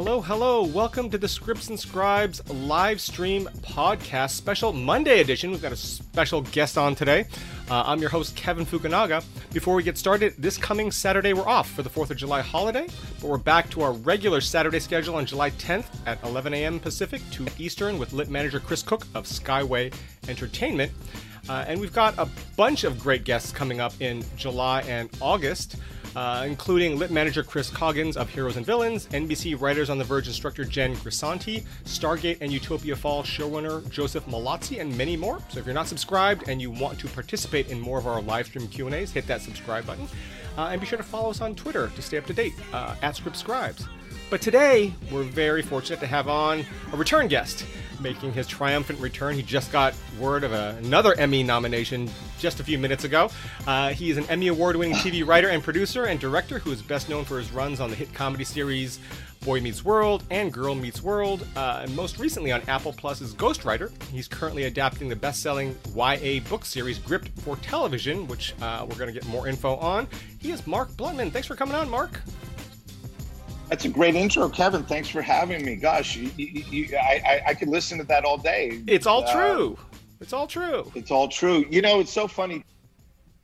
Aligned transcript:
Hello, 0.00 0.20
hello. 0.20 0.62
Welcome 0.62 1.10
to 1.10 1.18
the 1.18 1.26
Scripts 1.26 1.70
and 1.70 1.80
Scribes 1.80 2.40
live 2.48 3.00
stream 3.00 3.48
podcast 3.62 4.30
special 4.30 4.72
Monday 4.72 5.20
edition. 5.20 5.50
We've 5.50 5.60
got 5.60 5.72
a 5.72 5.76
special 5.76 6.42
guest 6.42 6.78
on 6.78 6.94
today. 6.94 7.24
Uh, 7.68 7.82
I'm 7.84 7.98
your 7.98 8.08
host, 8.08 8.36
Kevin 8.36 8.64
Fukunaga. 8.64 9.24
Before 9.52 9.74
we 9.74 9.82
get 9.82 9.98
started, 9.98 10.34
this 10.38 10.56
coming 10.56 10.92
Saturday 10.92 11.32
we're 11.32 11.48
off 11.48 11.68
for 11.72 11.82
the 11.82 11.90
4th 11.90 12.10
of 12.10 12.16
July 12.16 12.42
holiday, 12.42 12.86
but 13.20 13.26
we're 13.26 13.38
back 13.38 13.70
to 13.70 13.82
our 13.82 13.90
regular 13.92 14.40
Saturday 14.40 14.78
schedule 14.78 15.16
on 15.16 15.26
July 15.26 15.50
10th 15.50 15.88
at 16.06 16.22
11 16.22 16.54
a.m. 16.54 16.78
Pacific, 16.78 17.20
to 17.32 17.44
Eastern, 17.58 17.98
with 17.98 18.12
lit 18.12 18.28
manager 18.28 18.60
Chris 18.60 18.84
Cook 18.84 19.04
of 19.16 19.24
Skyway 19.24 19.92
Entertainment. 20.28 20.92
Uh, 21.48 21.64
and 21.66 21.80
we've 21.80 21.92
got 21.92 22.16
a 22.18 22.28
bunch 22.56 22.84
of 22.84 23.00
great 23.00 23.24
guests 23.24 23.50
coming 23.50 23.80
up 23.80 23.92
in 24.00 24.24
July 24.36 24.82
and 24.82 25.10
August 25.20 25.74
uh, 26.18 26.42
including 26.44 26.98
lit 26.98 27.12
manager 27.12 27.44
Chris 27.44 27.70
Coggins 27.70 28.16
of 28.16 28.28
Heroes 28.28 28.56
and 28.56 28.66
Villains, 28.66 29.06
NBC 29.06 29.58
Writers 29.60 29.88
on 29.88 29.98
the 29.98 30.04
Verge 30.04 30.26
instructor 30.26 30.64
Jen 30.64 30.96
Grisanti, 30.96 31.62
Stargate 31.84 32.38
and 32.40 32.52
Utopia 32.52 32.96
Fall 32.96 33.22
showrunner 33.22 33.88
Joseph 33.88 34.26
Mallozzi, 34.26 34.80
and 34.80 34.98
many 34.98 35.16
more. 35.16 35.40
So 35.48 35.60
if 35.60 35.64
you're 35.64 35.76
not 35.76 35.86
subscribed 35.86 36.48
and 36.48 36.60
you 36.60 36.72
want 36.72 36.98
to 36.98 37.06
participate 37.06 37.68
in 37.68 37.78
more 37.78 37.98
of 38.00 38.08
our 38.08 38.20
live 38.20 38.46
stream 38.46 38.66
Q&As, 38.66 39.12
hit 39.12 39.28
that 39.28 39.42
subscribe 39.42 39.86
button. 39.86 40.08
Uh, 40.56 40.70
and 40.72 40.80
be 40.80 40.88
sure 40.88 40.98
to 40.98 41.04
follow 41.04 41.30
us 41.30 41.40
on 41.40 41.54
Twitter 41.54 41.86
to 41.94 42.02
stay 42.02 42.18
up 42.18 42.26
to 42.26 42.32
date 42.32 42.54
uh, 42.72 42.96
at 43.00 43.14
Scribes. 43.36 43.86
But 44.30 44.42
today, 44.42 44.92
we're 45.10 45.22
very 45.22 45.62
fortunate 45.62 46.00
to 46.00 46.06
have 46.06 46.28
on 46.28 46.64
a 46.92 46.96
return 46.96 47.28
guest 47.28 47.64
making 48.00 48.32
his 48.32 48.46
triumphant 48.46 49.00
return. 49.00 49.34
He 49.34 49.42
just 49.42 49.72
got 49.72 49.94
word 50.20 50.44
of 50.44 50.52
a, 50.52 50.76
another 50.82 51.14
Emmy 51.14 51.42
nomination 51.42 52.10
just 52.38 52.60
a 52.60 52.64
few 52.64 52.78
minutes 52.78 53.04
ago. 53.04 53.30
Uh, 53.66 53.88
he 53.88 54.10
is 54.10 54.18
an 54.18 54.24
Emmy 54.28 54.48
Award 54.48 54.76
winning 54.76 54.94
TV 54.96 55.26
writer 55.26 55.48
and 55.48 55.62
producer 55.62 56.04
and 56.04 56.20
director 56.20 56.58
who 56.58 56.70
is 56.70 56.82
best 56.82 57.08
known 57.08 57.24
for 57.24 57.38
his 57.38 57.50
runs 57.52 57.80
on 57.80 57.88
the 57.88 57.96
hit 57.96 58.12
comedy 58.12 58.44
series 58.44 59.00
Boy 59.44 59.60
Meets 59.60 59.84
World 59.84 60.24
and 60.30 60.52
Girl 60.52 60.74
Meets 60.74 61.00
World, 61.00 61.46
uh, 61.56 61.80
and 61.84 61.96
most 61.96 62.18
recently 62.18 62.52
on 62.52 62.60
Apple 62.68 62.92
Plus's 62.92 63.34
Ghostwriter. 63.34 63.90
He's 64.10 64.28
currently 64.28 64.64
adapting 64.64 65.08
the 65.08 65.16
best 65.16 65.42
selling 65.42 65.74
YA 65.94 66.40
book 66.48 66.64
series 66.64 66.98
Gripped 66.98 67.28
for 67.40 67.56
television, 67.56 68.26
which 68.26 68.52
uh, 68.60 68.84
we're 68.88 68.96
going 68.96 69.12
to 69.12 69.18
get 69.18 69.26
more 69.26 69.48
info 69.48 69.76
on. 69.76 70.06
He 70.38 70.50
is 70.50 70.66
Mark 70.66 70.90
Blutman. 70.90 71.30
Thanks 71.30 71.46
for 71.46 71.54
coming 71.54 71.76
on, 71.76 71.88
Mark. 71.88 72.20
That's 73.68 73.84
a 73.84 73.88
great 73.88 74.14
intro, 74.14 74.48
Kevin. 74.48 74.82
Thanks 74.82 75.08
for 75.08 75.20
having 75.20 75.64
me. 75.64 75.76
Gosh, 75.76 76.16
you, 76.16 76.30
you, 76.36 76.64
you, 76.70 76.96
I, 76.96 77.22
I, 77.24 77.42
I, 77.48 77.54
could 77.54 77.68
listen 77.68 77.98
to 77.98 78.04
that 78.04 78.24
all 78.24 78.38
day. 78.38 78.82
It's 78.86 79.06
all 79.06 79.24
uh, 79.24 79.32
true. 79.32 79.78
It's 80.20 80.32
all 80.32 80.46
true. 80.46 80.90
It's 80.94 81.10
all 81.10 81.28
true. 81.28 81.66
You 81.70 81.82
know, 81.82 82.00
it's 82.00 82.12
so 82.12 82.26
funny 82.26 82.64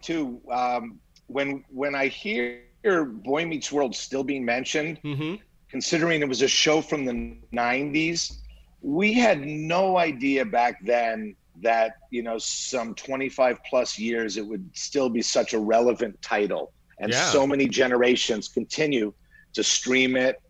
too. 0.00 0.40
Um, 0.50 0.98
when 1.26 1.64
when 1.68 1.94
I 1.94 2.06
hear 2.06 2.62
Boy 3.04 3.46
Meets 3.46 3.70
World 3.70 3.94
still 3.94 4.24
being 4.24 4.44
mentioned, 4.44 5.00
mm-hmm. 5.04 5.36
considering 5.68 6.22
it 6.22 6.28
was 6.28 6.42
a 6.42 6.48
show 6.48 6.80
from 6.80 7.04
the 7.04 7.36
'90s, 7.52 8.38
we 8.80 9.12
had 9.12 9.46
no 9.46 9.98
idea 9.98 10.44
back 10.44 10.84
then 10.84 11.36
that 11.62 11.96
you 12.10 12.22
know 12.22 12.38
some 12.38 12.94
25 12.94 13.58
plus 13.68 13.98
years 13.98 14.36
it 14.36 14.46
would 14.46 14.68
still 14.76 15.08
be 15.08 15.22
such 15.22 15.52
a 15.52 15.58
relevant 15.58 16.20
title, 16.22 16.72
and 16.98 17.12
yeah. 17.12 17.26
so 17.26 17.46
many 17.46 17.68
generations 17.68 18.48
continue 18.48 19.12
to 19.54 19.64
stream 19.64 20.16
it, 20.16 20.40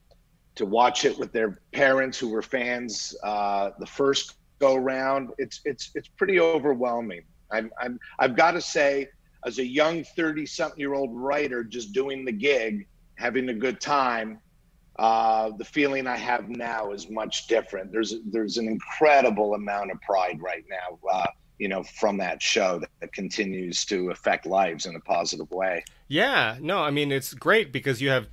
to 0.56 0.66
watch 0.66 1.04
it 1.04 1.18
with 1.18 1.32
their 1.32 1.60
parents 1.72 2.18
who 2.18 2.28
were 2.28 2.42
fans 2.42 3.14
uh, 3.22 3.70
the 3.78 3.86
first 3.86 4.36
go 4.60 4.76
round. 4.76 5.30
It's 5.38 5.60
it's 5.64 5.90
it's 5.94 6.08
pretty 6.08 6.40
overwhelming. 6.40 7.22
I'm 7.50 7.70
I'm 7.80 7.98
I've 8.18 8.36
got 8.36 8.52
to 8.52 8.60
say, 8.60 9.08
as 9.44 9.58
a 9.58 9.66
young 9.66 10.04
thirty 10.04 10.46
something 10.46 10.78
year 10.78 10.94
old 10.94 11.14
writer, 11.14 11.64
just 11.64 11.92
doing 11.92 12.24
the 12.24 12.32
gig, 12.32 12.86
having 13.16 13.48
a 13.48 13.54
good 13.54 13.80
time. 13.80 14.40
Uh, 14.96 15.50
the 15.58 15.64
feeling 15.64 16.06
I 16.06 16.16
have 16.16 16.48
now 16.48 16.92
is 16.92 17.10
much 17.10 17.48
different. 17.48 17.90
There's 17.90 18.14
there's 18.26 18.58
an 18.58 18.68
incredible 18.68 19.54
amount 19.54 19.90
of 19.90 20.00
pride 20.02 20.40
right 20.40 20.64
now. 20.70 20.98
Uh, 21.10 21.26
you 21.58 21.68
know, 21.68 21.82
from 21.84 22.16
that 22.18 22.42
show 22.42 22.80
that, 22.80 22.90
that, 23.00 23.12
continues 23.12 23.84
to 23.84 24.10
affect 24.10 24.44
lives 24.44 24.86
in 24.86 24.96
a 24.96 25.00
positive 25.00 25.48
way. 25.52 25.84
Yeah, 26.08 26.56
no, 26.60 26.78
I 26.78 26.90
mean 26.90 27.12
it's 27.12 27.32
great 27.32 27.72
because 27.72 28.00
you 28.00 28.10
have 28.10 28.26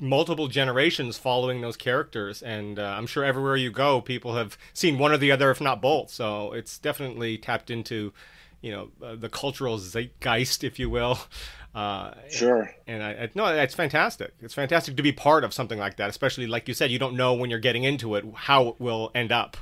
multiple 0.00 0.48
generations 0.48 1.18
following 1.18 1.60
those 1.60 1.76
characters 1.76 2.42
and 2.42 2.78
uh, 2.78 2.94
i'm 2.96 3.06
sure 3.06 3.24
everywhere 3.24 3.56
you 3.56 3.70
go 3.70 4.00
people 4.00 4.34
have 4.34 4.56
seen 4.72 4.98
one 4.98 5.12
or 5.12 5.18
the 5.18 5.30
other 5.30 5.50
if 5.50 5.60
not 5.60 5.80
both. 5.80 6.10
So 6.10 6.52
it's 6.52 6.78
definitely 6.78 7.38
tapped 7.38 7.70
into 7.70 8.12
you 8.60 8.72
know 8.72 8.88
uh, 9.02 9.16
the 9.16 9.28
cultural 9.28 9.78
zeitgeist 9.78 10.64
if 10.64 10.78
you 10.78 10.90
will. 10.90 11.18
Uh, 11.72 12.12
sure. 12.28 12.68
and 12.88 13.00
I, 13.00 13.10
I 13.10 13.30
no 13.36 13.46
it's 13.46 13.76
fantastic. 13.76 14.34
It's 14.40 14.54
fantastic 14.54 14.96
to 14.96 15.04
be 15.04 15.12
part 15.12 15.44
of 15.44 15.54
something 15.54 15.78
like 15.78 15.98
that 15.98 16.10
especially 16.10 16.48
like 16.48 16.66
you 16.66 16.74
said 16.74 16.90
you 16.90 16.98
don't 16.98 17.14
know 17.14 17.34
when 17.34 17.48
you're 17.48 17.60
getting 17.60 17.84
into 17.84 18.16
it 18.16 18.24
how 18.34 18.70
it 18.70 18.80
will 18.80 19.12
end 19.14 19.30
up 19.30 19.56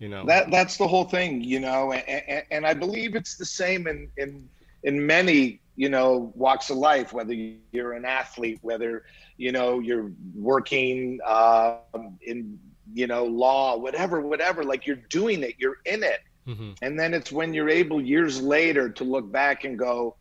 you 0.00 0.08
know? 0.08 0.26
That 0.26 0.50
that's 0.50 0.76
the 0.78 0.88
whole 0.88 1.04
thing 1.04 1.44
you 1.44 1.60
know 1.60 1.92
and, 1.92 2.42
and 2.50 2.66
i 2.66 2.74
believe 2.74 3.14
it's 3.14 3.36
the 3.36 3.44
same 3.44 3.86
in 3.86 4.08
in 4.16 4.48
in 4.82 5.06
many 5.06 5.60
you 5.76 5.88
know 5.88 6.32
walks 6.34 6.70
of 6.70 6.76
life 6.76 7.12
whether 7.12 7.34
you're 7.72 7.92
an 7.92 8.04
athlete 8.04 8.58
whether 8.62 9.04
you 9.36 9.52
know 9.52 9.78
you're 9.78 10.10
working 10.34 11.18
um, 11.26 12.18
in 12.22 12.58
you 12.94 13.06
know 13.06 13.24
law 13.24 13.76
whatever 13.76 14.20
whatever 14.20 14.64
like 14.64 14.86
you're 14.86 15.02
doing 15.10 15.42
it 15.42 15.54
you're 15.58 15.78
in 15.84 16.02
it. 16.02 16.20
Mm-hmm. 16.46 16.72
and 16.80 16.96
then 16.98 17.12
it's 17.12 17.32
when 17.32 17.52
you're 17.52 17.68
able 17.68 18.00
years 18.00 18.40
later 18.40 18.88
to 18.88 19.02
look 19.02 19.30
back 19.32 19.64
and 19.64 19.76
go 19.76 20.14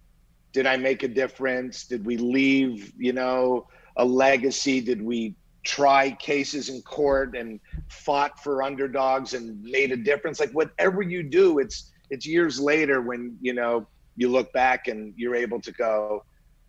did 0.56 0.66
i 0.66 0.78
make 0.78 1.04
a 1.04 1.08
difference? 1.10 1.86
Did 1.86 2.06
we 2.06 2.16
leave 2.16 2.94
you 2.98 3.12
know 3.12 3.68
a 3.98 4.06
legacy? 4.06 4.80
Did 4.80 5.02
we 5.02 5.36
try 5.66 6.12
cases 6.12 6.70
in 6.70 6.82
court 6.84 7.36
and 7.36 7.60
fought 7.90 8.42
for 8.42 8.64
underdogs 8.64 9.34
and 9.34 9.62
made 9.62 9.92
a 9.92 9.98
difference? 9.98 10.40
Like 10.40 10.52
whatever 10.52 11.02
you 11.02 11.24
do 11.24 11.60
it's 11.60 11.92
it's 12.10 12.26
years 12.26 12.58
later 12.58 13.02
when 13.02 13.38
you 13.42 13.54
know 13.54 13.86
you 14.16 14.30
look 14.30 14.52
back 14.54 14.88
and 14.88 15.14
you're 15.18 15.36
able 15.36 15.60
to 15.62 15.72
go 15.72 16.24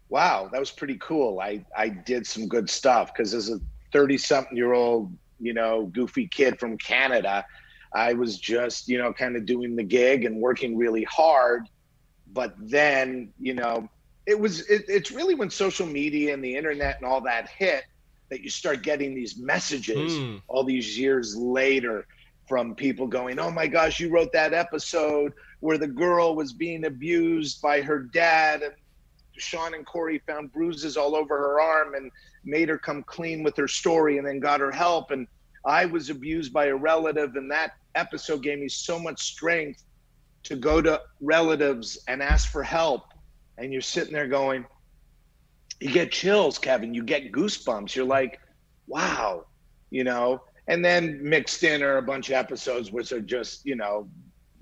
wow, 0.08 0.48
that 0.52 0.60
was 0.60 0.70
pretty 0.70 0.96
cool. 1.00 1.40
I 1.40 1.64
I 1.76 1.88
did 1.88 2.26
some 2.26 2.48
good 2.48 2.68
stuff 2.70 3.12
because 3.12 3.34
as 3.34 3.50
a 3.50 3.58
30 3.92 4.18
something 4.18 4.56
year 4.56 4.72
old, 4.72 5.12
you 5.40 5.52
know, 5.52 5.86
goofy 5.86 6.28
kid 6.28 6.58
from 6.58 6.78
Canada, 6.78 7.44
I 7.92 8.12
was 8.12 8.38
just, 8.38 8.88
you 8.88 8.98
know, 8.98 9.12
kind 9.12 9.36
of 9.36 9.46
doing 9.46 9.76
the 9.76 9.82
gig 9.82 10.24
and 10.24 10.40
working 10.40 10.76
really 10.76 11.04
hard. 11.04 11.68
But 12.32 12.54
then, 12.58 13.32
you 13.40 13.54
know, 13.54 13.88
it 14.26 14.38
was 14.38 14.60
it, 14.68 14.84
it's 14.88 15.10
really 15.10 15.34
when 15.34 15.50
social 15.50 15.86
media 15.86 16.34
and 16.34 16.44
the 16.44 16.56
internet 16.56 16.96
and 16.98 17.06
all 17.06 17.20
that 17.22 17.48
hit 17.48 17.84
that 18.28 18.42
you 18.42 18.50
start 18.50 18.82
getting 18.82 19.14
these 19.14 19.38
messages 19.38 20.12
mm. 20.12 20.42
all 20.48 20.64
these 20.64 20.98
years 20.98 21.36
later 21.36 22.06
from 22.48 22.74
people 22.74 23.06
going, 23.06 23.38
"Oh 23.38 23.50
my 23.50 23.66
gosh, 23.66 24.00
you 24.00 24.10
wrote 24.10 24.32
that 24.32 24.52
episode 24.52 25.32
where 25.60 25.78
the 25.78 25.86
girl 25.86 26.34
was 26.34 26.52
being 26.52 26.84
abused 26.84 27.60
by 27.62 27.80
her 27.80 27.98
dad 27.98 28.62
and 28.62 28.72
Sean 29.38 29.74
and 29.74 29.86
Corey 29.86 30.20
found 30.26 30.52
bruises 30.52 30.96
all 30.96 31.14
over 31.14 31.36
her 31.36 31.60
arm 31.60 31.94
and 31.94 32.10
made 32.44 32.68
her 32.68 32.78
come 32.78 33.02
clean 33.02 33.42
with 33.42 33.56
her 33.56 33.68
story 33.68 34.18
and 34.18 34.26
then 34.26 34.40
got 34.40 34.60
her 34.60 34.70
help. 34.70 35.10
And 35.10 35.26
I 35.64 35.84
was 35.86 36.10
abused 36.10 36.52
by 36.52 36.66
a 36.66 36.76
relative, 36.76 37.36
and 37.36 37.50
that 37.50 37.72
episode 37.94 38.42
gave 38.42 38.58
me 38.58 38.68
so 38.68 38.98
much 38.98 39.20
strength 39.22 39.82
to 40.44 40.56
go 40.56 40.80
to 40.80 41.00
relatives 41.20 41.98
and 42.08 42.22
ask 42.22 42.50
for 42.50 42.62
help. 42.62 43.12
And 43.58 43.72
you're 43.72 43.82
sitting 43.82 44.12
there 44.12 44.28
going, 44.28 44.64
you 45.80 45.90
get 45.90 46.12
chills, 46.12 46.58
Kevin. 46.58 46.94
You 46.94 47.02
get 47.02 47.32
goosebumps. 47.32 47.94
You're 47.94 48.06
like, 48.06 48.40
wow, 48.86 49.46
you 49.90 50.04
know. 50.04 50.42
And 50.68 50.84
then 50.84 51.20
mixed 51.22 51.62
in 51.64 51.82
are 51.82 51.98
a 51.98 52.02
bunch 52.02 52.28
of 52.28 52.34
episodes 52.34 52.90
which 52.90 53.12
are 53.12 53.20
just, 53.20 53.64
you 53.66 53.76
know, 53.76 54.08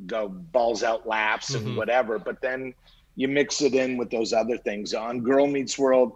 go 0.07 0.29
balls 0.29 0.83
out 0.83 1.07
laughs 1.07 1.55
and 1.55 1.67
mm-hmm. 1.67 1.77
whatever. 1.77 2.19
But 2.19 2.41
then 2.41 2.75
you 3.17 3.29
mix 3.29 3.63
it 3.63 3.75
in 3.75 3.97
with 3.97 4.11
those 4.11 4.33
other 4.33 4.59
things. 4.59 4.95
On 4.95 5.21
Girl 5.21 5.47
Meets 5.47 5.79
World, 5.79 6.13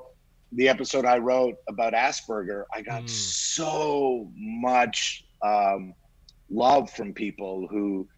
the 0.52 0.68
episode 0.68 1.04
I 1.04 1.18
wrote 1.18 1.56
about 1.68 1.92
Asperger, 1.92 2.64
I 2.72 2.82
got 2.82 3.02
mm. 3.02 3.10
so 3.10 4.30
much 4.34 5.24
um, 5.42 5.94
love 6.50 6.90
from 6.90 7.12
people 7.12 7.66
who, 7.68 8.08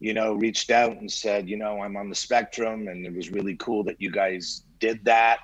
you 0.00 0.14
know, 0.14 0.34
reached 0.34 0.70
out 0.70 0.92
and 0.92 1.10
said, 1.10 1.48
you 1.48 1.56
know, 1.56 1.80
I'm 1.80 1.96
on 1.96 2.08
the 2.08 2.14
spectrum, 2.14 2.88
and 2.88 3.04
it 3.04 3.14
was 3.14 3.30
really 3.30 3.56
cool 3.56 3.84
that 3.84 4.00
you 4.00 4.10
guys 4.10 4.62
did 4.78 5.04
that. 5.04 5.38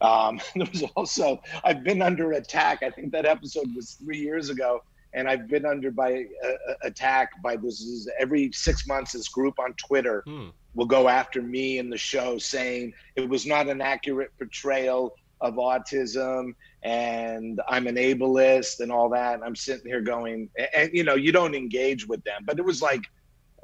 Um, 0.00 0.40
there 0.54 0.66
was 0.72 0.84
also 0.96 1.40
I've 1.62 1.84
been 1.84 2.02
under 2.02 2.32
attack. 2.32 2.82
I 2.82 2.90
think 2.90 3.12
that 3.12 3.26
episode 3.26 3.68
was 3.74 3.92
three 3.92 4.18
years 4.18 4.50
ago, 4.50 4.82
and 5.14 5.28
I've 5.28 5.48
been 5.48 5.64
under 5.64 5.90
by 5.90 6.24
uh, 6.44 6.74
attack 6.82 7.30
by 7.42 7.56
this 7.56 7.80
is 7.80 8.10
every 8.18 8.50
six 8.52 8.86
months. 8.86 9.12
This 9.12 9.28
group 9.28 9.58
on 9.58 9.74
Twitter. 9.74 10.22
Mm 10.26 10.52
will 10.74 10.86
go 10.86 11.08
after 11.08 11.40
me 11.40 11.78
in 11.78 11.88
the 11.88 11.96
show 11.96 12.38
saying 12.38 12.92
it 13.16 13.28
was 13.28 13.46
not 13.46 13.68
an 13.68 13.80
accurate 13.80 14.30
portrayal 14.38 15.14
of 15.40 15.54
autism 15.54 16.52
and 16.82 17.60
I'm 17.68 17.86
an 17.86 17.96
ableist 17.96 18.80
and 18.80 18.90
all 18.90 19.08
that. 19.10 19.34
And 19.34 19.44
I'm 19.44 19.56
sitting 19.56 19.86
here 19.86 20.00
going, 20.00 20.50
and, 20.58 20.68
and 20.76 20.90
you 20.92 21.04
know, 21.04 21.14
you 21.14 21.32
don't 21.32 21.54
engage 21.54 22.06
with 22.06 22.22
them, 22.24 22.42
but 22.44 22.58
it 22.58 22.64
was 22.64 22.82
like 22.82 23.02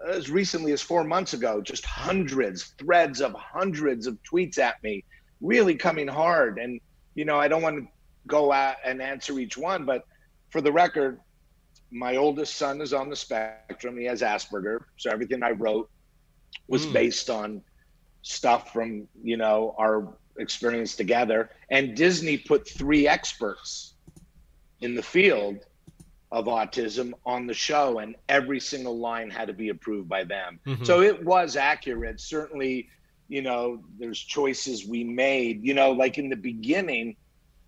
as 0.08 0.30
recently 0.30 0.72
as 0.72 0.80
four 0.80 1.04
months 1.04 1.34
ago, 1.34 1.60
just 1.60 1.84
hundreds, 1.84 2.74
threads 2.78 3.20
of 3.20 3.34
hundreds 3.34 4.06
of 4.06 4.18
tweets 4.22 4.58
at 4.58 4.82
me, 4.82 5.04
really 5.40 5.74
coming 5.74 6.08
hard. 6.08 6.58
And, 6.58 6.80
you 7.14 7.24
know, 7.24 7.38
I 7.38 7.48
don't 7.48 7.62
want 7.62 7.78
to 7.78 7.86
go 8.26 8.52
out 8.52 8.76
and 8.84 9.02
answer 9.02 9.38
each 9.38 9.58
one, 9.58 9.84
but 9.84 10.04
for 10.48 10.60
the 10.60 10.72
record, 10.72 11.20
my 11.90 12.16
oldest 12.16 12.56
son 12.56 12.80
is 12.80 12.92
on 12.92 13.10
the 13.10 13.16
spectrum. 13.16 13.96
He 13.96 14.04
has 14.04 14.22
Asperger, 14.22 14.84
so 14.96 15.10
everything 15.10 15.42
I 15.42 15.50
wrote 15.50 15.90
was 16.68 16.86
mm. 16.86 16.92
based 16.92 17.30
on 17.30 17.62
stuff 18.22 18.72
from 18.72 19.08
you 19.22 19.36
know 19.36 19.74
our 19.78 20.16
experience 20.38 20.96
together. 20.96 21.50
And 21.70 21.96
Disney 21.96 22.38
put 22.38 22.68
three 22.68 23.08
experts 23.08 23.94
in 24.80 24.94
the 24.94 25.02
field 25.02 25.66
of 26.32 26.44
autism 26.46 27.12
on 27.26 27.46
the 27.46 27.54
show, 27.54 27.98
and 27.98 28.14
every 28.28 28.60
single 28.60 28.98
line 28.98 29.30
had 29.30 29.48
to 29.48 29.52
be 29.52 29.70
approved 29.70 30.08
by 30.08 30.24
them. 30.24 30.60
Mm-hmm. 30.66 30.84
So 30.84 31.02
it 31.02 31.24
was 31.24 31.56
accurate. 31.56 32.20
Certainly, 32.20 32.88
you 33.28 33.42
know, 33.42 33.82
there's 33.98 34.18
choices 34.18 34.86
we 34.86 35.02
made. 35.02 35.64
You 35.64 35.74
know, 35.74 35.90
like 35.90 36.18
in 36.18 36.28
the 36.28 36.36
beginning, 36.36 37.16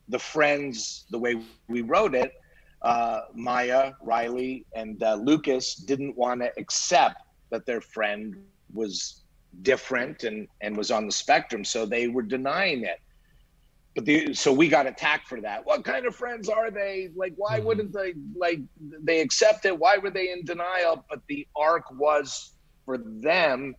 the 0.08 0.18
friends, 0.18 1.06
the 1.10 1.18
way 1.18 1.42
we 1.68 1.82
wrote 1.82 2.14
it, 2.14 2.34
uh, 2.82 3.22
Maya, 3.34 3.92
Riley, 4.02 4.66
and 4.74 5.02
uh, 5.02 5.14
Lucas 5.14 5.74
didn't 5.74 6.16
want 6.16 6.40
to 6.40 6.50
accept 6.58 7.22
that 7.50 7.66
their 7.66 7.80
friend 7.80 8.36
was 8.72 9.22
different 9.62 10.24
and 10.24 10.48
and 10.60 10.76
was 10.76 10.90
on 10.90 11.06
the 11.06 11.12
spectrum, 11.12 11.64
so 11.64 11.84
they 11.86 12.08
were 12.08 12.22
denying 12.22 12.84
it 12.84 13.00
but 13.94 14.06
the, 14.06 14.32
so 14.32 14.52
we 14.52 14.68
got 14.68 14.86
attacked 14.86 15.28
for 15.28 15.40
that. 15.42 15.66
What 15.66 15.84
kind 15.84 16.06
of 16.06 16.16
friends 16.16 16.48
are 16.48 16.70
they? 16.70 17.10
Like, 17.14 17.34
why 17.36 17.58
mm-hmm. 17.58 17.66
wouldn't 17.66 17.92
they 17.92 18.14
like 18.34 18.60
they 18.80 19.20
accept 19.20 19.66
it? 19.66 19.78
Why 19.78 19.98
were 19.98 20.10
they 20.10 20.30
in 20.30 20.44
denial? 20.44 21.04
But 21.10 21.20
the 21.28 21.46
arc 21.54 21.90
was 21.92 22.52
for 22.86 22.98
them 22.98 23.74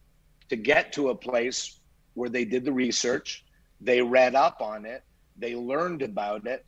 to 0.50 0.56
get 0.56 0.94
to 0.94 1.10
a 1.10 1.16
place 1.16 1.80
where 2.14 2.30
they 2.30 2.46
did 2.46 2.64
the 2.64 2.72
research, 2.72 3.44
they 3.82 4.02
read 4.02 4.36
up 4.36 4.62
on 4.62 4.86
it, 4.86 5.04
they 5.38 5.56
learned 5.56 6.04
about 6.04 6.46
it, 6.46 6.64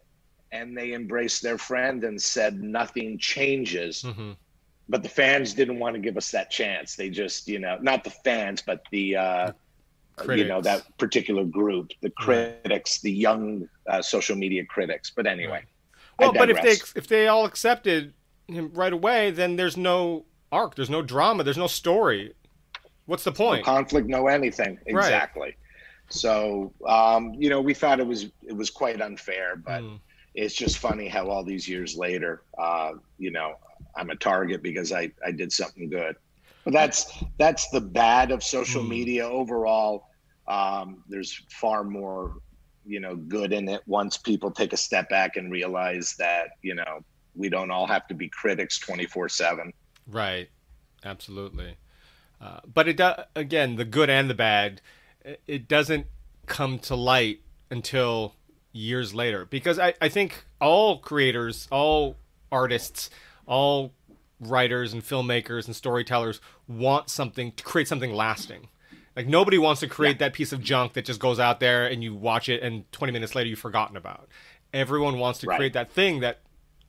and 0.56 0.78
they 0.78 0.94
embraced 0.94 1.42
their 1.42 1.58
friend 1.58 2.04
and 2.04 2.22
said 2.22 2.62
nothing 2.62 3.18
changes. 3.18 4.04
Mm-hmm. 4.04 4.32
But 4.88 5.04
the 5.04 5.10
fans 5.10 5.54
didn't 5.54 5.80
want 5.80 5.96
to 5.96 6.00
give 6.00 6.16
us 6.16 6.30
that 6.32 6.52
chance. 6.52 6.96
They 6.96 7.10
just, 7.10 7.48
you 7.48 7.60
know, 7.60 7.78
not 7.82 8.04
the 8.04 8.12
fans, 8.12 8.62
but 8.62 8.84
the 8.92 9.16
uh, 9.16 9.52
critics. 10.16 10.44
you 10.44 10.48
know 10.48 10.62
that 10.62 10.98
particular 10.98 11.44
group 11.44 11.92
the 12.02 12.10
critics 12.10 13.02
the 13.02 13.12
young 13.12 13.68
uh, 13.88 14.02
social 14.02 14.36
media 14.36 14.66
critics 14.66 15.12
but 15.16 15.28
anyway 15.28 15.62
well 16.20 16.34
but 16.34 16.50
if 16.50 16.62
they 16.62 16.78
if 16.98 17.08
they 17.08 17.28
all 17.28 17.46
accepted 17.46 18.14
him 18.48 18.72
right 18.74 18.94
away 18.94 19.32
then 19.32 19.56
there's 19.56 19.78
no 19.78 20.26
arc 20.52 20.76
there's 20.76 20.90
no 20.90 21.02
drama 21.02 21.44
there's 21.44 21.58
no 21.58 21.68
story 21.68 22.34
what's 23.06 23.24
the 23.24 23.32
point 23.32 23.66
no 23.66 23.74
conflict 23.74 24.08
no 24.08 24.28
anything 24.28 24.80
exactly 24.86 25.42
right. 25.42 25.56
so 26.10 26.72
um, 26.88 27.34
you 27.34 27.50
know 27.50 27.62
we 27.62 27.74
thought 27.74 28.00
it 28.00 28.08
was 28.08 28.28
it 28.44 28.56
was 28.56 28.70
quite 28.70 29.02
unfair 29.02 29.56
but 29.56 29.82
mm. 29.82 30.00
It's 30.36 30.54
just 30.54 30.78
funny 30.78 31.08
how 31.08 31.30
all 31.30 31.44
these 31.44 31.68
years 31.68 31.96
later 31.96 32.44
uh, 32.58 32.92
you 33.18 33.32
know 33.32 33.56
i'm 33.96 34.10
a 34.10 34.16
target 34.16 34.62
because 34.62 34.92
i 34.92 35.10
i 35.26 35.32
did 35.32 35.52
something 35.52 35.90
good 35.90 36.16
but 36.66 36.74
that's 36.74 37.24
that's 37.38 37.70
the 37.70 37.80
bad 37.80 38.32
of 38.32 38.44
social 38.44 38.84
mm. 38.84 38.90
media 38.90 39.26
overall. 39.26 40.10
Um, 40.48 41.04
there's 41.08 41.44
far 41.50 41.84
more, 41.84 42.38
you 42.86 43.00
know, 43.00 43.16
good 43.16 43.54
in 43.54 43.70
it 43.70 43.82
once 43.86 44.18
people 44.18 44.52
take 44.52 44.74
a 44.74 44.78
step 44.78 45.08
back 45.10 45.38
and 45.38 45.52
realize 45.52 46.16
that 46.18 46.50
you 46.64 46.74
know 46.74 47.06
we 47.36 47.50
don't 47.50 47.70
all 47.70 47.88
have 47.88 48.08
to 48.08 48.16
be 48.16 48.28
critics 48.28 48.80
24 48.80 49.30
seven. 49.30 49.72
Right. 50.08 50.50
Absolutely. 51.04 51.78
Uh, 52.42 52.60
but 52.74 52.88
it 52.88 52.98
does 52.98 53.24
again 53.36 53.76
the 53.76 53.86
good 53.86 54.10
and 54.10 54.28
the 54.28 54.34
bad. 54.34 54.82
It 55.48 55.68
doesn't 55.68 56.08
come 56.48 56.80
to 56.80 56.96
light 56.96 57.42
until 57.70 58.34
years 58.76 59.16
later 59.16 59.46
because 59.46 59.80
I, 59.80 59.94
I 60.02 60.10
think 60.10 60.46
all 60.60 61.00
creators, 61.00 61.68
all 61.72 62.18
artists, 62.52 63.10
all 63.48 63.94
writers 64.40 64.92
and 64.92 65.02
filmmakers 65.02 65.66
and 65.66 65.76
storytellers 65.76 66.42
want 66.68 67.10
something 67.10 67.54
to 67.54 67.64
create 67.64 67.88
something 67.88 68.14
lasting. 68.14 68.68
Like 69.16 69.28
nobody 69.28 69.58
wants 69.58 69.80
to 69.80 69.88
create 69.88 70.18
yeah. 70.18 70.28
that 70.28 70.34
piece 70.34 70.52
of 70.52 70.62
junk 70.62 70.94
that 70.94 71.06
just 71.06 71.22
goes 71.22 71.40
out 71.40 71.62
there 71.62 71.88
and 71.88 72.04
you 72.04 72.14
watch 72.14 72.50
it 72.50 72.62
and 72.62 72.92
20 72.92 73.14
minutes 73.14 73.34
later 73.34 73.50
you've 73.50 73.60
forgotten 73.60 73.96
about. 73.96 74.28
Everyone 74.74 75.20
wants 75.20 75.40
to 75.40 75.48
right. 75.48 75.56
create 75.56 75.74
that 75.74 75.90
thing 75.90 76.20
that 76.20 76.42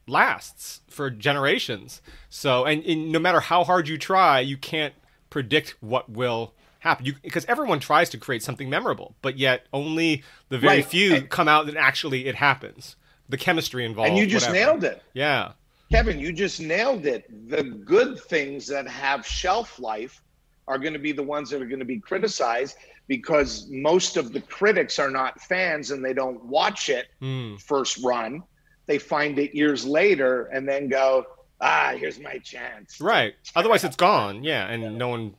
lasts 0.09 0.81
for 0.88 1.09
generations. 1.09 2.03
So 2.29 2.65
and, 2.65 2.83
and, 2.85 3.12
no 3.12 3.21
matter 3.21 3.38
how 3.38 3.62
hard 3.62 3.87
you 3.87 3.97
try, 3.97 4.41
you 4.41 4.56
can't 4.56 4.94
predict 5.31 5.77
what 5.81 6.11
will 6.11 6.53
happen. 6.87 7.06
You 7.06 7.15
because 7.23 7.44
everyone 7.47 7.81
tries 7.81 8.11
to 8.11 8.19
create 8.19 8.43
something 8.43 8.71
memorable, 8.71 9.15
but 9.23 9.38
yet 9.38 9.67
only 9.73 10.23
the 10.49 10.59
very 10.59 10.77
right. 10.79 10.85
few 10.85 11.15
and, 11.15 11.31
come 11.31 11.49
out 11.49 11.67
that 11.67 11.77
actually 11.77 12.27
it 12.27 12.35
happens. 12.35 12.97
The 13.29 13.37
chemistry 13.37 13.85
involved. 13.85 14.11
And 14.11 14.19
you 14.19 14.27
just 14.27 14.49
whatever. 14.49 14.73
nailed 14.73 14.85
it. 14.85 15.03
Yeah. 15.12 15.53
Kevin, 15.91 16.19
you 16.19 16.33
just 16.33 16.61
nailed 16.61 17.06
it. 17.06 17.49
The 17.49 17.62
good 17.62 18.21
things 18.21 18.67
that 18.69 18.88
have 18.88 19.27
shelf 19.27 19.79
life 19.79 20.23
are 20.69 20.79
going 20.79 20.93
to 20.93 20.99
be 20.99 21.12
the 21.12 21.23
ones 21.23 21.50
that 21.50 21.62
are 21.62 21.67
going 21.67 21.81
to 21.81 21.85
be 21.85 22.00
criticized 22.00 22.77
because 23.06 23.69
most 23.71 24.17
of 24.17 24.33
the 24.33 24.41
critics 24.41 24.99
are 24.99 25.11
not 25.11 25.41
fans 25.41 25.93
and 25.93 26.05
they 26.05 26.12
don't 26.12 26.44
watch 26.44 26.88
it 26.88 27.06
mm. 27.23 27.61
first 27.61 28.03
run. 28.03 28.43
They 28.87 28.99
find 28.99 29.38
it 29.38 29.55
years 29.55 29.85
later 29.85 30.47
and 30.47 30.69
then 30.69 30.88
go, 30.88 31.27
ah, 31.61 31.94
here's 31.97 32.19
my 32.19 32.38
chance. 32.38 33.00
Right. 33.00 33.35
Otherwise, 33.55 33.85
it's 33.85 33.97
gone. 33.97 34.43
Yeah. 34.43 34.67
And 34.67 34.83
yeah. 34.83 34.91
no 34.91 35.09
one 35.09 35.35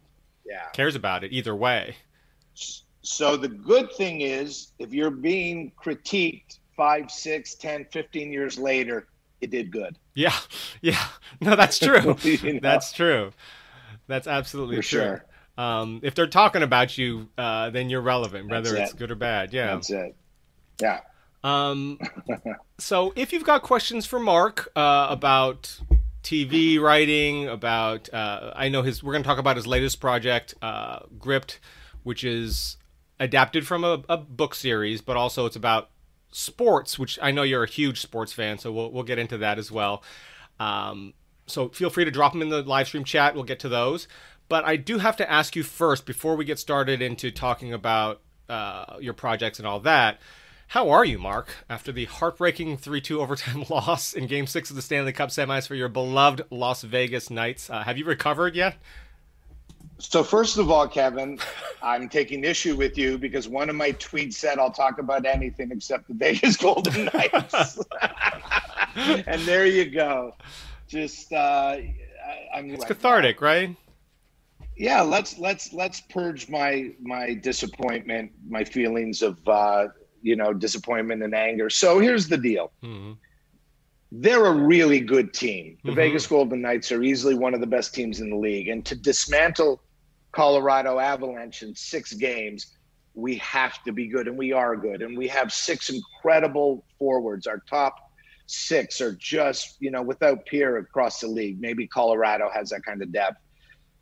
yeah. 0.47 0.69
cares 0.73 0.95
about 0.95 1.23
it 1.23 1.33
either 1.33 1.55
way. 1.55 1.95
So 3.01 3.37
the 3.37 3.47
good 3.47 3.91
thing 3.93 4.21
is 4.21 4.71
if 4.79 4.93
you're 4.93 5.11
being 5.11 5.71
critiqued 5.81 6.59
five, 6.75 7.09
six, 7.09 7.55
ten, 7.55 7.85
fifteen 7.91 8.31
years 8.31 8.57
later, 8.57 9.07
it 9.41 9.49
did 9.49 9.71
good. 9.71 9.97
Yeah, 10.13 10.35
yeah. 10.81 11.05
No, 11.41 11.55
that's 11.55 11.79
true. 11.79 12.15
you 12.23 12.53
know? 12.53 12.59
That's 12.61 12.91
true. 12.91 13.31
That's 14.07 14.27
absolutely 14.27 14.77
For 14.77 14.81
true. 14.83 14.99
Sure. 14.99 15.25
Um, 15.57 16.01
if 16.03 16.13
they're 16.13 16.27
talking 16.27 16.61
about 16.61 16.97
you, 16.97 17.29
uh, 17.37 17.71
then 17.71 17.89
you're 17.89 18.01
relevant, 18.01 18.49
whether 18.49 18.71
that's 18.71 18.91
it's 18.91 18.93
it. 18.93 18.97
good 18.97 19.11
or 19.11 19.15
bad. 19.15 19.53
Yeah, 19.53 19.73
that's 19.73 19.89
it. 19.89 20.15
Yeah. 20.79 20.99
Um, 21.43 21.99
so 22.77 23.13
if 23.15 23.33
you've 23.33 23.43
got 23.43 23.63
questions 23.63 24.05
for 24.05 24.19
Mark 24.19 24.69
uh, 24.75 25.07
about 25.09 25.79
TV 26.27 26.77
writing, 26.77 27.47
about 27.47 28.13
uh, 28.13 28.51
I 28.53 28.67
know 28.67 28.81
his, 28.81 29.01
we're 29.01 29.13
going 29.13 29.23
to 29.23 29.27
talk 29.27 29.37
about 29.37 29.55
his 29.55 29.65
latest 29.65 30.01
project, 30.01 30.55
uh, 30.61 30.99
Gripped, 31.17 31.61
which 32.03 32.25
is 32.25 32.75
adapted 33.17 33.65
from 33.65 33.85
a, 33.85 34.03
a 34.09 34.17
book 34.17 34.53
series, 34.53 34.99
but 34.99 35.15
also 35.15 35.45
it's 35.45 35.55
about 35.55 35.89
sports, 36.33 36.99
which 36.99 37.17
I 37.21 37.31
know 37.31 37.43
you're 37.43 37.63
a 37.63 37.69
huge 37.69 38.01
sports 38.01 38.33
fan, 38.33 38.57
so 38.57 38.73
we'll 38.73 38.91
we'll 38.91 39.03
get 39.03 39.19
into 39.19 39.37
that 39.37 39.57
as 39.57 39.71
well. 39.71 40.03
Um, 40.59 41.13
so 41.45 41.69
feel 41.69 41.89
free 41.89 42.03
to 42.03 42.11
drop 42.11 42.33
them 42.33 42.41
in 42.41 42.49
the 42.49 42.61
live 42.61 42.87
stream 42.87 43.05
chat. 43.05 43.33
We'll 43.33 43.45
get 43.45 43.59
to 43.61 43.69
those. 43.69 44.09
But 44.49 44.65
I 44.65 44.75
do 44.75 44.97
have 44.97 45.15
to 45.17 45.31
ask 45.31 45.55
you 45.55 45.63
first 45.63 46.05
before 46.05 46.35
we 46.35 46.43
get 46.43 46.59
started 46.59 47.01
into 47.01 47.31
talking 47.31 47.71
about 47.71 48.21
uh, 48.49 48.97
your 48.99 49.13
projects 49.13 49.59
and 49.59 49.67
all 49.67 49.79
that. 49.81 50.19
How 50.71 50.89
are 50.89 51.05
you, 51.05 51.17
Mark, 51.17 51.55
after 51.69 51.93
the 51.93 52.05
heartbreaking 52.05 52.77
3 52.77 52.99
2 52.99 53.21
overtime 53.21 53.63
loss 53.69 54.13
in 54.13 54.27
Game 54.27 54.47
6 54.47 54.69
of 54.69 54.75
the 54.75 54.81
Stanley 54.81 55.13
Cup 55.13 55.29
semis 55.29 55.65
for 55.65 55.75
your 55.75 55.87
beloved 55.87 56.41
Las 56.51 56.83
Vegas 56.83 57.29
Knights? 57.29 57.69
Uh, 57.69 57.83
have 57.83 57.97
you 57.97 58.03
recovered 58.03 58.53
yet? 58.53 58.75
So 59.97 60.23
first 60.23 60.57
of 60.57 60.69
all, 60.69 60.85
Kevin, 60.85 61.39
I'm 61.81 62.09
taking 62.09 62.43
issue 62.43 62.75
with 62.75 62.97
you 62.97 63.17
because 63.17 63.47
one 63.47 63.69
of 63.69 63.77
my 63.77 63.93
tweets 63.93 64.33
said 64.33 64.59
I'll 64.59 64.71
talk 64.71 64.99
about 64.99 65.25
anything 65.25 65.71
except 65.71 66.09
the 66.09 66.13
Vegas 66.15 66.57
Golden 66.57 67.05
Knights. 67.13 67.79
and 68.95 69.41
there 69.43 69.65
you 69.65 69.85
go. 69.85 70.35
Just 70.89 71.31
uh, 71.31 71.77
I, 71.77 71.95
am 72.53 72.69
It's 72.69 72.81
like, 72.81 72.89
cathartic, 72.89 73.41
right? 73.41 73.73
Yeah, 74.75 75.01
let's 75.01 75.39
let's 75.39 75.71
let's 75.73 76.01
purge 76.01 76.49
my 76.49 76.91
my 77.01 77.33
disappointment, 77.33 78.31
my 78.47 78.63
feelings 78.63 79.21
of 79.21 79.39
uh, 79.47 79.87
you 80.27 80.35
know 80.35 80.53
disappointment 80.53 81.23
and 81.23 81.33
anger. 81.33 81.69
So 81.69 81.99
here's 81.99 82.27
the 82.27 82.37
deal. 82.37 82.71
Mm-hmm 82.83 83.13
they're 84.11 84.45
a 84.45 84.53
really 84.53 84.99
good 84.99 85.33
team. 85.33 85.77
The 85.83 85.89
mm-hmm. 85.89 85.95
Vegas 85.95 86.27
Golden 86.27 86.61
Knights 86.61 86.91
are 86.91 87.03
easily 87.03 87.35
one 87.35 87.53
of 87.53 87.59
the 87.59 87.67
best 87.67 87.93
teams 87.93 88.21
in 88.21 88.29
the 88.29 88.37
league. 88.37 88.69
And 88.69 88.85
to 88.85 88.95
dismantle 88.95 89.81
Colorado 90.31 90.99
Avalanche 90.99 91.63
in 91.63 91.75
six 91.75 92.13
games, 92.13 92.77
we 93.15 93.35
have 93.37 93.83
to 93.83 93.91
be 93.91 94.07
good, 94.07 94.27
and 94.27 94.37
we 94.37 94.53
are 94.53 94.75
good. 94.75 95.01
And 95.01 95.17
we 95.17 95.27
have 95.27 95.51
six 95.51 95.89
incredible 95.89 96.85
forwards. 96.99 97.47
Our 97.47 97.61
top 97.69 97.95
six 98.45 99.01
are 99.01 99.13
just, 99.13 99.75
you 99.79 99.91
know, 99.91 100.01
without 100.01 100.45
peer 100.45 100.77
across 100.77 101.19
the 101.19 101.27
league. 101.27 101.59
Maybe 101.59 101.87
Colorado 101.87 102.49
has 102.53 102.69
that 102.69 102.85
kind 102.85 103.01
of 103.01 103.11
depth. 103.11 103.41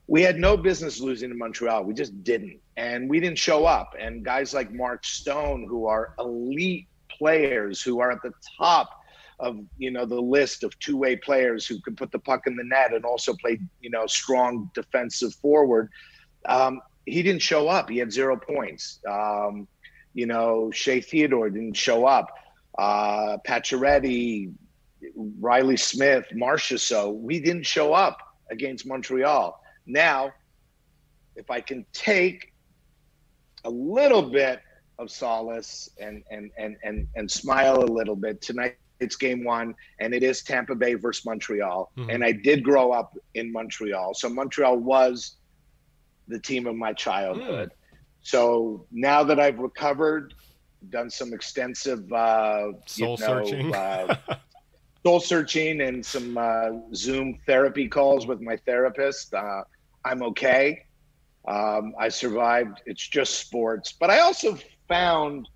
We 0.07 0.21
had 0.21 0.37
no 0.37 0.55
business 0.55 0.99
losing 0.99 1.29
to 1.29 1.35
Montreal. 1.35 1.83
We 1.83 1.93
just 1.93 2.23
didn't. 2.23 2.59
And 2.77 3.09
we 3.09 3.19
didn't 3.19 3.39
show 3.39 3.65
up. 3.65 3.95
And 3.99 4.23
guys 4.23 4.53
like 4.53 4.71
Mark 4.71 5.03
Stone, 5.05 5.65
who 5.67 5.87
are 5.87 6.13
elite 6.19 6.87
players, 7.09 7.81
who 7.81 7.99
are 7.99 8.11
at 8.11 8.21
the 8.21 8.33
top– 8.57 8.89
of 9.39 9.59
you 9.77 9.91
know 9.91 10.05
the 10.05 10.19
list 10.19 10.63
of 10.63 10.77
two-way 10.79 11.15
players 11.15 11.67
who 11.67 11.79
can 11.81 11.95
put 11.95 12.11
the 12.11 12.19
puck 12.19 12.47
in 12.47 12.55
the 12.55 12.63
net 12.63 12.93
and 12.93 13.05
also 13.05 13.33
play 13.35 13.59
you 13.81 13.89
know 13.89 14.05
strong 14.07 14.69
defensive 14.73 15.33
forward. 15.35 15.89
Um, 16.45 16.81
he 17.05 17.21
didn't 17.21 17.41
show 17.41 17.67
up. 17.67 17.89
He 17.89 17.97
had 17.97 18.11
zero 18.11 18.37
points. 18.37 18.99
Um, 19.07 19.67
you 20.13 20.25
know, 20.25 20.71
Shea 20.71 21.01
Theodore 21.01 21.49
didn't 21.49 21.75
show 21.75 22.05
up. 22.05 22.29
Uh, 22.77 23.37
Pacioretty 23.47 24.53
Reilly 25.39 25.77
Smith, 25.77 26.25
Marchessault. 26.33 26.79
So 26.79 27.09
we 27.11 27.39
didn't 27.39 27.65
show 27.65 27.93
up 27.93 28.17
against 28.49 28.87
Montreal. 28.87 29.61
Now, 29.85 30.31
if 31.35 31.49
I 31.51 31.61
can 31.61 31.85
take 31.93 32.53
a 33.65 33.69
little 33.69 34.21
bit 34.21 34.61
of 34.99 35.11
solace 35.11 35.89
and 35.99 36.23
and 36.31 36.51
and 36.57 36.77
and 36.83 37.07
and 37.15 37.29
smile 37.29 37.83
a 37.83 37.89
little 37.91 38.15
bit 38.15 38.41
tonight. 38.41 38.77
It's 39.01 39.17
game 39.17 39.43
one, 39.43 39.75
and 39.99 40.13
it 40.13 40.23
is 40.23 40.41
Tampa 40.41 40.73
Bay 40.73 40.93
versus 40.93 41.25
Montreal. 41.25 41.91
Mm-hmm. 41.97 42.09
And 42.11 42.23
I 42.23 42.31
did 42.31 42.63
grow 42.63 42.93
up 42.93 43.17
in 43.33 43.51
Montreal, 43.51 44.13
so 44.13 44.29
Montreal 44.29 44.77
was 44.77 45.35
the 46.29 46.39
team 46.39 46.65
of 46.65 46.75
my 46.75 46.93
childhood. 46.93 47.69
Mm. 47.69 47.97
So 48.21 48.85
now 48.91 49.21
that 49.23 49.37
I've 49.37 49.59
recovered, 49.59 50.33
done 50.89 51.09
some 51.09 51.33
extensive 51.33 52.11
uh, 52.11 52.71
soul 52.85 52.97
you 52.97 53.05
know, 53.07 53.15
searching, 53.17 53.75
uh, 53.75 54.15
soul 55.05 55.19
searching, 55.19 55.81
and 55.81 56.03
some 56.03 56.37
uh, 56.37 56.69
Zoom 56.93 57.37
therapy 57.45 57.89
calls 57.89 58.25
with 58.25 58.39
my 58.39 58.55
therapist. 58.55 59.33
Uh, 59.33 59.63
I'm 60.05 60.23
okay. 60.23 60.85
Um, 61.47 61.93
I 61.99 62.09
survived. 62.09 62.81
It's 62.85 63.07
just 63.07 63.39
sports, 63.39 63.91
but 63.91 64.09
I 64.09 64.19
also 64.19 64.57
found 64.87 65.49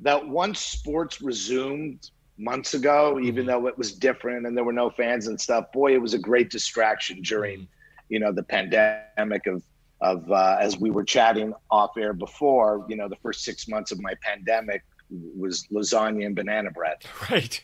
that 0.00 0.26
once 0.26 0.60
sports 0.60 1.20
resumed 1.20 2.10
months 2.38 2.74
ago, 2.74 3.18
even 3.18 3.46
mm-hmm. 3.46 3.62
though 3.62 3.66
it 3.66 3.76
was 3.76 3.92
different 3.92 4.46
and 4.46 4.56
there 4.56 4.64
were 4.64 4.72
no 4.72 4.90
fans 4.90 5.26
and 5.26 5.40
stuff, 5.40 5.72
boy, 5.72 5.94
it 5.94 6.00
was 6.00 6.14
a 6.14 6.18
great 6.18 6.50
distraction 6.50 7.22
during, 7.22 7.60
mm-hmm. 7.60 7.64
you 8.08 8.20
know, 8.20 8.32
the 8.32 8.42
pandemic 8.42 9.46
of 9.46 9.62
of 10.02 10.30
uh, 10.30 10.58
as 10.60 10.78
we 10.78 10.90
were 10.90 11.04
chatting 11.04 11.54
off 11.70 11.96
air 11.96 12.12
before, 12.12 12.84
you 12.86 12.96
know, 12.96 13.08
the 13.08 13.16
first 13.16 13.44
six 13.44 13.66
months 13.66 13.92
of 13.92 14.00
my 14.00 14.12
pandemic 14.22 14.84
was 15.10 15.66
lasagna 15.72 16.26
and 16.26 16.36
banana 16.36 16.70
bread. 16.70 16.98
Right. 17.30 17.62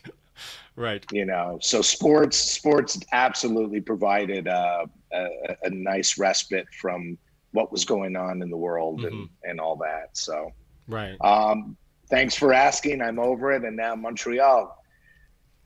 Right. 0.75 1.05
You 1.11 1.25
know, 1.25 1.59
so 1.61 1.81
sports 1.81 2.37
sports 2.37 2.99
absolutely 3.11 3.81
provided 3.81 4.47
uh, 4.47 4.85
a, 5.11 5.27
a, 5.63 5.69
nice 5.69 6.17
respite 6.17 6.67
from 6.79 7.17
what 7.51 7.71
was 7.71 7.85
going 7.85 8.15
on 8.15 8.41
in 8.41 8.49
the 8.49 8.57
world 8.57 9.01
mm-hmm. 9.01 9.07
and, 9.07 9.29
and 9.43 9.59
all 9.59 9.75
that. 9.77 10.17
So 10.17 10.51
right. 10.87 11.15
Um, 11.21 11.77
thanks 12.09 12.35
for 12.35 12.53
asking. 12.53 13.01
I'm 13.01 13.19
over 13.19 13.51
it, 13.51 13.63
and 13.63 13.77
now 13.77 13.95
Montreal. 13.95 14.79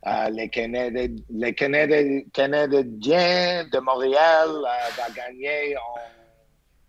Uh, 0.06 0.30
les, 0.32 0.48
Canadiens, 0.48 1.24
les 1.30 1.54
Canadiens 1.54 2.24
de 3.72 3.82
Montréal 3.82 4.64
uh, 4.64 4.92
va 4.96 5.10
gagner 5.14 5.76
en 5.76 6.02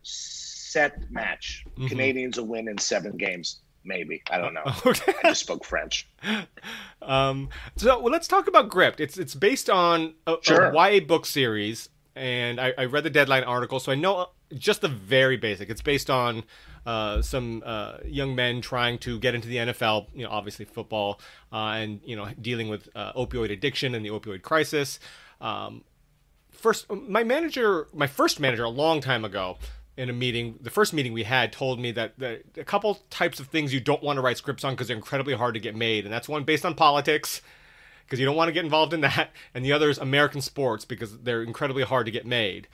set 0.02 1.10
match. 1.10 1.64
Mm-hmm. 1.70 1.86
Canadians 1.86 2.38
will 2.38 2.46
win 2.46 2.68
in 2.68 2.78
seven 2.78 3.16
games. 3.16 3.60
Maybe 3.84 4.22
I 4.30 4.38
don't 4.38 4.54
know. 4.54 4.64
Okay. 4.86 5.14
I 5.22 5.28
just 5.28 5.40
spoke 5.42 5.64
French. 5.64 6.08
Um, 7.00 7.48
so 7.76 8.00
well, 8.00 8.12
let's 8.12 8.28
talk 8.28 8.48
about 8.48 8.68
Gripped. 8.68 9.00
It's 9.00 9.16
it's 9.16 9.34
based 9.34 9.70
on 9.70 10.14
a, 10.26 10.34
sure. 10.42 10.64
a 10.64 10.74
YA 10.74 11.00
book 11.00 11.24
series, 11.24 11.88
and 12.14 12.60
I, 12.60 12.74
I 12.76 12.84
read 12.84 13.04
the 13.04 13.08
Deadline 13.10 13.44
article, 13.44 13.80
so 13.80 13.92
I 13.92 13.94
know 13.94 14.30
just 14.54 14.80
the 14.80 14.88
very 14.88 15.36
basic. 15.36 15.70
It's 15.70 15.80
based 15.80 16.10
on 16.10 16.42
uh, 16.84 17.22
some 17.22 17.62
uh, 17.64 17.98
young 18.04 18.34
men 18.34 18.60
trying 18.60 18.98
to 18.98 19.18
get 19.18 19.34
into 19.34 19.48
the 19.48 19.56
NFL. 19.56 20.08
You 20.14 20.24
know, 20.24 20.30
obviously 20.30 20.64
football, 20.64 21.20
uh, 21.52 21.76
and 21.76 22.00
you 22.04 22.16
know, 22.16 22.28
dealing 22.40 22.68
with 22.68 22.88
uh, 22.94 23.12
opioid 23.12 23.50
addiction 23.50 23.94
and 23.94 24.04
the 24.04 24.10
opioid 24.10 24.42
crisis. 24.42 24.98
Um, 25.40 25.84
first, 26.50 26.90
my 26.90 27.24
manager, 27.24 27.88
my 27.92 28.06
first 28.06 28.40
manager, 28.40 28.64
a 28.64 28.70
long 28.70 29.00
time 29.00 29.24
ago. 29.24 29.58
In 29.98 30.08
a 30.08 30.12
meeting, 30.12 30.58
the 30.60 30.70
first 30.70 30.92
meeting 30.92 31.12
we 31.12 31.24
had, 31.24 31.52
told 31.52 31.80
me 31.80 31.90
that 31.90 32.18
the, 32.18 32.40
a 32.56 32.62
couple 32.62 33.00
types 33.10 33.40
of 33.40 33.48
things 33.48 33.74
you 33.74 33.80
don't 33.80 34.00
want 34.00 34.16
to 34.16 34.20
write 34.22 34.36
scripts 34.36 34.62
on 34.62 34.74
because 34.74 34.86
they're 34.86 34.96
incredibly 34.96 35.34
hard 35.34 35.54
to 35.54 35.60
get 35.60 35.74
made, 35.74 36.04
and 36.04 36.14
that's 36.14 36.28
one 36.28 36.44
based 36.44 36.64
on 36.64 36.74
politics, 36.74 37.42
because 38.06 38.20
you 38.20 38.24
don't 38.24 38.36
want 38.36 38.48
to 38.48 38.52
get 38.52 38.64
involved 38.64 38.94
in 38.94 39.00
that, 39.00 39.30
and 39.54 39.64
the 39.64 39.72
other 39.72 39.90
is 39.90 39.98
American 39.98 40.40
sports 40.40 40.84
because 40.84 41.18
they're 41.18 41.42
incredibly 41.42 41.82
hard 41.82 42.06
to 42.06 42.12
get 42.12 42.24
made. 42.24 42.68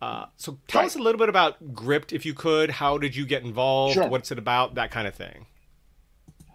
Uh, 0.00 0.26
so 0.36 0.58
tell 0.68 0.82
right. 0.82 0.86
us 0.86 0.94
a 0.94 1.00
little 1.00 1.18
bit 1.18 1.28
about 1.28 1.74
Gripped, 1.74 2.12
if 2.12 2.24
you 2.24 2.32
could. 2.32 2.70
How 2.70 2.96
did 2.96 3.16
you 3.16 3.26
get 3.26 3.42
involved? 3.42 3.94
Sure. 3.94 4.08
What's 4.08 4.30
it 4.30 4.38
about? 4.38 4.76
That 4.76 4.92
kind 4.92 5.08
of 5.08 5.14
thing. 5.14 5.46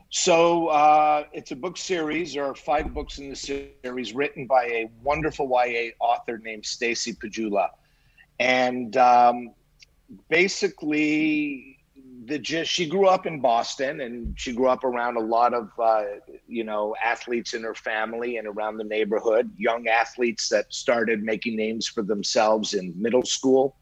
So 0.10 0.68
uh, 0.68 1.24
it's 1.34 1.52
a 1.52 1.56
book 1.56 1.76
series. 1.76 2.36
There 2.36 2.46
are 2.46 2.56
five 2.56 2.94
books 2.94 3.18
in 3.18 3.30
the 3.30 3.36
series, 3.36 4.14
written 4.14 4.46
by 4.46 4.66
a 4.66 4.90
wonderful 5.02 5.50
YA 5.50 5.90
author 6.00 6.38
named 6.38 6.66
Stacy 6.66 7.14
Pajula, 7.14 7.70
and 8.40 8.96
um, 8.96 9.50
basically 10.30 11.74
the 12.26 12.40
just 12.40 12.72
she 12.72 12.88
grew 12.88 13.08
up 13.08 13.26
in 13.26 13.40
Boston 13.40 14.02
and 14.02 14.38
she 14.40 14.54
grew 14.54 14.68
up 14.68 14.84
around 14.84 15.18
a 15.18 15.20
lot 15.20 15.54
of 15.54 15.70
uh, 15.80 16.04
you 16.48 16.64
know 16.64 16.96
athletes 17.04 17.54
in 17.54 17.64
her 17.64 17.76
family 17.76 18.38
and 18.38 18.48
around 18.48 18.78
the 18.78 18.84
neighborhood, 18.84 19.52
young 19.58 19.88
athletes 19.88 20.50
that 20.50 20.74
started 20.74 21.24
making 21.24 21.56
names 21.56 21.88
for 21.88 22.02
themselves 22.02 22.74
in 22.74 22.94
middle 23.02 23.24
school, 23.24 23.76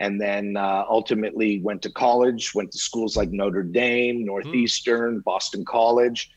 and 0.00 0.20
then 0.20 0.56
uh, 0.56 0.84
ultimately 0.88 1.60
went 1.60 1.82
to 1.82 1.90
college, 1.90 2.54
went 2.54 2.70
to 2.72 2.78
schools 2.78 3.16
like 3.16 3.30
Notre 3.30 3.62
Dame, 3.62 4.24
Northeastern, 4.24 5.20
mm. 5.20 5.24
Boston 5.24 5.64
College, 5.64 6.30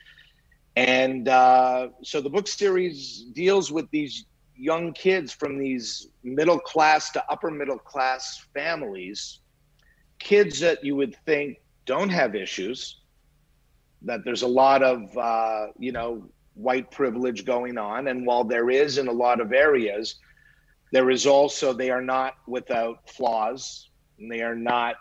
and 0.75 1.27
uh, 1.27 1.89
so 2.03 2.21
the 2.21 2.29
book 2.29 2.47
series 2.47 3.25
deals 3.33 3.71
with 3.71 3.89
these 3.91 4.25
young 4.55 4.93
kids 4.93 5.31
from 5.31 5.57
these 5.57 6.08
middle 6.23 6.59
class 6.59 7.11
to 7.11 7.23
upper 7.31 7.49
middle 7.49 7.77
class 7.77 8.45
families 8.53 9.39
kids 10.19 10.59
that 10.59 10.83
you 10.83 10.95
would 10.95 11.15
think 11.25 11.61
don't 11.85 12.09
have 12.09 12.35
issues, 12.35 12.99
that 14.03 14.23
there's 14.23 14.43
a 14.43 14.47
lot 14.47 14.83
of, 14.83 15.17
uh, 15.17 15.67
you 15.79 15.91
know, 15.91 16.29
white 16.53 16.91
privilege 16.91 17.45
going 17.45 17.77
on. 17.77 18.07
And 18.07 18.25
while 18.25 18.43
there 18.43 18.69
is 18.69 18.97
in 18.97 19.07
a 19.07 19.11
lot 19.11 19.41
of 19.41 19.53
areas, 19.53 20.15
there 20.91 21.09
is 21.09 21.25
also, 21.25 21.73
they 21.73 21.89
are 21.89 22.01
not 22.01 22.35
without 22.47 23.09
flaws 23.09 23.89
and 24.19 24.31
they 24.31 24.41
are 24.41 24.55
not, 24.55 24.95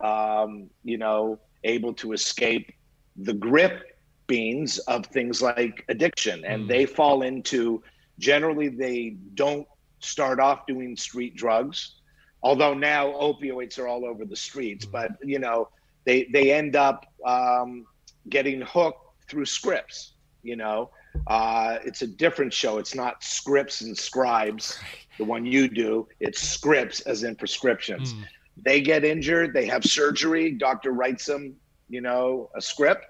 um, 0.00 0.70
you 0.84 0.98
know, 0.98 1.38
able 1.64 1.92
to 1.94 2.12
escape 2.12 2.72
the 3.16 3.34
grip 3.34 3.98
beans 4.26 4.78
of 4.80 5.04
things 5.06 5.42
like 5.42 5.84
addiction. 5.88 6.44
And 6.44 6.64
mm. 6.64 6.68
they 6.68 6.86
fall 6.86 7.22
into, 7.22 7.82
generally, 8.18 8.68
they 8.68 9.16
don't 9.34 9.66
start 10.00 10.40
off 10.40 10.66
doing 10.66 10.96
street 10.96 11.36
drugs 11.36 11.96
although 12.42 12.74
now 12.74 13.08
opioids 13.08 13.78
are 13.78 13.86
all 13.86 14.04
over 14.04 14.24
the 14.24 14.36
streets 14.36 14.84
mm-hmm. 14.84 14.92
but 14.92 15.28
you 15.28 15.38
know 15.38 15.68
they 16.04 16.24
they 16.32 16.52
end 16.52 16.76
up 16.76 17.06
um, 17.24 17.84
getting 18.28 18.60
hooked 18.62 19.28
through 19.28 19.44
scripts 19.44 20.14
you 20.42 20.56
know? 20.56 20.90
Uh, 21.26 21.78
it's 21.84 22.02
a 22.02 22.06
different 22.06 22.52
show. 22.52 22.78
It's 22.78 22.94
not 22.94 23.22
scripts 23.22 23.80
and 23.80 23.96
scribes 23.96 24.78
the 25.18 25.24
one 25.24 25.44
you 25.44 25.68
do. 25.68 26.08
It's 26.20 26.40
scripts 26.40 27.00
as 27.00 27.24
in 27.24 27.34
prescriptions. 27.36 28.14
Mm. 28.14 28.24
they 28.64 28.80
get 28.80 29.04
injured. 29.04 29.52
They 29.52 29.66
have 29.66 29.84
surgery. 29.84 30.52
Doctor 30.52 30.92
writes 30.92 31.26
them 31.26 31.56
you 31.88 32.00
know 32.00 32.50
a 32.54 32.62
script 32.62 33.04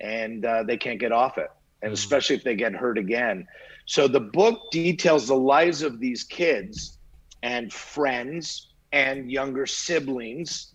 and 0.00 0.44
uh, 0.44 0.64
they 0.64 0.76
can't 0.76 0.98
get 0.98 1.12
off 1.12 1.38
it. 1.38 1.50
And 1.82 1.90
mm. 1.90 1.94
especially 1.94 2.36
if 2.36 2.44
they 2.44 2.56
get 2.56 2.74
hurt 2.74 2.98
again 2.98 3.46
so 3.90 4.06
the 4.06 4.20
book 4.20 4.70
details 4.70 5.26
the 5.26 5.34
lives 5.34 5.82
of 5.82 5.98
these 5.98 6.22
kids 6.22 6.96
and 7.42 7.72
friends 7.72 8.68
and 8.92 9.28
younger 9.32 9.66
siblings 9.66 10.74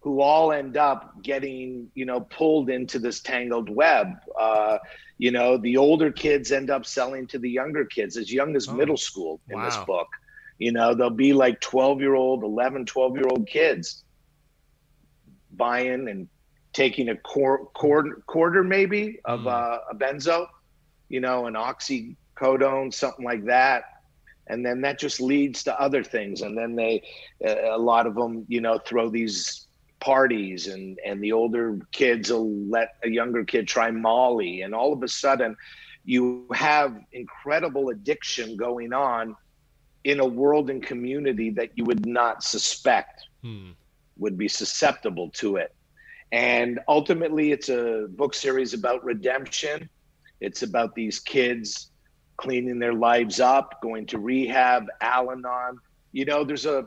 who 0.00 0.20
all 0.20 0.50
end 0.50 0.76
up 0.76 1.22
getting 1.22 1.88
you 1.94 2.04
know 2.04 2.20
pulled 2.22 2.68
into 2.68 2.98
this 2.98 3.20
tangled 3.20 3.70
web 3.70 4.08
uh, 4.40 4.76
you 5.18 5.30
know 5.30 5.56
the 5.56 5.76
older 5.76 6.10
kids 6.10 6.50
end 6.50 6.68
up 6.68 6.84
selling 6.84 7.28
to 7.28 7.38
the 7.38 7.48
younger 7.48 7.84
kids 7.84 8.16
as 8.16 8.32
young 8.32 8.56
as 8.56 8.66
oh, 8.66 8.72
middle 8.72 8.96
school 8.96 9.40
in 9.50 9.56
wow. 9.56 9.64
this 9.64 9.76
book 9.86 10.08
you 10.58 10.72
know 10.72 10.94
they'll 10.94 11.10
be 11.10 11.32
like 11.32 11.60
12 11.60 12.00
year 12.00 12.16
old 12.16 12.42
11 12.42 12.86
12 12.86 13.14
year 13.14 13.28
old 13.30 13.46
kids 13.46 14.02
buying 15.52 16.08
and 16.08 16.26
taking 16.72 17.10
a 17.10 17.16
quar- 17.18 17.66
quarter, 17.66 18.20
quarter 18.26 18.64
maybe 18.64 19.20
of 19.26 19.42
mm. 19.42 19.46
uh, 19.46 19.78
a 19.92 19.94
benzo 19.94 20.48
you 21.08 21.20
know 21.20 21.46
an 21.46 21.54
oxycodone 22.38 22.92
something 22.92 23.24
like 23.24 23.44
that. 23.46 23.84
And 24.46 24.64
then 24.64 24.80
that 24.80 24.98
just 24.98 25.20
leads 25.20 25.64
to 25.64 25.80
other 25.80 26.02
things. 26.02 26.40
And 26.40 26.56
then 26.56 26.74
they 26.74 27.02
uh, 27.46 27.74
a 27.74 27.78
lot 27.78 28.06
of 28.06 28.14
them 28.14 28.44
you 28.48 28.60
know 28.60 28.78
throw 28.78 29.08
these 29.08 29.66
parties 30.00 30.68
and 30.68 30.98
and 31.04 31.22
the 31.22 31.32
older 31.32 31.78
kids 31.92 32.30
will 32.30 32.50
let 32.68 32.96
a 33.04 33.10
younger 33.10 33.44
kid 33.44 33.68
try 33.68 33.90
molly. 33.90 34.62
And 34.62 34.74
all 34.74 34.92
of 34.92 35.02
a 35.02 35.08
sudden 35.08 35.56
you 36.04 36.46
have 36.54 36.98
incredible 37.12 37.90
addiction 37.90 38.56
going 38.56 38.92
on 38.92 39.36
in 40.04 40.20
a 40.20 40.26
world 40.26 40.70
and 40.70 40.82
community 40.82 41.50
that 41.50 41.70
you 41.74 41.84
would 41.84 42.06
not 42.06 42.42
suspect 42.42 43.26
hmm. 43.42 43.70
would 44.16 44.38
be 44.38 44.48
susceptible 44.48 45.28
to 45.30 45.56
it. 45.56 45.74
And 46.32 46.80
ultimately 46.88 47.52
it's 47.52 47.68
a 47.68 48.06
book 48.10 48.32
series 48.32 48.72
about 48.72 49.04
redemption. 49.04 49.90
It's 50.40 50.62
about 50.62 50.94
these 50.94 51.18
kids 51.18 51.90
cleaning 52.38 52.78
their 52.78 52.94
lives 52.94 53.40
up, 53.40 53.82
going 53.82 54.06
to 54.06 54.18
rehab, 54.18 54.86
Al 55.02 55.30
Anon. 55.30 55.78
You 56.12 56.24
know, 56.24 56.44
there's 56.44 56.64
a 56.64 56.86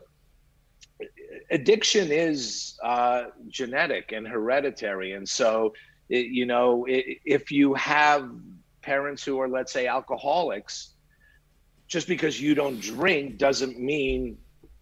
addiction 1.50 2.10
is 2.10 2.76
uh, 2.82 3.24
genetic 3.48 4.12
and 4.12 4.26
hereditary, 4.26 5.12
and 5.12 5.28
so 5.28 5.72
it, 6.08 6.26
you 6.26 6.46
know 6.46 6.84
it, 6.86 7.18
if 7.24 7.52
you 7.52 7.74
have 7.74 8.28
parents 8.80 9.22
who 9.24 9.38
are, 9.40 9.48
let's 9.48 9.72
say, 9.72 9.86
alcoholics. 9.86 10.88
Just 11.86 12.08
because 12.08 12.40
you 12.40 12.54
don't 12.54 12.80
drink 12.80 13.36
doesn't 13.36 13.78
mean 13.78 14.38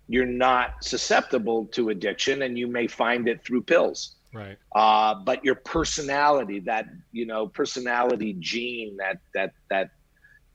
you're 0.07 0.27
not 0.27 0.85
susceptible 0.85 1.67
to 1.73 1.89
addiction, 1.91 2.43
and 2.43 2.57
you 2.57 2.69
may 2.69 2.87
find 2.87 3.29
it 3.29 3.45
through 3.45 3.63
pills. 3.63 4.17
Right. 4.33 4.57
Uh, 4.75 5.17
but 5.25 5.45
your 5.45 5.57
personality, 5.57 6.61
that 6.61 6.87
you 7.11 7.27
know, 7.27 7.49
personality 7.49 8.37
gene, 8.39 8.97
that 8.99 9.19
that 9.35 9.53
that 9.71 9.91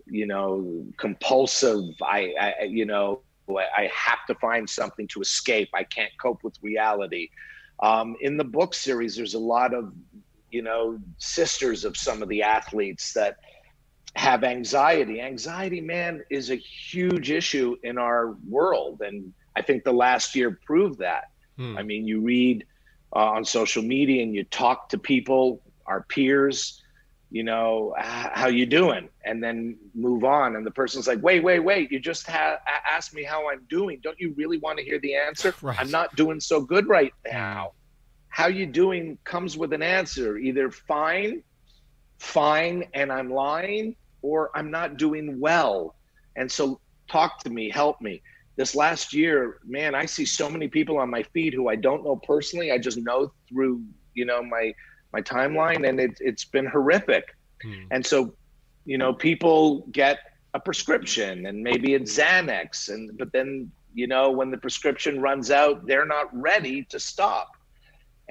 you 0.08 0.28
know, 0.28 0.86
compulsive. 0.98 1.84
I, 2.02 2.34
I 2.40 2.64
you 2.64 2.86
know, 2.86 3.22
I 3.50 3.90
have 3.94 4.26
to 4.28 4.36
find 4.36 4.70
something 4.70 5.08
to 5.10 5.22
escape. 5.22 5.70
I 5.74 5.84
can't 5.84 6.12
cope 6.22 6.44
with 6.44 6.56
reality. 6.62 7.30
Um, 7.82 8.16
in 8.22 8.38
the 8.38 8.44
book 8.44 8.74
series, 8.74 9.16
there's 9.16 9.34
a 9.34 9.40
lot 9.40 9.74
of, 9.74 9.94
you 10.52 10.62
know, 10.62 11.00
sisters 11.18 11.86
of 11.86 11.98
some 11.98 12.22
of 12.22 12.30
the 12.30 12.42
athletes 12.42 13.14
that 13.14 13.38
have 14.16 14.44
anxiety. 14.44 15.22
Anxiety, 15.22 15.82
man, 15.82 16.24
is 16.30 16.50
a 16.50 16.56
huge 16.56 17.32
issue 17.32 17.76
in 17.84 17.98
our 17.98 18.36
world. 18.48 19.02
And 19.02 19.34
I 19.56 19.62
think 19.62 19.84
the 19.84 19.94
last 19.94 20.36
year 20.36 20.60
proved 20.66 21.00
that. 21.00 21.26
Hmm. 21.58 21.78
I 21.78 21.84
mean, 21.84 22.08
you 22.08 22.22
read 22.22 22.66
uh, 23.16 23.32
on 23.32 23.46
social 23.46 23.84
media 23.84 24.24
and 24.24 24.34
you 24.34 24.44
talk 24.46 24.90
to 24.90 24.98
people, 24.98 25.62
our 25.86 26.04
peers, 26.04 26.82
you 27.36 27.44
know 27.44 27.94
how 27.98 28.48
you 28.48 28.66
doing? 28.66 29.10
And 29.26 29.44
then 29.44 29.78
move 29.94 30.24
on. 30.24 30.56
And 30.56 30.66
the 30.66 30.72
person's 30.72 31.06
like 31.06 31.22
wait 31.22 31.44
wait 31.44 31.60
wait. 31.60 31.92
You 31.92 32.00
just 32.00 32.26
ha- 32.26 32.60
asked 32.90 33.14
me 33.14 33.24
how 33.26 33.50
i'm 33.52 33.66
doing. 33.70 34.00
Don't 34.02 34.18
you 34.18 34.34
really 34.38 34.58
want 34.58 34.80
to 34.80 34.86
hear 34.86 35.00
the 35.00 35.16
answer? 35.16 35.54
Right. 35.62 35.78
i'm 35.78 35.92
not 35.92 36.16
doing 36.16 36.40
so 36.40 36.62
good 36.62 36.88
right 36.88 37.14
now. 37.26 37.74
How 38.30 38.48
you 38.48 38.66
doing 38.66 39.18
comes 39.26 39.58
with 39.58 39.74
an 39.74 39.82
answer. 39.82 40.38
Either 40.38 40.72
fine 40.72 41.44
fine 42.20 42.86
and 42.94 43.12
i'm 43.12 43.30
lying 43.30 43.98
or 44.22 44.50
i'm 44.56 44.72
not 44.72 44.96
doing 44.96 45.38
well. 45.38 45.94
And 46.38 46.50
so 46.50 46.80
talk 47.12 47.40
to 47.44 47.50
me 47.50 47.70
help 47.70 48.00
me. 48.00 48.22
This 48.56 48.76
last 48.76 49.14
year 49.14 49.60
man 49.66 49.94
i 49.94 50.06
see 50.06 50.26
so 50.26 50.50
many 50.50 50.70
people 50.70 50.98
on 51.04 51.10
my 51.10 51.24
feed 51.34 51.54
who 51.54 51.68
i 51.68 51.76
don't 51.76 52.06
know 52.06 52.16
personally. 52.16 52.72
I 52.72 52.78
just 52.78 52.98
know 52.98 53.34
through 53.50 53.84
you 54.14 54.24
know 54.24 54.42
my 54.42 54.74
my 55.16 55.22
timeline, 55.22 55.88
and 55.88 56.00
it, 56.06 56.14
it's 56.20 56.46
been 56.56 56.68
horrific. 56.76 57.26
Hmm. 57.64 57.84
And 57.94 58.06
so, 58.12 58.18
you 58.92 58.98
know, 59.02 59.12
people 59.14 59.88
get 59.92 60.18
a 60.54 60.60
prescription, 60.60 61.46
and 61.48 61.58
maybe 61.70 61.94
it's 61.98 62.12
Xanax, 62.20 62.90
and 62.94 63.18
but 63.18 63.30
then 63.32 63.72
you 63.94 64.08
know 64.14 64.26
when 64.40 64.50
the 64.52 64.62
prescription 64.66 65.14
runs 65.30 65.48
out, 65.62 65.76
they're 65.88 66.12
not 66.18 66.28
ready 66.50 66.78
to 66.94 66.98
stop. 67.00 67.50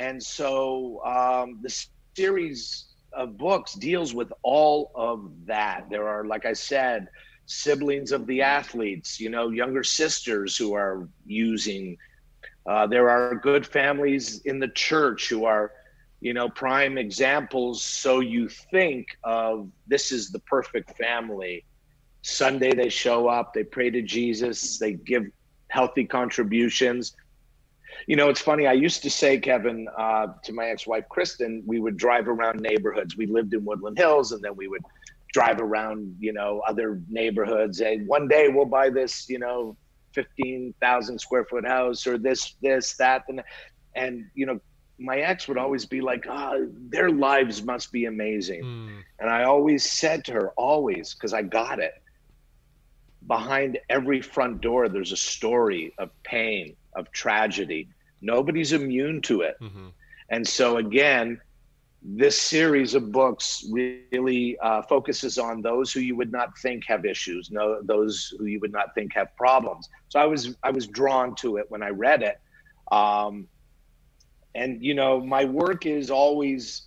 And 0.06 0.22
so 0.22 1.00
um, 1.04 1.60
the 1.62 1.72
series 2.16 2.86
of 3.12 3.36
books 3.38 3.74
deals 3.74 4.10
with 4.14 4.30
all 4.42 4.90
of 4.94 5.18
that. 5.46 5.86
There 5.90 6.08
are, 6.08 6.24
like 6.24 6.44
I 6.46 6.52
said, 6.52 7.08
siblings 7.46 8.10
of 8.10 8.26
the 8.26 8.42
athletes, 8.42 9.20
you 9.20 9.30
know, 9.34 9.50
younger 9.50 9.84
sisters 9.84 10.56
who 10.56 10.74
are 10.74 11.08
using. 11.26 11.96
Uh, 12.66 12.86
there 12.86 13.08
are 13.10 13.34
good 13.50 13.64
families 13.66 14.40
in 14.50 14.58
the 14.58 14.68
church 14.68 15.28
who 15.28 15.44
are 15.44 15.72
you 16.24 16.32
know, 16.32 16.48
prime 16.48 16.96
examples. 16.96 17.82
So 17.82 18.20
you 18.20 18.48
think 18.48 19.06
of 19.24 19.68
this 19.86 20.10
is 20.10 20.30
the 20.30 20.38
perfect 20.54 20.96
family. 20.96 21.66
Sunday 22.22 22.72
they 22.72 22.88
show 22.88 23.28
up, 23.28 23.52
they 23.52 23.62
pray 23.62 23.90
to 23.90 24.00
Jesus, 24.00 24.78
they 24.78 24.94
give 24.94 25.24
healthy 25.68 26.06
contributions. 26.06 27.14
You 28.06 28.16
know, 28.16 28.30
it's 28.30 28.40
funny. 28.40 28.66
I 28.66 28.72
used 28.72 29.02
to 29.02 29.10
say, 29.10 29.38
Kevin, 29.38 29.86
uh, 29.98 30.28
to 30.44 30.52
my 30.54 30.66
ex-wife 30.68 31.04
Kristen, 31.10 31.62
we 31.66 31.78
would 31.78 31.98
drive 31.98 32.26
around 32.26 32.58
neighborhoods. 32.60 33.18
We 33.18 33.26
lived 33.26 33.52
in 33.52 33.62
Woodland 33.62 33.98
Hills, 33.98 34.32
and 34.32 34.42
then 34.42 34.56
we 34.56 34.66
would 34.66 34.82
drive 35.34 35.60
around, 35.60 36.16
you 36.18 36.32
know, 36.32 36.62
other 36.66 37.02
neighborhoods. 37.10 37.80
And 37.80 38.08
one 38.08 38.28
day 38.28 38.48
we'll 38.48 38.64
buy 38.80 38.88
this, 38.88 39.28
you 39.28 39.38
know, 39.38 39.76
fifteen 40.12 40.72
thousand 40.80 41.18
square 41.18 41.44
foot 41.44 41.66
house, 41.66 42.06
or 42.06 42.16
this, 42.16 42.54
this, 42.62 42.96
that, 42.96 43.24
and 43.28 43.42
and 43.94 44.24
you 44.34 44.46
know, 44.46 44.58
my 44.98 45.18
ex 45.18 45.48
would 45.48 45.58
always 45.58 45.84
be 45.86 46.00
like, 46.00 46.26
oh, 46.28 46.68
their 46.88 47.10
lives 47.10 47.62
must 47.62 47.92
be 47.92 48.04
amazing. 48.06 48.62
Mm. 48.62 49.02
And 49.18 49.30
I 49.30 49.44
always 49.44 49.88
said 49.90 50.24
to 50.26 50.32
her, 50.32 50.50
always, 50.56 51.14
because 51.14 51.32
I 51.32 51.42
got 51.42 51.78
it. 51.78 51.94
Behind 53.26 53.78
every 53.88 54.20
front 54.20 54.60
door, 54.60 54.88
there's 54.88 55.12
a 55.12 55.16
story 55.16 55.94
of 55.98 56.10
pain, 56.22 56.76
of 56.94 57.10
tragedy. 57.10 57.88
Nobody's 58.20 58.72
immune 58.72 59.22
to 59.22 59.40
it. 59.40 59.56
Mm-hmm. 59.60 59.88
And 60.28 60.46
so, 60.46 60.76
again, 60.76 61.40
this 62.02 62.40
series 62.40 62.94
of 62.94 63.10
books 63.10 63.64
really 63.70 64.58
uh, 64.58 64.82
focuses 64.82 65.38
on 65.38 65.62
those 65.62 65.90
who 65.90 66.00
you 66.00 66.14
would 66.16 66.30
not 66.30 66.56
think 66.58 66.84
have 66.86 67.06
issues, 67.06 67.50
no, 67.50 67.80
those 67.82 68.34
who 68.38 68.44
you 68.44 68.60
would 68.60 68.72
not 68.72 68.94
think 68.94 69.14
have 69.14 69.34
problems. 69.36 69.88
So 70.10 70.20
I 70.20 70.26
was 70.26 70.54
I 70.62 70.70
was 70.70 70.86
drawn 70.86 71.34
to 71.36 71.56
it 71.56 71.64
when 71.70 71.82
I 71.82 71.88
read 71.88 72.22
it. 72.22 72.38
Um, 72.92 73.48
and 74.54 74.82
you 74.82 74.94
know 74.94 75.20
my 75.20 75.44
work 75.44 75.86
is 75.86 76.10
always 76.10 76.82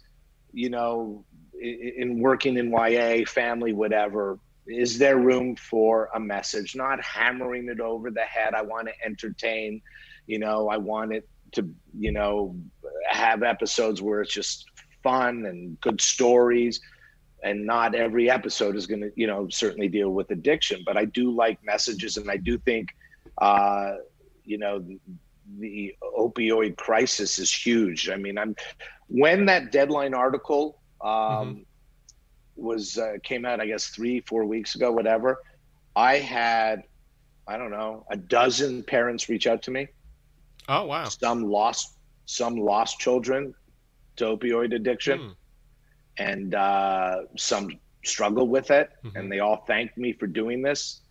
you 0.52 0.70
know 0.70 1.24
in 1.60 2.20
working 2.20 2.58
in 2.58 2.72
YA 2.72 3.26
family 3.26 3.74
whatever 3.74 4.40
is 4.68 4.98
there 4.98 5.18
room 5.18 5.56
for 5.56 6.10
a 6.14 6.20
message? 6.20 6.76
Not 6.76 7.02
hammering 7.02 7.70
it 7.70 7.80
over 7.80 8.12
the 8.12 8.22
head 8.22 8.54
I 8.54 8.62
want 8.62 8.88
to 8.88 8.94
entertain 9.06 9.82
you 10.28 10.40
know 10.40 10.70
I 10.70 10.78
want 10.78 11.14
it 11.14 11.28
to 11.54 11.70
you 11.98 12.12
know 12.12 12.56
have 13.10 13.44
episodes 13.44 14.02
where 14.02 14.22
it's 14.22 14.34
just 14.34 14.66
fun 15.04 15.46
and 15.46 15.80
good 15.82 16.02
stories. 16.02 16.80
And 17.44 17.66
not 17.66 17.96
every 17.96 18.30
episode 18.30 18.76
is 18.76 18.88
going 18.88 19.02
to 19.02 19.12
you 19.16 19.28
know 19.28 19.48
certainly 19.50 19.88
deal 19.88 20.10
with 20.10 20.32
addiction 20.32 20.84
but 20.86 20.98
I 20.98 21.06
do 21.06 21.32
like 21.32 21.64
messages 21.64 22.18
and 22.18 22.30
I 22.30 22.38
do 22.38 22.58
think 22.58 22.90
uh 23.40 23.94
you 24.44 24.58
know 24.58 24.84
the 25.60 25.96
opioid 26.18 26.78
crisis 26.78 27.40
is 27.40 27.52
huge. 27.52 28.10
I 28.10 28.16
mean, 28.16 28.38
I'm 28.38 28.56
when 29.08 29.46
that 29.46 29.72
deadline 29.72 30.14
article 30.14 30.82
um, 31.02 31.10
mm-hmm. 31.10 31.62
was 32.56 32.98
uh, 32.98 33.14
came 33.24 33.46
out, 33.46 33.62
I 33.62 33.68
guess 33.68 33.88
three, 33.88 34.22
four 34.22 34.46
weeks 34.46 34.76
ago, 34.76 34.92
whatever. 34.92 35.42
I 35.96 36.18
had, 36.18 36.84
I 37.48 37.58
don't 37.58 37.72
know, 37.72 38.06
a 38.12 38.18
dozen 38.18 38.84
parents 38.84 39.30
reach 39.30 39.48
out 39.48 39.64
to 39.64 39.72
me. 39.72 39.88
Oh 40.70 40.86
wow! 40.86 41.06
Some 41.06 41.50
lost, 41.50 41.98
some 42.26 42.58
lost 42.58 43.00
children 43.00 43.54
to 44.18 44.26
opioid 44.26 44.76
addiction, 44.76 45.20
mm. 45.20 45.36
and 46.18 46.54
uh, 46.54 47.22
some 47.38 47.80
struggle 48.04 48.48
with 48.48 48.70
it, 48.72 48.90
mm-hmm. 49.04 49.16
and 49.18 49.32
they 49.32 49.40
all 49.40 49.64
thanked 49.66 49.98
me 49.98 50.14
for 50.14 50.28
doing 50.28 50.62
this. 50.62 51.02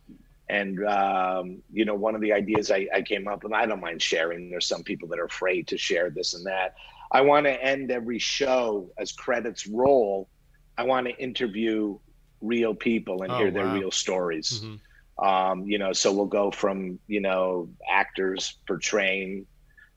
And 0.49 0.85
um, 0.87 1.61
you 1.71 1.85
know, 1.85 1.95
one 1.95 2.15
of 2.15 2.21
the 2.21 2.31
ideas 2.31 2.71
I, 2.71 2.87
I 2.93 3.01
came 3.01 3.27
up 3.27 3.43
with, 3.43 3.53
I 3.53 3.65
don't 3.65 3.81
mind 3.81 4.01
sharing. 4.01 4.49
There's 4.49 4.67
some 4.67 4.83
people 4.83 5.07
that 5.09 5.19
are 5.19 5.25
afraid 5.25 5.67
to 5.67 5.77
share 5.77 6.09
this 6.09 6.33
and 6.33 6.45
that. 6.45 6.75
I 7.11 7.21
want 7.21 7.45
to 7.45 7.63
end 7.63 7.91
every 7.91 8.19
show 8.19 8.89
as 8.97 9.11
credits 9.11 9.67
roll. 9.67 10.29
I 10.77 10.83
want 10.83 11.07
to 11.07 11.17
interview 11.17 11.97
real 12.41 12.73
people 12.73 13.23
and 13.23 13.31
oh, 13.31 13.37
hear 13.37 13.51
their 13.51 13.67
real 13.67 13.91
stories. 13.91 14.61
Mm-hmm. 14.63 15.25
Um, 15.25 15.63
you 15.65 15.79
know, 15.79 15.93
so 15.93 16.13
we'll 16.13 16.25
go 16.25 16.51
from 16.51 16.99
you 17.07 17.21
know 17.21 17.69
actors 17.91 18.55
portraying 18.67 19.45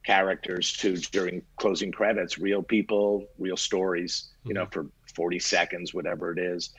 characters 0.05 0.73
to 0.79 0.97
during 0.97 1.43
closing 1.57 1.93
credits, 1.93 2.39
real 2.39 2.63
people, 2.63 3.27
real 3.39 3.57
stories. 3.57 4.31
Mm-hmm. 4.41 4.49
You 4.49 4.55
know, 4.55 4.65
mm-hmm. 4.65 4.89
for 4.89 5.15
40 5.15 5.39
seconds, 5.39 5.95
whatever 5.95 6.33
it 6.33 6.39
is. 6.39 6.71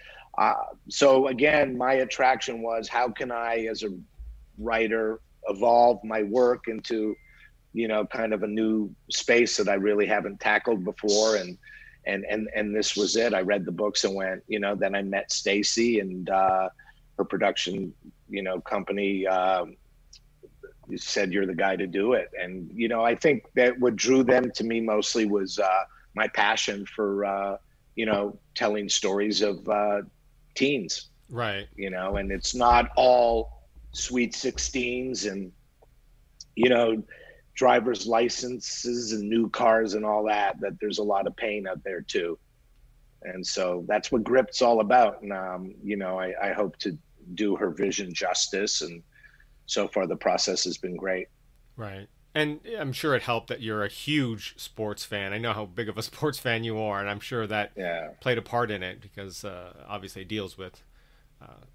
Uh, 0.42 0.56
so 0.90 1.28
again, 1.28 1.78
my 1.78 1.94
attraction 1.94 2.64
was 2.64 2.88
how 2.88 3.08
can 3.08 3.32
I, 3.32 3.68
as 3.70 3.84
a 3.84 3.90
writer, 4.58 5.22
evolve 5.48 6.04
my 6.04 6.24
work 6.24 6.64
into, 6.68 7.16
you 7.74 7.88
know, 7.88 8.08
kind 8.08 8.34
of 8.34 8.42
a 8.42 8.48
new 8.48 8.90
space 9.12 9.56
that 9.58 9.70
I 9.70 9.76
really 9.76 10.08
haven't 10.08 10.40
tackled 10.40 10.84
before, 10.84 11.36
and 11.36 11.60
and 12.08 12.26
and 12.28 12.50
and 12.56 12.76
this 12.76 12.98
was 12.98 13.16
it. 13.18 13.36
I 13.36 13.42
read 13.42 13.66
the 13.66 13.72
books 13.72 14.04
and 14.04 14.16
went, 14.16 14.42
you 14.48 14.60
know. 14.60 14.74
Then 14.74 14.96
I 14.96 15.04
met 15.04 15.32
Stacy 15.32 16.00
and 16.00 16.28
uh, 16.28 16.70
her 17.20 17.24
production, 17.24 17.94
you 18.28 18.42
know, 18.42 18.60
company. 18.62 19.28
Um, 19.28 19.76
said 20.96 21.32
you're 21.32 21.46
the 21.46 21.56
guy 21.56 21.76
to 21.76 21.86
do 21.86 22.14
it, 22.14 22.32
and 22.42 22.68
you 22.74 22.88
know, 22.88 23.04
I 23.06 23.14
think 23.14 23.44
that 23.54 23.80
what 23.80 23.96
drew 23.96 24.24
them 24.24 24.50
to 24.56 24.64
me 24.64 24.82
mostly 24.82 25.26
was 25.26 25.60
uh, 25.60 25.84
my 26.16 26.28
passion 26.30 26.84
for. 26.88 27.26
Uh, 27.26 27.58
you 27.96 28.06
know, 28.06 28.40
telling 28.56 28.88
stories 28.88 29.42
of 29.42 29.68
uh, 29.68 30.02
teens. 30.56 31.10
Right. 31.30 31.68
You 31.76 31.90
know, 31.90 32.18
and 32.18 32.32
it's 32.32 32.54
not 32.54 32.90
all 32.96 33.68
sweet 33.94 34.34
16s 34.34 35.32
and, 35.32 35.52
you 36.56 36.70
know, 36.70 37.04
driver's 37.54 38.08
licenses 38.08 39.12
and 39.14 39.30
new 39.30 39.50
cars 39.50 39.94
and 39.94 40.06
all 40.06 40.24
that, 40.26 40.60
that 40.62 40.74
there's 40.80 41.00
a 41.00 41.04
lot 41.04 41.28
of 41.28 41.36
pain 41.36 41.68
out 41.68 41.84
there 41.84 42.02
too. 42.02 42.38
And 43.24 43.46
so 43.46 43.86
that's 43.88 44.12
what 44.12 44.24
Grip's 44.24 44.62
all 44.62 44.80
about. 44.80 45.22
And, 45.22 45.32
um, 45.32 45.76
you 45.84 45.96
know, 45.96 46.20
I, 46.20 46.34
I 46.42 46.54
hope 46.54 46.78
to 46.78 46.98
do 47.36 47.56
her 47.56 47.70
vision 47.70 48.14
justice. 48.14 48.82
And 48.82 49.04
so 49.68 49.88
far 49.88 50.08
the 50.08 50.16
process 50.16 50.64
has 50.64 50.78
been 50.78 50.98
great. 50.98 51.28
Right. 51.76 52.08
And 52.34 52.62
I'm 52.80 52.94
sure 52.94 53.14
it 53.16 53.24
helped 53.24 53.50
that 53.50 53.62
you're 53.62 53.84
a 53.84 53.90
huge 53.90 54.58
sports 54.58 55.04
fan. 55.04 55.34
I 55.34 55.38
know 55.38 55.54
how 55.54 55.66
big 55.66 55.90
of 55.90 55.98
a 55.98 56.04
sports 56.12 56.40
fan 56.40 56.64
you 56.64 56.80
are, 56.80 57.00
and 57.00 57.10
I'm 57.10 57.20
sure 57.20 57.46
that 57.48 57.72
yeah. 57.76 58.10
played 58.22 58.38
a 58.38 58.42
part 58.42 58.72
in 58.72 58.84
it 58.84 59.02
because 59.02 59.44
uh, 59.44 59.74
obviously 59.88 60.22
it 60.22 60.28
deals 60.28 60.58
with. 60.58 60.82
Uh, 61.42 61.66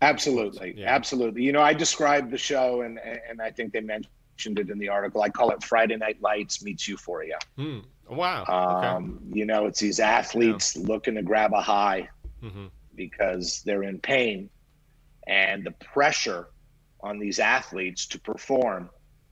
absolutely, 0.00 0.74
yeah. 0.76 0.94
absolutely. 0.94 1.42
You 1.42 1.52
know, 1.52 1.60
I 1.60 1.74
described 1.74 2.30
the 2.30 2.38
show, 2.38 2.82
and 2.82 2.98
and 2.98 3.42
I 3.42 3.50
think 3.50 3.72
they 3.72 3.80
mentioned 3.80 4.58
it 4.58 4.70
in 4.70 4.78
the 4.78 4.88
article. 4.88 5.20
I 5.20 5.28
call 5.28 5.50
it 5.50 5.62
Friday 5.62 5.96
Night 5.96 6.22
Lights 6.22 6.62
meets 6.62 6.88
Euphoria. 6.88 7.38
Hmm. 7.56 7.80
Wow. 8.08 8.44
Um, 8.46 9.20
okay. 9.28 9.38
You 9.38 9.44
know, 9.44 9.66
it's 9.66 9.80
these 9.80 10.00
athletes 10.00 10.74
yeah. 10.74 10.86
looking 10.86 11.16
to 11.16 11.22
grab 11.22 11.52
a 11.52 11.60
high 11.60 12.08
mm-hmm. 12.42 12.66
because 12.94 13.62
they're 13.66 13.82
in 13.82 13.98
pain, 13.98 14.48
and 15.26 15.64
the 15.64 15.72
pressure 15.72 16.48
on 17.00 17.18
these 17.18 17.38
athletes 17.38 18.06
to 18.06 18.18
perform 18.18 18.88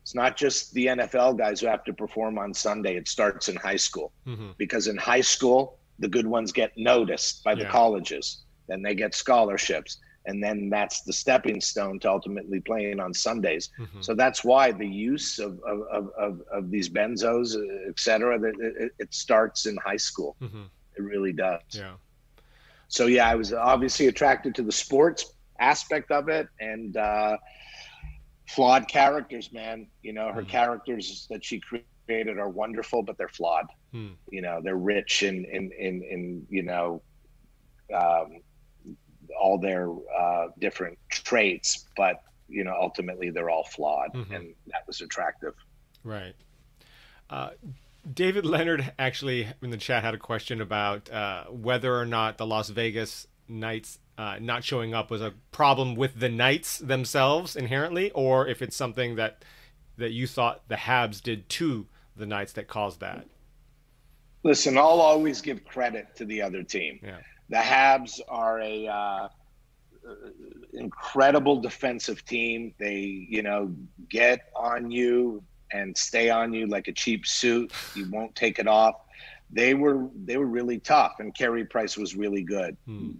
it's 0.06 0.14
not 0.14 0.36
just 0.36 0.72
the 0.72 0.86
NFL 0.86 1.36
guys 1.36 1.60
who 1.60 1.66
have 1.66 1.82
to 1.82 1.92
perform 1.92 2.38
on 2.38 2.54
Sunday. 2.54 2.94
It 2.94 3.08
starts 3.08 3.48
in 3.48 3.56
high 3.56 3.74
school 3.74 4.12
mm-hmm. 4.24 4.50
because 4.56 4.86
in 4.86 4.96
high 4.96 5.20
school, 5.20 5.80
the 5.98 6.06
good 6.06 6.28
ones 6.28 6.52
get 6.52 6.70
noticed 6.78 7.42
by 7.42 7.56
the 7.56 7.62
yeah. 7.62 7.70
colleges, 7.72 8.44
then 8.68 8.82
they 8.82 8.94
get 8.94 9.16
scholarships. 9.16 9.98
And 10.26 10.40
then 10.40 10.70
that's 10.70 11.00
the 11.00 11.12
stepping 11.12 11.60
stone 11.60 11.98
to 12.00 12.08
ultimately 12.08 12.60
playing 12.60 13.00
on 13.00 13.12
Sundays. 13.12 13.70
Mm-hmm. 13.80 14.00
So 14.00 14.14
that's 14.14 14.44
why 14.44 14.70
the 14.70 14.86
use 14.86 15.40
of, 15.40 15.58
of, 15.66 16.08
of, 16.16 16.40
of 16.52 16.70
these 16.70 16.88
benzos, 16.88 17.56
et 17.88 17.98
cetera, 17.98 18.40
it, 18.40 18.92
it 19.00 19.12
starts 19.12 19.66
in 19.66 19.76
high 19.84 19.96
school. 19.96 20.36
Mm-hmm. 20.40 20.66
It 20.98 21.02
really 21.02 21.32
does. 21.32 21.62
Yeah. 21.72 21.94
So, 22.86 23.06
yeah, 23.06 23.28
I 23.28 23.34
was 23.34 23.52
obviously 23.52 24.06
attracted 24.06 24.54
to 24.54 24.62
the 24.62 24.70
sports 24.70 25.32
aspect 25.58 26.12
of 26.12 26.28
it. 26.28 26.46
And, 26.60 26.96
uh, 26.96 27.38
flawed 28.48 28.88
characters, 28.88 29.52
man. 29.52 29.86
You 30.02 30.12
know, 30.12 30.32
her 30.32 30.42
mm. 30.42 30.48
characters 30.48 31.26
that 31.30 31.44
she 31.44 31.60
created 31.60 32.38
are 32.38 32.48
wonderful, 32.48 33.02
but 33.02 33.18
they're 33.18 33.28
flawed. 33.28 33.66
Mm. 33.94 34.14
You 34.30 34.42
know, 34.42 34.60
they're 34.62 34.76
rich 34.76 35.22
in 35.22 35.44
in 35.44 35.70
in, 35.78 36.02
in 36.02 36.46
you 36.48 36.62
know 36.62 37.02
um, 37.94 38.40
all 39.40 39.58
their 39.58 39.90
uh, 39.90 40.48
different 40.58 40.98
traits, 41.10 41.86
but 41.96 42.22
you 42.48 42.64
know, 42.64 42.74
ultimately 42.80 43.30
they're 43.30 43.50
all 43.50 43.64
flawed, 43.64 44.12
mm-hmm. 44.14 44.32
and 44.32 44.54
that 44.68 44.86
was 44.86 45.00
attractive. 45.00 45.54
Right. 46.04 46.34
Uh, 47.28 47.50
David 48.12 48.46
Leonard 48.46 48.92
actually 48.98 49.48
in 49.60 49.70
the 49.70 49.76
chat 49.76 50.04
had 50.04 50.14
a 50.14 50.18
question 50.18 50.60
about 50.60 51.10
uh, 51.10 51.44
whether 51.44 51.98
or 51.98 52.06
not 52.06 52.38
the 52.38 52.46
Las 52.46 52.68
Vegas 52.68 53.26
Knights 53.48 53.98
uh, 54.18 54.38
not 54.40 54.64
showing 54.64 54.94
up 54.94 55.10
was 55.10 55.20
a 55.20 55.34
problem 55.52 55.94
with 55.94 56.20
the 56.20 56.28
Knights 56.28 56.78
themselves 56.78 57.54
inherently, 57.54 58.10
or 58.12 58.46
if 58.46 58.62
it's 58.62 58.76
something 58.76 59.16
that 59.16 59.44
that 59.98 60.12
you 60.12 60.26
thought 60.26 60.62
the 60.68 60.74
Habs 60.74 61.22
did 61.22 61.48
to 61.48 61.86
the 62.16 62.26
Knights 62.26 62.52
that 62.52 62.68
caused 62.68 63.00
that. 63.00 63.26
Listen, 64.42 64.76
I'll 64.76 65.00
always 65.00 65.40
give 65.40 65.64
credit 65.64 66.14
to 66.16 66.24
the 66.24 66.42
other 66.42 66.62
team. 66.62 67.00
Yeah. 67.02 67.18
The 67.48 67.56
Habs 67.56 68.20
are 68.28 68.60
a 68.60 68.86
uh, 68.86 69.28
incredible 70.74 71.60
defensive 71.60 72.24
team. 72.24 72.74
They, 72.78 73.26
you 73.28 73.42
know, 73.42 73.74
get 74.08 74.50
on 74.54 74.90
you 74.90 75.42
and 75.72 75.96
stay 75.96 76.30
on 76.30 76.52
you 76.52 76.66
like 76.66 76.88
a 76.88 76.92
cheap 76.92 77.26
suit. 77.26 77.72
You 77.94 78.08
won't 78.10 78.34
take 78.34 78.58
it 78.58 78.68
off. 78.68 78.96
They 79.50 79.74
were 79.74 80.08
they 80.24 80.36
were 80.36 80.46
really 80.46 80.78
tough, 80.78 81.20
and 81.20 81.34
Carey 81.34 81.64
Price 81.64 81.96
was 81.96 82.16
really 82.16 82.42
good. 82.42 82.76
Hmm 82.86 83.12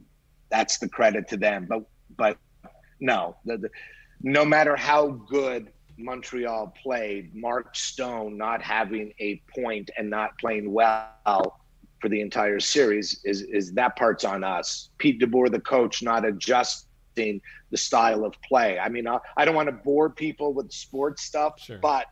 that's 0.51 0.79
the 0.79 0.89
credit 0.89 1.29
to 1.29 1.37
them. 1.37 1.67
But 1.69 1.83
but 2.17 2.39
no, 3.01 3.37
the, 3.45 3.59
the, 3.59 3.71
no 4.23 4.45
matter 4.45 4.77
how 4.77 5.09
good 5.09 5.73
Montreal 5.99 6.75
played, 6.83 7.35
Mark 7.35 7.75
Stone 7.75 8.37
not 8.37 8.63
having 8.63 9.13
a 9.19 9.43
point 9.55 9.91
and 9.97 10.11
not 10.11 10.39
playing 10.39 10.73
well 10.73 11.61
for 12.01 12.09
the 12.09 12.21
entire 12.21 12.61
series 12.61 13.21
is 13.25 13.43
is 13.43 13.73
that 13.73 13.97
part's 13.97 14.25
on 14.25 14.45
us. 14.45 14.91
Pete 14.99 15.21
DeBoer, 15.21 15.51
the 15.51 15.61
coach, 15.61 16.03
not 16.03 16.25
adjusting 16.25 17.41
the 17.71 17.77
style 17.77 18.25
of 18.25 18.35
play. 18.43 18.79
I 18.79 18.89
mean, 18.89 19.09
I, 19.09 19.19
I 19.37 19.45
don't 19.45 19.55
want 19.55 19.69
to 19.69 19.73
bore 19.73 20.11
people 20.11 20.53
with 20.53 20.71
sports 20.71 21.23
stuff, 21.23 21.59
sure. 21.59 21.79
but 21.79 22.07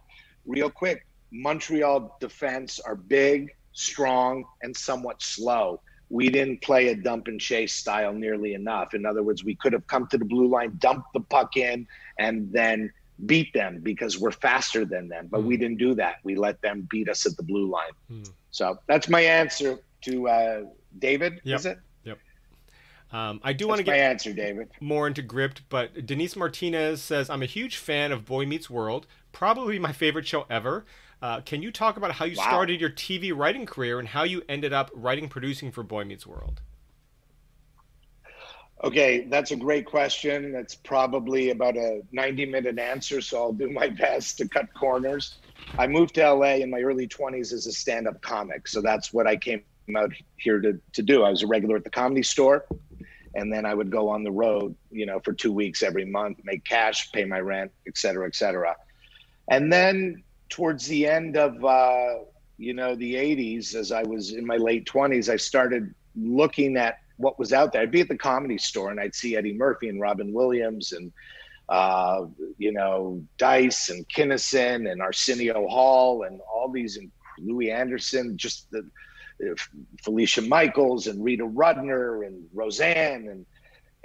real 0.47 0.71
quick, 0.71 1.07
Montreal 1.31 2.17
defense 2.21 2.81
are 2.81 2.97
big, 2.97 3.51
strong, 3.73 4.45
and 4.63 4.75
somewhat 4.75 5.21
slow 5.23 5.81
we 6.15 6.31
didn't 6.31 6.63
play 6.63 6.91
a 6.91 6.95
dump 6.95 7.27
and 7.27 7.41
chase 7.41 7.75
style 7.75 8.13
nearly 8.13 8.55
enough. 8.55 8.95
In 8.95 9.05
other 9.05 9.25
words, 9.25 9.43
we 9.43 9.57
could 9.57 9.73
have 9.73 9.85
come 9.89 10.07
to 10.07 10.17
the 10.17 10.25
blue 10.25 10.47
line, 10.47 10.77
dumped 10.79 11.13
the 11.13 11.19
puck 11.19 11.57
in, 11.57 11.89
and 12.21 12.53
then 12.53 12.93
beat 13.27 13.53
them 13.53 13.81
because 13.83 14.17
we're 14.17 14.31
faster 14.31 14.85
than 14.85 15.09
them. 15.09 15.27
But 15.29 15.41
mm. 15.41 15.47
we 15.47 15.57
hmm. 15.57 15.63
didn't 15.63 15.79
do 15.79 15.95
that. 15.97 16.19
We 16.23 16.37
let 16.37 16.63
them 16.63 16.87
beat 16.89 17.09
us 17.09 17.27
at 17.27 17.37
the 17.37 17.43
blue 17.43 17.69
line. 17.69 17.91
Mm. 18.09 18.31
So 18.53 18.79
that's 18.87 19.09
my 19.09 19.23
answer 19.23 19.81
to 20.03 20.29
uh, 20.29 20.61
David. 21.01 21.41
Yep. 21.43 21.59
Is 21.59 21.67
it? 21.67 21.79
Yep. 22.05 22.19
Um, 23.11 23.41
I 23.43 23.53
do 23.53 23.67
want 23.67 23.79
to 23.79 23.83
get 23.83 23.91
my 23.91 23.99
answer, 23.99 24.33
David. 24.33 24.69
more 24.81 25.09
into 25.09 25.21
Gripped, 25.21 25.69
but 25.69 26.07
Denise 26.07 26.37
Martinez 26.37 27.03
says 27.03 27.29
I'm 27.29 27.43
a 27.43 27.47
huge 27.47 27.77
fan 27.77 28.13
of 28.13 28.25
Boy 28.25 28.47
Meets 28.47 28.71
World, 28.71 29.09
probably 29.33 29.81
my 29.81 29.93
favorite 29.93 30.29
show 30.29 30.47
ever. 30.49 30.85
Uh, 31.23 31.41
can 31.41 31.63
you 31.63 31.71
talk 31.71 31.97
about 31.97 32.13
how 32.13 32.25
you 32.25 32.37
wow. 32.37 32.45
started 32.45 32.81
your 32.81 32.91
TV 32.91 33.35
writing 33.35 33.67
career 33.67 33.99
and 33.99 34.09
how 34.09 34.25
you 34.25 34.43
ended 34.49 34.73
up 34.73 34.91
writing 34.95 35.29
producing 35.29 35.71
for 35.73 35.83
Boy 35.83 36.05
Meets 36.05 36.27
World? 36.27 36.61
Okay, 38.83 39.25
that's 39.31 39.51
a 39.51 39.57
great 39.57 39.87
question. 39.87 40.53
That's 40.53 40.75
probably 40.75 41.51
about 41.51 41.77
a 41.77 42.03
90 42.13 42.47
minute 42.47 42.79
answer, 42.79 43.23
so 43.23 43.39
I'll 43.39 43.53
do 43.53 43.71
my 43.71 43.89
best 44.01 44.37
to 44.39 44.49
cut 44.49 44.67
corners. 44.75 45.39
I 45.79 45.87
moved 45.87 46.17
to 46.17 46.33
LA 46.33 46.57
in 46.57 46.71
my 46.71 46.81
early 46.81 47.09
20s 47.09 47.53
as 47.53 47.67
a 47.67 47.73
stand 47.73 48.07
up 48.07 48.21
comic, 48.21 48.69
so 48.69 48.83
that's 48.83 49.13
what 49.13 49.27
I 49.27 49.37
came 49.37 49.63
out 49.97 50.13
here 50.37 50.61
to, 50.61 50.79
to 50.93 51.03
do. 51.03 51.23
I 51.23 51.31
was 51.31 51.43
a 51.43 51.47
regular 51.47 51.77
at 51.77 51.85
the 51.85 51.91
comedy 51.91 52.23
store, 52.23 52.67
and 53.35 53.53
then 53.53 53.65
I 53.65 53.73
would 53.73 53.91
go 53.91 54.09
on 54.09 54.23
the 54.23 54.33
road, 54.33 54.77
you 54.91 55.07
know, 55.07 55.21
for 55.21 55.33
two 55.33 55.53
weeks 55.53 55.83
every 55.83 56.05
month, 56.05 56.39
make 56.45 56.65
cash, 56.65 57.11
pay 57.13 57.25
my 57.25 57.41
rent, 57.41 57.73
et 57.87 57.97
cetera, 57.97 58.27
et 58.27 58.35
cetera. 58.35 58.77
And 59.49 59.73
then 59.73 60.23
towards 60.55 60.87
the 60.87 61.05
end 61.05 61.37
of 61.37 61.65
uh, 61.65 62.15
you 62.59 62.75
know 62.75 62.95
the 62.95 63.15
80s 63.15 63.75
as 63.75 63.91
i 63.91 64.05
was 64.05 64.33
in 64.33 64.47
my 64.47 64.57
late 64.57 64.87
20s 64.87 65.29
i 65.29 65.35
started 65.35 65.93
looking 66.15 66.77
at 66.77 66.99
what 67.17 67.39
was 67.39 67.53
out 67.53 67.73
there. 67.73 67.83
I'd 67.83 67.91
be 67.91 68.01
at 68.01 68.09
the 68.09 68.17
comedy 68.17 68.59
store 68.59 68.93
and 68.93 69.01
i'd 69.01 69.17
see 69.17 69.37
eddie 69.37 69.55
murphy 69.55 69.89
and 69.89 70.01
robin 70.01 70.33
williams 70.33 70.93
and 70.93 71.13
uh, 71.69 72.27
you 72.59 72.73
know 72.73 73.21
dice 73.37 73.89
and 73.89 74.09
kinnison 74.09 74.87
and 74.87 75.03
arsenio 75.03 75.67
hall 75.67 76.23
and 76.23 76.41
all 76.43 76.71
these 76.71 76.99
and 76.99 77.11
louie 77.41 77.73
anderson 77.73 78.37
just 78.39 78.71
the 78.71 78.89
felicia 80.05 80.43
michaels 80.43 81.09
and 81.09 81.25
rita 81.25 81.45
rudner 81.45 82.25
and 82.25 82.45
roseanne 82.55 83.27
and 83.29 83.45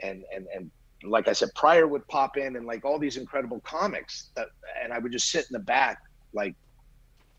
and 0.01 0.23
and 0.33 0.47
and 0.55 0.71
like 1.05 1.29
I 1.29 1.31
said, 1.33 1.47
Pryor 1.55 1.87
would 1.87 2.05
pop 2.09 2.35
in 2.35 2.57
and 2.57 2.65
like 2.65 2.83
all 2.83 2.99
these 2.99 3.15
incredible 3.15 3.61
comics 3.61 4.31
that, 4.35 4.47
and 4.83 4.91
I 4.91 4.99
would 4.99 5.13
just 5.13 5.31
sit 5.31 5.45
in 5.49 5.53
the 5.53 5.59
back 5.59 5.97
like 6.33 6.55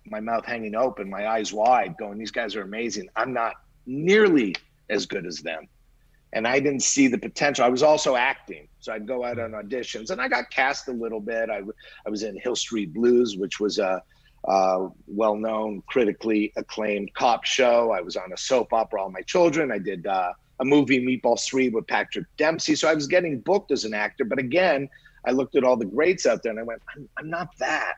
my 0.06 0.20
mouth 0.20 0.44
hanging 0.44 0.74
open, 0.74 1.08
my 1.08 1.28
eyes 1.28 1.52
wide, 1.52 1.96
going, 1.98 2.18
These 2.18 2.30
guys 2.30 2.56
are 2.56 2.62
amazing. 2.62 3.08
I'm 3.16 3.32
not 3.32 3.54
nearly 3.86 4.54
as 4.88 5.06
good 5.06 5.26
as 5.26 5.38
them. 5.38 5.68
And 6.32 6.46
I 6.46 6.60
didn't 6.60 6.82
see 6.82 7.08
the 7.08 7.18
potential. 7.18 7.64
I 7.64 7.68
was 7.68 7.82
also 7.82 8.14
acting. 8.14 8.68
So 8.78 8.92
I'd 8.92 9.06
go 9.06 9.24
out 9.24 9.38
on 9.38 9.50
auditions 9.50 10.10
and 10.10 10.20
I 10.20 10.28
got 10.28 10.50
cast 10.50 10.88
a 10.88 10.92
little 10.92 11.20
bit. 11.20 11.50
I, 11.50 11.62
I 12.06 12.10
was 12.10 12.22
in 12.22 12.38
Hill 12.38 12.54
Street 12.54 12.92
Blues, 12.94 13.36
which 13.36 13.58
was 13.58 13.78
a, 13.78 14.02
well 15.06 15.34
known, 15.34 15.82
critically 15.86 16.52
acclaimed 16.56 17.12
cop 17.14 17.44
show. 17.44 17.90
I 17.90 18.00
was 18.00 18.16
on 18.16 18.32
a 18.32 18.36
soap 18.36 18.72
opera, 18.72 19.02
All 19.02 19.10
My 19.10 19.22
Children. 19.22 19.72
I 19.72 19.78
did 19.78 20.06
uh, 20.06 20.32
a 20.60 20.64
movie, 20.64 21.04
Meatballs 21.04 21.44
3, 21.44 21.68
with 21.70 21.86
Patrick 21.88 22.26
Dempsey. 22.36 22.74
So 22.74 22.88
I 22.88 22.94
was 22.94 23.06
getting 23.06 23.40
booked 23.40 23.70
as 23.70 23.84
an 23.84 23.92
actor. 23.92 24.24
But 24.24 24.38
again, 24.38 24.88
I 25.26 25.32
looked 25.32 25.56
at 25.56 25.64
all 25.64 25.76
the 25.76 25.84
greats 25.84 26.26
out 26.26 26.42
there 26.42 26.50
and 26.50 26.60
I 26.60 26.62
went, 26.62 26.80
I'm, 26.96 27.08
I'm 27.18 27.28
not 27.28 27.48
that 27.58 27.96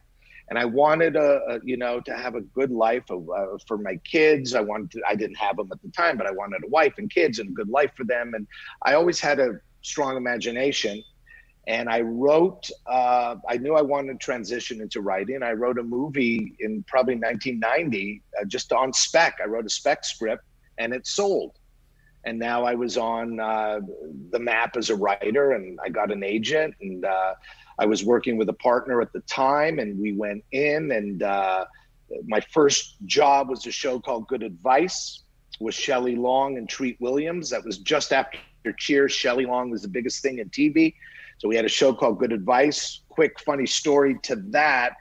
and 0.49 0.59
I 0.59 0.65
wanted 0.65 1.17
a, 1.17 1.41
a, 1.49 1.61
you 1.63 1.77
know 1.77 2.01
to 2.01 2.17
have 2.17 2.35
a 2.35 2.41
good 2.41 2.71
life 2.71 3.05
of, 3.11 3.29
uh, 3.31 3.59
for 3.67 3.79
my 3.79 3.97
kids. 4.05 4.55
I 4.55 4.61
wanted 4.61 4.91
to, 4.93 5.03
I 5.09 5.15
didn't 5.15 5.37
have 5.37 5.57
them 5.57 5.69
at 5.73 5.81
the 5.83 5.91
time, 5.91 6.17
but 6.17 6.27
I 6.27 6.33
wanted 6.33 6.63
a 6.65 6.69
wife 6.69 6.95
and 6.99 7.11
kids 7.11 7.39
and 7.39 7.51
a 7.51 7.53
good 7.53 7.69
life 7.69 7.93
for 7.97 8.05
them. 8.05 8.35
And 8.35 8.47
I 8.85 8.95
always 8.95 9.21
had 9.21 9.41
a 9.41 9.55
strong 9.83 10.17
imagination. 10.17 11.03
And 11.69 11.89
I 11.89 12.01
wrote. 12.01 12.69
Uh, 12.87 13.37
I 13.49 13.57
knew 13.57 13.77
I 13.77 13.83
wanted 13.83 14.19
to 14.19 14.25
transition 14.25 14.81
into 14.81 15.01
writing. 15.01 15.45
I 15.45 15.53
wrote 15.53 15.79
a 15.79 15.83
movie 15.83 16.57
in 16.59 16.83
probably 16.89 17.15
1990, 17.15 18.21
uh, 18.41 18.45
just 18.47 18.73
on 18.73 18.93
spec. 18.93 19.39
I 19.41 19.47
wrote 19.47 19.65
a 19.65 19.71
spec 19.71 20.05
script, 20.05 20.43
and 20.79 20.93
it 20.93 21.07
sold. 21.07 21.53
And 22.25 22.37
now 22.37 22.65
I 22.65 22.75
was 22.75 22.97
on 22.97 23.39
uh, 23.39 23.81
the 24.31 24.41
map 24.41 24.77
as 24.77 24.91
a 24.91 24.97
writer, 24.97 25.53
and 25.53 25.79
I 25.85 25.89
got 25.89 26.11
an 26.11 26.25
agent, 26.25 26.75
and 26.81 27.05
uh, 27.05 27.35
I 27.79 27.87
was 27.87 28.05
working 28.05 28.37
with 28.37 28.49
a 28.49 28.55
partner 28.55 29.01
at 29.01 29.13
the 29.13 29.21
time, 29.21 29.79
and 29.79 29.99
we 29.99 30.13
went 30.13 30.45
in. 30.53 30.93
And 30.93 31.23
uh, 31.23 31.65
my 32.27 32.41
first 32.41 32.97
job 33.07 33.49
was 33.49 33.67
a 33.67 33.73
show 33.73 33.99
called 34.01 34.29
Good 34.29 34.43
Advice 34.43 35.23
with 35.61 35.75
Shelley 35.75 36.17
Long 36.17 36.59
and 36.59 36.69
Treat 36.69 37.01
Williams. 37.01 37.51
That 37.51 37.65
was 37.65 37.79
just 37.79 38.13
after 38.13 38.39
Cheers. 38.79 39.13
Shelley 39.13 39.47
Long 39.47 39.71
was 39.71 39.83
the 39.83 39.89
biggest 39.89 40.23
thing 40.23 40.39
in 40.39 40.49
TV. 40.51 40.95
So 41.39 41.49
we 41.49 41.57
had 41.57 41.65
a 41.65 41.69
show 41.69 41.93
called 41.93 42.19
Good 42.19 42.33
Advice. 42.33 43.01
Quick, 43.09 43.41
funny 43.41 43.67
story 43.67 44.19
to 44.23 44.37
that. 44.51 44.93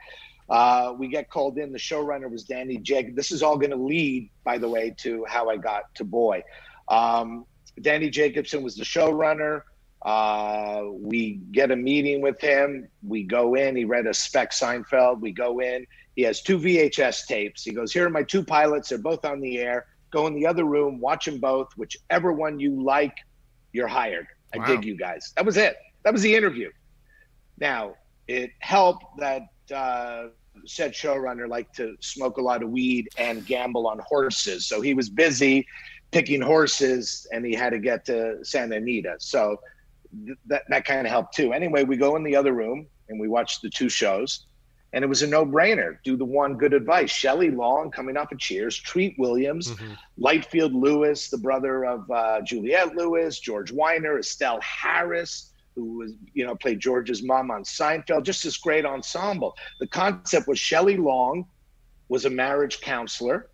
Uh, 0.48 0.94
we 0.98 1.08
get 1.08 1.30
called 1.30 1.58
in. 1.58 1.72
The 1.72 1.78
showrunner 1.78 2.30
was 2.30 2.44
Danny 2.44 2.78
Jacob. 2.78 3.14
This 3.14 3.30
is 3.30 3.42
all 3.42 3.56
going 3.56 3.70
to 3.70 3.76
lead, 3.76 4.30
by 4.44 4.58
the 4.58 4.68
way, 4.68 4.94
to 4.98 5.24
how 5.28 5.48
I 5.48 5.56
got 5.56 5.94
to 5.94 6.04
Boy. 6.04 6.42
Um, 6.88 7.46
Danny 7.80 8.10
Jacobson 8.10 8.62
was 8.62 8.76
the 8.76 8.84
showrunner. 8.84 9.62
Uh, 10.04 10.82
we 10.90 11.40
get 11.52 11.70
a 11.70 11.76
meeting 11.76 12.20
with 12.20 12.40
him. 12.40 12.88
We 13.06 13.22
go 13.22 13.54
in. 13.54 13.76
He 13.76 13.84
read 13.84 14.06
a 14.06 14.14
spec 14.14 14.50
Seinfeld. 14.50 15.20
We 15.20 15.32
go 15.32 15.60
in. 15.60 15.86
He 16.16 16.22
has 16.22 16.42
two 16.42 16.58
VHS 16.58 17.26
tapes. 17.26 17.62
He 17.62 17.70
goes, 17.72 17.92
Here 17.92 18.06
are 18.06 18.10
my 18.10 18.22
two 18.22 18.44
pilots. 18.44 18.88
They're 18.88 18.98
both 18.98 19.24
on 19.24 19.40
the 19.40 19.58
air. 19.58 19.86
Go 20.10 20.26
in 20.26 20.34
the 20.34 20.46
other 20.46 20.64
room, 20.64 21.00
watch 21.00 21.24
them 21.24 21.38
both. 21.38 21.68
Whichever 21.76 22.32
one 22.32 22.60
you 22.60 22.82
like, 22.82 23.16
you're 23.72 23.88
hired. 23.88 24.26
I 24.54 24.58
wow. 24.58 24.66
dig 24.66 24.84
you 24.84 24.96
guys. 24.96 25.32
That 25.36 25.46
was 25.46 25.56
it. 25.56 25.76
That 26.04 26.12
was 26.12 26.22
the 26.22 26.34
interview. 26.34 26.70
Now, 27.58 27.94
it 28.28 28.50
helped 28.58 29.04
that 29.18 29.42
uh, 29.74 30.24
said 30.66 30.92
showrunner 30.92 31.48
liked 31.48 31.74
to 31.76 31.96
smoke 32.00 32.36
a 32.36 32.42
lot 32.42 32.62
of 32.62 32.70
weed 32.70 33.08
and 33.18 33.46
gamble 33.46 33.86
on 33.86 34.00
horses. 34.00 34.66
So 34.66 34.80
he 34.80 34.94
was 34.94 35.08
busy 35.08 35.66
picking 36.10 36.42
horses 36.42 37.26
and 37.32 37.44
he 37.44 37.54
had 37.54 37.70
to 37.70 37.78
get 37.78 38.04
to 38.06 38.44
Santa 38.44 38.76
Anita. 38.76 39.16
So 39.18 39.58
th- 40.26 40.38
that, 40.46 40.62
that 40.68 40.84
kind 40.84 41.06
of 41.06 41.10
helped 41.10 41.34
too. 41.34 41.52
Anyway, 41.52 41.84
we 41.84 41.96
go 41.96 42.16
in 42.16 42.22
the 42.22 42.36
other 42.36 42.52
room 42.52 42.86
and 43.08 43.20
we 43.20 43.28
watch 43.28 43.60
the 43.60 43.70
two 43.70 43.88
shows 43.88 44.46
and 44.92 45.02
it 45.02 45.08
was 45.08 45.22
a 45.22 45.26
no-brainer. 45.26 45.96
Do 46.04 46.16
the 46.16 46.24
one 46.24 46.56
good 46.56 46.74
advice. 46.74 47.10
Shelley 47.10 47.50
Long 47.50 47.90
coming 47.90 48.16
off 48.16 48.32
of 48.32 48.38
Cheers, 48.38 48.76
Treat 48.76 49.18
Williams, 49.18 49.70
mm-hmm. 49.70 49.92
Lightfield 50.22 50.74
Lewis, 50.74 51.30
the 51.30 51.38
brother 51.38 51.86
of 51.86 52.10
uh, 52.10 52.42
Juliette 52.42 52.94
Lewis, 52.94 53.38
George 53.38 53.72
Wyner, 53.72 54.18
Estelle 54.18 54.60
Harris, 54.60 55.50
who 55.74 55.98
was 55.98 56.12
you 56.34 56.44
know 56.44 56.54
played 56.54 56.78
George's 56.78 57.22
mom 57.22 57.50
on 57.50 57.64
Seinfeld. 57.64 58.24
Just 58.24 58.44
this 58.44 58.58
great 58.58 58.84
ensemble. 58.84 59.56
The 59.80 59.86
concept 59.86 60.46
was 60.46 60.58
Shelley 60.58 60.98
Long 60.98 61.46
was 62.08 62.26
a 62.26 62.30
marriage 62.30 62.82
counselor, 62.82 63.48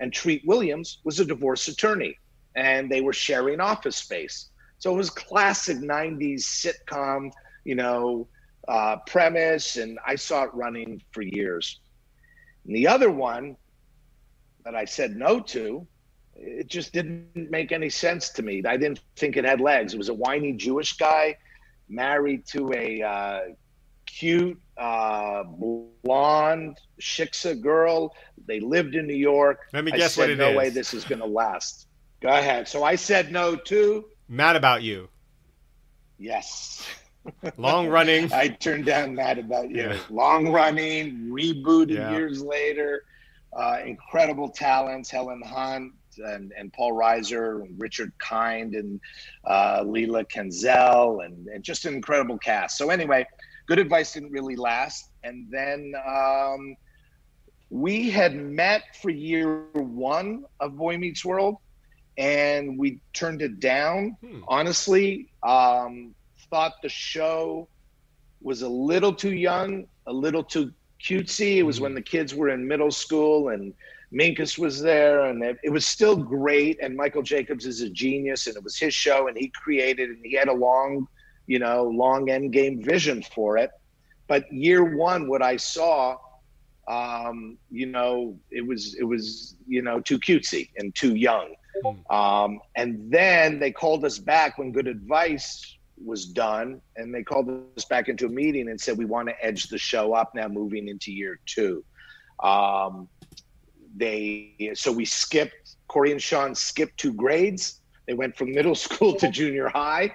and 0.00 0.10
Treat 0.10 0.42
Williams 0.46 1.00
was 1.04 1.20
a 1.20 1.24
divorce 1.26 1.68
attorney, 1.68 2.16
and 2.56 2.90
they 2.90 3.02
were 3.02 3.12
sharing 3.12 3.60
office 3.60 3.96
space. 3.96 4.48
So 4.82 4.92
it 4.92 4.96
was 4.96 5.10
classic 5.10 5.76
'90s 5.76 6.42
sitcom, 6.42 7.30
you 7.62 7.76
know 7.76 8.26
uh, 8.66 8.96
premise, 9.06 9.76
and 9.76 9.96
I 10.04 10.16
saw 10.16 10.42
it 10.42 10.50
running 10.54 11.00
for 11.12 11.22
years. 11.22 11.78
And 12.66 12.74
the 12.74 12.88
other 12.88 13.08
one 13.08 13.56
that 14.64 14.74
I 14.74 14.84
said 14.84 15.14
no 15.14 15.38
to, 15.38 15.86
it 16.34 16.66
just 16.66 16.92
didn't 16.92 17.48
make 17.48 17.70
any 17.70 17.90
sense 17.90 18.30
to 18.30 18.42
me. 18.42 18.60
I 18.66 18.76
didn't 18.76 18.98
think 19.14 19.36
it 19.36 19.44
had 19.44 19.60
legs. 19.60 19.94
It 19.94 19.98
was 19.98 20.08
a 20.08 20.14
whiny 20.14 20.52
Jewish 20.52 20.96
guy 20.96 21.36
married 21.88 22.44
to 22.46 22.72
a 22.72 23.02
uh, 23.02 23.40
cute 24.06 24.60
uh, 24.76 25.44
blonde 25.44 26.76
shiksa 27.00 27.60
girl. 27.60 28.16
They 28.48 28.58
lived 28.58 28.96
in 28.96 29.06
New 29.06 29.14
York. 29.14 29.60
Let 29.72 29.84
me 29.84 29.92
guess 29.92 30.14
said, 30.14 30.22
what 30.22 30.30
it 30.30 30.38
no 30.38 30.50
is. 30.50 30.56
way 30.56 30.70
this 30.70 30.92
is 30.92 31.04
going 31.04 31.20
to 31.20 31.26
last. 31.26 31.86
Go 32.20 32.30
ahead. 32.30 32.66
So 32.66 32.82
I 32.82 32.96
said 32.96 33.30
no 33.30 33.54
to. 33.54 34.06
Mad 34.32 34.56
about 34.56 34.82
you. 34.82 35.10
Yes. 36.18 36.88
Long 37.58 37.88
running. 37.88 38.32
I 38.32 38.48
turned 38.48 38.86
down 38.86 39.14
Mad 39.14 39.38
About 39.38 39.68
You. 39.68 39.90
Yeah. 39.90 39.98
Long 40.08 40.50
running, 40.50 41.28
rebooted 41.30 41.96
yeah. 41.96 42.12
years 42.12 42.42
later. 42.42 43.04
Uh, 43.52 43.80
incredible 43.84 44.48
talents, 44.48 45.10
Helen 45.10 45.42
Hunt 45.42 45.92
and, 46.16 46.50
and 46.56 46.72
Paul 46.72 46.94
Reiser 46.94 47.60
and 47.60 47.78
Richard 47.78 48.10
Kind 48.20 48.74
and 48.74 48.98
uh, 49.46 49.82
Leila 49.84 50.24
Kenzle 50.24 51.26
and, 51.26 51.46
and 51.48 51.62
just 51.62 51.84
an 51.84 51.92
incredible 51.92 52.38
cast. 52.38 52.78
So 52.78 52.88
anyway, 52.88 53.26
good 53.66 53.78
advice 53.78 54.14
didn't 54.14 54.30
really 54.30 54.56
last. 54.56 55.10
And 55.24 55.46
then 55.50 55.92
um, 56.08 56.74
we 57.68 58.08
had 58.08 58.34
met 58.34 58.96
for 59.02 59.10
year 59.10 59.64
one 59.74 60.46
of 60.58 60.78
Boy 60.78 60.96
Meets 60.96 61.22
World 61.22 61.58
and 62.18 62.78
we 62.78 63.00
turned 63.12 63.42
it 63.42 63.60
down. 63.60 64.16
Hmm. 64.20 64.42
Honestly, 64.48 65.28
um, 65.42 66.14
thought 66.50 66.74
the 66.82 66.88
show 66.88 67.68
was 68.42 68.62
a 68.62 68.68
little 68.68 69.12
too 69.12 69.32
young, 69.34 69.86
a 70.06 70.12
little 70.12 70.44
too 70.44 70.72
cutesy. 71.02 71.56
It 71.56 71.62
was 71.62 71.80
when 71.80 71.90
mm-hmm. 71.90 71.96
the 71.96 72.02
kids 72.02 72.34
were 72.34 72.50
in 72.50 72.66
middle 72.66 72.90
school 72.90 73.48
and 73.50 73.72
Minkus 74.12 74.58
was 74.58 74.80
there, 74.80 75.24
and 75.26 75.42
it, 75.42 75.58
it, 75.64 75.70
was 75.70 75.86
still 75.86 76.16
great. 76.16 76.78
And 76.82 76.94
Michael 76.94 77.22
Jacobs 77.22 77.64
is 77.64 77.80
a 77.80 77.88
genius, 77.88 78.46
and 78.46 78.56
it 78.56 78.62
was 78.62 78.78
his 78.78 78.92
show, 78.92 79.28
and 79.28 79.36
he 79.36 79.48
created, 79.48 80.10
and 80.10 80.18
he 80.22 80.34
had 80.34 80.48
a 80.48 80.52
long, 80.52 81.08
you 81.46 81.58
know, 81.58 81.84
long 81.84 82.28
end 82.28 82.52
game 82.52 82.82
vision 82.82 83.22
for 83.34 83.56
it. 83.56 83.70
But 84.28 84.52
year 84.52 84.96
one, 84.96 85.28
what 85.28 85.42
I 85.42 85.56
saw, 85.56 86.18
um, 86.88 87.58
you 87.70 87.86
know, 87.86 88.38
it 88.50 88.66
was 88.66 88.94
it 88.94 89.04
was 89.04 89.56
you 89.66 89.82
know 89.82 90.00
too 90.00 90.18
cutesy 90.18 90.70
and 90.76 90.94
too 90.94 91.14
young. 91.14 91.54
Hmm. 91.84 92.14
Um, 92.14 92.60
and 92.76 93.10
then 93.10 93.58
they 93.58 93.72
called 93.72 94.04
us 94.04 94.18
back 94.18 94.58
when 94.58 94.72
Good 94.72 94.86
Advice 94.88 95.78
was 96.04 96.26
done 96.26 96.80
and 96.96 97.14
they 97.14 97.22
called 97.22 97.48
us 97.76 97.84
back 97.84 98.08
into 98.08 98.26
a 98.26 98.28
meeting 98.28 98.68
and 98.68 98.80
said 98.80 98.98
we 98.98 99.04
want 99.04 99.28
to 99.28 99.44
edge 99.44 99.68
the 99.68 99.78
show 99.78 100.14
up 100.14 100.34
now 100.34 100.48
moving 100.48 100.88
into 100.88 101.12
year 101.12 101.38
two 101.46 101.84
um, 102.42 103.08
they 103.96 104.72
so 104.74 104.90
we 104.90 105.04
skipped 105.04 105.76
corey 105.88 106.12
and 106.12 106.22
sean 106.22 106.54
skipped 106.54 106.96
two 106.98 107.12
grades 107.12 107.80
they 108.06 108.14
went 108.14 108.36
from 108.36 108.50
middle 108.52 108.74
school 108.86 109.14
to 109.14 109.30
junior 109.30 109.68
high 109.68 110.12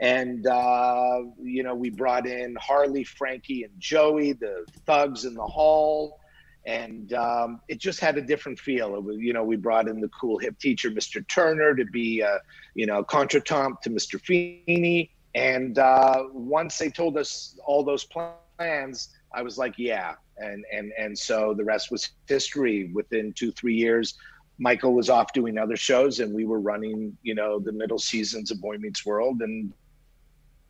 and 0.00 0.46
uh, 0.46 1.20
you 1.40 1.62
know 1.62 1.74
we 1.74 1.90
brought 1.90 2.26
in 2.26 2.56
harley 2.60 3.04
frankie 3.04 3.62
and 3.62 3.72
joey 3.78 4.32
the 4.32 4.66
thugs 4.86 5.24
in 5.24 5.34
the 5.34 5.46
hall 5.46 6.18
and 6.66 7.12
um, 7.12 7.60
it 7.68 7.78
just 7.78 8.00
had 8.00 8.16
a 8.16 8.22
different 8.22 8.58
feel. 8.58 8.94
It 8.94 9.02
was, 9.02 9.16
you 9.18 9.32
know, 9.32 9.44
we 9.44 9.56
brought 9.56 9.88
in 9.88 10.00
the 10.00 10.08
cool 10.08 10.38
hip 10.38 10.58
teacher, 10.58 10.90
Mr. 10.90 11.26
Turner, 11.28 11.74
to 11.74 11.84
be, 11.84 12.22
uh, 12.22 12.38
you 12.74 12.86
know, 12.86 13.04
contretemps 13.04 13.82
to 13.82 13.90
Mr. 13.90 14.20
Feeney. 14.20 15.10
And 15.34 15.78
uh, 15.78 16.24
once 16.32 16.78
they 16.78 16.90
told 16.90 17.18
us 17.18 17.58
all 17.66 17.84
those 17.84 18.04
plans, 18.04 19.10
I 19.34 19.42
was 19.42 19.58
like, 19.58 19.74
yeah. 19.76 20.14
And 20.38 20.64
and 20.72 20.92
and 20.98 21.16
so 21.16 21.54
the 21.54 21.64
rest 21.64 21.92
was 21.92 22.10
history. 22.26 22.90
Within 22.92 23.32
two 23.34 23.52
three 23.52 23.74
years, 23.74 24.14
Michael 24.58 24.92
was 24.92 25.08
off 25.08 25.32
doing 25.32 25.58
other 25.58 25.76
shows, 25.76 26.18
and 26.18 26.34
we 26.34 26.44
were 26.44 26.58
running, 26.58 27.16
you 27.22 27.36
know, 27.36 27.60
the 27.60 27.70
middle 27.70 28.00
seasons 28.00 28.50
of 28.50 28.60
Boy 28.60 28.76
Meets 28.78 29.06
World, 29.06 29.42
and 29.42 29.72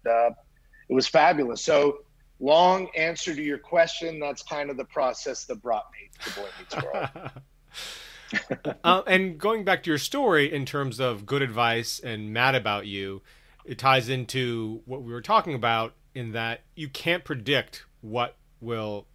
uh, 0.06 0.30
it 0.88 0.94
was 0.94 1.06
fabulous. 1.06 1.64
So 1.64 1.98
long 2.40 2.88
answer 2.96 3.34
to 3.34 3.42
your 3.42 3.58
question. 3.58 4.20
That's 4.20 4.42
kind 4.42 4.70
of 4.70 4.76
the 4.76 4.84
process 4.84 5.44
that 5.44 5.62
brought 5.62 5.86
me 5.92 6.10
to 6.24 6.40
Boy 6.40 6.48
Meets 6.58 6.84
World. 6.84 8.74
uh, 8.84 9.02
and 9.06 9.38
going 9.38 9.64
back 9.64 9.82
to 9.84 9.90
your 9.90 9.98
story 9.98 10.52
in 10.52 10.66
terms 10.66 11.00
of 11.00 11.26
good 11.26 11.42
advice 11.42 12.00
and 12.00 12.32
mad 12.32 12.54
about 12.54 12.86
you, 12.86 13.22
it 13.64 13.78
ties 13.78 14.08
into 14.08 14.82
what 14.84 15.02
we 15.02 15.12
were 15.12 15.22
talking 15.22 15.54
about 15.54 15.94
in 16.14 16.32
that 16.32 16.62
you 16.74 16.88
can't 16.88 17.24
predict 17.24 17.84
what 18.00 18.36
will 18.60 19.06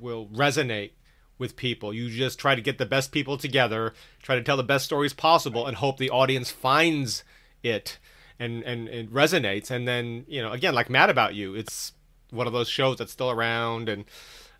will 0.00 0.26
resonate 0.28 0.92
with 1.38 1.56
people. 1.56 1.92
You 1.92 2.08
just 2.08 2.38
try 2.38 2.54
to 2.54 2.62
get 2.62 2.78
the 2.78 2.86
best 2.86 3.12
people 3.12 3.36
together, 3.36 3.94
try 4.22 4.36
to 4.36 4.42
tell 4.42 4.56
the 4.56 4.62
best 4.62 4.84
stories 4.84 5.12
possible, 5.12 5.66
and 5.66 5.76
hope 5.76 5.98
the 5.98 6.10
audience 6.10 6.50
finds 6.50 7.24
it 7.62 7.98
and 8.38 8.62
and 8.62 8.88
it 8.88 9.12
resonates. 9.12 9.70
And 9.70 9.86
then 9.86 10.24
you 10.28 10.42
know, 10.42 10.52
again, 10.52 10.74
like 10.74 10.90
Mad 10.90 11.10
About 11.10 11.34
You, 11.34 11.54
it's 11.54 11.92
one 12.30 12.46
of 12.46 12.52
those 12.52 12.68
shows 12.68 12.98
that's 12.98 13.12
still 13.12 13.30
around 13.30 13.88
and 13.88 14.04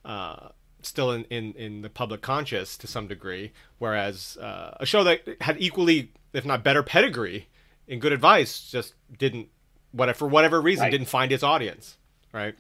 uh, 0.04 0.48
still 0.82 1.12
in, 1.12 1.24
in 1.24 1.52
in 1.54 1.82
the 1.82 1.90
public 1.90 2.22
conscious 2.22 2.76
to 2.78 2.86
some 2.86 3.06
degree. 3.06 3.52
Whereas 3.78 4.36
uh, 4.38 4.76
a 4.80 4.86
show 4.86 5.04
that 5.04 5.22
had 5.40 5.60
equally, 5.60 6.12
if 6.32 6.44
not 6.44 6.62
better, 6.62 6.82
pedigree 6.82 7.48
in 7.86 7.98
good 7.98 8.12
advice 8.12 8.70
just 8.70 8.94
didn't 9.18 9.48
whatever 9.92 10.18
for 10.18 10.28
whatever 10.28 10.60
reason 10.60 10.84
right. 10.84 10.90
didn't 10.90 11.08
find 11.08 11.32
its 11.32 11.42
audience 11.42 11.98
right 12.32 12.54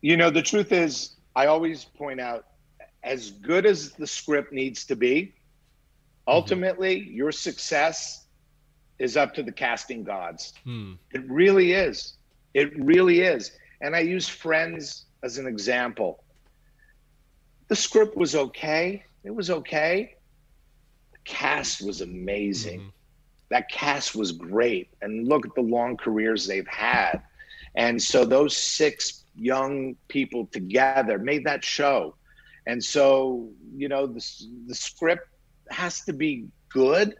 you 0.00 0.16
know 0.16 0.30
the 0.30 0.42
truth 0.42 0.72
is 0.72 1.16
i 1.36 1.46
always 1.46 1.84
point 1.84 2.20
out 2.20 2.46
as 3.02 3.30
good 3.30 3.66
as 3.66 3.92
the 3.92 4.06
script 4.06 4.52
needs 4.52 4.84
to 4.84 4.96
be 4.96 5.22
mm-hmm. 5.22 5.32
ultimately 6.28 7.00
mm-hmm. 7.00 7.14
your 7.14 7.32
success 7.32 8.24
is 9.00 9.16
up 9.16 9.34
to 9.34 9.42
the 9.42 9.52
casting 9.52 10.04
gods. 10.04 10.54
Hmm. 10.64 10.92
it 11.12 11.28
really 11.28 11.72
is. 11.72 12.14
It 12.54 12.78
really 12.78 13.20
is. 13.20 13.52
And 13.80 13.96
i 13.96 14.00
use 14.00 14.28
friends 14.28 15.06
as 15.22 15.38
an 15.38 15.46
example. 15.46 16.22
The 17.68 17.76
script 17.76 18.16
was 18.16 18.34
okay. 18.34 19.04
It 19.24 19.34
was 19.34 19.50
okay. 19.50 20.16
The 21.12 21.18
cast 21.24 21.82
was 21.84 22.00
amazing. 22.00 22.80
Mm-hmm 22.80 22.88
that 23.50 23.68
cast 23.68 24.16
was 24.16 24.32
great. 24.32 24.88
And 25.02 25.28
look 25.28 25.44
at 25.44 25.54
the 25.54 25.60
long 25.60 25.96
careers 25.96 26.46
they've 26.46 26.66
had. 26.66 27.20
And 27.74 28.00
so 28.02 28.24
those 28.24 28.56
six 28.56 29.24
young 29.36 29.96
people 30.08 30.46
together 30.46 31.18
made 31.18 31.44
that 31.44 31.64
show. 31.64 32.14
And 32.66 32.82
so, 32.82 33.50
you 33.76 33.88
know, 33.88 34.06
the, 34.06 34.24
the 34.66 34.74
script 34.74 35.28
has 35.70 36.04
to 36.04 36.12
be 36.12 36.46
good, 36.68 37.16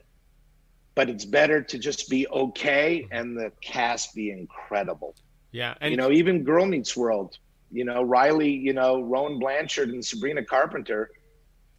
but 0.94 1.08
it's 1.08 1.24
better 1.24 1.62
to 1.62 1.78
just 1.78 2.08
be 2.10 2.26
okay 2.28 3.06
and 3.10 3.36
the 3.36 3.52
cast 3.62 4.14
be 4.14 4.30
incredible. 4.30 5.14
Yeah. 5.52 5.74
And 5.80 5.90
you 5.90 5.96
know, 5.96 6.10
even 6.10 6.44
Girl 6.44 6.66
Meets 6.66 6.96
World, 6.96 7.38
you 7.72 7.84
know, 7.84 8.02
Riley, 8.02 8.50
you 8.50 8.72
know, 8.72 9.02
Rowan 9.02 9.38
Blanchard 9.38 9.90
and 9.90 10.04
Sabrina 10.04 10.44
Carpenter, 10.44 11.10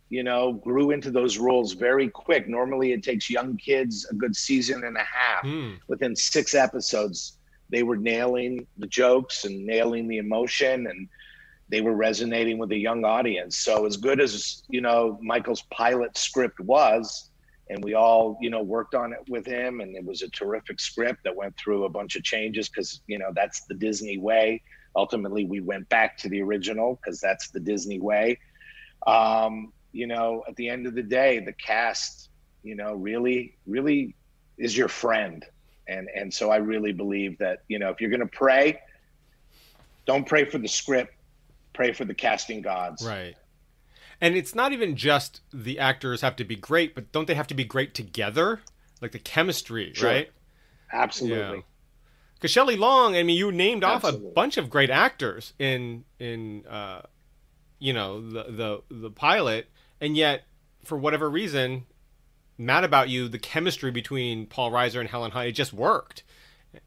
you 0.10 0.24
know, 0.24 0.54
grew 0.54 0.92
into 0.92 1.10
those 1.10 1.38
roles 1.38 1.74
very 1.74 2.10
quick. 2.10 2.48
Normally, 2.48 2.92
it 2.92 3.04
takes 3.04 3.30
young 3.30 3.58
kids 3.58 4.06
a 4.10 4.14
good 4.14 4.36
season 4.36 4.84
and 4.84 4.98
a 4.98 5.04
half. 5.04 5.44
Mm. 5.44 5.80
Within 5.88 6.16
six 6.16 6.54
episodes, 6.54 7.38
they 7.70 7.84
were 7.84 7.96
nailing 7.96 8.68
the 8.78 8.88
jokes 8.88 9.46
and 9.46 9.66
nailing 9.66 10.10
the 10.10 10.18
emotion, 10.18 10.88
and 10.88 11.08
they 11.70 11.80
were 11.80 11.96
resonating 11.96 12.58
with 12.58 12.72
a 12.74 12.78
young 12.78 13.06
audience. 13.06 13.58
So, 13.58 13.86
as 13.86 13.96
good 13.96 14.20
as 14.20 14.64
you 14.68 14.82
know, 14.82 15.18
Michael's 15.22 15.62
pilot 15.72 16.18
script 16.18 16.60
was, 16.60 17.31
and 17.72 17.82
we 17.82 17.94
all 17.94 18.38
you 18.42 18.50
know 18.50 18.62
worked 18.62 18.94
on 18.94 19.14
it 19.14 19.20
with 19.30 19.46
him, 19.46 19.80
and 19.80 19.96
it 19.96 20.04
was 20.04 20.22
a 20.22 20.30
terrific 20.30 20.80
script 20.80 21.24
that 21.24 21.36
went 21.36 21.56
through 21.58 21.86
a 21.86 21.90
bunch 21.90 22.18
of 22.18 22.24
changes 22.24 22.68
because 22.68 23.02
you 23.08 23.18
know 23.18 23.32
that's 23.34 23.62
the 23.66 23.74
Disney 23.74 24.18
way. 24.18 24.62
Ultimately, 24.96 25.46
we 25.46 25.62
went 25.62 25.88
back 25.88 26.18
to 26.18 26.30
the 26.30 26.42
original 26.42 27.00
because 27.02 27.22
that's 27.22 27.50
the 27.50 27.62
Disney 27.62 28.00
way. 28.00 28.38
Um, 29.08 29.72
you 29.94 30.06
know, 30.06 30.44
at 30.50 30.56
the 30.58 30.68
end 30.68 30.86
of 30.86 30.96
the 30.96 31.04
day, 31.04 31.40
the 31.40 31.54
cast, 31.54 32.30
you 32.62 32.76
know, 32.76 32.94
really, 32.94 33.56
really 33.66 34.16
is 34.58 34.78
your 34.78 34.90
friend. 34.90 35.46
And 35.88 36.10
and 36.14 36.34
so 36.34 36.52
I 36.52 36.58
really 36.58 36.92
believe 36.92 37.38
that, 37.40 37.60
you 37.70 37.80
know, 37.80 37.90
if 37.90 38.02
you're 38.02 38.12
gonna 38.12 38.28
pray, 38.28 38.82
don't 40.06 40.28
pray 40.28 40.44
for 40.44 40.58
the 40.58 40.68
script, 40.68 41.14
pray 41.74 41.94
for 41.94 42.04
the 42.04 42.14
casting 42.14 42.62
gods. 42.62 43.06
Right. 43.06 43.36
And 44.22 44.36
it's 44.36 44.54
not 44.54 44.72
even 44.72 44.96
just 44.96 45.42
the 45.52 45.80
actors 45.80 46.22
have 46.22 46.36
to 46.38 46.44
be 46.44 46.56
great, 46.56 46.94
but 46.94 47.12
don't 47.12 47.28
they 47.28 47.34
have 47.34 47.48
to 47.48 47.56
be 47.56 47.64
great 47.66 47.94
together? 47.96 48.62
Like 49.02 49.12
the 49.14 49.20
chemistry, 49.20 49.92
Sure. 49.96 50.10
right? 50.10 50.32
Absolutely. 50.94 51.64
Because 52.36 52.52
Shelley 52.52 52.76
Long, 52.76 53.16
I 53.16 53.24
mean, 53.24 53.36
you 53.38 53.52
named 53.52 53.84
off 53.84 54.04
a 54.04 54.12
bunch 54.14 54.58
of 54.58 54.70
great 54.70 54.90
actors 54.90 55.54
in 55.60 56.06
in 56.20 56.66
uh, 56.68 57.02
you 57.80 57.94
know 57.94 58.22
the 58.22 58.44
the 58.44 58.82
the 58.90 59.10
pilot, 59.12 59.68
and 60.00 60.16
yet 60.18 60.44
for 60.84 60.98
whatever 60.98 61.30
reason, 61.30 61.86
mad 62.58 62.84
about 62.84 63.10
you, 63.10 63.28
the 63.28 63.38
chemistry 63.40 63.92
between 63.92 64.46
Paul 64.48 64.72
Reiser 64.72 65.00
and 65.00 65.10
Helen 65.10 65.32
Hunt, 65.32 65.48
it 65.48 65.52
just 65.54 65.74
worked. 65.74 66.24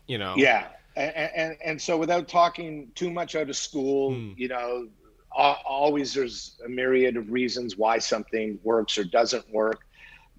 You 0.07 0.19
know. 0.19 0.35
Yeah. 0.37 0.67
And, 0.97 1.13
and 1.15 1.57
and 1.65 1.83
so 1.83 1.99
without 1.99 2.29
talking 2.29 2.91
too 2.95 3.11
much 3.11 3.35
out 3.37 3.49
of 3.51 3.57
school, 3.57 4.15
Hmm. 4.15 4.33
you 4.37 4.49
know, 4.49 4.89
always 5.37 6.15
there's 6.15 6.57
a 6.65 6.69
myriad 6.69 7.17
of 7.17 7.31
reasons 7.31 7.77
why 7.77 7.99
something 7.99 8.59
works 8.63 8.97
or 8.99 9.05
doesn't 9.05 9.49
work. 9.53 9.81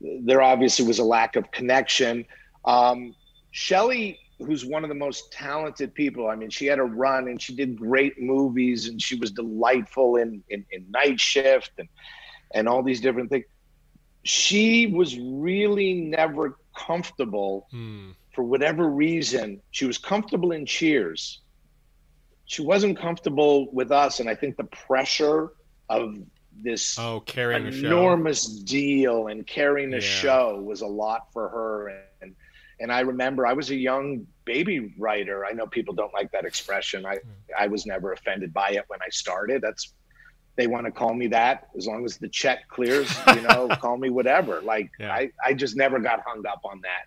There 0.01 0.41
obviously 0.41 0.85
was 0.85 0.99
a 0.99 1.03
lack 1.03 1.35
of 1.35 1.49
connection. 1.51 2.25
Um, 2.65 3.15
Shelley, 3.51 4.19
who's 4.39 4.65
one 4.65 4.83
of 4.83 4.89
the 4.89 4.95
most 4.95 5.31
talented 5.31 5.93
people, 5.93 6.27
I 6.29 6.35
mean, 6.35 6.49
she 6.49 6.65
had 6.65 6.79
a 6.79 6.83
run 6.83 7.27
and 7.29 7.41
she 7.41 7.55
did 7.55 7.77
great 7.77 8.21
movies 8.21 8.87
and 8.87 9.01
she 9.01 9.15
was 9.15 9.31
delightful 9.31 10.17
in, 10.17 10.43
in, 10.49 10.65
in 10.71 10.89
Night 10.91 11.19
Shift 11.19 11.71
and, 11.77 11.87
and 12.53 12.67
all 12.67 12.83
these 12.83 12.99
different 13.01 13.29
things. 13.29 13.45
She 14.23 14.87
was 14.87 15.17
really 15.19 15.93
never 15.93 16.57
comfortable 16.75 17.67
Hmm. 17.71 18.11
for 18.33 18.43
whatever 18.43 18.89
reason, 18.89 19.61
she 19.71 19.85
was 19.85 19.97
comfortable 19.97 20.51
in 20.51 20.65
Cheers. 20.65 21.41
She 22.45 22.61
wasn't 22.61 22.97
comfortable 22.99 23.71
with 23.71 23.91
us, 23.91 24.19
and 24.19 24.29
I 24.29 24.35
think 24.35 24.57
the 24.57 24.65
pressure 24.65 25.49
of 25.89 26.15
this 26.61 26.97
Oh, 26.97 27.19
carrying 27.21 27.65
enormous 27.67 28.45
deal 28.47 29.27
and 29.27 29.45
carrying 29.45 29.93
a 29.93 29.97
Yeah. 29.97 30.01
show 30.01 30.61
was 30.61 30.81
a 30.81 30.87
lot 30.87 31.31
for 31.33 31.49
her. 31.49 31.89
And 32.21 32.35
and 32.79 32.91
I 32.91 33.01
remember 33.01 33.45
I 33.47 33.53
was 33.53 33.69
a 33.71 33.75
young 33.75 34.27
baby 34.43 34.93
writer. 34.97 35.45
I 35.45 35.51
know 35.53 35.65
people 35.65 35.93
don't 35.93 36.13
like 36.13 36.31
that 36.31 36.45
expression. 36.45 37.05
I 37.05 37.15
Hmm. 37.17 37.29
I 37.57 37.67
was 37.67 37.85
never 37.85 38.13
offended 38.13 38.53
by 38.53 38.69
it 38.71 38.83
when 38.87 38.99
I 39.01 39.09
started. 39.09 39.61
That's 39.61 39.93
they 40.55 40.67
want 40.67 40.85
to 40.85 40.91
call 40.91 41.13
me 41.13 41.27
that 41.27 41.67
as 41.77 41.85
long 41.87 42.05
as 42.05 42.17
the 42.17 42.29
check 42.29 42.67
clears. 42.69 43.09
You 43.35 43.41
know, 43.41 43.67
call 43.81 43.97
me 43.97 44.09
whatever. 44.09 44.61
Like 44.61 44.89
Yeah. 44.99 45.13
I 45.13 45.31
I 45.43 45.53
just 45.53 45.75
never 45.75 45.99
got 45.99 46.21
hung 46.25 46.45
up 46.45 46.61
on 46.63 46.81
that. 46.81 47.05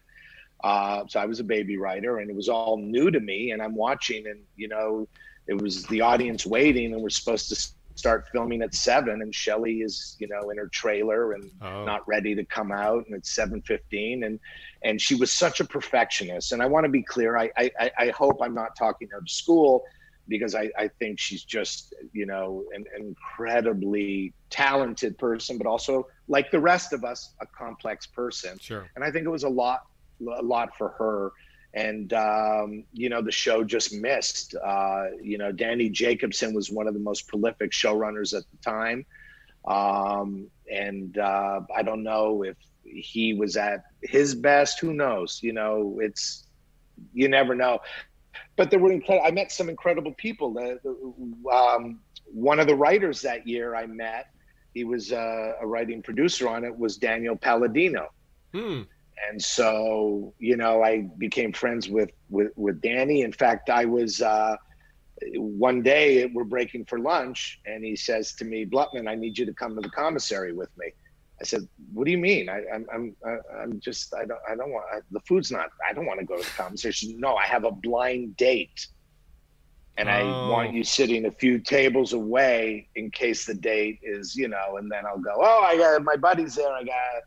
Uh, 0.69 1.07
so 1.07 1.21
I 1.21 1.27
was 1.27 1.39
a 1.41 1.45
baby 1.45 1.77
writer, 1.79 2.19
and 2.19 2.29
it 2.29 2.37
was 2.37 2.49
all 2.49 2.77
new 2.77 3.11
to 3.11 3.21
me. 3.21 3.53
And 3.53 3.63
I'm 3.63 3.75
watching, 3.77 4.27
and 4.27 4.41
you 4.57 4.69
know, 4.69 5.07
it 5.49 5.61
was 5.61 5.85
the 5.87 6.01
audience 6.03 6.47
waiting, 6.47 6.93
and 6.93 7.03
we're 7.03 7.09
supposed 7.09 7.49
to 7.49 7.57
start 7.97 8.27
filming 8.31 8.63
at 8.63 8.75
seven, 8.75 9.23
and 9.23 9.35
Shelley 9.35 9.79
is, 9.79 10.15
you 10.21 10.29
know, 10.29 10.51
in 10.51 10.57
her 10.59 10.69
trailer 10.69 11.33
and 11.33 11.51
Oh. 11.61 11.85
not 11.85 12.07
ready 12.07 12.35
to 12.37 12.45
come 12.45 12.71
out, 12.71 13.05
and 13.07 13.15
it's 13.17 13.35
seven 13.35 13.61
fifteen, 13.63 14.23
and 14.25 14.39
and 14.85 15.01
she 15.01 15.15
was 15.17 15.33
such 15.33 15.59
a 15.61 15.65
perfectionist. 15.65 16.53
And 16.53 16.63
I 16.63 16.67
want 16.67 16.85
to 16.85 16.91
be 16.91 17.03
clear. 17.03 17.37
I 17.37 17.51
I, 17.57 17.91
I- 17.99 18.11
hope 18.11 18.39
I'm 18.41 18.55
not 18.55 18.77
talking 18.77 19.09
out 19.15 19.23
of 19.23 19.29
school 19.31 19.83
because 20.29 20.55
I, 20.55 20.71
I 20.79 20.89
think 20.99 21.19
she's 21.19 21.43
just 21.43 21.95
you 22.13 22.27
know 22.27 22.65
an 22.75 22.85
incredibly 22.97 24.33
talented 24.51 25.17
person, 25.19 25.59
but 25.59 25.67
also 25.67 26.07
like 26.29 26.51
the 26.51 26.61
rest 26.61 26.93
of 26.93 27.03
us, 27.05 27.35
a 27.41 27.47
complex 27.47 28.07
person 28.07 28.59
Sure. 28.59 28.89
and 28.95 29.05
I 29.05 29.11
think 29.11 29.25
it 29.27 29.31
was 29.31 29.45
a 29.45 29.49
lot, 29.49 29.81
a 30.21 30.43
lot 30.43 30.71
for 30.77 30.91
her. 30.99 31.33
And 31.75 32.13
um, 32.13 32.85
you 32.93 33.09
know, 33.09 33.23
the 33.23 33.33
show 33.33 33.63
just 33.63 33.93
missed. 33.93 34.55
Uh, 34.55 35.07
you 35.23 35.39
know, 35.39 35.53
Danny 35.53 35.89
Jacobson 35.89 36.55
was 36.55 36.71
one 36.71 36.87
of 36.87 36.95
the 36.95 37.01
most 37.01 37.29
prolific 37.29 37.73
showrunners 37.73 38.37
at 38.37 38.45
the 38.51 38.57
time, 38.63 39.05
um, 39.67 40.49
and 40.73 41.17
uh, 41.19 41.61
I 41.77 41.83
don't 41.83 42.03
know 42.03 42.43
if 42.43 42.57
he 42.85 43.35
was 43.35 43.57
at 43.57 43.85
his 44.03 44.35
best. 44.35 44.81
Who 44.81 44.95
knows? 44.95 45.41
You 45.43 45.53
know, 45.53 45.99
it's 46.01 46.47
you 47.13 47.29
never 47.29 47.55
know. 47.55 47.81
But 48.57 48.71
there 48.71 48.79
were 48.79 48.93
incredible. 48.93 49.27
I 49.27 49.31
met 49.31 49.53
some 49.53 49.69
incredible 49.69 50.15
people. 50.15 50.57
Um, 51.53 52.01
one 52.25 52.61
of 52.61 52.67
the 52.67 52.75
writers 52.75 53.21
that 53.23 53.47
year 53.47 53.77
I 53.77 53.87
met, 53.87 54.31
he 54.75 54.85
was 54.85 55.13
uh, 55.13 55.53
a 55.61 55.67
writing 55.67 56.03
producer 56.03 56.49
on 56.49 56.65
it, 56.65 56.77
was 56.77 56.97
Daniel 56.97 57.37
Palladino 57.37 58.09
Hmm. 58.53 58.83
And 59.29 59.43
so 59.43 60.35
you 60.39 60.57
know 60.57 60.83
i 60.83 61.09
became 61.19 61.53
friends 61.53 61.89
with 61.89 62.11
with 62.29 62.53
with 62.57 62.81
danny. 62.81 63.23
In 63.23 63.33
fact 63.33 63.71
i 63.71 63.85
was 63.85 64.21
uh 64.23 64.57
one 65.37 65.83
day 65.83 66.27
we're 66.27 66.45
breaking 66.45 66.85
for 66.85 66.99
lunch 67.01 67.59
and 67.67 67.85
he 67.85 67.97
says 67.97 68.35
to 68.35 68.45
me 68.45 68.65
blutman 68.65 69.09
i 69.09 69.15
need 69.15 69.37
you 69.37 69.45
to 69.47 69.55
come 69.55 69.75
to 69.75 69.81
the 69.81 69.91
commissary 69.91 70.53
with 70.53 70.71
me. 70.79 70.87
I 71.41 71.45
said 71.45 71.63
what 71.93 72.05
do 72.07 72.11
you 72.13 72.19
mean? 72.19 72.49
I, 72.49 72.63
i'm 72.75 72.87
i'm 72.95 73.17
I- 73.25 73.63
i'm 73.63 73.81
just 73.81 74.15
i 74.15 74.25
don't 74.25 74.41
i 74.49 74.55
don't 74.55 74.71
want 74.71 74.85
I, 74.95 74.99
the 75.11 75.21
food's 75.29 75.51
not 75.51 75.69
i 75.89 75.93
don't 75.93 76.07
want 76.07 76.21
to 76.21 76.27
go 76.27 76.37
to 76.37 76.45
the 76.45 76.51
commissary. 76.63 76.93
Said, 76.93 77.11
no 77.17 77.35
i 77.37 77.47
have 77.47 77.65
a 77.65 77.73
blind 77.73 78.37
date. 78.37 78.81
And 79.97 80.09
i 80.09 80.23
Oh. 80.23 80.49
want 80.49 80.73
you 80.75 80.85
sitting 80.85 81.27
a 81.27 81.33
few 81.33 81.59
tables 81.59 82.13
away 82.13 82.89
in 82.95 83.11
case 83.11 83.45
the 83.45 83.55
date 83.55 83.99
is 84.03 84.37
you 84.37 84.47
know 84.49 84.77
and 84.79 84.91
then 84.93 85.05
i'll 85.07 85.19
go 85.19 85.33
oh 85.37 85.63
i 85.65 85.77
got 85.77 86.03
my 86.05 86.15
buddies 86.17 86.55
there 86.55 86.73
i 86.73 86.85
got 86.85 87.23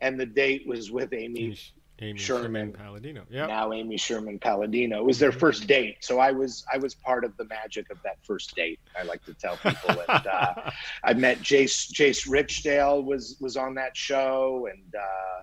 and 0.00 0.18
the 0.18 0.26
date 0.26 0.66
was 0.66 0.90
with 0.90 1.12
amy 1.12 1.46
Amy, 1.46 1.58
Amy 2.00 2.18
Sherman. 2.18 2.42
Sherman 2.42 2.72
Palladino. 2.72 3.24
Yeah. 3.28 3.46
now 3.46 3.72
Amy 3.72 3.96
Sherman 3.96 4.38
Palladino. 4.38 4.98
It 4.98 5.04
was 5.04 5.18
their 5.18 5.32
first 5.32 5.66
date, 5.66 5.96
so 6.00 6.18
I 6.20 6.30
was 6.30 6.64
I 6.72 6.78
was 6.78 6.94
part 6.94 7.24
of 7.24 7.36
the 7.36 7.44
magic 7.46 7.90
of 7.90 7.98
that 8.04 8.18
first 8.22 8.54
date. 8.54 8.78
I 8.98 9.02
like 9.02 9.24
to 9.24 9.34
tell 9.34 9.56
people, 9.56 10.00
and 10.08 10.26
uh, 10.26 10.70
I 11.04 11.14
met 11.14 11.38
Jace 11.40 11.90
Jace 11.92 12.28
Richdale 12.28 13.04
was 13.04 13.36
was 13.40 13.56
on 13.56 13.74
that 13.74 13.96
show, 13.96 14.68
and 14.72 14.94
uh, 14.94 15.42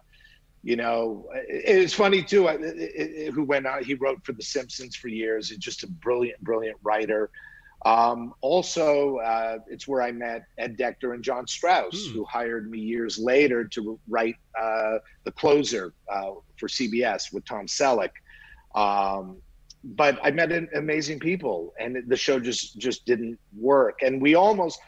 you 0.64 0.78
know 0.78 1.28
it, 1.34 1.82
it's 1.82 1.94
funny 1.94 2.24
too. 2.24 2.48
I, 2.48 2.54
it, 2.54 2.62
it, 2.62 3.34
who 3.34 3.44
went 3.44 3.68
on? 3.68 3.84
He 3.84 3.96
wrote 3.96 4.24
for 4.24 4.32
The 4.32 4.44
Simpsons 4.44 4.96
for 4.96 5.10
years. 5.10 5.50
He's 5.50 5.58
just 5.58 5.84
a 5.84 5.88
brilliant, 5.88 6.42
brilliant 6.42 6.78
writer. 6.84 7.30
Um, 7.86 8.34
also, 8.42 9.18
uh, 9.18 9.60
it's 9.70 9.88
where 9.88 10.02
I 10.02 10.12
met 10.12 10.44
Ed 10.58 10.76
Decter 10.76 11.14
and 11.14 11.24
John 11.24 11.46
Strauss, 11.48 12.08
Hmm. 12.08 12.14
who 12.14 12.26
hired 12.26 12.70
me 12.70 12.80
years 12.80 13.20
later 13.20 13.64
to 13.66 14.00
write 14.10 14.36
uh, 14.60 14.98
the 15.24 15.32
closer 15.32 15.94
uh, 16.12 16.32
for 16.58 16.68
CBS 16.68 17.32
with 17.32 17.46
Tom 17.46 17.68
Selleck. 17.68 18.10
Um, 18.74 19.38
but 19.84 20.20
I 20.24 20.32
met 20.32 20.52
amazing 20.74 21.20
people, 21.20 21.76
and 21.80 21.98
the 22.08 22.16
show 22.16 22.40
just 22.40 22.78
just 22.80 23.06
didn't 23.06 23.38
work. 23.56 24.02
And 24.02 24.20
we 24.20 24.34
almost, 24.34 24.80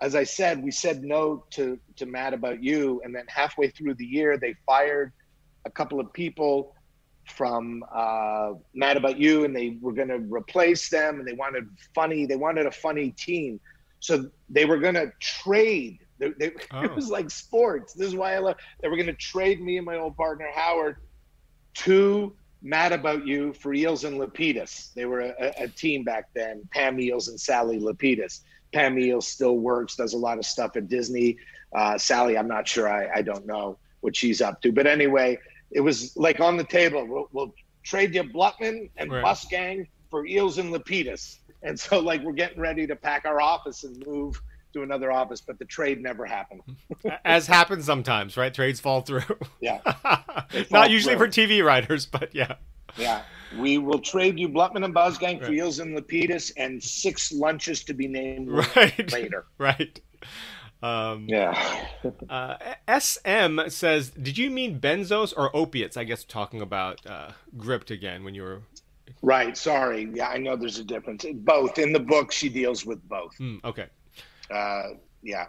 as 0.00 0.14
I 0.14 0.24
said, 0.24 0.62
we 0.62 0.70
said 0.70 1.02
no 1.04 1.44
to 1.50 1.78
to 1.96 2.06
Mad 2.06 2.32
About 2.32 2.62
You, 2.62 3.02
and 3.04 3.14
then 3.14 3.26
halfway 3.28 3.68
through 3.68 3.94
the 3.94 4.06
year, 4.06 4.38
they 4.38 4.54
fired 4.64 5.12
a 5.66 5.70
couple 5.70 6.00
of 6.00 6.10
people 6.14 6.74
from 7.26 7.84
uh, 7.92 8.52
Mad 8.74 8.96
About 8.96 9.18
You, 9.18 9.44
and 9.44 9.54
they 9.54 9.76
were 9.80 9.92
going 9.92 10.08
to 10.08 10.18
replace 10.18 10.88
them, 10.88 11.18
and 11.18 11.26
they 11.28 11.32
wanted 11.32 11.68
funny. 11.94 12.26
They 12.26 12.36
wanted 12.36 12.66
a 12.66 12.70
funny 12.70 13.10
team, 13.10 13.60
so 14.00 14.30
they 14.48 14.64
were 14.64 14.78
going 14.78 14.94
to 14.94 15.12
trade. 15.20 16.00
They, 16.18 16.30
they, 16.30 16.52
Oh. 16.72 16.80
It 16.84 16.94
was 16.94 17.10
like 17.10 17.30
sports. 17.30 17.92
This 17.92 18.08
is 18.08 18.14
why 18.14 18.34
I 18.34 18.38
love. 18.38 18.56
They 18.80 18.88
were 18.88 18.96
going 18.96 19.06
to 19.06 19.12
trade 19.14 19.60
me 19.60 19.76
and 19.76 19.84
my 19.86 19.96
old 19.96 20.16
partner 20.16 20.46
Howard 20.54 20.96
to 21.74 22.34
Mad 22.62 22.92
About 22.92 23.26
You 23.26 23.52
for 23.52 23.72
Eells 23.74 24.04
and 24.04 24.18
Lapidus. 24.18 24.94
They 24.94 25.04
were 25.04 25.20
a, 25.20 25.52
a 25.64 25.68
team 25.68 26.04
back 26.04 26.28
then. 26.34 26.66
Pam 26.72 26.96
Eells 26.96 27.28
and 27.28 27.38
Sally 27.40 27.78
Lapidus. 27.78 28.40
Pam 28.72 28.96
Eells 28.96 29.24
still 29.24 29.58
works, 29.58 29.96
does 29.96 30.14
a 30.14 30.18
lot 30.18 30.38
of 30.38 30.46
stuff 30.46 30.76
at 30.76 30.88
Disney. 30.88 31.36
Uh, 31.74 31.98
Sally, 31.98 32.38
I'm 32.38 32.48
not 32.48 32.66
sure. 32.66 32.88
I, 32.88 33.18
I 33.18 33.22
don't 33.22 33.46
know 33.46 33.78
what 34.00 34.16
she's 34.16 34.40
up 34.40 34.62
to. 34.62 34.72
But 34.72 34.86
anyway, 34.86 35.38
it 35.70 35.80
was 35.80 36.16
like 36.16 36.40
on 36.40 36.56
the 36.56 36.64
table. 36.64 37.06
We'll, 37.06 37.28
we'll 37.32 37.54
trade 37.82 38.14
you 38.14 38.24
Blutman 38.24 38.90
and 38.96 39.10
Right. 39.10 39.24
Busgang 39.24 39.86
for 40.10 40.24
Eells 40.26 40.58
and 40.58 40.72
Lapidus. 40.72 41.38
And 41.62 41.78
so, 41.78 41.98
like, 41.98 42.22
we're 42.22 42.32
getting 42.32 42.60
ready 42.60 42.86
to 42.86 42.94
pack 42.94 43.24
our 43.24 43.40
office 43.40 43.84
and 43.84 44.04
move 44.06 44.40
to 44.72 44.82
another 44.82 45.10
office, 45.10 45.40
but 45.40 45.58
the 45.58 45.64
trade 45.64 46.02
never 46.02 46.26
happened. 46.26 46.60
As 47.24 47.46
happens 47.46 47.84
sometimes, 47.86 48.36
right? 48.36 48.52
Trades 48.52 48.78
fall 48.78 49.00
through. 49.00 49.22
Yeah. 49.60 49.80
Not 50.70 50.90
usually 50.90 51.16
through. 51.16 51.26
for 51.26 51.32
TV 51.32 51.64
writers, 51.64 52.06
but 52.06 52.34
yeah. 52.34 52.56
Yeah. 52.96 53.22
We 53.58 53.78
will 53.78 54.00
trade 54.00 54.38
you 54.38 54.48
Blutman 54.48 54.84
and 54.84 54.94
Busgang, 54.94 55.40
right. 55.40 55.50
Eells 55.50 55.80
and 55.80 55.96
Lapidus, 55.96 56.52
and 56.56 56.82
six 56.82 57.32
lunches 57.32 57.84
to 57.84 57.94
be 57.94 58.06
named 58.06 58.50
right. 58.76 59.12
later. 59.12 59.46
Right. 59.58 60.00
Um, 60.82 61.26
yeah. 61.28 61.86
uh, 62.28 62.56
SM 62.98 63.68
says, 63.68 64.10
"Did 64.10 64.38
you 64.38 64.50
mean 64.50 64.80
benzos 64.80 65.32
or 65.36 65.54
opiates?" 65.54 65.96
I 65.96 66.04
guess 66.04 66.24
talking 66.24 66.60
about 66.60 67.04
uh, 67.06 67.30
gripped 67.56 67.90
again 67.90 68.24
when 68.24 68.34
you 68.34 68.42
were. 68.42 68.62
Right. 69.22 69.56
Sorry. 69.56 70.08
Yeah, 70.12 70.28
I 70.28 70.38
know 70.38 70.56
there's 70.56 70.78
a 70.78 70.84
difference. 70.84 71.24
Both 71.32 71.78
in 71.78 71.92
the 71.92 72.00
book, 72.00 72.32
she 72.32 72.48
deals 72.48 72.84
with 72.84 73.06
both. 73.08 73.36
Mm, 73.38 73.64
okay. 73.64 73.86
Uh, 74.50 74.82
yeah. 75.22 75.46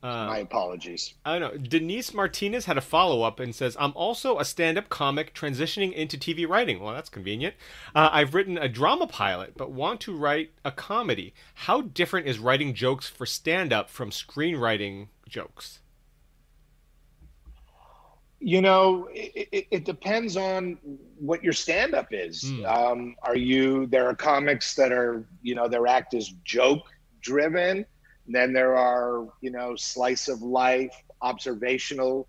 Uh, 0.00 0.26
My 0.26 0.38
apologies. 0.38 1.14
I 1.24 1.38
don't 1.38 1.54
know. 1.54 1.58
Denise 1.60 2.14
Martinez 2.14 2.66
had 2.66 2.78
a 2.78 2.80
follow 2.80 3.22
up 3.22 3.40
and 3.40 3.52
says, 3.52 3.76
I'm 3.80 3.92
also 3.96 4.38
a 4.38 4.44
stand 4.44 4.78
up 4.78 4.88
comic 4.88 5.34
transitioning 5.34 5.92
into 5.92 6.16
TV 6.16 6.48
writing. 6.48 6.80
Well, 6.80 6.94
that's 6.94 7.08
convenient. 7.08 7.56
Uh, 7.94 8.08
I've 8.12 8.32
written 8.32 8.56
a 8.56 8.68
drama 8.68 9.08
pilot, 9.08 9.54
but 9.56 9.72
want 9.72 10.00
to 10.02 10.16
write 10.16 10.52
a 10.64 10.70
comedy. 10.70 11.34
How 11.54 11.80
different 11.80 12.28
is 12.28 12.38
writing 12.38 12.74
jokes 12.74 13.08
for 13.08 13.26
stand 13.26 13.72
up 13.72 13.90
from 13.90 14.10
screenwriting 14.10 15.08
jokes? 15.28 15.80
You 18.38 18.60
know, 18.60 19.08
it, 19.12 19.48
it, 19.50 19.66
it 19.72 19.84
depends 19.84 20.36
on 20.36 20.78
what 21.18 21.42
your 21.42 21.52
stand 21.52 21.94
up 21.94 22.08
is. 22.12 22.44
Mm. 22.44 22.66
Um, 22.66 23.16
are 23.24 23.36
you, 23.36 23.86
there 23.86 24.06
are 24.08 24.14
comics 24.14 24.76
that 24.76 24.92
are, 24.92 25.24
you 25.42 25.56
know, 25.56 25.66
their 25.66 25.88
act 25.88 26.14
is 26.14 26.34
joke 26.44 26.86
driven 27.20 27.84
then 28.34 28.52
there 28.52 28.76
are, 28.76 29.26
you 29.40 29.50
know, 29.50 29.74
slice 29.76 30.28
of 30.28 30.42
life, 30.42 30.94
observational 31.22 32.28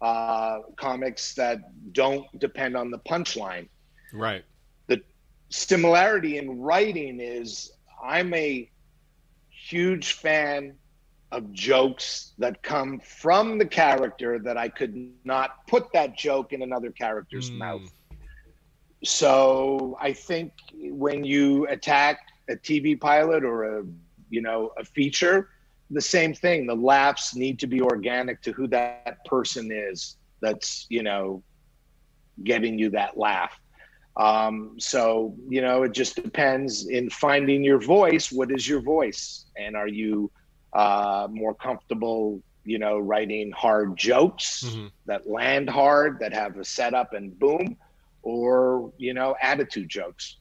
uh, 0.00 0.60
comics 0.76 1.34
that 1.34 1.58
don't 1.92 2.26
depend 2.38 2.76
on 2.76 2.90
the 2.90 2.98
punchline. 2.98 3.68
Right. 4.12 4.44
The 4.86 5.02
similarity 5.48 6.38
in 6.38 6.60
writing 6.60 7.20
is 7.20 7.72
I'm 8.02 8.32
a 8.34 8.70
huge 9.50 10.12
fan 10.12 10.74
of 11.30 11.52
jokes 11.52 12.32
that 12.38 12.62
come 12.62 13.00
from 13.00 13.58
the 13.58 13.66
character 13.66 14.38
that 14.38 14.56
I 14.56 14.68
could 14.68 15.12
not 15.24 15.66
put 15.66 15.92
that 15.92 16.16
joke 16.16 16.52
in 16.52 16.62
another 16.62 16.90
character's 16.90 17.50
mm. 17.50 17.58
mouth. 17.58 17.92
So 19.04 19.96
I 20.00 20.12
think 20.12 20.52
when 20.74 21.24
you 21.24 21.66
attack 21.66 22.20
a 22.48 22.54
TV 22.54 22.98
pilot 22.98 23.44
or 23.44 23.78
a 23.78 23.84
you 24.30 24.42
know 24.42 24.72
a 24.78 24.84
feature 24.84 25.48
the 25.90 26.00
same 26.00 26.34
thing. 26.34 26.66
The 26.66 26.74
laughs 26.74 27.34
need 27.34 27.58
to 27.60 27.66
be 27.66 27.80
organic 27.80 28.42
to 28.42 28.52
who 28.52 28.66
that 28.68 29.24
person 29.24 29.70
is 29.72 30.16
that's 30.40 30.86
you 30.88 31.02
know 31.02 31.42
getting 32.44 32.78
you 32.78 32.90
that 32.90 33.16
laugh. 33.16 33.58
Um, 34.16 34.74
so 34.78 35.34
you 35.48 35.62
know 35.62 35.82
it 35.84 35.92
just 35.92 36.16
depends. 36.16 36.88
In 36.88 37.08
finding 37.10 37.64
your 37.64 37.80
voice 37.80 38.30
what 38.30 38.50
is 38.50 38.68
your 38.68 38.80
voice? 38.80 39.46
And 39.56 39.76
are 39.76 39.88
you 39.88 40.30
uh, 40.72 41.28
more 41.30 41.54
comfortable 41.54 42.42
you 42.64 42.78
know 42.78 42.98
writing 42.98 43.50
hard 43.52 43.96
jokes 43.96 44.64
mm-hmm. 44.66 44.88
that 45.06 45.28
land 45.28 45.70
hard 45.70 46.18
that 46.20 46.32
have 46.34 46.58
a 46.58 46.64
setup 46.64 47.14
and 47.14 47.38
boom 47.38 47.76
or 48.22 48.92
you 48.98 49.14
know 49.14 49.34
attitude 49.40 49.88
jokes 49.88 50.36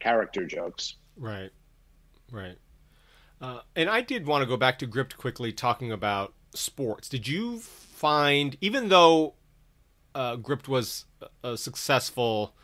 character 0.00 0.44
jokes? 0.44 0.96
Right. 1.16 1.50
Right 2.32 2.56
uh, 3.40 3.60
and 3.74 3.88
I 3.88 4.00
did 4.02 4.26
want 4.26 4.42
to 4.42 4.46
go 4.46 4.56
back 4.56 4.78
to 4.80 4.86
Gripped 4.86 5.16
quickly, 5.16 5.52
talking 5.52 5.90
about 5.90 6.34
sports. 6.54 7.08
Did 7.08 7.26
you 7.26 7.58
find, 7.58 8.56
even 8.60 8.88
though 8.88 9.34
uh, 10.14 10.36
Gripped 10.36 10.68
was 10.68 11.06
a 11.42 11.56
successful 11.56 12.54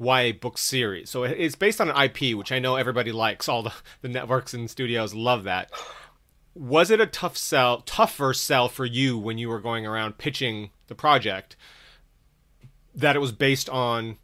YA 0.00 0.32
book 0.32 0.58
series, 0.58 1.10
so 1.10 1.24
it's 1.24 1.54
based 1.54 1.80
on 1.80 1.90
an 1.90 1.96
IP, 1.96 2.36
which 2.36 2.52
I 2.52 2.58
know 2.58 2.76
everybody 2.76 3.12
likes. 3.12 3.48
All 3.48 3.62
the, 3.62 3.72
the 4.00 4.08
networks 4.08 4.54
and 4.54 4.70
studios 4.70 5.14
love 5.14 5.44
that. 5.44 5.70
Was 6.54 6.90
it 6.90 7.00
a 7.00 7.06
tough 7.06 7.36
sell, 7.36 7.80
tougher 7.80 8.32
sell 8.32 8.68
for 8.68 8.84
you 8.84 9.18
when 9.18 9.38
you 9.38 9.48
were 9.48 9.60
going 9.60 9.86
around 9.86 10.18
pitching 10.18 10.70
the 10.86 10.94
project? 10.94 11.56
That 12.94 13.16
it 13.16 13.18
was 13.18 13.32
based 13.32 13.68
on 13.68 14.18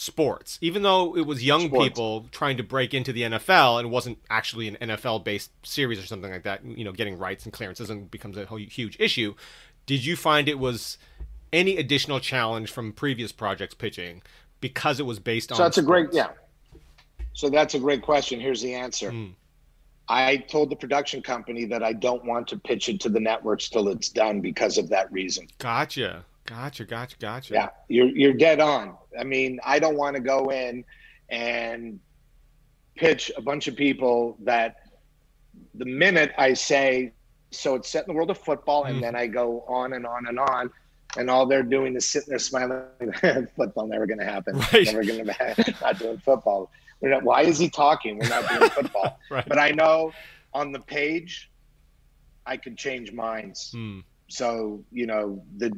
sports, 0.00 0.58
even 0.62 0.82
though 0.82 1.14
it 1.14 1.26
was 1.26 1.44
young 1.44 1.66
sports. 1.66 1.88
people 1.88 2.26
trying 2.32 2.56
to 2.56 2.62
break 2.62 2.94
into 2.94 3.12
the 3.12 3.22
NFL 3.22 3.78
and 3.78 3.90
wasn't 3.90 4.18
actually 4.30 4.66
an 4.66 4.76
NFL 4.80 5.24
based 5.24 5.50
series 5.62 5.98
or 5.98 6.06
something 6.06 6.30
like 6.30 6.44
that. 6.44 6.64
You 6.64 6.84
know, 6.84 6.92
getting 6.92 7.18
rights 7.18 7.44
and 7.44 7.52
clearances 7.52 7.90
and 7.90 8.10
becomes 8.10 8.38
a 8.38 8.46
huge 8.46 8.96
issue. 8.98 9.34
Did 9.84 10.04
you 10.04 10.16
find 10.16 10.48
it 10.48 10.58
was 10.58 10.96
any 11.52 11.76
additional 11.76 12.18
challenge 12.18 12.70
from 12.70 12.92
previous 12.92 13.30
projects 13.30 13.74
pitching 13.74 14.22
because 14.60 15.00
it 15.00 15.04
was 15.04 15.18
based 15.18 15.52
on? 15.52 15.56
So 15.56 15.64
that's 15.64 15.76
sports? 15.76 15.84
a 15.84 15.86
great 15.86 16.12
yeah. 16.12 16.28
So 17.34 17.50
that's 17.50 17.74
a 17.74 17.78
great 17.78 18.02
question. 18.02 18.40
Here's 18.40 18.62
the 18.62 18.74
answer. 18.74 19.10
Mm. 19.10 19.34
I 20.08 20.38
told 20.38 20.70
the 20.70 20.76
production 20.76 21.22
company 21.22 21.66
that 21.66 21.84
I 21.84 21.92
don't 21.92 22.24
want 22.24 22.48
to 22.48 22.58
pitch 22.58 22.88
it 22.88 23.00
to 23.00 23.08
the 23.08 23.20
networks 23.20 23.68
till 23.68 23.88
it's 23.88 24.08
done 24.08 24.40
because 24.40 24.76
of 24.76 24.88
that 24.88 25.12
reason. 25.12 25.46
Gotcha. 25.58 26.24
Gotcha, 26.46 26.84
gotcha, 26.84 27.16
gotcha. 27.18 27.54
Yeah, 27.54 27.68
you're 27.88 28.08
you're 28.08 28.32
dead 28.32 28.60
on. 28.60 28.96
I 29.18 29.24
mean, 29.24 29.60
I 29.64 29.78
don't 29.78 29.96
want 29.96 30.16
to 30.16 30.22
go 30.22 30.50
in 30.50 30.84
and 31.28 32.00
pitch 32.96 33.30
a 33.36 33.42
bunch 33.42 33.68
of 33.68 33.76
people 33.76 34.36
that 34.42 34.76
the 35.74 35.84
minute 35.84 36.32
I 36.36 36.54
say 36.54 37.12
so 37.50 37.74
it's 37.74 37.88
set 37.88 38.06
in 38.06 38.12
the 38.12 38.16
world 38.16 38.30
of 38.30 38.38
football, 38.38 38.84
and 38.84 38.98
mm. 38.98 39.00
then 39.00 39.16
I 39.16 39.26
go 39.26 39.64
on 39.68 39.92
and 39.92 40.06
on 40.06 40.26
and 40.26 40.38
on, 40.38 40.70
and 41.16 41.28
all 41.28 41.46
they're 41.46 41.62
doing 41.62 41.96
is 41.96 42.08
sitting 42.08 42.30
there 42.30 42.38
smiling. 42.38 42.86
football 43.56 43.86
never 43.86 44.06
going 44.06 44.20
to 44.20 44.24
happen. 44.24 44.56
Right. 44.72 44.86
Never 44.86 45.04
going 45.04 45.24
to 45.24 45.64
be 45.64 45.74
not 45.80 45.98
doing 45.98 46.18
football. 46.18 46.70
We're 47.00 47.10
not, 47.10 47.22
why 47.22 47.42
is 47.42 47.58
he 47.58 47.68
talking? 47.68 48.18
We're 48.18 48.28
not 48.28 48.48
doing 48.48 48.70
football. 48.70 49.18
right. 49.30 49.48
But 49.48 49.58
I 49.58 49.70
know 49.70 50.12
on 50.52 50.70
the 50.72 50.80
page, 50.80 51.50
I 52.46 52.56
could 52.56 52.76
change 52.76 53.12
minds. 53.12 53.72
Mm. 53.74 54.04
So 54.28 54.84
you 54.92 55.06
know 55.06 55.42
the 55.56 55.72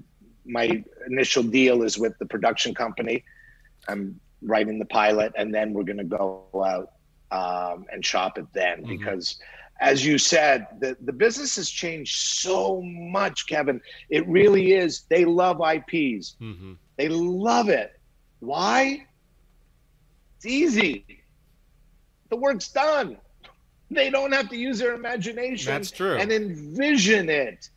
my 0.45 0.83
initial 1.07 1.43
deal 1.43 1.83
is 1.83 1.99
with 1.99 2.19
the 2.19 2.27
production 2.27 2.75
company. 2.75 3.25
I'm 3.89 4.21
writing 4.43 4.79
the 4.79 4.87
pilot, 4.87 5.33
and 5.37 5.55
then 5.55 5.73
we're 5.73 5.85
going 5.85 5.99
to 5.99 6.05
go 6.05 6.45
out 6.55 6.93
um, 7.31 7.87
and 7.93 8.05
shop 8.05 8.39
it 8.39 8.47
then 8.53 8.79
mm-hmm. 8.79 8.97
because 8.97 9.39
as 9.83 10.07
you 10.07 10.17
said, 10.17 10.69
the, 10.79 10.97
the 11.01 11.13
business 11.13 11.57
has 11.57 11.69
changed 11.69 12.17
so 12.17 12.81
much, 12.83 13.49
Kevin. 13.49 13.81
It 14.11 14.27
really 14.29 14.75
is. 14.75 15.03
They 15.09 15.25
love 15.25 15.57
IPs. 15.57 16.37
Mm-hmm. 16.41 16.75
They 16.97 17.09
love 17.09 17.69
it. 17.69 17.99
Why? 18.39 19.07
It's 20.37 20.47
easy. 20.47 21.05
The 22.31 22.37
work's 22.37 22.69
done. 22.69 23.17
They 23.91 24.09
don't 24.09 24.33
have 24.33 24.49
to 24.51 24.57
use 24.57 24.79
their 24.79 24.95
imagination 24.95 25.73
That's 25.73 25.91
true. 25.91 26.17
and 26.17 26.31
envision 26.31 27.29
it. 27.29 27.69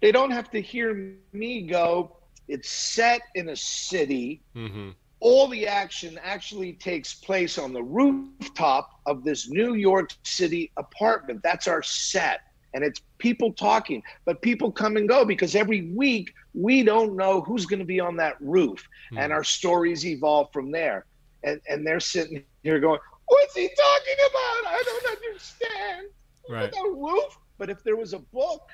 They 0.00 0.12
don't 0.12 0.30
have 0.30 0.50
to 0.50 0.60
hear 0.60 1.14
me 1.32 1.62
go, 1.62 2.16
it's 2.46 2.70
set 2.70 3.20
in 3.34 3.50
a 3.50 3.56
city. 3.56 4.42
Mm-hmm. 4.56 4.90
All 5.20 5.48
the 5.48 5.66
action 5.66 6.18
actually 6.22 6.74
takes 6.74 7.14
place 7.14 7.58
on 7.58 7.72
the 7.72 7.82
rooftop 7.82 9.00
of 9.06 9.24
this 9.24 9.50
New 9.50 9.74
York 9.74 10.10
City 10.22 10.70
apartment. 10.76 11.42
That's 11.42 11.66
our 11.66 11.82
set. 11.82 12.40
And 12.74 12.84
it's 12.84 13.02
people 13.18 13.52
talking, 13.52 14.02
but 14.24 14.40
people 14.42 14.70
come 14.70 14.96
and 14.96 15.08
go 15.08 15.24
because 15.24 15.56
every 15.56 15.90
week 15.92 16.32
we 16.54 16.82
don't 16.82 17.16
know 17.16 17.40
who's 17.40 17.66
going 17.66 17.80
to 17.80 17.84
be 17.84 17.98
on 17.98 18.16
that 18.16 18.36
roof. 18.40 18.80
Mm-hmm. 19.12 19.18
And 19.18 19.32
our 19.32 19.44
stories 19.44 20.06
evolve 20.06 20.52
from 20.52 20.70
there. 20.70 21.06
And, 21.42 21.60
and 21.68 21.86
they're 21.86 22.00
sitting 22.00 22.44
here 22.62 22.78
going, 22.78 23.00
What's 23.26 23.54
he 23.54 23.68
talking 23.68 24.14
about? 24.30 24.72
I 24.72 24.82
don't 24.86 25.16
understand. 25.16 26.06
Right. 26.48 26.72
A 26.72 26.90
roof. 26.90 27.38
But 27.58 27.68
if 27.68 27.82
there 27.84 27.96
was 27.96 28.14
a 28.14 28.18
book, 28.18 28.70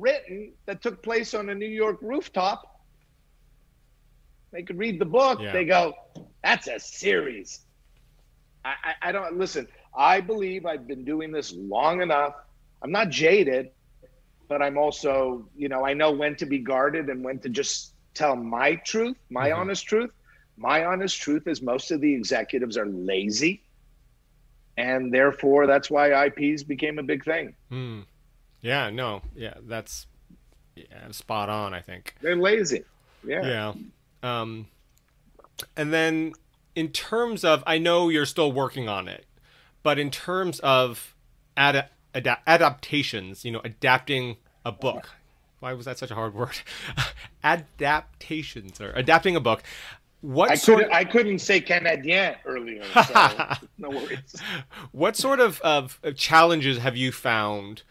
written 0.00 0.52
that 0.66 0.82
took 0.82 1.02
place 1.02 1.34
on 1.34 1.48
a 1.48 1.54
New 1.54 1.68
York 1.68 1.98
rooftop. 2.00 2.80
They 4.52 4.62
could 4.62 4.78
read 4.78 4.98
the 4.98 5.04
book. 5.04 5.40
Yeah. 5.40 5.52
They 5.52 5.64
go, 5.64 5.94
that's 6.42 6.66
a 6.66 6.80
series. 6.80 7.60
I, 8.64 8.74
I, 8.82 9.08
I 9.08 9.12
don't 9.12 9.36
listen. 9.36 9.68
I 9.96 10.20
believe 10.20 10.66
I've 10.66 10.86
been 10.86 11.04
doing 11.04 11.30
this 11.30 11.52
long 11.52 12.02
enough. 12.02 12.34
I'm 12.82 12.90
not 12.90 13.10
jaded, 13.10 13.70
but 14.48 14.62
I'm 14.62 14.78
also, 14.78 15.46
you 15.56 15.68
know, 15.68 15.84
I 15.84 15.94
know 15.94 16.12
when 16.12 16.36
to 16.36 16.46
be 16.46 16.58
guarded 16.58 17.08
and 17.08 17.22
when 17.22 17.38
to 17.40 17.48
just 17.48 17.94
tell 18.14 18.36
my 18.36 18.76
truth, 18.76 19.16
my 19.28 19.50
mm-hmm. 19.50 19.60
honest 19.60 19.86
truth. 19.86 20.10
My 20.56 20.84
honest 20.84 21.18
truth 21.20 21.46
is 21.46 21.62
most 21.62 21.90
of 21.90 22.00
the 22.00 22.12
executives 22.14 22.76
are 22.76 22.86
lazy. 22.86 23.62
And 24.76 25.12
therefore, 25.12 25.66
that's 25.66 25.90
why 25.90 26.26
IPs 26.26 26.62
became 26.62 26.98
a 26.98 27.02
big 27.02 27.24
thing. 27.24 27.54
Mm. 27.70 28.04
Yeah, 28.62 28.90
no, 28.90 29.22
yeah, 29.34 29.54
that's 29.62 30.06
yeah, 30.76 31.10
spot 31.10 31.48
on. 31.48 31.74
I 31.74 31.80
think 31.80 32.14
they're 32.20 32.36
lazy. 32.36 32.84
Yeah, 33.24 33.72
yeah. 34.22 34.38
Um, 34.40 34.68
and 35.76 35.92
then 35.92 36.32
in 36.74 36.88
terms 36.88 37.44
of, 37.44 37.62
I 37.66 37.78
know 37.78 38.08
you're 38.08 38.26
still 38.26 38.52
working 38.52 38.88
on 38.88 39.08
it, 39.08 39.26
but 39.82 39.98
in 39.98 40.10
terms 40.10 40.60
of 40.60 41.14
ad- 41.56 41.88
ad- 42.14 42.38
adaptations, 42.46 43.44
you 43.44 43.50
know, 43.50 43.60
adapting 43.64 44.36
a 44.64 44.72
book. 44.72 45.10
Why 45.60 45.74
was 45.74 45.84
that 45.84 45.98
such 45.98 46.10
a 46.10 46.14
hard 46.14 46.34
word? 46.34 46.58
Adaptations 47.44 48.80
or 48.80 48.92
adapting 48.92 49.36
a 49.36 49.40
book. 49.40 49.62
What 50.22 50.50
I 50.50 50.56
couldn't 50.56 50.84
of... 50.84 50.92
I 50.92 51.04
couldn't 51.04 51.38
say 51.40 51.60
Canadien 51.60 52.36
earlier. 52.44 52.82
So 52.84 53.54
no 53.78 53.90
worries. 53.90 54.36
What 54.92 55.16
sort 55.16 55.40
of, 55.40 55.60
of 55.60 55.98
challenges 56.16 56.78
have 56.78 56.96
you 56.96 57.12
found 57.12 57.82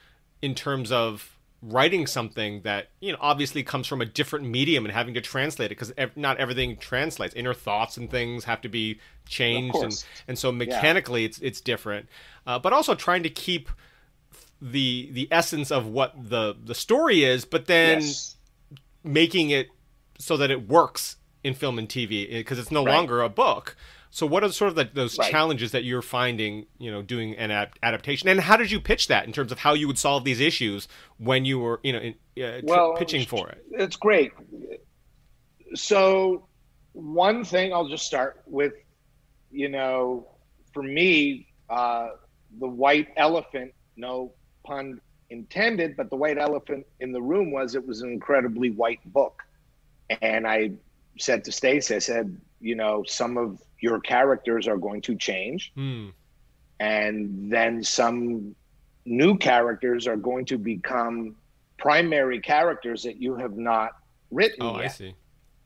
in 0.41 0.55
terms 0.55 0.91
of 0.91 1.37
writing 1.61 2.07
something 2.07 2.61
that 2.61 2.87
you 3.01 3.11
know 3.11 3.17
obviously 3.19 3.63
comes 3.63 3.85
from 3.85 4.01
a 4.01 4.05
different 4.05 4.45
medium 4.45 4.85
and 4.85 4.93
having 4.93 5.13
to 5.13 5.19
translate 5.19 5.65
it 5.65 5.75
because 5.75 5.91
ev- 5.97 6.15
not 6.15 6.37
everything 6.37 6.77
translates 6.77 7.35
inner 7.35 7.53
thoughts 7.53 7.97
and 7.97 8.09
things 8.09 8.45
have 8.45 8.61
to 8.61 8.69
be 8.69 8.97
changed 9.27 9.75
and 9.75 10.05
and 10.27 10.39
so 10.39 10.51
mechanically 10.53 11.21
yeah. 11.21 11.27
it's 11.27 11.39
it's 11.39 11.59
different 11.59 12.07
uh, 12.47 12.57
but 12.57 12.71
also 12.71 12.95
trying 12.95 13.23
to 13.23 13.29
keep 13.29 13.69
the 14.61 15.09
the 15.11 15.27
essence 15.31 15.69
of 15.69 15.85
what 15.85 16.13
the 16.29 16.55
the 16.63 16.75
story 16.75 17.25
is 17.25 17.43
but 17.43 17.65
then 17.65 17.99
yes. 17.99 18.37
making 19.03 19.49
it 19.49 19.67
so 20.17 20.37
that 20.37 20.49
it 20.49 20.67
works 20.67 21.17
in 21.43 21.53
film 21.53 21.77
and 21.79 21.89
TV 21.89 22.29
because 22.29 22.59
it's 22.59 22.71
no 22.71 22.85
right. 22.85 22.95
longer 22.95 23.21
a 23.21 23.29
book 23.29 23.75
so, 24.11 24.25
what 24.25 24.43
are 24.43 24.51
sort 24.51 24.69
of 24.69 24.75
the, 24.75 24.89
those 24.91 25.17
right. 25.19 25.29
challenges 25.29 25.71
that 25.71 25.83
you're 25.83 26.01
finding, 26.01 26.65
you 26.79 26.89
know, 26.89 27.03
doing 27.03 27.35
an 27.35 27.51
ad- 27.51 27.73
adaptation, 27.83 28.27
and 28.27 28.39
how 28.39 28.57
did 28.57 28.71
you 28.71 28.79
pitch 28.79 29.07
that 29.07 29.25
in 29.25 29.33
terms 29.33 29.51
of 29.51 29.59
how 29.59 29.73
you 29.73 29.85
would 29.87 29.99
solve 29.99 30.23
these 30.23 30.39
issues 30.39 30.87
when 31.17 31.45
you 31.45 31.59
were, 31.59 31.79
you 31.83 31.93
know, 31.93 31.99
in, 31.99 32.43
uh, 32.43 32.61
well, 32.63 32.95
pitching 32.95 33.25
for 33.25 33.49
it? 33.49 33.63
It's 33.71 33.95
great. 33.95 34.31
So, 35.75 36.47
one 36.93 37.45
thing 37.45 37.71
I'll 37.71 37.87
just 37.87 38.05
start 38.05 38.41
with, 38.47 38.73
you 39.51 39.69
know, 39.69 40.27
for 40.73 40.81
me, 40.81 41.47
uh, 41.69 42.09
the 42.59 42.67
white 42.67 43.09
elephant, 43.15 43.73
no 43.95 44.33
pun 44.65 44.99
intended, 45.29 45.95
but 45.95 46.09
the 46.09 46.15
white 46.15 46.39
elephant 46.39 46.87
in 46.99 47.11
the 47.11 47.21
room 47.21 47.51
was 47.51 47.75
it 47.75 47.85
was 47.85 48.01
an 48.01 48.11
incredibly 48.11 48.71
white 48.71 49.01
book, 49.13 49.43
and 50.23 50.47
I 50.47 50.71
said 51.19 51.43
to 51.43 51.51
Stacy, 51.51 51.95
I 51.95 51.99
said, 51.99 52.35
you 52.59 52.75
know, 52.75 53.03
some 53.05 53.37
of 53.37 53.61
your 53.81 53.99
characters 53.99 54.67
are 54.67 54.77
going 54.77 55.01
to 55.01 55.15
change. 55.15 55.71
Mm. 55.77 56.13
And 56.79 57.51
then 57.51 57.83
some 57.83 58.55
new 59.05 59.37
characters 59.37 60.07
are 60.07 60.17
going 60.17 60.45
to 60.45 60.57
become 60.57 61.35
primary 61.77 62.39
characters 62.39 63.03
that 63.03 63.21
you 63.21 63.35
have 63.35 63.57
not 63.57 63.91
written 64.31 64.61
oh, 64.61 64.77
yet. 64.77 64.85
I 64.85 64.87
see. 64.87 65.15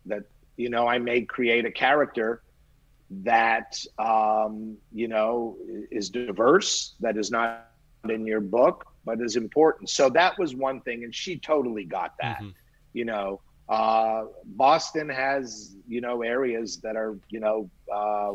That, 0.06 0.24
you 0.58 0.70
know, 0.70 0.88
I 0.88 0.98
may 1.00 1.22
create 1.22 1.66
a 1.66 1.72
character 1.72 2.42
that, 3.10 3.84
um, 4.00 4.78
you 4.92 5.08
know, 5.08 5.58
is 5.92 6.10
diverse, 6.10 6.96
that 7.00 7.18
is 7.18 7.32
not 7.32 7.70
in 8.10 8.26
your 8.26 8.42
book, 8.42 8.86
but 9.06 9.22
is 9.22 9.36
important. 9.36 9.90
So 9.90 10.10
that 10.10 10.38
was 10.38 10.56
one 10.56 10.82
thing. 10.82 11.04
And 11.04 11.14
she 11.14 11.38
totally 11.38 11.86
got 11.86 12.14
that, 12.22 12.38
mm-hmm. 12.38 12.50
you 12.94 13.06
know. 13.06 13.42
Uh, 13.70 14.26
Boston 14.46 15.10
has, 15.10 15.76
you 15.88 16.02
know, 16.02 16.22
areas 16.22 16.80
that 16.82 16.96
are, 16.96 17.18
you 17.30 17.40
know, 17.40 17.70
uh, 17.94 18.34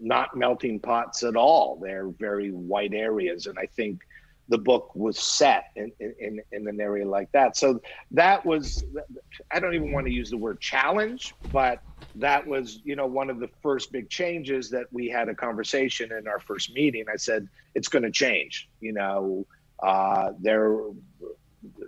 not 0.00 0.36
melting 0.36 0.80
pots 0.80 1.22
at 1.22 1.36
all. 1.36 1.78
They're 1.80 2.08
very 2.08 2.50
white 2.50 2.92
areas, 2.92 3.46
and 3.46 3.58
I 3.58 3.66
think 3.66 4.00
the 4.48 4.58
book 4.58 4.94
was 4.94 5.18
set 5.18 5.64
in, 5.76 5.92
in, 6.00 6.40
in 6.50 6.68
an 6.68 6.80
area 6.80 7.08
like 7.08 7.30
that. 7.32 7.56
So 7.56 7.80
that 8.10 8.44
was, 8.44 8.84
I 9.50 9.60
don't 9.60 9.74
even 9.74 9.92
want 9.92 10.06
to 10.06 10.12
use 10.12 10.30
the 10.30 10.36
word 10.36 10.60
challenge, 10.60 11.32
but 11.52 11.78
that 12.16 12.46
was, 12.46 12.80
you 12.84 12.96
know, 12.96 13.06
one 13.06 13.30
of 13.30 13.38
the 13.38 13.48
first 13.62 13.92
big 13.92 14.10
changes 14.10 14.68
that 14.70 14.86
we 14.90 15.08
had 15.08 15.28
a 15.28 15.34
conversation 15.34 16.12
in 16.12 16.28
our 16.28 16.40
first 16.40 16.74
meeting. 16.74 17.04
I 17.10 17.16
said, 17.16 17.48
it's 17.74 17.88
going 17.88 18.02
to 18.02 18.10
change, 18.10 18.68
you 18.80 18.92
know, 18.92 19.46
uh, 19.82 20.32
there, 20.40 20.76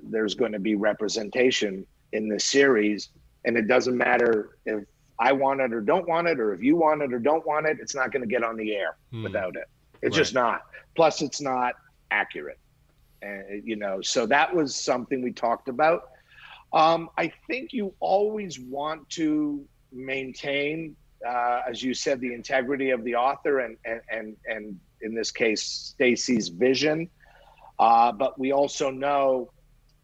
there's 0.03 0.35
going 0.35 0.53
to 0.53 0.61
be 0.61 0.77
representation 0.77 1.87
in 2.15 2.29
the 2.29 2.41
series, 2.41 3.11
and 3.45 3.57
it 3.57 3.69
doesn't 3.69 3.97
matter 3.97 4.57
if 4.65 4.85
I 5.19 5.33
want 5.33 5.61
it 5.61 5.73
or 5.73 5.81
don't 5.81 6.09
want 6.09 6.27
it, 6.29 6.41
or 6.41 6.55
if 6.55 6.63
you 6.63 6.77
want 6.77 7.03
it 7.03 7.13
or 7.13 7.19
don't 7.19 7.47
want 7.47 7.67
it, 7.67 7.79
it's 7.81 7.95
not 7.95 8.11
going 8.13 8.23
to 8.23 8.29
get 8.29 8.43
on 8.43 8.57
the 8.57 8.75
air 8.75 8.97
hmm. 9.11 9.23
without 9.23 9.57
it. 9.57 9.69
It's 10.03 10.17
right. 10.17 10.23
just 10.23 10.35
not. 10.35 10.63
Plus, 10.97 11.23
it's 11.23 11.41
not 11.41 11.75
accurate. 12.11 12.59
And, 13.23 13.63
you 13.65 13.77
know, 13.77 14.01
so 14.01 14.27
that 14.27 14.55
was 14.55 14.75
something 14.75 15.23
we 15.23 15.33
talked 15.33 15.69
about. 15.69 16.11
Um, 16.73 17.09
I 17.17 17.33
think 17.47 17.73
you 17.73 17.95
always 18.01 18.59
want 18.59 19.09
to 19.11 19.65
maintain, 19.93 20.97
uh, 21.27 21.61
as 21.69 21.83
you 21.83 21.95
said, 21.95 22.21
the 22.21 22.35
integrity 22.35 22.91
of 22.91 23.05
the 23.05 23.15
author 23.15 23.61
and 23.61 23.77
and 23.85 24.01
and, 24.11 24.37
and 24.47 24.81
in 25.01 25.15
this 25.15 25.31
case, 25.31 25.63
Stacy's 25.63 26.49
vision. 26.49 27.09
Uh, 27.79 28.11
but 28.13 28.39
we 28.39 28.53
also 28.53 28.91
know 28.91 29.51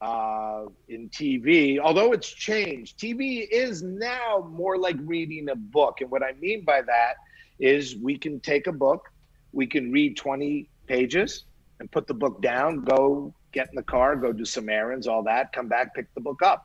uh, 0.00 0.64
in 0.88 1.08
TV, 1.10 1.78
although 1.78 2.12
it's 2.12 2.28
changed. 2.28 2.98
TV 2.98 3.46
is 3.50 3.82
now 3.82 4.48
more 4.50 4.78
like 4.78 4.96
reading 5.00 5.50
a 5.50 5.56
book. 5.56 6.00
And 6.00 6.10
what 6.10 6.22
I 6.22 6.32
mean 6.40 6.64
by 6.64 6.82
that 6.82 7.14
is 7.58 7.96
we 7.96 8.16
can 8.16 8.40
take 8.40 8.66
a 8.66 8.72
book, 8.72 9.10
we 9.52 9.66
can 9.66 9.92
read 9.92 10.16
20 10.16 10.68
pages 10.86 11.44
and 11.80 11.90
put 11.90 12.06
the 12.06 12.14
book 12.14 12.40
down, 12.40 12.82
go 12.84 13.34
get 13.52 13.68
in 13.68 13.74
the 13.74 13.82
car, 13.82 14.16
go 14.16 14.32
do 14.32 14.44
some 14.44 14.68
errands, 14.68 15.06
all 15.06 15.22
that, 15.24 15.52
come 15.52 15.68
back, 15.68 15.94
pick 15.94 16.12
the 16.14 16.20
book 16.20 16.42
up. 16.42 16.64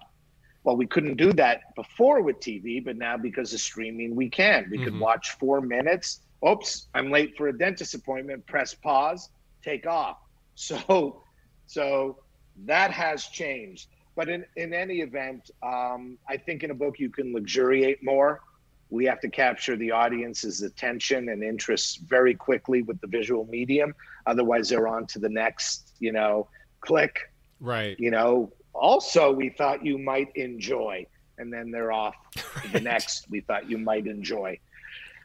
Well, 0.63 0.77
we 0.77 0.87
couldn't 0.87 1.17
do 1.17 1.31
that 1.33 1.75
before 1.75 2.21
with 2.21 2.39
TV, 2.39 2.83
but 2.83 2.97
now 2.97 3.17
because 3.17 3.53
of 3.53 3.59
streaming, 3.59 4.15
we 4.15 4.29
can. 4.29 4.67
We 4.69 4.77
mm-hmm. 4.77 4.85
could 4.85 4.99
watch 4.99 5.31
four 5.31 5.61
minutes. 5.61 6.21
Oops, 6.47 6.87
I'm 6.93 7.11
late 7.11 7.35
for 7.37 7.49
a 7.49 7.57
dentist 7.57 7.93
appointment. 7.93 8.45
Press 8.47 8.73
pause, 8.73 9.29
take 9.63 9.85
off. 9.85 10.17
So, 10.57 11.21
so 11.67 12.19
that 12.63 12.91
has 12.91 13.25
changed. 13.27 13.89
But 14.15 14.29
in, 14.29 14.45
in 14.55 14.73
any 14.73 15.01
event, 15.01 15.51
um, 15.61 16.17
I 16.29 16.37
think 16.37 16.63
in 16.63 16.71
a 16.71 16.73
book 16.73 16.99
you 16.99 17.09
can 17.09 17.33
luxuriate 17.33 18.03
more. 18.03 18.41
We 18.89 19.05
have 19.05 19.19
to 19.21 19.29
capture 19.29 19.75
the 19.75 19.91
audience's 19.91 20.61
attention 20.61 21.29
and 21.29 21.43
interest 21.43 22.01
very 22.07 22.33
quickly 22.33 22.81
with 22.81 23.01
the 23.01 23.07
visual 23.07 23.45
medium. 23.47 23.93
Otherwise, 24.25 24.69
they're 24.69 24.87
on 24.87 25.05
to 25.07 25.19
the 25.19 25.29
next, 25.29 25.93
you 25.99 26.11
know, 26.11 26.47
click. 26.79 27.19
Right. 27.59 27.99
You 27.99 28.11
know, 28.11 28.53
also, 28.73 29.31
we 29.31 29.49
thought 29.49 29.85
you 29.85 29.97
might 29.97 30.35
enjoy. 30.35 31.07
And 31.37 31.51
then 31.51 31.71
they're 31.71 31.91
off 31.91 32.15
right. 32.37 32.45
to 32.63 32.71
the 32.71 32.79
next 32.79 33.29
we 33.29 33.41
thought 33.41 33.69
you 33.69 33.77
might 33.77 34.07
enjoy. 34.07 34.59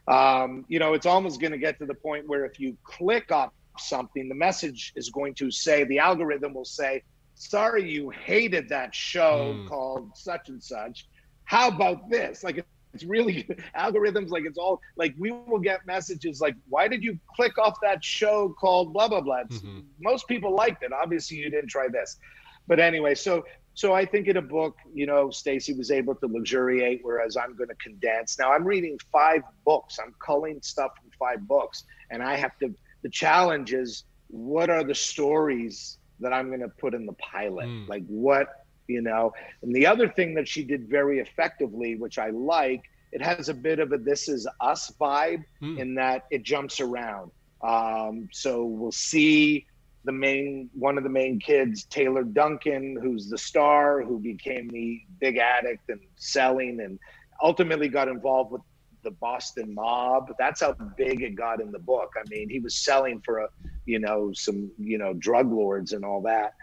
Um, 0.09 0.65
you 0.69 0.81
know, 0.81 0.95
it's 0.95 1.07
almost 1.07 1.41
going 1.41 1.53
to 1.53 1.59
get 1.59 1.79
to 1.79 1.87
the 1.87 1.95
point 1.95 2.27
where 2.27 2.45
if 2.45 2.59
you 2.59 2.77
click 2.83 3.31
off 3.31 3.53
something, 3.79 4.29
the 4.29 4.35
message 4.35 4.93
is 4.97 5.11
going 5.11 5.35
to 5.35 5.51
say, 5.51 5.85
the 5.85 6.01
algorithm 6.01 6.55
will 6.55 6.65
say, 6.65 7.03
sorry 7.41 7.91
you 7.91 8.11
hated 8.11 8.69
that 8.69 8.95
show 8.95 9.55
mm. 9.57 9.69
called 9.69 10.11
such 10.15 10.51
and 10.51 10.63
such. 10.63 11.09
How 11.45 11.69
about 11.69 12.11
this? 12.11 12.45
Like 12.45 12.65
it's 12.93 13.05
really 13.05 13.49
algorithms 13.79 14.31
like 14.31 14.45
it's 14.45 14.59
all 14.59 14.81
like 14.97 15.15
we 15.19 15.31
will 15.33 15.59
get 15.59 15.87
messages 15.87 16.41
like 16.41 16.55
why 16.69 16.87
did 16.89 17.03
you 17.03 17.19
click 17.35 17.57
off 17.57 17.79
that 17.83 18.05
show 18.05 18.55
called 18.61 18.93
blah 18.93 19.09
blah 19.09 19.21
blah 19.21 19.43
mm-hmm. 19.45 19.81
most 20.01 20.27
people 20.27 20.55
liked 20.55 20.83
it 20.83 20.93
obviously 20.93 21.37
you 21.37 21.49
didn't 21.51 21.71
try 21.71 21.87
this 21.87 22.19
but 22.67 22.81
anyway 22.81 23.15
so 23.15 23.45
so 23.75 23.93
i 23.93 24.05
think 24.05 24.27
in 24.27 24.39
a 24.39 24.43
book 24.43 24.77
you 24.93 25.07
know 25.07 25.31
stacy 25.31 25.73
was 25.73 25.93
able 25.93 26.17
to 26.17 26.27
luxuriate 26.27 26.99
whereas 27.03 27.37
i'm 27.37 27.55
going 27.55 27.69
to 27.69 27.77
condense 27.77 28.41
now 28.41 28.51
i'm 28.51 28.65
reading 28.65 28.99
five 29.13 29.43
books 29.65 30.01
i'm 30.05 30.13
culling 30.19 30.61
stuff 30.61 30.91
from 31.01 31.11
five 31.17 31.47
books 31.47 31.85
and 32.11 32.25
i 32.25 32.35
have 32.35 32.59
to 32.59 32.75
the 33.03 33.09
challenge 33.09 33.73
is 33.73 34.03
what 34.27 34.69
are 34.69 34.83
the 34.83 34.97
stories 34.97 35.99
that 36.21 36.33
I'm 36.33 36.49
going 36.49 36.61
to 36.61 36.69
put 36.69 36.95
in 36.95 37.07
the 37.07 37.15
pilot. 37.15 37.67
Mm. 37.67 37.89
Like 37.89 38.05
what, 38.07 38.47
you 38.87 39.03
know. 39.03 39.33
And 39.63 39.75
the 39.75 39.87
other 39.87 40.09
thing 40.09 40.35
that 40.35 40.49
she 40.49 40.65
did 40.65 40.89
very 40.89 41.21
effectively, 41.21 41.97
which 41.97 42.19
I 42.19 42.31
like, 42.31 42.83
it 43.13 43.23
has 43.23 43.49
a 43.49 43.55
bit 43.55 43.79
of 43.79 43.93
a 43.93 43.99
"This 43.99 44.29
Is 44.29 44.47
Us" 44.61 44.93
vibe 45.01 45.45
mm. 45.63 45.79
in 45.79 45.95
that 45.97 46.27
it 46.31 46.43
jumps 46.43 46.81
around. 46.81 47.31
Um, 47.63 48.29
so 48.33 48.65
we'll 48.65 48.93
see 48.93 49.67
the 50.05 50.13
main 50.13 50.71
one 50.73 50.97
of 50.97 51.05
the 51.05 51.11
main 51.11 51.39
kids, 51.39 51.85
Taylor 51.85 52.23
Duncan, 52.23 52.97
who's 53.03 53.29
the 53.29 53.37
star, 53.37 54.03
who 54.03 54.19
became 54.19 54.69
the 54.69 55.03
big 55.21 55.37
addict 55.39 55.89
and 55.91 56.01
selling, 56.17 56.81
and 56.81 56.99
ultimately 57.43 57.89
got 57.89 58.09
involved 58.09 58.53
with 58.53 58.63
the 59.03 59.11
Boston 59.13 59.75
mob. 59.75 60.33
That's 60.39 60.61
how 60.61 60.73
big 60.97 61.23
it 61.23 61.35
got 61.35 61.61
in 61.61 61.73
the 61.73 61.79
book. 61.79 62.13
I 62.17 62.23
mean, 62.29 62.49
he 62.49 62.61
was 62.61 62.77
selling 62.77 63.21
for 63.25 63.39
a, 63.39 63.49
you 63.87 63.99
know, 63.99 64.33
some, 64.33 64.71
you 64.79 64.99
know, 64.99 65.15
drug 65.15 65.51
lords 65.53 65.93
and 65.93 66.05
all 66.05 66.23
that. 66.23 66.55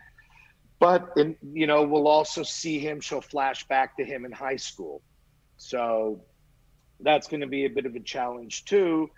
But, 0.80 1.16
you 1.54 1.66
know, 1.66 1.84
we'll 1.84 2.08
also 2.08 2.44
see 2.44 2.80
him, 2.80 3.00
she'll 3.00 3.22
flash 3.22 3.68
back 3.68 3.98
to 3.98 4.06
him 4.06 4.26
in 4.26 4.32
high 4.32 4.58
school. 4.58 5.02
So 5.58 6.22
that's 7.00 7.28
going 7.28 7.42
to 7.42 7.48
be 7.48 7.66
a 7.66 7.70
bit 7.70 7.86
of 7.86 7.96
a 7.96 8.00
challenge 8.00 8.66
too 8.66 9.10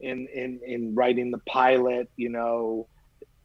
in, 0.00 0.28
in, 0.34 0.60
in 0.66 0.94
writing 0.94 1.30
the 1.30 1.38
pilot. 1.38 2.10
You 2.16 2.28
know, 2.28 2.88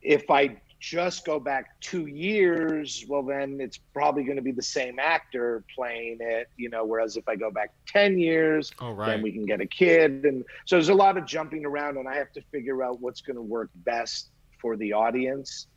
if 0.01 0.29
I 0.29 0.61
just 0.83 1.25
go 1.25 1.39
back 1.39 1.79
two 1.79 2.07
years, 2.07 3.05
well, 3.07 3.23
then 3.23 3.61
it's 3.61 3.77
probably 3.77 4.25
going 4.25 4.35
to 4.35 4.41
be 4.41 4.51
the 4.51 4.61
same 4.61 4.99
actor 4.99 5.63
playing 5.73 6.17
it, 6.19 6.49
you 6.57 6.67
know. 6.67 6.83
Whereas 6.83 7.15
if 7.15 7.25
I 7.29 7.37
go 7.37 7.49
back 7.49 7.71
10 7.87 8.19
years, 8.19 8.69
oh, 8.81 8.91
right. 8.91 9.07
then 9.07 9.21
we 9.21 9.31
can 9.31 9.45
get 9.45 9.61
a 9.61 9.65
kid. 9.65 10.25
And 10.25 10.43
so 10.65 10.75
there's 10.75 10.89
a 10.89 10.93
lot 10.93 11.17
of 11.17 11.25
jumping 11.25 11.65
around, 11.65 11.95
and 11.95 12.05
I 12.05 12.15
have 12.15 12.33
to 12.33 12.41
figure 12.51 12.83
out 12.83 12.99
what's 12.99 13.21
going 13.21 13.37
to 13.37 13.41
work 13.41 13.69
best 13.75 14.31
for 14.59 14.75
the 14.75 14.91
audience. 14.91 15.67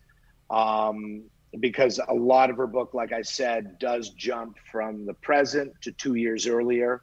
Um, 0.50 1.22
because 1.60 2.00
a 2.08 2.12
lot 2.12 2.50
of 2.50 2.56
her 2.56 2.66
book, 2.66 2.92
like 2.92 3.12
I 3.12 3.22
said, 3.22 3.78
does 3.78 4.10
jump 4.10 4.56
from 4.72 5.06
the 5.06 5.14
present 5.14 5.72
to 5.82 5.92
two 5.92 6.16
years 6.16 6.48
earlier 6.48 7.02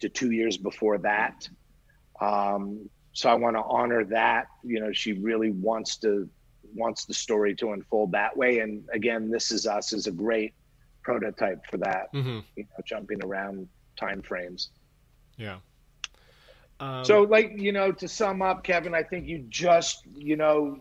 to 0.00 0.08
two 0.08 0.32
years 0.32 0.56
before 0.56 0.98
that. 0.98 1.48
Um, 2.20 2.90
so 3.12 3.30
I 3.30 3.34
want 3.34 3.54
to 3.54 3.62
honor 3.62 4.04
that. 4.06 4.48
You 4.64 4.80
know, 4.80 4.92
she 4.92 5.12
really 5.12 5.52
wants 5.52 5.98
to 5.98 6.28
wants 6.76 7.04
the 7.04 7.14
story 7.14 7.54
to 7.56 7.72
unfold 7.72 8.12
that 8.12 8.36
way. 8.36 8.60
And 8.60 8.84
again, 8.92 9.30
this 9.30 9.50
is 9.50 9.66
us 9.66 9.92
is 9.92 10.06
a 10.06 10.12
great 10.12 10.54
prototype 11.02 11.64
for 11.70 11.78
that. 11.78 12.12
Mm-hmm. 12.12 12.40
You 12.56 12.64
know, 12.64 12.84
jumping 12.84 13.22
around 13.24 13.68
time 13.96 14.22
frames. 14.22 14.70
Yeah. 15.36 15.58
Um, 16.78 17.04
so, 17.04 17.22
like 17.22 17.52
you 17.56 17.72
know, 17.72 17.90
to 17.92 18.08
sum 18.08 18.42
up, 18.42 18.62
Kevin, 18.62 18.94
I 18.94 19.02
think 19.02 19.26
you 19.26 19.44
just 19.48 20.02
you 20.14 20.36
know, 20.36 20.78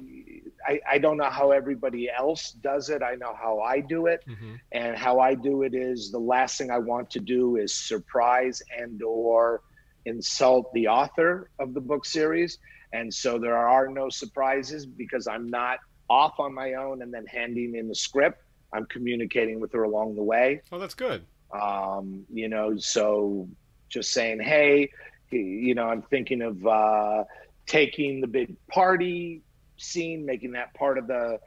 I 0.68 0.80
I 0.90 0.98
don't 0.98 1.18
know 1.18 1.30
how 1.30 1.52
everybody 1.52 2.10
else 2.10 2.52
does 2.52 2.90
it. 2.90 3.02
I 3.02 3.16
know 3.16 3.34
how 3.34 3.60
I 3.60 3.80
do 3.80 4.08
it, 4.08 4.24
mm-hmm. 4.28 4.56
and 4.74 4.98
how 4.98 5.20
I 5.20 5.36
do 5.36 5.64
it 5.64 5.74
is 5.74 6.12
the 6.12 6.20
last 6.20 6.58
thing 6.58 6.70
I 6.70 6.80
want 6.80 7.10
to 7.12 7.20
do 7.20 7.56
is 7.56 7.74
surprise 7.74 8.62
and 8.78 9.02
or 9.02 9.62
insult 10.06 10.72
the 10.74 10.88
author 10.88 11.50
of 11.60 11.74
the 11.74 11.82
book 11.82 12.06
series. 12.06 12.60
And 12.96 13.14
so 13.14 13.38
there 13.38 13.58
are 13.58 13.88
no 13.90 14.10
surprises 14.10 14.86
because 14.86 15.28
I'm 15.28 15.50
not 15.50 15.80
off 16.10 16.40
on 16.40 16.54
my 16.54 16.74
own 16.74 17.02
and 17.02 17.14
then 17.14 17.26
handing 17.26 17.76
in 17.76 17.88
the 17.88 17.96
script. 17.96 18.42
I'm 18.74 18.86
communicating 18.86 19.60
with 19.60 19.74
her 19.74 19.84
along 19.84 20.16
the 20.16 20.24
way. 20.24 20.62
Oh, 20.72 20.80
that's 20.80 20.94
good. 20.94 21.26
Um, 21.52 22.26
you 22.32 22.48
know, 22.48 22.78
so 22.78 23.48
just 23.90 24.12
saying, 24.12 24.40
hey, 24.40 24.90
you 25.32 25.76
know, 25.76 25.88
I'm 25.88 26.04
thinking 26.04 26.42
of 26.42 26.66
uh, 26.66 27.24
taking 27.66 28.22
the 28.22 28.28
big 28.28 28.56
party 28.68 29.42
scene, 29.78 30.26
making 30.26 30.54
that 30.54 30.74
part 30.74 30.98
of 30.98 31.08
the 31.08 31.40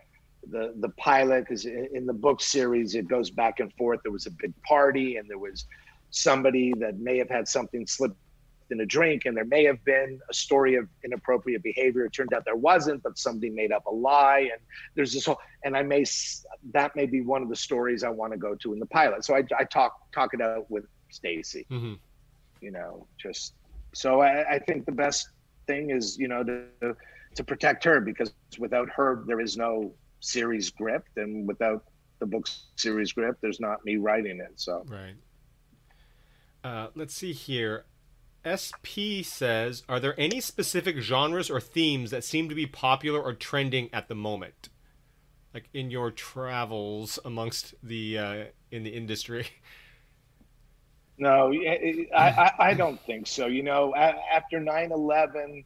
the 0.51 0.73
the 0.79 0.89
pilot 0.91 1.41
because 1.41 1.65
in 1.67 2.07
the 2.07 2.13
book 2.13 2.41
series 2.41 2.95
it 2.95 3.09
goes 3.09 3.31
back 3.31 3.61
and 3.61 3.73
forth. 3.75 4.01
There 4.03 4.13
was 4.13 4.27
a 4.27 4.31
big 4.31 4.55
party 4.63 5.17
and 5.17 5.29
there 5.29 5.39
was 5.39 5.67
somebody 6.11 6.73
that 6.79 6.99
may 6.99 7.19
have 7.19 7.29
had 7.29 7.49
something 7.49 7.87
slip 7.87 8.17
in 8.71 8.81
a 8.81 8.87
drink 8.87 9.25
and 9.25 9.37
there 9.37 9.45
may 9.45 9.65
have 9.65 9.83
been 9.85 10.21
a 10.31 10.35
story 10.35 10.75
of 10.75 10.89
inappropriate 11.05 11.63
behavior. 11.63 12.05
It 12.05 12.13
turned 12.13 12.33
out 12.35 12.45
there 12.45 12.57
wasn't 12.57 13.03
but 13.03 13.19
somebody 13.19 13.51
made 13.51 13.73
up 13.73 13.87
a 13.87 13.91
lie 13.91 14.49
and 14.53 14.61
there's 14.95 15.13
this 15.13 15.27
whole 15.27 15.39
and 15.65 15.77
i 15.77 15.83
may 15.83 16.05
that 16.73 16.95
may 16.97 17.07
be 17.07 17.21
one 17.21 17.43
of 17.43 17.49
the 17.49 17.57
stories 17.57 18.05
i 18.05 18.09
want 18.09 18.33
to 18.33 18.39
go 18.39 18.55
to 18.57 18.73
in 18.73 18.79
the 18.79 18.87
pilot. 18.87 19.25
So 19.25 19.35
i, 19.35 19.43
I 19.59 19.65
talk 19.65 20.13
talk 20.13 20.35
it 20.35 20.41
out 20.41 20.71
with 20.71 20.85
stacy. 21.11 21.67
Mm-hmm. 21.71 21.95
you 22.61 22.71
know 22.71 23.07
just 23.17 23.55
so 23.95 24.21
I, 24.21 24.55
I 24.55 24.59
think 24.59 24.85
the 24.87 24.93
best 24.93 25.31
thing 25.67 25.91
is 25.91 26.19
you 26.19 26.29
know 26.29 26.45
to 26.45 26.97
to 27.35 27.45
protect 27.45 27.85
her 27.85 28.01
because 28.01 28.33
without 28.59 28.89
her 28.91 29.25
there 29.27 29.41
is 29.41 29.57
no 29.57 29.93
series 30.21 30.71
grip 30.71 31.05
and 31.17 31.47
without 31.47 31.85
the 32.19 32.27
book 32.27 32.49
series 32.77 33.13
grip 33.13 33.39
there's 33.41 33.61
not 33.61 33.85
me 33.85 33.97
writing 33.97 34.41
it 34.41 34.53
so. 34.57 34.85
Right. 34.87 35.15
Uh, 36.65 36.89
let's 36.97 37.15
see 37.15 37.33
here 37.33 37.85
SP 38.49 39.23
says, 39.25 39.83
"Are 39.89 40.01
there 40.01 40.19
any 40.19 40.41
specific 40.41 40.99
genres 40.99 41.51
or 41.51 41.61
themes 41.61 42.11
that 42.11 42.25
seem 42.25 42.49
to 42.49 42.55
be 42.55 42.67
popular 42.67 43.21
or 43.21 43.33
trending 43.35 43.91
at 43.93 44.09
the 44.09 44.15
moment, 44.15 44.69
like 45.53 45.69
in 45.75 45.91
your 45.91 46.11
travels 46.11 47.19
amongst 47.25 47.75
the 47.83 48.19
uh, 48.19 48.45
in 48.71 48.85
the 48.85 48.91
industry?" 48.91 49.47
No, 51.21 51.53
I, 51.53 52.07
I, 52.17 52.53
I 52.61 52.75
don't 52.75 53.01
think 53.01 53.27
so. 53.27 53.47
You 53.47 53.65
know, 53.65 53.93
after 53.93 54.61
9-11, 54.61 55.65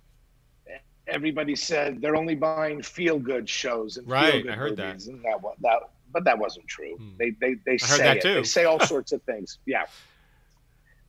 everybody 1.06 1.54
said 1.54 2.00
they're 2.00 2.16
only 2.16 2.34
buying 2.34 2.80
feel 2.80 3.18
good 3.18 3.46
shows 3.46 3.98
and 3.98 4.08
right. 4.08 4.48
I 4.48 4.52
heard 4.52 4.78
movies, 4.78 5.04
that. 5.04 5.12
And 5.12 5.22
that, 5.24 5.42
that, 5.60 5.80
but 6.10 6.24
that 6.24 6.38
wasn't 6.38 6.66
true. 6.68 6.96
Hmm. 6.96 7.10
They 7.18 7.30
they 7.32 7.56
they 7.66 7.76
say 7.76 8.16
it. 8.16 8.22
Too. 8.22 8.34
They 8.36 8.42
say 8.44 8.64
all 8.64 8.80
sorts 8.86 9.12
of 9.12 9.22
things. 9.24 9.58
Yeah 9.66 9.84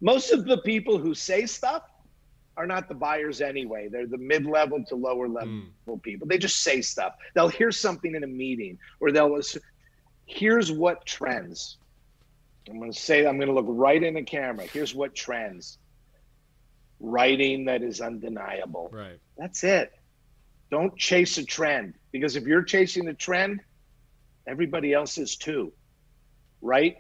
most 0.04 0.34
of 0.34 0.44
the 0.44 0.58
people 0.58 0.98
who 0.98 1.16
say 1.16 1.46
stuff 1.46 1.84
are 2.58 2.68
not 2.68 2.90
the 2.90 2.94
buyers 2.94 3.40
anyway. 3.40 3.88
They're 3.90 4.06
the 4.06 4.18
mid-level 4.18 4.84
to 4.90 4.96
lower 4.96 5.30
level 5.30 5.62
mm. 5.88 6.04
people. 6.04 6.28
They 6.28 6.38
just 6.38 6.62
say 6.62 6.82
stuff. 6.82 7.16
They'll 7.34 7.48
hear 7.48 7.72
something 7.72 8.14
in 8.14 8.24
a 8.24 8.28
meeting 8.28 8.78
or 9.00 9.14
they'll 9.14 9.40
here's 10.26 10.74
what 10.74 11.06
trends. 11.06 11.78
I'm 12.70 12.80
going 12.80 12.92
to 12.92 13.00
say 13.00 13.26
I'm 13.26 13.38
going 13.38 13.48
to 13.48 13.54
look 13.54 13.66
right 13.70 14.04
in 14.04 14.16
the 14.16 14.24
camera. 14.24 14.66
Here's 14.66 14.94
what 14.94 15.16
trends. 15.16 15.78
Writing 17.00 17.66
that 17.66 17.82
is 17.82 18.02
undeniable. 18.02 18.90
Right. 18.92 19.20
That's 19.38 19.64
it. 19.64 19.94
Don't 20.70 20.98
chase 20.98 21.38
a 21.38 21.46
trend 21.46 21.94
because 22.12 22.36
if 22.36 22.44
you're 22.44 22.64
chasing 22.64 23.08
a 23.08 23.14
trend, 23.14 23.62
everybody 24.48 24.92
else 24.92 25.18
is 25.18 25.38
too. 25.38 25.72
Right? 26.62 26.98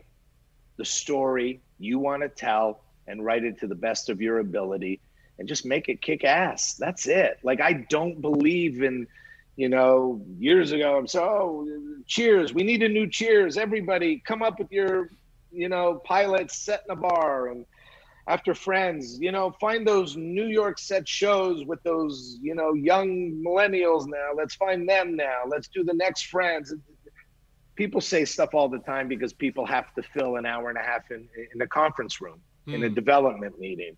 The 0.77 0.85
story 0.85 1.61
you 1.79 1.99
want 1.99 2.23
to 2.23 2.29
tell 2.29 2.82
and 3.07 3.23
write 3.23 3.43
it 3.43 3.59
to 3.59 3.67
the 3.67 3.75
best 3.75 4.09
of 4.09 4.21
your 4.21 4.39
ability 4.39 4.99
and 5.39 5.47
just 5.47 5.65
make 5.65 5.89
it 5.89 6.01
kick 6.01 6.23
ass. 6.23 6.75
That's 6.75 7.07
it. 7.07 7.39
Like 7.43 7.61
I 7.61 7.85
don't 7.89 8.21
believe 8.21 8.83
in, 8.83 9.07
you 9.55 9.69
know, 9.69 10.21
years 10.37 10.71
ago 10.71 10.97
I'm 10.97 11.07
so 11.07 11.23
oh, 11.23 11.67
cheers. 12.05 12.53
We 12.53 12.63
need 12.63 12.83
a 12.83 12.89
new 12.89 13.09
cheers. 13.09 13.57
Everybody 13.57 14.21
come 14.25 14.41
up 14.41 14.59
with 14.59 14.71
your, 14.71 15.09
you 15.51 15.69
know, 15.69 16.01
pilots 16.05 16.57
set 16.57 16.83
in 16.87 16.97
a 16.97 16.99
bar 16.99 17.49
and 17.49 17.65
after 18.25 18.55
friends, 18.55 19.19
you 19.19 19.33
know, 19.33 19.51
find 19.59 19.85
those 19.85 20.15
New 20.15 20.45
York 20.45 20.79
set 20.79 21.07
shows 21.07 21.65
with 21.65 21.83
those, 21.83 22.37
you 22.41 22.55
know, 22.55 22.73
young 22.73 23.43
millennials 23.45 24.07
now. 24.07 24.29
Let's 24.33 24.55
find 24.55 24.87
them 24.87 25.17
now. 25.17 25.41
Let's 25.45 25.67
do 25.67 25.83
the 25.83 25.93
next 25.93 26.27
friends. 26.27 26.73
People 27.75 27.99
say 27.99 28.23
stuff 28.23 28.53
all 28.53 28.69
the 28.69 28.79
time 28.79 29.09
because 29.09 29.33
people 29.33 29.65
have 29.65 29.93
to 29.95 30.03
fill 30.03 30.37
an 30.37 30.45
hour 30.45 30.69
and 30.69 30.77
a 30.77 30.81
half 30.81 31.11
in, 31.11 31.27
in 31.53 31.61
a 31.61 31.67
conference 31.67 32.21
room 32.21 32.39
mm. 32.67 32.73
in 32.73 32.83
a 32.83 32.87
hmm. 32.87 32.93
development 32.93 33.59
meeting. 33.59 33.95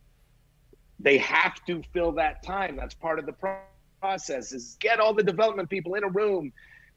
They 1.00 1.18
have 1.18 1.64
to 1.66 1.82
fill 1.94 2.14
that 2.14 2.44
time. 2.44 2.78
That's 2.78 2.96
part 2.96 3.20
of 3.20 3.26
the 3.26 3.36
process 4.02 4.52
is 4.54 4.78
get 4.80 5.00
all 5.00 5.14
the 5.14 5.24
development 5.24 5.70
people 5.70 5.96
in 5.96 6.04
a 6.04 6.10
room 6.10 6.52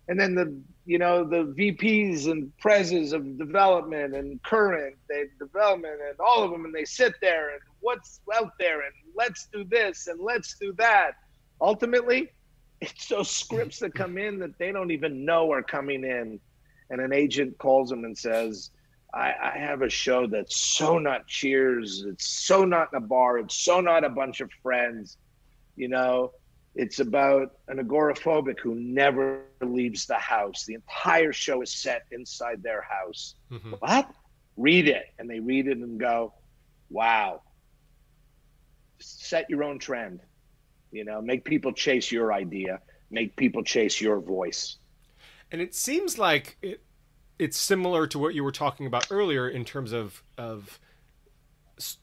and 0.08 0.18
then 0.18 0.34
the 0.34 0.60
you 0.84 0.98
know 0.98 1.24
the 1.24 1.54
VPs 1.58 2.30
and 2.30 2.56
presidents 2.58 3.12
of 3.12 3.38
development 3.38 4.14
and 4.14 4.42
current 4.42 4.96
they 5.08 5.24
development 5.38 6.00
and 6.06 6.18
all 6.18 6.42
of 6.42 6.50
them 6.50 6.64
and 6.64 6.74
they 6.74 6.84
sit 6.84 7.14
there 7.20 7.50
and 7.50 7.60
what's 7.80 8.20
out 8.34 8.52
there 8.58 8.80
and 8.82 8.92
let's 9.14 9.48
do 9.52 9.64
this 9.64 10.06
and 10.06 10.20
let's 10.20 10.56
do 10.58 10.72
that. 10.78 11.12
Ultimately, 11.60 12.30
it's 12.80 13.08
those 13.08 13.30
scripts 13.30 13.80
that 13.80 13.94
come 13.94 14.16
in 14.18 14.38
that 14.38 14.58
they 14.58 14.72
don't 14.72 14.90
even 14.90 15.24
know 15.24 15.52
are 15.52 15.62
coming 15.62 16.04
in, 16.04 16.40
and 16.90 17.00
an 17.00 17.12
agent 17.12 17.58
calls 17.58 17.90
them 17.90 18.04
and 18.04 18.16
says, 18.16 18.70
I, 19.18 19.34
I, 19.54 19.58
have 19.58 19.82
a 19.82 19.88
show 19.90 20.28
that's 20.28 20.56
so 20.56 20.98
not 20.98 21.26
cheers. 21.26 22.04
It's 22.06 22.26
so 22.26 22.64
not 22.64 22.90
in 22.92 22.98
a 22.98 23.06
bar. 23.06 23.38
It's 23.38 23.56
so 23.56 23.80
not 23.80 24.04
a 24.04 24.08
bunch 24.08 24.40
of 24.40 24.50
friends. 24.62 25.16
You 25.74 25.88
know, 25.88 26.32
it's 26.76 27.00
about 27.00 27.50
an 27.66 27.78
agoraphobic 27.78 28.60
who 28.60 28.76
never 28.76 29.42
leaves 29.60 30.06
the 30.06 30.14
house. 30.14 30.64
The 30.64 30.74
entire 30.74 31.32
show 31.32 31.62
is 31.62 31.72
set 31.72 32.02
inside 32.12 32.62
their 32.62 32.82
house. 32.82 33.34
Mm-hmm. 33.50 33.72
What? 33.80 34.08
Read 34.56 34.86
it. 34.86 35.06
And 35.18 35.28
they 35.28 35.40
read 35.40 35.66
it 35.66 35.78
and 35.78 35.98
go, 35.98 36.34
wow. 36.88 37.42
Set 39.00 39.50
your 39.50 39.64
own 39.64 39.80
trend. 39.80 40.20
You 40.92 41.04
know, 41.04 41.20
make 41.20 41.44
people 41.44 41.72
chase 41.72 42.10
your 42.12 42.32
idea, 42.32 42.80
make 43.10 43.36
people 43.36 43.62
chase 43.64 44.00
your 44.00 44.20
voice. 44.20 44.76
And 45.50 45.60
it 45.60 45.74
seems 45.74 46.18
like 46.18 46.56
it, 46.62 46.80
it's 47.38 47.56
similar 47.56 48.06
to 48.06 48.18
what 48.18 48.34
you 48.34 48.44
were 48.44 48.52
talking 48.52 48.86
about 48.86 49.06
earlier 49.10 49.48
in 49.48 49.64
terms 49.64 49.92
of 49.92 50.22
of 50.36 50.78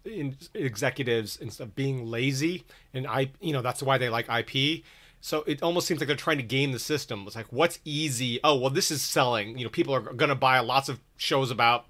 in 0.06 0.38
executives 0.54 1.38
instead 1.38 1.64
of 1.64 1.76
being 1.76 2.06
lazy 2.06 2.64
and 2.94 3.06
I 3.06 3.32
you 3.42 3.54
know 3.54 3.62
that's 3.62 3.84
why 3.84 3.98
they 3.98 4.10
like 4.10 4.28
IP. 4.30 4.84
So 5.22 5.44
it 5.48 5.64
almost 5.64 5.88
seems 5.88 6.00
like 6.00 6.08
they're 6.08 6.16
trying 6.16 6.38
to 6.38 6.44
game 6.44 6.72
the 6.72 6.80
system. 6.80 7.24
It's 7.26 7.36
like 7.36 7.52
what's 7.52 7.80
easy? 7.84 8.40
Oh, 8.44 8.56
well 8.56 8.70
this 8.70 8.92
is 8.92 9.02
selling. 9.02 9.58
You 9.58 9.66
know, 9.66 9.70
people 9.70 9.94
are 9.94 10.02
going 10.02 10.30
to 10.30 10.36
buy 10.36 10.60
lots 10.60 10.88
of 10.88 11.00
shows 11.18 11.52
about 11.52 11.86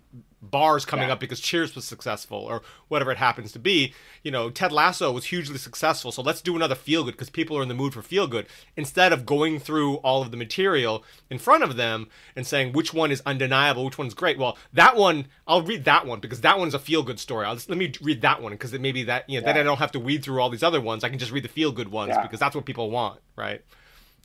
bars 0.51 0.85
coming 0.85 1.07
yeah. 1.07 1.13
up 1.13 1.19
because 1.19 1.39
Cheers 1.39 1.75
was 1.75 1.85
successful 1.85 2.37
or 2.37 2.61
whatever 2.87 3.11
it 3.11 3.17
happens 3.17 3.51
to 3.53 3.59
be. 3.59 3.93
You 4.23 4.31
know, 4.31 4.49
Ted 4.49 4.71
Lasso 4.71 5.11
was 5.11 5.25
hugely 5.25 5.57
successful, 5.57 6.11
so 6.11 6.21
let's 6.21 6.41
do 6.41 6.55
another 6.55 6.75
feel 6.75 7.03
good 7.03 7.11
because 7.11 7.29
people 7.29 7.57
are 7.57 7.61
in 7.61 7.67
the 7.67 7.73
mood 7.73 7.93
for 7.93 8.01
feel 8.01 8.27
good 8.27 8.47
instead 8.75 9.11
of 9.11 9.25
going 9.25 9.59
through 9.59 9.95
all 9.97 10.21
of 10.21 10.31
the 10.31 10.37
material 10.37 11.03
in 11.29 11.37
front 11.37 11.63
of 11.63 11.75
them 11.75 12.07
and 12.35 12.45
saying 12.45 12.73
which 12.73 12.93
one 12.93 13.11
is 13.11 13.21
undeniable, 13.25 13.85
which 13.85 13.97
one's 13.97 14.13
great. 14.13 14.37
Well, 14.37 14.57
that 14.73 14.95
one 14.95 15.27
I'll 15.47 15.61
read 15.61 15.85
that 15.85 16.05
one 16.05 16.19
because 16.19 16.41
that 16.41 16.57
one's 16.57 16.73
a 16.73 16.79
feel 16.79 17.03
good 17.03 17.19
story. 17.19 17.45
I'll 17.45 17.55
just, 17.55 17.69
let 17.69 17.77
me 17.77 17.93
read 18.01 18.21
that 18.21 18.41
one 18.41 18.53
because 18.53 18.73
it 18.73 18.81
maybe 18.81 19.03
that 19.03 19.29
you 19.29 19.39
know 19.39 19.47
yeah. 19.47 19.53
then 19.53 19.61
I 19.61 19.63
don't 19.63 19.77
have 19.79 19.91
to 19.93 19.99
weed 19.99 20.23
through 20.23 20.41
all 20.41 20.49
these 20.49 20.63
other 20.63 20.81
ones. 20.81 21.03
I 21.03 21.09
can 21.09 21.19
just 21.19 21.31
read 21.31 21.43
the 21.43 21.49
feel 21.49 21.71
good 21.71 21.89
ones 21.89 22.09
yeah. 22.09 22.21
because 22.21 22.39
that's 22.39 22.55
what 22.55 22.65
people 22.65 22.91
want, 22.91 23.19
right? 23.35 23.61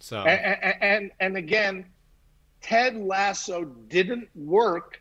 So 0.00 0.18
and, 0.18 0.58
and 0.62 0.82
and, 0.82 1.10
and 1.20 1.36
again 1.36 1.86
Ted 2.60 2.96
Lasso 2.96 3.64
didn't 3.64 4.28
work 4.34 5.00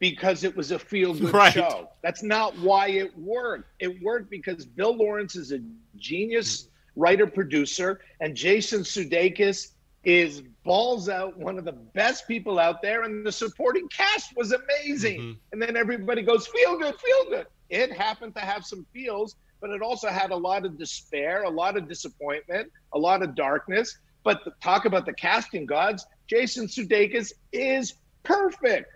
because 0.00 0.42
it 0.44 0.56
was 0.56 0.72
a 0.72 0.78
feel 0.78 1.14
good 1.14 1.32
Right. 1.32 1.52
show. 1.52 1.88
That's 2.02 2.22
not 2.22 2.58
why 2.58 2.88
it 2.88 3.16
worked. 3.16 3.70
It 3.78 4.02
worked 4.02 4.30
because 4.30 4.64
Bill 4.64 4.96
Lawrence 4.96 5.36
is 5.36 5.52
a 5.52 5.60
genius 5.96 6.68
writer 6.96 7.26
producer, 7.26 8.00
and 8.20 8.34
Jason 8.34 8.80
Sudeikis 8.80 9.74
is 10.02 10.42
balls 10.64 11.10
out 11.10 11.36
one 11.38 11.58
of 11.58 11.64
the 11.66 11.72
best 11.72 12.26
people 12.26 12.58
out 12.58 12.80
there, 12.80 13.02
and 13.02 13.24
the 13.24 13.30
supporting 13.30 13.86
cast 13.88 14.34
was 14.34 14.52
amazing. 14.52 15.20
Mhm. 15.20 15.36
And 15.52 15.62
then 15.62 15.76
everybody 15.76 16.22
goes, 16.22 16.46
feel 16.46 16.78
good, 16.78 16.98
feel 16.98 17.24
good. 17.28 17.46
It 17.68 17.92
happened 17.92 18.34
to 18.36 18.40
have 18.40 18.64
some 18.64 18.86
feels, 18.94 19.36
but 19.60 19.68
it 19.68 19.82
also 19.82 20.08
had 20.08 20.30
a 20.30 20.36
lot 20.36 20.64
of 20.64 20.78
despair, 20.78 21.42
a 21.42 21.50
lot 21.50 21.76
of 21.76 21.86
disappointment, 21.86 22.72
a 22.94 22.98
lot 22.98 23.22
of 23.22 23.34
darkness. 23.34 23.98
But 24.24 24.44
the, 24.44 24.52
talk 24.62 24.86
about 24.86 25.04
the 25.04 25.12
casting 25.12 25.66
gods. 25.66 26.06
Jason 26.26 26.66
Sudeikis 26.66 27.32
is 27.52 27.94
perfect 28.22 28.90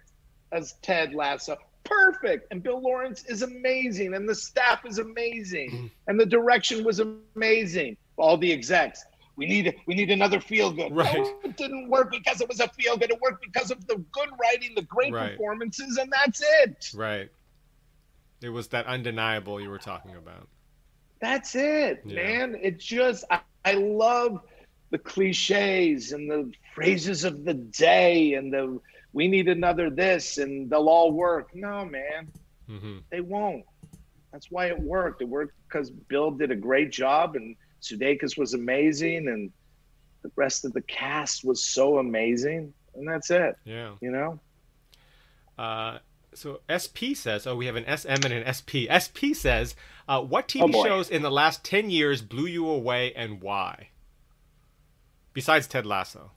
as 0.55 0.75
Ted 0.83 1.15
Lasso. 1.15 1.57
Perfect. 1.85 2.47
And 2.51 2.63
Bill 2.63 2.81
Lawrence 2.81 3.25
is 3.27 3.43
amazing. 3.43 4.15
And 4.15 4.27
the 4.29 4.35
staff 4.35 4.87
is 4.87 4.99
amazing. 4.99 5.71
Mm-hmm. 5.71 5.87
And 6.07 6.19
the 6.19 6.25
direction 6.27 6.83
was 6.85 7.01
amazing. 7.01 7.97
All 8.17 8.39
the 8.39 8.51
execs. 8.51 9.05
We 9.37 9.47
need 9.47 9.75
we 9.87 9.95
need 9.95 10.11
another 10.11 10.41
feel 10.41 10.71
good. 10.71 10.95
Right. 10.95 11.13
No, 11.17 11.35
it 11.45 11.57
didn't 11.57 11.91
work 11.91 12.11
because 12.13 12.41
it 12.41 12.49
was 12.49 12.61
a 12.61 12.69
feel 12.69 12.97
good. 12.97 13.11
It 13.11 13.21
worked 13.21 13.43
because 13.43 13.71
of 13.73 13.85
the 13.89 13.97
good 14.13 14.29
writing, 14.41 14.75
the 14.77 14.83
great 14.83 15.13
Right. 15.13 15.33
performances, 15.33 15.97
and 15.99 16.11
that's 16.13 16.41
it. 16.63 16.91
Right. 16.95 17.29
It 18.41 18.51
was 18.51 18.69
that 18.69 18.87
undeniable 18.87 19.61
you 19.61 19.71
were 19.71 19.79
talking 19.79 20.15
about. 20.15 20.49
That's 21.21 21.55
it, 21.57 22.03
Yeah. 22.05 22.15
man. 22.15 22.57
It 22.63 22.79
just 22.79 23.25
I, 23.31 23.41
I 23.65 23.73
love 23.75 24.41
the 24.91 24.99
cliches 24.99 26.13
and 26.13 26.31
the 26.31 26.53
phrases 26.75 27.25
of 27.25 27.45
the 27.45 27.55
day 27.55 28.35
and 28.35 28.53
the 28.53 28.81
we 29.15 29.29
need 29.29 29.49
another 29.49 29.89
this 29.89 30.37
and 30.39 30.69
they'll 30.69 30.89
all 30.91 31.11
work. 31.13 31.55
No, 31.55 31.85
man, 31.87 32.29
hmm 32.69 32.99
they 33.11 33.21
won't. 33.23 33.65
That's 34.33 34.51
why 34.51 34.67
it 34.67 34.79
worked. 34.79 35.23
It 35.23 35.29
worked 35.29 35.55
because 35.69 35.91
Bill 35.91 36.31
did 36.33 36.51
a 36.51 36.57
great 36.57 36.91
job 36.91 37.37
and 37.37 37.57
Sudeikis 37.81 38.37
was 38.37 38.53
amazing 38.55 39.29
and 39.29 39.51
the 40.23 40.31
rest 40.37 40.65
of 40.65 40.73
the 40.73 40.83
cast 40.83 41.45
was 41.45 41.65
so 41.65 41.99
amazing. 41.99 42.75
And 42.97 43.07
that's 43.09 43.31
it, 43.31 43.55
Yeah. 43.65 43.93
you 44.01 44.11
know? 44.11 44.41
Uh, 45.57 45.99
so 46.35 46.61
SP 46.67 47.15
says, 47.15 47.47
oh, 47.47 47.55
we 47.55 47.67
have 47.67 47.77
an 47.77 47.85
SM 47.97 48.09
and 48.25 48.33
an 48.33 48.53
SP. 48.55 48.91
SP 48.91 49.35
says, 49.35 49.77
uh, 50.09 50.21
what 50.21 50.49
TV 50.49 50.73
Oh, 50.75 50.85
shows 50.85 51.09
in 51.11 51.23
the 51.23 51.31
last 51.31 51.63
10 51.65 51.91
years 51.91 52.21
blew 52.23 52.47
you 52.47 52.67
away 52.69 53.13
and 53.15 53.41
why? 53.41 53.89
Besides 55.33 55.67
Ted 55.69 55.87
Lasso. 55.87 56.33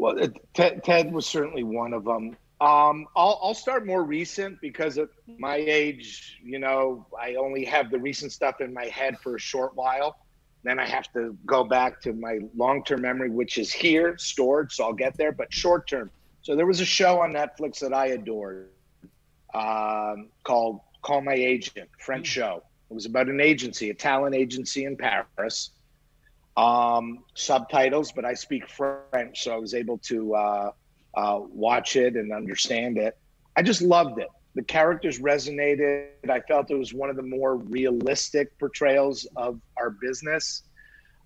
Well, 0.00 0.16
Ted, 0.54 0.82
Ted 0.82 1.12
was 1.12 1.26
certainly 1.26 1.62
one 1.62 1.92
of 1.92 2.04
them. 2.04 2.34
Um, 2.58 3.06
I'll, 3.14 3.38
I'll 3.42 3.54
start 3.54 3.86
more 3.86 4.02
recent 4.02 4.58
because 4.62 4.96
at 4.96 5.08
my 5.38 5.56
age, 5.56 6.40
you 6.42 6.58
know, 6.58 7.06
I 7.20 7.34
only 7.34 7.66
have 7.66 7.90
the 7.90 7.98
recent 7.98 8.32
stuff 8.32 8.62
in 8.62 8.72
my 8.72 8.86
head 8.86 9.18
for 9.18 9.36
a 9.36 9.38
short 9.38 9.76
while. 9.76 10.16
Then 10.62 10.78
I 10.78 10.86
have 10.86 11.12
to 11.12 11.36
go 11.44 11.64
back 11.64 12.00
to 12.02 12.14
my 12.14 12.38
long 12.56 12.82
term 12.82 13.02
memory, 13.02 13.28
which 13.28 13.58
is 13.58 13.70
here 13.70 14.16
stored. 14.16 14.72
So 14.72 14.84
I'll 14.84 14.94
get 14.94 15.18
there, 15.18 15.32
but 15.32 15.52
short 15.52 15.86
term. 15.86 16.10
So 16.40 16.56
there 16.56 16.66
was 16.66 16.80
a 16.80 16.86
show 16.86 17.20
on 17.20 17.32
Netflix 17.32 17.78
that 17.80 17.92
I 17.92 18.06
adored 18.06 18.70
um, 19.52 20.30
called 20.44 20.80
Call 21.02 21.20
My 21.20 21.34
Agent, 21.34 21.90
French 21.98 22.26
show. 22.26 22.62
It 22.90 22.94
was 22.94 23.04
about 23.04 23.28
an 23.28 23.40
agency, 23.40 23.90
a 23.90 23.94
talent 23.94 24.34
agency 24.34 24.86
in 24.86 24.96
Paris 24.96 25.70
um, 26.56 27.24
subtitles, 27.34 28.12
but 28.12 28.24
I 28.24 28.34
speak 28.34 28.68
French, 28.68 29.42
so 29.42 29.54
I 29.54 29.58
was 29.58 29.74
able 29.74 29.98
to 29.98 30.34
uh, 30.34 30.70
uh, 31.16 31.38
watch 31.40 31.96
it 31.96 32.16
and 32.16 32.32
understand 32.32 32.98
it. 32.98 33.14
I 33.56 33.62
just 33.62 33.82
loved 33.82 34.18
it. 34.18 34.28
The 34.54 34.62
characters 34.62 35.20
resonated. 35.20 36.08
I 36.28 36.40
felt 36.40 36.70
it 36.70 36.74
was 36.74 36.92
one 36.92 37.10
of 37.10 37.16
the 37.16 37.22
more 37.22 37.56
realistic 37.56 38.58
portrayals 38.58 39.26
of 39.36 39.60
our 39.78 39.90
business. 39.90 40.62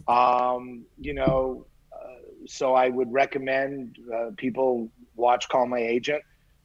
Um, 0.08 0.84
you 0.98 1.14
know, 1.14 1.66
uh, 1.92 2.14
so 2.46 2.74
I 2.74 2.88
would 2.88 3.12
recommend 3.12 3.96
uh, 4.14 4.30
people 4.36 4.90
watch 5.16 5.48
Call 5.48 5.66
My 5.66 5.78
Agent. 5.78 6.22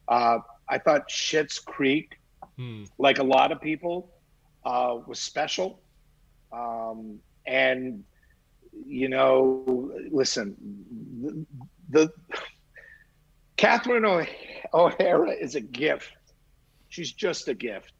Uh, 0.08 0.38
I 0.68 0.78
thought 0.78 1.08
Schitt's 1.08 1.58
Creek 1.58 2.16
Hmm. 2.56 2.84
like 2.98 3.18
a 3.18 3.22
lot 3.24 3.52
of 3.52 3.60
people, 3.60 4.12
uh, 4.64 4.98
was 5.06 5.18
special. 5.18 5.82
Um, 6.52 7.20
and, 7.46 8.04
you 8.86 9.08
know, 9.08 9.92
listen, 10.10 10.56
the, 11.22 11.46
the 11.90 12.12
Catherine 13.56 14.26
O'Hara 14.72 15.30
is 15.30 15.54
a 15.54 15.60
gift. 15.60 16.12
She's 16.88 17.12
just 17.12 17.48
a 17.48 17.54
gift. 17.54 17.92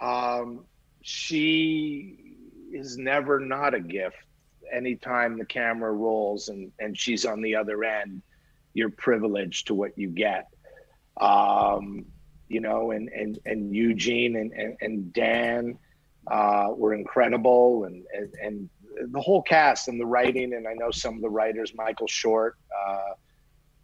Um, 0.00 0.64
she 1.02 2.36
is 2.72 2.96
never 2.96 3.38
not 3.38 3.74
a 3.74 3.80
gift. 3.80 4.16
Anytime 4.72 5.38
the 5.38 5.44
camera 5.44 5.92
rolls 5.92 6.48
and, 6.48 6.72
and 6.78 6.98
she's 6.98 7.24
on 7.24 7.42
the 7.42 7.54
other 7.56 7.84
end, 7.84 8.22
you're 8.72 8.90
privileged 8.90 9.68
to 9.68 9.74
what 9.74 9.96
you 9.96 10.08
get. 10.08 10.48
Um, 11.20 12.06
you 12.48 12.60
know, 12.60 12.90
and 12.90 13.08
and 13.08 13.38
and 13.46 13.74
Eugene 13.74 14.36
and 14.36 14.52
and, 14.52 14.76
and 14.80 15.12
Dan 15.12 15.78
uh, 16.26 16.68
were 16.74 16.94
incredible, 16.94 17.84
and, 17.84 18.04
and 18.12 18.34
and 18.42 18.70
the 19.10 19.20
whole 19.20 19.42
cast 19.42 19.88
and 19.88 20.00
the 20.00 20.06
writing, 20.06 20.54
and 20.54 20.66
I 20.66 20.74
know 20.74 20.90
some 20.90 21.16
of 21.16 21.22
the 21.22 21.30
writers, 21.30 21.72
Michael 21.74 22.06
Short. 22.06 22.56
Uh, 22.86 23.12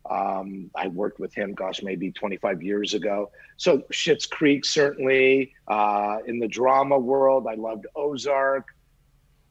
um, 0.08 0.70
I 0.74 0.88
worked 0.88 1.20
with 1.20 1.34
him, 1.34 1.54
gosh, 1.54 1.82
maybe 1.82 2.11
25 2.11 2.62
years 2.62 2.94
ago. 2.94 3.30
So 3.56 3.78
Schitt's 3.92 4.26
Creek, 4.26 4.64
certainly. 4.64 5.54
Uh, 5.68 6.18
in 6.26 6.38
the 6.38 6.48
drama 6.48 6.98
world, 6.98 7.46
I 7.48 7.54
loved 7.54 7.86
Ozark. 7.94 8.66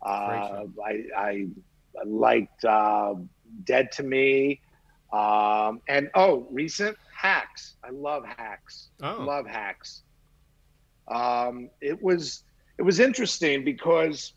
Uh, 0.01 0.65
I, 0.85 1.03
I, 1.15 1.47
liked 2.05 2.63
uh, 2.63 3.15
Dead 3.65 3.91
to 3.93 4.03
Me. 4.03 4.61
Um, 5.11 5.81
and 5.87 6.09
oh, 6.15 6.47
recent 6.51 6.97
Hacks. 7.15 7.75
I 7.83 7.89
love 7.89 8.23
Hacks. 8.25 8.89
Oh. 9.01 9.23
Love 9.23 9.45
Hacks. 9.45 10.03
Um, 11.07 11.69
it 11.81 12.01
was 12.01 12.43
it 12.77 12.83
was 12.83 12.99
interesting 12.99 13.65
because 13.65 14.33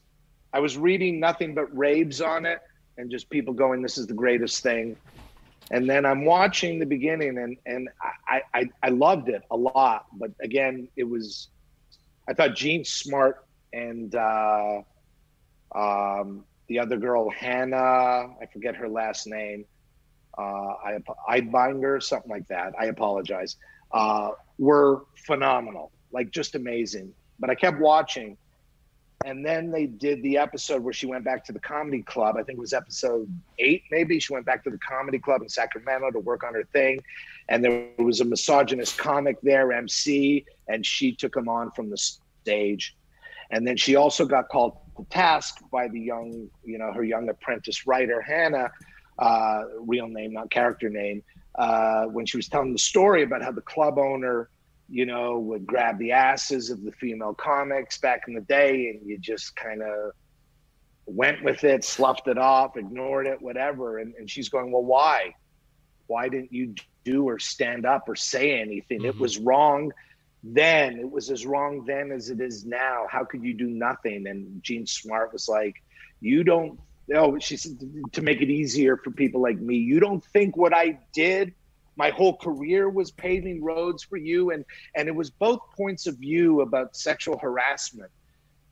I 0.53 0.61
was 0.61 0.76
reading 0.76 1.20
nothing 1.20 1.55
but 1.55 1.74
raves 1.76 2.20
on 2.20 2.46
it 2.46 2.61
and 2.98 3.11
just 3.11 3.30
people 3.30 3.55
going, 3.55 3.82
"This 3.82 3.98
is 3.98 4.07
the 4.07 4.14
greatest 4.14 4.62
thing." 4.62 4.96
And 5.70 5.88
then 5.88 6.05
I'm 6.05 6.24
watching 6.24 6.78
the 6.78 6.86
beginning, 6.86 7.38
and 7.38 7.57
and 7.66 7.88
I 8.26 8.42
I, 8.55 8.70
I 8.82 8.88
loved 8.90 9.28
it 9.28 9.42
a 9.50 9.57
lot. 9.57 10.07
But 10.12 10.32
again, 10.40 10.88
it 10.96 11.05
was 11.05 11.48
I 12.28 12.34
thought 12.34 12.55
Jean 12.55 12.84
Smart 12.84 13.46
and 13.72 14.14
uh, 14.14 14.82
um, 15.74 16.44
the 16.68 16.78
other 16.78 16.96
girl 16.96 17.30
Hannah, 17.30 17.76
I 18.40 18.46
forget 18.53 18.76
her 18.76 18.88
last 18.88 19.26
name 19.26 19.64
uh, 20.38 20.40
I, 20.84 20.98
Eidbinder, 21.28 22.03
something 22.03 22.30
like 22.30 22.48
that. 22.48 22.74
I 22.78 22.86
apologize. 22.86 23.57
Uh, 23.90 24.30
were 24.59 25.05
phenomenal, 25.26 25.92
like 26.12 26.30
just 26.30 26.55
amazing. 26.55 27.12
But 27.38 27.50
I 27.50 27.55
kept 27.55 27.80
watching, 27.80 28.36
and 29.24 29.44
then 29.44 29.70
they 29.70 29.86
did 29.86 30.22
the 30.22 30.38
episode 30.38 30.82
where 30.82 30.92
she 30.92 31.06
went 31.06 31.24
back 31.24 31.44
to 31.46 31.52
the 31.52 31.58
comedy 31.58 32.02
club. 32.02 32.36
I 32.36 32.42
think 32.42 32.58
it 32.58 32.60
was 32.60 32.72
episode 32.72 33.28
eight, 33.58 33.82
maybe. 33.90 34.18
She 34.20 34.32
went 34.32 34.46
back 34.46 34.64
to 34.64 34.70
the 34.70 34.78
comedy 34.78 35.18
club 35.18 35.42
in 35.42 35.48
Sacramento 35.48 36.10
to 36.10 36.20
work 36.20 36.44
on 36.44 36.54
her 36.54 36.64
thing, 36.72 37.00
and 37.48 37.64
there 37.64 37.88
was 37.98 38.20
a 38.20 38.24
misogynist 38.24 38.98
comic 38.98 39.40
there, 39.42 39.72
MC, 39.72 40.44
and 40.68 40.84
she 40.84 41.12
took 41.14 41.36
him 41.36 41.48
on 41.48 41.70
from 41.72 41.90
the 41.90 41.96
stage. 41.96 42.96
And 43.50 43.66
then 43.66 43.76
she 43.76 43.96
also 43.96 44.24
got 44.24 44.48
called 44.48 44.78
to 44.96 45.04
task 45.10 45.58
by 45.70 45.88
the 45.88 46.00
young, 46.00 46.48
you 46.64 46.78
know, 46.78 46.92
her 46.92 47.04
young 47.04 47.28
apprentice 47.28 47.86
writer 47.86 48.20
Hannah 48.20 48.70
uh, 49.18 49.64
real 49.80 50.08
name, 50.08 50.32
not 50.32 50.50
character 50.50 50.88
name, 50.88 51.22
uh, 51.56 52.04
when 52.06 52.26
she 52.26 52.36
was 52.36 52.48
telling 52.48 52.72
the 52.72 52.78
story 52.78 53.22
about 53.22 53.42
how 53.42 53.52
the 53.52 53.60
club 53.62 53.98
owner, 53.98 54.48
you 54.93 55.07
know, 55.07 55.38
would 55.38 55.66
grab 55.66 55.99
the 55.99 56.12
asses 56.12 56.68
of 56.68 56.82
the 56.82 56.93
female 56.93 57.32
comics 57.32 57.97
back 57.99 58.24
in 58.28 58.34
the 58.34 58.43
day, 58.43 58.90
and 58.90 59.01
you 59.09 59.18
just 59.18 59.57
kind 59.57 59.82
of 59.82 60.12
went 61.07 61.43
with 61.43 61.64
it, 61.64 61.82
sloughed 61.82 62.28
it 62.28 62.36
off, 62.36 62.76
ignored 62.76 63.26
it, 63.26 63.40
whatever. 63.40 63.99
And, 63.99 64.14
and 64.18 64.28
she's 64.28 64.51
going, 64.51 64.70
well, 64.70 64.84
why? 64.84 65.34
Why 66.09 66.28
didn't 66.28 66.53
you 66.53 66.74
do 67.07 67.24
or 67.26 67.38
stand 67.38 67.86
up 67.86 68.07
or 68.07 68.14
say 68.14 68.61
anything? 68.61 69.05
It 69.07 69.16
Mhm. 69.16 69.20
was 69.20 69.38
wrong 69.38 69.93
then. 70.43 70.99
It 70.99 71.11
was 71.11 71.30
as 71.30 71.47
wrong 71.47 71.86
then 71.86 72.12
as 72.12 72.28
it 72.28 72.40
is 72.40 72.66
now. 72.66 73.07
How 73.11 73.24
could 73.24 73.43
you 73.43 73.55
do 73.55 73.68
nothing? 73.68 74.26
And 74.26 74.62
Jean 74.62 74.86
Smart 74.86 75.32
was 75.32 75.49
like, 75.49 75.74
you 76.20 76.45
don't 76.45 76.78
oh, 77.14 77.38
she 77.38 77.57
said 77.57 77.72
to 78.12 78.22
make 78.22 78.40
it 78.40 78.51
easier 78.51 78.97
for 78.97 79.11
people 79.11 79.40
like 79.43 79.59
me. 79.59 79.76
You 79.76 80.01
don't 80.01 80.24
think 80.24 80.57
what 80.57 80.72
I 80.72 80.99
did, 81.12 81.53
my 81.97 82.11
whole 82.11 82.36
career 82.36 82.88
was 82.88 83.11
paving 83.11 83.62
roads 83.62 84.03
for 84.03 84.16
you, 84.16 84.51
and 84.51 84.64
and 84.95 85.09
it 85.09 85.14
was 85.14 85.30
both 85.30 85.61
points 85.76 86.07
of 86.07 86.16
view 86.16 86.62
about 86.62 86.97
sexual 86.97 87.38
harassment, 87.38 88.11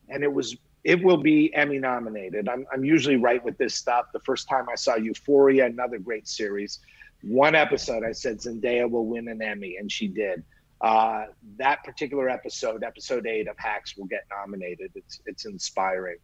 and 0.09 0.23
it 0.23 0.31
was 0.31 0.55
it 0.83 1.03
will 1.03 1.17
be 1.17 1.53
Emmy 1.53 1.77
nominated. 1.77 2.49
I'm, 2.49 2.65
I'm 2.73 2.83
usually 2.83 3.17
right 3.17 3.43
with 3.43 3.57
this 3.57 3.75
stuff. 3.75 4.05
The 4.13 4.19
first 4.21 4.49
time 4.49 4.67
I 4.69 4.75
saw 4.75 4.95
Euphoria, 4.95 5.67
another 5.67 5.99
great 5.99 6.27
series, 6.27 6.79
one 7.21 7.53
episode, 7.53 8.03
I 8.03 8.13
said 8.13 8.39
Zendaya 8.39 8.89
will 8.89 9.05
win 9.05 9.27
an 9.27 9.41
Emmy, 9.41 9.77
and 9.77 9.91
she 9.91 10.07
did. 10.07 10.43
Uh, 10.81 11.25
that 11.57 11.83
particular 11.83 12.27
episode, 12.27 12.83
episode 12.83 13.27
eight 13.27 13.47
of 13.47 13.55
Hacks, 13.59 13.95
will 13.95 14.07
get 14.07 14.25
nominated. 14.31 14.91
It's 14.95 15.21
it's 15.27 15.45
inspiring. 15.45 16.17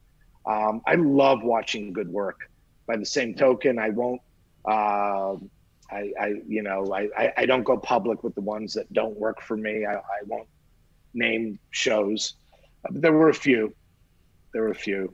Um, 0.47 0.81
I 0.87 0.95
love 0.95 1.43
watching 1.43 1.93
good 1.93 2.09
work. 2.09 2.49
By 2.87 2.97
the 2.97 3.05
same 3.05 3.35
token, 3.35 3.77
I 3.77 3.89
won't. 3.89 4.21
Uh, 4.65 5.35
I, 5.89 6.11
I, 6.19 6.33
you 6.47 6.63
know, 6.63 6.93
I, 6.93 7.33
I 7.37 7.45
don't 7.45 7.63
go 7.63 7.77
public 7.77 8.23
with 8.23 8.35
the 8.35 8.41
ones 8.41 8.73
that 8.73 8.91
don't 8.91 9.17
work 9.17 9.41
for 9.41 9.55
me. 9.55 9.85
I, 9.85 9.95
I 9.95 10.21
won't 10.25 10.47
name 11.13 11.59
shows. 11.71 12.33
But 12.83 13.01
There 13.01 13.13
were 13.13 13.29
a 13.29 13.33
few. 13.33 13.73
There 14.53 14.63
were 14.63 14.71
a 14.71 14.75
few. 14.75 15.13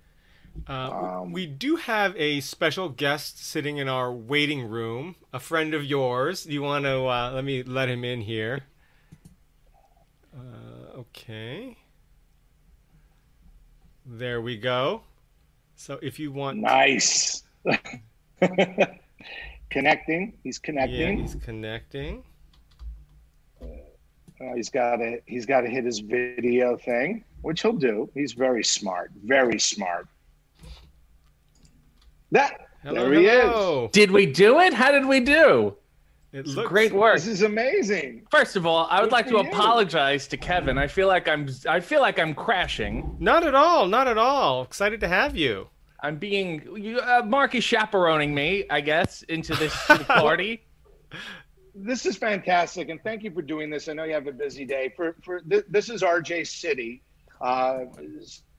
Uh, 0.67 1.21
um, 1.21 1.32
we 1.32 1.47
do 1.47 1.78
have 1.78 2.15
a 2.15 2.39
special 2.39 2.89
guest 2.89 3.43
sitting 3.43 3.78
in 3.78 3.89
our 3.89 4.13
waiting 4.13 4.67
room, 4.67 5.15
a 5.32 5.39
friend 5.39 5.74
of 5.74 5.84
yours. 5.84 6.43
Do 6.43 6.53
you 6.53 6.61
want 6.61 6.86
to 6.86 7.05
uh, 7.07 7.32
let 7.34 7.43
me 7.43 7.63
let 7.63 7.89
him 7.89 8.03
in 8.03 8.21
here? 8.21 8.61
Uh, 10.36 10.99
okay. 10.99 11.76
There 14.05 14.41
we 14.41 14.57
go. 14.57 15.01
So 15.76 15.97
if 16.01 16.19
you 16.19 16.32
want. 16.32 16.59
Nice. 16.59 17.43
connecting. 19.74 20.34
He's 20.43 20.59
connecting. 20.59 21.17
Yeah, 21.17 21.21
he's 21.24 21.36
connecting. 21.36 22.24
Uh, 23.61 24.53
he's 24.55 24.69
got 24.69 24.97
to 24.97 25.19
he's 25.26 25.45
got 25.45 25.61
to 25.61 25.69
hit 25.69 25.84
his 25.86 25.99
video 25.99 26.78
thing, 26.78 27.24
which 27.41 27.61
he'll 27.61 27.74
do. 27.74 28.09
He's 28.13 28.34
very 28.34 28.63
smart, 28.63 29.11
very 29.24 29.59
smart. 29.59 30.07
That 32.32 32.67
hello, 32.84 33.09
there 33.09 33.19
he 33.19 33.26
hello. 33.28 33.86
is. 33.86 33.91
Did 33.91 34.11
we 34.11 34.26
do 34.26 34.59
it? 34.59 34.74
How 34.74 34.91
did 34.91 35.05
we 35.05 35.19
do? 35.19 35.76
It 36.34 36.47
looks 36.47 36.67
great 36.67 36.91
work. 36.91 37.15
This 37.15 37.28
is 37.28 37.43
amazing. 37.43 38.26
First 38.32 38.55
of 38.55 38.65
all, 38.65 38.88
I 38.89 39.01
would 39.01 39.11
Good 39.11 39.11
like 39.13 39.28
to 39.28 39.34
you. 39.34 39.39
apologize 39.39 40.28
to 40.30 40.38
Kevin. 40.38 40.80
I 40.80 40.88
feel 40.88 41.07
like 41.07 41.28
I'm 41.28 41.47
I 41.69 41.80
feel 41.80 42.01
like 42.01 42.17
I'm 42.17 42.34
crashing. 42.34 43.15
Not 43.19 43.45
at 43.45 43.53
all. 43.53 43.88
Not 43.88 44.07
at 44.07 44.17
all. 44.17 44.63
Excited 44.63 44.99
to 45.01 45.07
have 45.07 45.36
you. 45.36 45.67
I'm 46.04 46.18
being 46.18 46.68
you, 46.76 46.99
uh, 46.99 47.24
Mark 47.26 47.56
is 47.56 47.64
chaperoning 47.64 48.36
me, 48.36 48.66
I 48.70 48.82
guess, 48.82 49.24
into 49.24 49.56
this 49.56 49.74
party. 49.88 50.66
this 51.74 52.06
is 52.06 52.18
fantastic, 52.18 52.89
and 52.89 53.01
thank 53.01 53.24
you 53.24 53.32
for 53.32 53.41
doing 53.41 53.70
this. 53.70 53.88
I 53.88 53.93
know 53.93 54.04
you 54.04 54.14
have 54.14 54.28
a 54.28 54.34
busy 54.34 54.66
day. 54.66 54.93
For 54.95 55.16
for 55.24 55.39
th- 55.39 55.66
this 55.70 55.89
is 55.89 56.01
RJ 56.04 56.45
City. 56.45 57.01
Uh, 57.39 57.86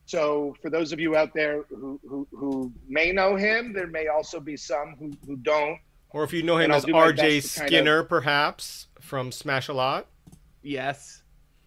so 0.06 0.54
for 0.60 0.70
those 0.70 0.92
of 0.92 1.00
you 1.00 1.16
out 1.16 1.32
there 1.34 1.62
who, 1.70 1.98
who, 2.06 2.28
who 2.30 2.72
may 2.88 3.12
know 3.12 3.36
him, 3.36 3.72
there 3.72 3.86
may 3.86 4.08
also 4.08 4.38
be 4.38 4.56
some 4.56 4.96
who, 4.98 5.12
who 5.26 5.36
don't. 5.36 5.78
Or 6.10 6.24
if 6.24 6.32
you 6.32 6.42
know 6.42 6.58
him 6.58 6.70
as 6.70 6.84
RJ 6.84 7.42
Skinner, 7.42 8.00
of... 8.00 8.08
perhaps 8.08 8.88
from 9.00 9.32
Smash 9.32 9.68
a 9.68 9.72
Lot. 9.72 10.06
Yes. 10.62 11.22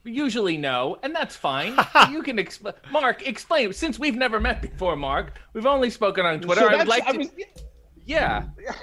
Usually 0.08 0.58
no, 0.58 0.98
and 1.04 1.14
that's 1.14 1.36
fine. 1.36 1.78
you 2.12 2.24
can 2.24 2.40
explain. 2.40 2.74
Mark, 2.92 3.28
explain. 3.28 3.74
Since 3.74 4.00
we've 4.00 4.16
never 4.16 4.40
met 4.40 4.62
before, 4.62 4.96
Mark, 4.96 5.40
we've 5.54 5.66
only 5.66 5.90
spoken 5.90 6.26
on 6.26 6.40
Twitter. 6.40 6.62
So 6.62 6.70
I'd 6.70 6.88
like 6.88 7.06
to. 7.08 7.18
Was... 7.18 7.30
yeah. 8.06 8.46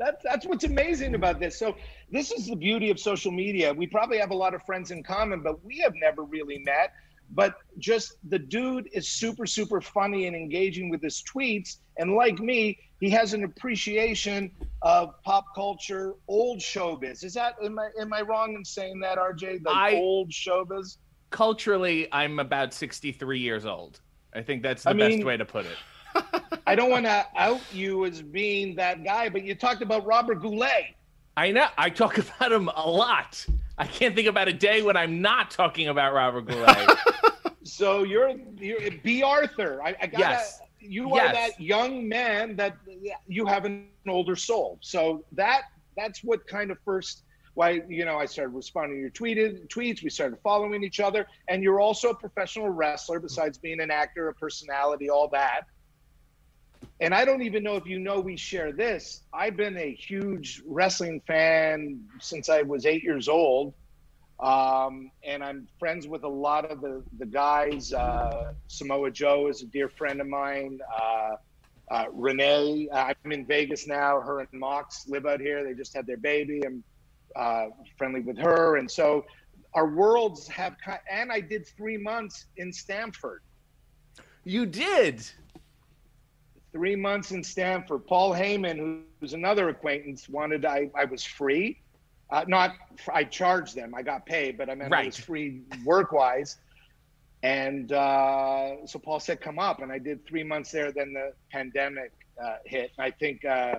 That's 0.00 0.22
that's 0.22 0.46
what's 0.46 0.62
amazing 0.62 1.16
about 1.16 1.40
this. 1.40 1.58
So 1.58 1.74
this 2.12 2.30
is 2.30 2.46
the 2.46 2.54
beauty 2.54 2.88
of 2.90 3.00
social 3.00 3.32
media. 3.32 3.74
We 3.74 3.88
probably 3.88 4.18
have 4.18 4.30
a 4.30 4.36
lot 4.36 4.54
of 4.54 4.62
friends 4.62 4.92
in 4.92 5.02
common, 5.02 5.42
but 5.42 5.64
we 5.64 5.78
have 5.78 5.92
never 5.96 6.22
really 6.22 6.58
met 6.64 6.92
but 7.30 7.56
just 7.78 8.16
the 8.30 8.38
dude 8.38 8.88
is 8.92 9.08
super 9.08 9.46
super 9.46 9.80
funny 9.80 10.26
and 10.26 10.34
engaging 10.34 10.88
with 10.88 11.02
his 11.02 11.22
tweets 11.22 11.78
and 11.98 12.14
like 12.14 12.38
me 12.38 12.78
he 13.00 13.10
has 13.10 13.32
an 13.32 13.44
appreciation 13.44 14.50
of 14.82 15.20
pop 15.22 15.44
culture 15.54 16.14
old 16.26 16.58
showbiz 16.58 17.24
is 17.24 17.34
that 17.34 17.54
am 17.62 17.78
i 17.78 17.88
am 18.00 18.12
i 18.12 18.20
wrong 18.20 18.54
in 18.54 18.64
saying 18.64 19.00
that 19.00 19.18
rj 19.18 19.62
the 19.62 19.70
I, 19.70 19.94
old 19.94 20.30
showbiz 20.30 20.98
culturally 21.30 22.08
i'm 22.12 22.38
about 22.38 22.72
63 22.72 23.38
years 23.38 23.66
old 23.66 24.00
i 24.34 24.42
think 24.42 24.62
that's 24.62 24.82
the 24.82 24.90
I 24.90 24.94
best 24.94 25.16
mean, 25.16 25.26
way 25.26 25.36
to 25.36 25.44
put 25.44 25.66
it 25.66 26.22
i 26.66 26.74
don't 26.74 26.90
want 26.90 27.06
to 27.06 27.26
out 27.36 27.60
you 27.72 28.04
as 28.04 28.22
being 28.22 28.74
that 28.76 29.04
guy 29.04 29.28
but 29.28 29.44
you 29.44 29.54
talked 29.54 29.82
about 29.82 30.06
robert 30.06 30.40
goulet 30.40 30.94
i 31.36 31.50
know 31.50 31.66
i 31.76 31.90
talk 31.90 32.18
about 32.36 32.52
him 32.52 32.68
a 32.68 32.88
lot 32.88 33.46
I 33.78 33.86
can't 33.86 34.14
think 34.14 34.26
about 34.26 34.48
a 34.48 34.52
day 34.52 34.82
when 34.82 34.96
I'm 34.96 35.22
not 35.22 35.50
talking 35.52 35.86
about 35.86 36.12
Robert 36.12 36.46
Goulet. 36.46 36.98
so 37.62 38.02
you're 38.02 38.34
you're 38.58 38.90
Bea 39.02 39.22
Arthur. 39.22 39.80
I, 39.82 39.94
I 40.02 40.06
gotta. 40.08 40.18
Yes. 40.18 40.60
You 40.80 41.14
are 41.14 41.32
that 41.32 41.60
young 41.60 42.08
man 42.08 42.56
that 42.56 42.76
you 43.26 43.46
have 43.46 43.64
an 43.64 43.88
older 44.06 44.36
soul. 44.36 44.78
So 44.80 45.24
that 45.32 45.62
that's 45.96 46.22
what 46.22 46.46
kind 46.46 46.70
of 46.70 46.78
first 46.84 47.24
why 47.54 47.82
you 47.88 48.04
know 48.04 48.16
I 48.16 48.26
started 48.26 48.54
responding 48.54 48.98
to 48.98 49.00
your 49.00 49.10
tweeted 49.10 49.68
tweets. 49.68 50.02
We 50.02 50.10
started 50.10 50.38
following 50.42 50.84
each 50.84 51.00
other, 51.00 51.26
and 51.48 51.62
you're 51.62 51.80
also 51.80 52.10
a 52.10 52.14
professional 52.14 52.68
wrestler. 52.68 53.18
Besides 53.20 53.58
being 53.58 53.80
an 53.80 53.90
actor, 53.90 54.28
a 54.28 54.34
personality, 54.34 55.10
all 55.10 55.28
that 55.28 55.66
and 57.00 57.14
I 57.14 57.24
don't 57.24 57.42
even 57.42 57.62
know 57.62 57.76
if 57.76 57.86
you 57.86 57.98
know 57.98 58.20
we 58.20 58.36
share 58.36 58.72
this. 58.72 59.22
I've 59.32 59.56
been 59.56 59.76
a 59.76 59.94
huge 59.94 60.62
wrestling 60.66 61.20
fan 61.26 62.00
since 62.20 62.48
I 62.48 62.62
was 62.62 62.86
eight 62.86 63.04
years 63.04 63.28
old. 63.28 63.74
Um, 64.40 65.10
and 65.24 65.42
I'm 65.42 65.66
friends 65.78 66.06
with 66.06 66.22
a 66.22 66.28
lot 66.28 66.64
of 66.70 66.80
the, 66.80 67.02
the 67.18 67.26
guys. 67.26 67.92
Uh, 67.92 68.52
Samoa 68.68 69.10
Joe 69.10 69.48
is 69.48 69.62
a 69.62 69.66
dear 69.66 69.88
friend 69.88 70.20
of 70.20 70.28
mine. 70.28 70.78
Uh, 70.96 71.30
uh, 71.90 72.04
Renee, 72.12 72.88
I'm 72.92 73.32
in 73.32 73.46
Vegas 73.46 73.86
now. 73.86 74.20
Her 74.20 74.40
and 74.40 74.48
Mox 74.52 75.08
live 75.08 75.26
out 75.26 75.40
here. 75.40 75.64
They 75.64 75.74
just 75.74 75.94
had 75.94 76.06
their 76.06 76.18
baby. 76.18 76.62
I'm 76.64 76.84
uh, 77.34 77.66
friendly 77.96 78.20
with 78.20 78.38
her. 78.38 78.76
And 78.76 78.90
so 78.90 79.24
our 79.74 79.88
worlds 79.88 80.46
have, 80.48 80.76
and 81.10 81.32
I 81.32 81.40
did 81.40 81.66
three 81.76 81.96
months 81.96 82.46
in 82.56 82.72
Stamford. 82.72 83.42
You 84.44 84.66
did? 84.66 85.24
three 86.72 86.96
months 86.96 87.32
in 87.32 87.42
Stamford. 87.42 88.06
Paul 88.06 88.32
Heyman, 88.32 89.02
who's 89.20 89.32
another 89.32 89.68
acquaintance, 89.68 90.28
wanted 90.28 90.64
I, 90.64 90.90
I 90.94 91.04
was 91.06 91.24
free. 91.24 91.80
Uh, 92.30 92.44
not 92.46 92.74
I 93.12 93.24
charged 93.24 93.74
them. 93.74 93.94
I 93.94 94.02
got 94.02 94.26
paid, 94.26 94.58
but 94.58 94.68
I 94.68 94.74
meant 94.74 94.90
right. 94.90 95.04
I 95.04 95.06
was 95.06 95.16
free 95.16 95.62
work 95.84 96.12
wise. 96.12 96.58
And 97.42 97.92
uh, 97.92 98.86
so 98.86 98.98
Paul 98.98 99.20
said, 99.20 99.40
"Come 99.40 99.58
up," 99.58 99.80
and 99.80 99.92
I 99.92 99.98
did 99.98 100.26
three 100.26 100.42
months 100.42 100.72
there. 100.72 100.92
Then 100.92 101.12
the 101.12 101.32
pandemic 101.50 102.12
uh, 102.42 102.56
hit. 102.64 102.92
I 102.98 103.10
think 103.10 103.44
uh, 103.44 103.76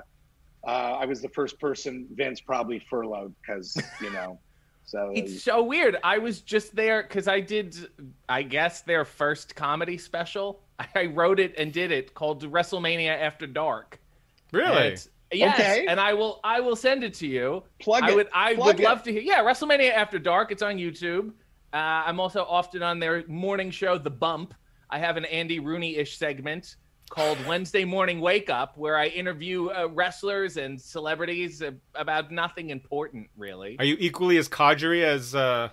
uh, 0.66 0.70
I 0.70 1.06
was 1.06 1.22
the 1.22 1.30
first 1.30 1.60
person 1.60 2.08
Vince 2.14 2.41
probably 2.41 2.80
furloughed 2.89 3.34
because 3.41 3.78
you 4.02 4.12
know. 4.12 4.39
So 4.86 5.12
it's 5.14 5.43
so 5.43 5.62
weird. 5.62 5.97
I 6.04 6.18
was 6.18 6.41
just 6.41 6.76
there 6.76 7.04
because 7.04 7.28
I 7.28 7.41
did, 7.41 7.78
I 8.28 8.41
guess, 8.41 8.82
their 8.82 9.06
first 9.06 9.56
comedy 9.56 10.00
special 10.00 10.64
I 10.95 11.06
wrote 11.06 11.39
it 11.39 11.56
and 11.58 11.72
did 11.72 11.91
it 11.91 12.14
called 12.14 12.43
WrestleMania 12.50 13.10
After 13.20 13.47
Dark. 13.47 14.00
Really? 14.52 14.97
And, 15.32 15.39
yes, 15.39 15.59
okay. 15.59 15.86
and 15.88 15.99
I 15.99 16.13
will 16.13 16.39
I 16.43 16.59
will 16.59 16.75
send 16.75 17.03
it 17.03 17.13
to 17.15 17.27
you. 17.27 17.63
Plug 17.80 18.03
it. 18.03 18.11
I 18.11 18.15
would. 18.15 18.27
I 18.34 18.55
Plug 18.55 18.67
would 18.67 18.80
it. 18.80 18.84
love 18.84 19.03
to 19.03 19.11
hear. 19.11 19.21
Yeah, 19.21 19.43
WrestleMania 19.43 19.91
After 19.93 20.17
Dark. 20.17 20.51
It's 20.51 20.63
on 20.63 20.77
YouTube. 20.77 21.30
Uh, 21.71 21.77
I'm 21.77 22.19
also 22.19 22.43
often 22.43 22.82
on 22.82 22.99
their 22.99 23.23
morning 23.27 23.69
show, 23.69 23.97
The 23.99 24.09
Bump. 24.09 24.55
I 24.89 24.97
have 24.97 25.17
an 25.17 25.25
Andy 25.25 25.59
Rooney-ish 25.59 26.17
segment 26.17 26.77
called 27.11 27.38
Wednesday 27.45 27.86
Morning 27.86 28.21
Wake 28.21 28.49
Up, 28.49 28.75
where 28.75 28.97
I 28.97 29.07
interview 29.07 29.69
uh, 29.69 29.88
wrestlers 29.91 30.57
and 30.57 30.82
celebrities 30.82 31.61
uh, 31.61 31.71
about 31.93 32.32
nothing 32.32 32.71
important, 32.71 33.30
really. 33.38 33.75
Are 33.77 33.86
you 33.86 33.97
equally 33.99 34.38
as 34.38 34.49
codgery 34.49 35.03
as 35.03 35.36
uh, 35.36 35.69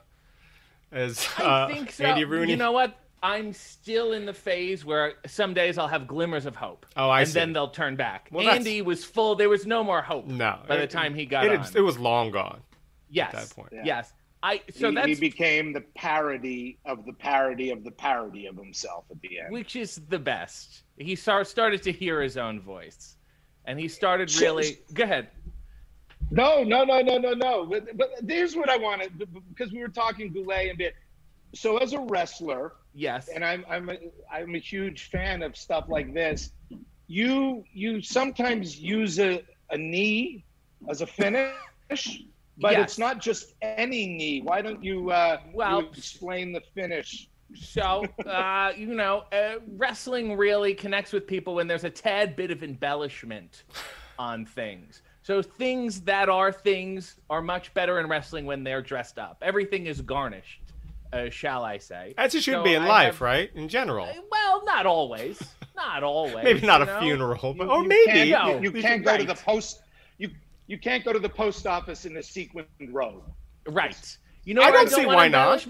as 0.92 1.26
I 1.38 1.42
uh, 1.42 1.68
think 1.68 1.92
so. 1.92 2.04
Andy 2.04 2.24
Rooney? 2.24 2.50
You 2.50 2.56
know 2.58 2.72
what? 2.72 2.98
I'm 3.22 3.52
still 3.52 4.12
in 4.12 4.26
the 4.26 4.34
phase 4.34 4.84
where 4.84 5.14
some 5.26 5.54
days 5.54 5.78
I'll 5.78 5.88
have 5.88 6.06
glimmers 6.06 6.46
of 6.46 6.54
hope. 6.54 6.86
Oh, 6.96 7.08
I 7.08 7.20
and 7.20 7.28
see. 7.28 7.34
then 7.34 7.52
they'll 7.52 7.70
turn 7.70 7.96
back. 7.96 8.28
Well, 8.30 8.48
Andy 8.48 8.82
was 8.82 9.04
full. 9.04 9.34
There 9.34 9.48
was 9.48 9.66
no 9.66 9.82
more 9.82 10.02
hope. 10.02 10.26
No, 10.26 10.58
by 10.68 10.76
the 10.76 10.86
time 10.86 11.14
he 11.14 11.26
got 11.26 11.46
it, 11.46 11.58
on, 11.58 11.66
it 11.74 11.80
was 11.80 11.98
long 11.98 12.30
gone. 12.30 12.60
Yes. 13.10 13.34
At 13.34 13.48
that 13.48 13.54
point. 13.54 13.68
Yeah. 13.72 13.82
Yes. 13.84 14.12
I 14.42 14.60
so 14.72 14.90
he, 14.90 14.94
that's 14.94 15.08
he 15.08 15.14
became 15.14 15.72
the 15.72 15.80
parody 15.80 16.78
of 16.84 17.04
the 17.06 17.12
parody 17.12 17.70
of 17.70 17.84
the 17.84 17.90
parody 17.90 18.46
of 18.46 18.56
himself 18.56 19.04
at 19.10 19.20
the 19.22 19.40
end, 19.40 19.52
which 19.52 19.76
is 19.76 20.00
the 20.08 20.18
best. 20.18 20.82
He 20.98 21.16
started 21.16 21.82
to 21.82 21.90
hear 21.90 22.22
his 22.22 22.36
own 22.36 22.60
voice, 22.60 23.16
and 23.64 23.80
he 23.80 23.88
started 23.88 24.32
really. 24.40 24.78
Go 24.92 25.04
ahead. 25.04 25.28
No, 26.30 26.62
no, 26.64 26.84
no, 26.84 27.00
no, 27.00 27.18
no, 27.18 27.32
no. 27.32 27.66
But, 27.66 27.96
but 27.96 28.10
here's 28.28 28.56
what 28.56 28.68
I 28.68 28.76
wanted 28.76 29.26
because 29.48 29.72
we 29.72 29.80
were 29.80 29.88
talking 29.88 30.32
Goulet 30.32 30.68
and 30.68 30.78
bit. 30.78 30.94
So 31.54 31.78
as 31.78 31.92
a 31.92 32.00
wrestler, 32.00 32.74
Yes. 32.96 33.28
And 33.28 33.44
I'm 33.44 33.64
I'm 33.68 33.90
a, 33.90 33.96
I'm 34.32 34.54
a 34.54 34.58
huge 34.58 35.10
fan 35.10 35.42
of 35.42 35.54
stuff 35.54 35.84
like 35.88 36.14
this. 36.14 36.52
You 37.08 37.62
you 37.72 38.00
sometimes 38.00 38.78
use 38.78 39.20
a, 39.20 39.44
a 39.70 39.76
knee 39.76 40.44
as 40.88 41.02
a 41.02 41.06
finish, 41.06 41.52
but 42.56 42.72
yes. 42.72 42.82
it's 42.82 42.98
not 42.98 43.20
just 43.20 43.52
any 43.60 44.06
knee. 44.06 44.40
Why 44.40 44.62
don't 44.62 44.82
you 44.82 45.10
uh, 45.10 45.40
well 45.52 45.82
you 45.82 45.88
explain 45.88 46.54
the 46.54 46.62
finish? 46.74 47.28
So, 47.54 48.04
uh, 48.26 48.72
you 48.76 48.94
know, 48.94 49.24
uh, 49.30 49.56
wrestling 49.76 50.36
really 50.36 50.74
connects 50.74 51.12
with 51.12 51.26
people 51.26 51.54
when 51.54 51.66
there's 51.68 51.84
a 51.84 51.90
tad 51.90 52.34
bit 52.34 52.50
of 52.50 52.62
embellishment 52.62 53.64
on 54.18 54.46
things. 54.46 55.02
So, 55.22 55.42
things 55.42 56.00
that 56.02 56.28
are 56.28 56.50
things 56.50 57.16
are 57.28 57.42
much 57.42 57.74
better 57.74 58.00
in 58.00 58.08
wrestling 58.08 58.46
when 58.46 58.64
they're 58.64 58.82
dressed 58.82 59.18
up. 59.18 59.38
Everything 59.42 59.86
is 59.86 60.00
garnished, 60.00 60.62
uh, 61.12 61.30
shall 61.30 61.64
I 61.64 61.78
say. 61.78 62.14
As 62.16 62.34
it 62.34 62.42
should 62.42 62.54
so 62.54 62.62
be 62.62 62.74
in 62.74 62.82
I 62.82 62.88
life, 62.88 63.14
have, 63.14 63.20
right? 63.20 63.50
In 63.54 63.68
general. 63.68 64.06
Uh, 64.06 64.14
well, 64.30 64.64
not 64.64 64.86
always. 64.86 65.42
Not 65.74 66.02
always. 66.02 66.44
maybe 66.44 66.66
not 66.66 66.82
a 66.82 66.86
know? 66.86 67.00
funeral, 67.00 67.54
but, 67.54 67.68
or 67.68 67.82
maybe. 67.82 68.30
Can't, 68.30 68.30
no, 68.30 68.58
you, 68.60 68.72
you 68.72 68.82
can't 68.82 69.04
go 69.04 69.12
right. 69.12 69.20
to 69.20 69.26
the 69.26 69.34
post. 69.34 69.82
You 70.18 70.30
you 70.66 70.78
can't 70.78 71.04
go 71.04 71.12
to 71.12 71.18
the 71.18 71.28
post 71.28 71.66
office 71.66 72.06
in 72.06 72.16
a 72.16 72.22
sequined 72.22 72.66
robe. 72.90 73.22
Right. 73.68 74.16
You 74.44 74.54
know, 74.54 74.62
I 74.62 74.70
don't, 74.70 74.76
I 74.76 74.84
don't 74.84 74.90
see 74.90 75.06
why 75.06 75.28
not 75.28 75.66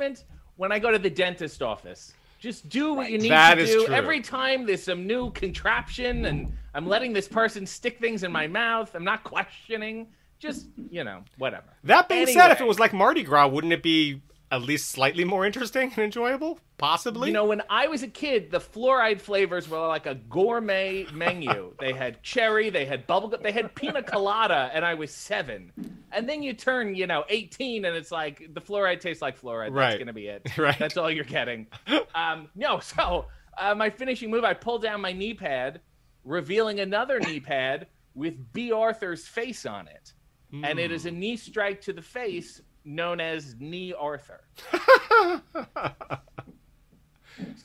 when 0.57 0.73
I 0.73 0.79
go 0.79 0.91
to 0.91 0.99
the 0.99 1.11
dentist 1.11 1.63
office. 1.63 2.13
Just 2.39 2.69
do 2.69 2.95
what 2.95 3.11
you 3.11 3.19
need 3.19 3.31
that 3.31 3.55
to 3.55 3.67
do. 3.67 3.87
True. 3.87 3.95
Every 3.95 4.21
time 4.21 4.67
there's 4.67 4.83
some 4.83 5.07
new 5.07 5.31
contraption 5.31 6.27
and 6.27 6.53
I'm 6.75 6.87
letting 6.87 7.13
this 7.13 7.27
person 7.27 7.67
stick 7.67 7.99
things 7.99 8.23
in 8.23 8.33
my 8.33 8.47
mouth, 8.47 8.95
I'm 8.95 9.05
not 9.05 9.25
questioning. 9.25 10.09
Just, 10.39 10.67
you 10.91 11.03
know, 11.03 11.25
whatever. 11.39 11.65
That 11.85 12.09
being 12.09 12.23
anyway, 12.23 12.35
said, 12.35 12.51
if 12.51 12.61
it 12.61 12.67
was 12.67 12.79
like 12.79 12.93
Mardi 12.93 13.23
Gras, 13.23 13.49
wouldn't 13.49 13.73
it 13.73 13.83
be 13.83 14.21
at 14.51 14.63
least 14.63 14.91
slightly 14.91 15.25
more 15.25 15.45
interesting 15.45 15.91
and 15.97 15.99
enjoyable? 15.99 16.61
Possibly. 16.79 17.29
You 17.29 17.35
know, 17.35 17.47
when 17.47 17.63
I 17.69 17.89
was 17.89 18.03
a 18.03 18.09
kid, 18.09 18.51
the 18.51 18.61
fluoride 18.61 19.21
flavors 19.21 19.69
were 19.69 19.87
like 19.87 20.07
a 20.07 20.15
gourmet 20.15 21.07
menu. 21.13 21.75
they 21.81 21.93
had 21.93 22.23
cherry, 22.23 22.71
they 22.71 22.85
had 22.85 23.07
bubblegum, 23.07 23.43
they 23.43 23.53
had 23.53 23.75
pina 23.75 24.03
colada, 24.03 24.71
and 24.73 24.85
I 24.85 24.95
was 24.95 25.11
seven. 25.11 25.73
And 26.13 26.29
then 26.29 26.43
you 26.43 26.53
turn, 26.53 26.95
you 26.95 27.07
know, 27.07 27.25
18, 27.29 27.85
and 27.85 27.97
it's 27.97 28.13
like 28.13 28.55
the 28.55 28.61
fluoride 28.61 29.01
tastes 29.01 29.23
like 29.23 29.41
fluoride. 29.41 29.73
Right. 29.73 29.87
That's 29.87 29.97
going 29.97 30.07
to 30.09 30.13
be 30.13 30.29
it. 30.29 30.47
Right. 30.59 30.79
That's 30.79 30.97
all 30.97 31.11
you're 31.11 31.25
getting. 31.25 31.67
um, 32.15 32.49
no, 32.55 32.79
so 32.79 33.27
uh, 33.59 33.75
my 33.75 33.91
finishing 33.91 34.31
move, 34.31 34.45
I 34.45 34.55
pulled 34.55 34.83
down 34.83 35.01
my 35.01 35.13
knee 35.13 35.35
pad, 35.35 35.81
revealing 36.25 36.81
another 36.81 37.21
knee 37.21 37.41
pad 37.41 37.87
with 38.15 38.53
Bea 38.53 38.73
Arthur's 38.73 39.27
face 39.27 39.67
on 39.67 39.87
it. 39.89 40.13
Mm. 40.53 40.65
And 40.65 40.79
it 40.79 40.93
is 40.93 41.07
a 41.07 41.11
knee 41.11 41.37
strike 41.37 41.81
to 41.83 41.93
the 41.93 42.03
face 42.03 42.61
known 42.87 43.21
as 43.21 43.57
Knee 43.59 43.93
Arthur. 43.93 44.41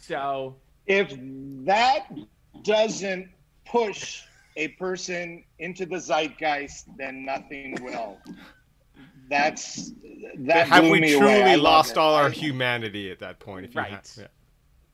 so. 0.02 0.56
If 0.88 1.14
that 1.66 2.08
doesn't 2.64 3.30
push 3.66 4.24
a 4.58 4.70
person 4.70 5.44
into 5.60 5.86
the 5.86 6.00
zeitgeist, 6.00 6.86
then 6.98 7.24
nothing 7.24 7.78
will. 7.82 8.18
That's 9.30 9.92
that. 10.40 10.68
Have 10.68 10.84
we 10.84 11.16
truly 11.16 11.56
lost 11.56 11.98
all 11.98 12.16
our 12.16 12.30
humanity 12.30 13.12
at 13.12 13.20
that 13.20 13.40
point? 13.40 13.66
If 13.66 13.76
you 13.76 13.82
right. 13.82 13.92
Have, 13.92 14.10
yeah. 14.18 14.28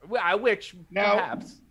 Well, 0.07 0.21
I 0.23 0.35
wish 0.35 0.75
now, 0.91 1.15
perhaps. 1.15 1.61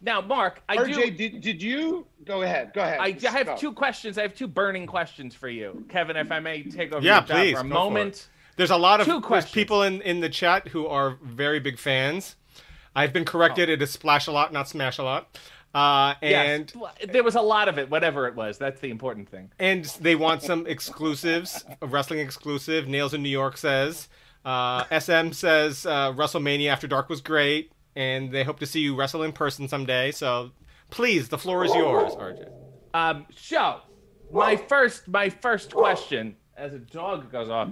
Now, 0.00 0.20
Mark, 0.20 0.62
I 0.68 0.76
RJ, 0.76 0.94
do. 0.94 1.10
Did, 1.10 1.40
did 1.40 1.62
you 1.62 2.06
go 2.24 2.42
ahead? 2.42 2.72
Go 2.72 2.82
ahead. 2.82 3.00
I, 3.00 3.16
I 3.26 3.30
have 3.30 3.46
go. 3.46 3.56
two 3.56 3.72
questions. 3.72 4.18
I 4.18 4.22
have 4.22 4.34
two 4.34 4.46
burning 4.46 4.86
questions 4.86 5.34
for 5.34 5.48
you, 5.48 5.84
Kevin. 5.88 6.16
If 6.16 6.30
I 6.30 6.40
may 6.40 6.62
take 6.62 6.92
over 6.92 7.04
yeah, 7.04 7.16
your 7.16 7.36
please, 7.36 7.54
for 7.54 7.60
a 7.60 7.64
moment. 7.64 8.16
For 8.16 8.56
there's 8.56 8.70
a 8.70 8.76
lot 8.76 9.00
of 9.00 9.46
people 9.52 9.82
in, 9.82 10.02
in 10.02 10.20
the 10.20 10.28
chat 10.28 10.68
who 10.68 10.86
are 10.86 11.16
very 11.22 11.60
big 11.60 11.78
fans. 11.78 12.36
I've 12.94 13.12
been 13.12 13.24
corrected. 13.24 13.68
Oh. 13.70 13.72
It 13.72 13.82
is 13.82 13.90
splash 13.90 14.26
a 14.26 14.32
lot, 14.32 14.52
not 14.52 14.68
smash 14.68 14.98
a 14.98 15.04
lot. 15.04 15.38
Uh, 15.74 16.14
and 16.22 16.72
yes, 16.74 17.10
there 17.12 17.22
was 17.22 17.36
a 17.36 17.40
lot 17.40 17.68
of 17.68 17.78
it, 17.78 17.88
whatever 17.90 18.26
it 18.26 18.34
was. 18.34 18.58
That's 18.58 18.80
the 18.80 18.90
important 18.90 19.28
thing. 19.28 19.50
And 19.58 19.84
they 20.00 20.16
want 20.16 20.42
some 20.42 20.66
exclusives, 20.66 21.64
wrestling 21.82 22.20
exclusive. 22.20 22.88
Nails 22.88 23.14
in 23.14 23.22
New 23.22 23.28
York 23.28 23.56
says. 23.56 24.08
Uh, 24.44 24.84
SM 24.98 25.32
says 25.32 25.84
uh, 25.84 26.12
WrestleMania 26.12 26.70
After 26.70 26.86
Dark 26.86 27.08
was 27.08 27.20
great, 27.20 27.70
and 27.98 28.30
they 28.30 28.44
hope 28.44 28.60
to 28.60 28.66
see 28.66 28.78
you 28.78 28.94
wrestle 28.94 29.24
in 29.24 29.32
person 29.32 29.66
someday. 29.66 30.12
So 30.12 30.52
please, 30.88 31.28
the 31.28 31.36
floor 31.36 31.64
is 31.64 31.74
yours, 31.74 32.14
RJ. 32.14 32.48
Um, 32.94 33.26
so 33.36 33.80
my 34.32 34.56
first, 34.56 35.08
my 35.08 35.28
first 35.28 35.74
question, 35.74 36.36
as 36.56 36.72
a 36.72 36.78
dog 36.78 37.30
goes 37.32 37.48
off, 37.50 37.70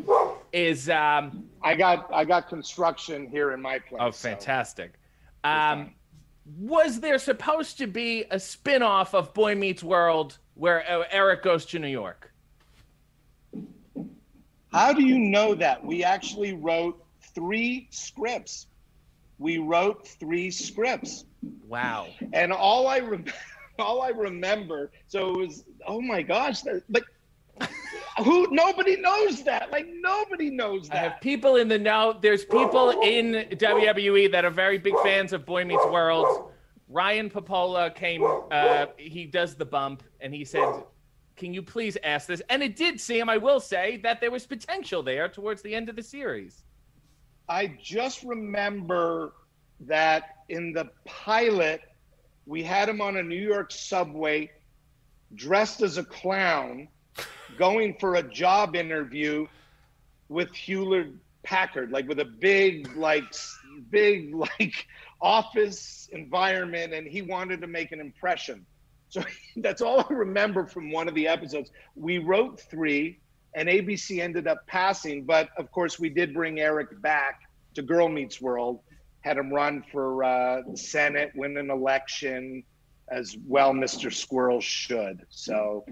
is 0.52 0.90
um, 0.90 1.48
I 1.62 1.76
got 1.76 2.12
I 2.12 2.24
got 2.24 2.48
construction 2.48 3.28
here 3.28 3.52
in 3.52 3.62
my 3.62 3.78
place. 3.78 4.02
Oh, 4.04 4.10
fantastic. 4.10 4.94
So. 5.44 5.50
Um, 5.50 5.94
was 6.58 7.00
there 7.00 7.18
supposed 7.18 7.78
to 7.78 7.86
be 7.86 8.24
a 8.30 8.38
spin-off 8.38 9.14
of 9.14 9.32
Boy 9.32 9.54
Meets 9.54 9.82
World 9.82 10.38
where 10.54 10.84
uh, 10.90 11.04
Eric 11.10 11.42
goes 11.42 11.66
to 11.66 11.78
New 11.78 11.88
York? 11.88 12.32
How 14.72 14.92
do 14.92 15.04
you 15.04 15.18
know 15.18 15.54
that? 15.54 15.84
We 15.84 16.04
actually 16.04 16.52
wrote 16.52 17.02
three 17.34 17.88
scripts. 17.90 18.66
We 19.38 19.58
wrote 19.58 20.06
three 20.06 20.50
scripts. 20.50 21.24
Wow. 21.66 22.08
And 22.32 22.52
all 22.52 22.88
I 22.88 22.98
re- 22.98 23.24
all 23.78 24.02
I 24.02 24.08
remember, 24.08 24.90
so 25.06 25.34
it 25.34 25.36
was, 25.38 25.64
oh 25.86 26.00
my 26.00 26.22
gosh, 26.22 26.64
like 26.64 27.04
who 28.24 28.48
nobody 28.50 28.96
knows 28.96 29.42
that. 29.44 29.70
Like 29.70 29.86
nobody 30.00 30.50
knows 30.50 30.88
that. 30.88 30.96
I 30.96 31.00
have 31.00 31.20
people 31.20 31.56
in 31.56 31.68
the 31.68 31.78
know. 31.78 32.18
There's 32.20 32.44
people 32.44 32.90
in 33.02 33.46
WWE 33.50 34.30
that 34.32 34.44
are 34.44 34.50
very 34.50 34.78
big 34.78 34.94
fans 35.02 35.32
of 35.32 35.44
Boy 35.44 35.64
Meets 35.64 35.86
World. 35.86 36.50
Ryan 36.88 37.28
Pappolla 37.28 37.94
came. 37.94 38.24
Uh, 38.50 38.86
he 38.96 39.26
does 39.26 39.54
the 39.54 39.64
bump, 39.64 40.02
and 40.20 40.34
he 40.34 40.44
said, 40.44 40.66
"Can 41.36 41.52
you 41.52 41.62
please 41.62 41.98
ask 42.02 42.26
this?" 42.26 42.42
And 42.48 42.62
it 42.62 42.76
did 42.76 43.00
seem, 43.00 43.28
I 43.28 43.36
will 43.36 43.60
say, 43.60 43.98
that 43.98 44.20
there 44.20 44.30
was 44.30 44.46
potential 44.46 45.02
there 45.02 45.28
towards 45.28 45.62
the 45.62 45.74
end 45.74 45.88
of 45.88 45.96
the 45.96 46.02
series. 46.02 46.64
I 47.48 47.78
just 47.80 48.22
remember 48.24 49.32
that 49.80 50.36
in 50.48 50.72
the 50.72 50.90
pilot, 51.04 51.80
we 52.46 52.62
had 52.62 52.88
him 52.88 53.00
on 53.00 53.16
a 53.16 53.22
New 53.22 53.40
York 53.40 53.70
subway, 53.70 54.50
dressed 55.34 55.82
as 55.82 55.98
a 55.98 56.04
clown 56.04 56.88
going 57.58 57.96
for 57.98 58.16
a 58.16 58.22
job 58.22 58.76
interview 58.76 59.46
with 60.28 60.52
Hewlett 60.54 61.08
Packard, 61.42 61.90
like 61.90 62.08
with 62.08 62.18
a 62.20 62.24
big, 62.24 62.96
like, 62.96 63.24
big, 63.90 64.34
like 64.60 64.86
office 65.20 66.08
environment, 66.12 66.92
and 66.92 67.06
he 67.06 67.22
wanted 67.22 67.60
to 67.60 67.66
make 67.66 67.92
an 67.92 68.00
impression. 68.00 68.66
So 69.08 69.22
that's 69.56 69.82
all 69.82 70.00
I 70.00 70.12
remember 70.12 70.66
from 70.66 70.90
one 70.90 71.08
of 71.08 71.14
the 71.14 71.28
episodes. 71.28 71.70
We 71.94 72.18
wrote 72.18 72.60
three, 72.60 73.20
and 73.56 73.70
ABC 73.70 74.22
ended 74.22 74.46
up 74.46 74.64
passing, 74.66 75.24
but 75.24 75.48
of 75.56 75.72
course, 75.72 75.98
we 75.98 76.10
did 76.10 76.34
bring 76.34 76.60
Eric 76.60 77.00
back 77.00 77.40
to 77.74 77.82
Girl 77.82 78.08
Meets 78.08 78.40
World, 78.40 78.80
had 79.22 79.38
him 79.38 79.52
run 79.52 79.82
for 79.90 80.22
uh, 80.22 80.60
the 80.70 80.76
Senate, 80.76 81.32
win 81.34 81.56
an 81.56 81.70
election, 81.70 82.62
as 83.08 83.36
well, 83.46 83.72
Mr. 83.72 84.12
Squirrel 84.12 84.60
should. 84.60 85.24
So 85.30 85.86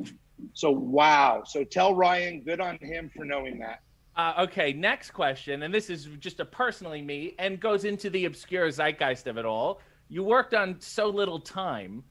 so 0.52 0.70
wow. 0.70 1.42
So 1.46 1.64
tell 1.64 1.94
Ryan, 1.94 2.42
good 2.42 2.60
on 2.60 2.78
him 2.78 3.10
for 3.16 3.24
knowing 3.24 3.58
that. 3.60 3.80
Uh, 4.16 4.44
okay, 4.44 4.72
next 4.72 5.10
question, 5.10 5.64
and 5.64 5.74
this 5.74 5.90
is 5.90 6.04
just 6.20 6.38
a 6.38 6.44
personally 6.44 7.02
me 7.02 7.34
and 7.38 7.58
goes 7.58 7.84
into 7.84 8.10
the 8.10 8.26
obscure 8.26 8.70
zeitgeist 8.70 9.26
of 9.26 9.38
it 9.38 9.44
all. 9.44 9.80
You 10.08 10.22
worked 10.22 10.54
on 10.54 10.78
so 10.80 11.08
little 11.08 11.40
time, 11.40 12.04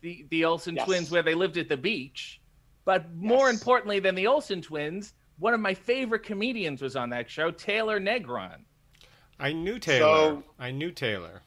the 0.00 0.24
the 0.30 0.44
Olsen 0.44 0.76
yes. 0.76 0.86
twins, 0.86 1.10
where 1.10 1.22
they 1.22 1.34
lived 1.34 1.58
at 1.58 1.68
the 1.68 1.76
beach, 1.76 2.37
but 2.88 3.14
more 3.14 3.50
yes. 3.50 3.58
importantly 3.58 4.00
than 4.00 4.14
the 4.14 4.26
Olsen 4.26 4.62
twins, 4.62 5.12
one 5.38 5.52
of 5.52 5.60
my 5.60 5.74
favorite 5.74 6.22
comedians 6.22 6.80
was 6.80 6.96
on 6.96 7.10
that 7.10 7.30
show, 7.30 7.50
Taylor 7.50 8.00
Negron. 8.00 8.60
I 9.38 9.52
knew 9.52 9.78
Taylor. 9.78 10.00
So, 10.00 10.42
I 10.58 10.70
knew 10.70 10.90
Taylor. 10.90 11.42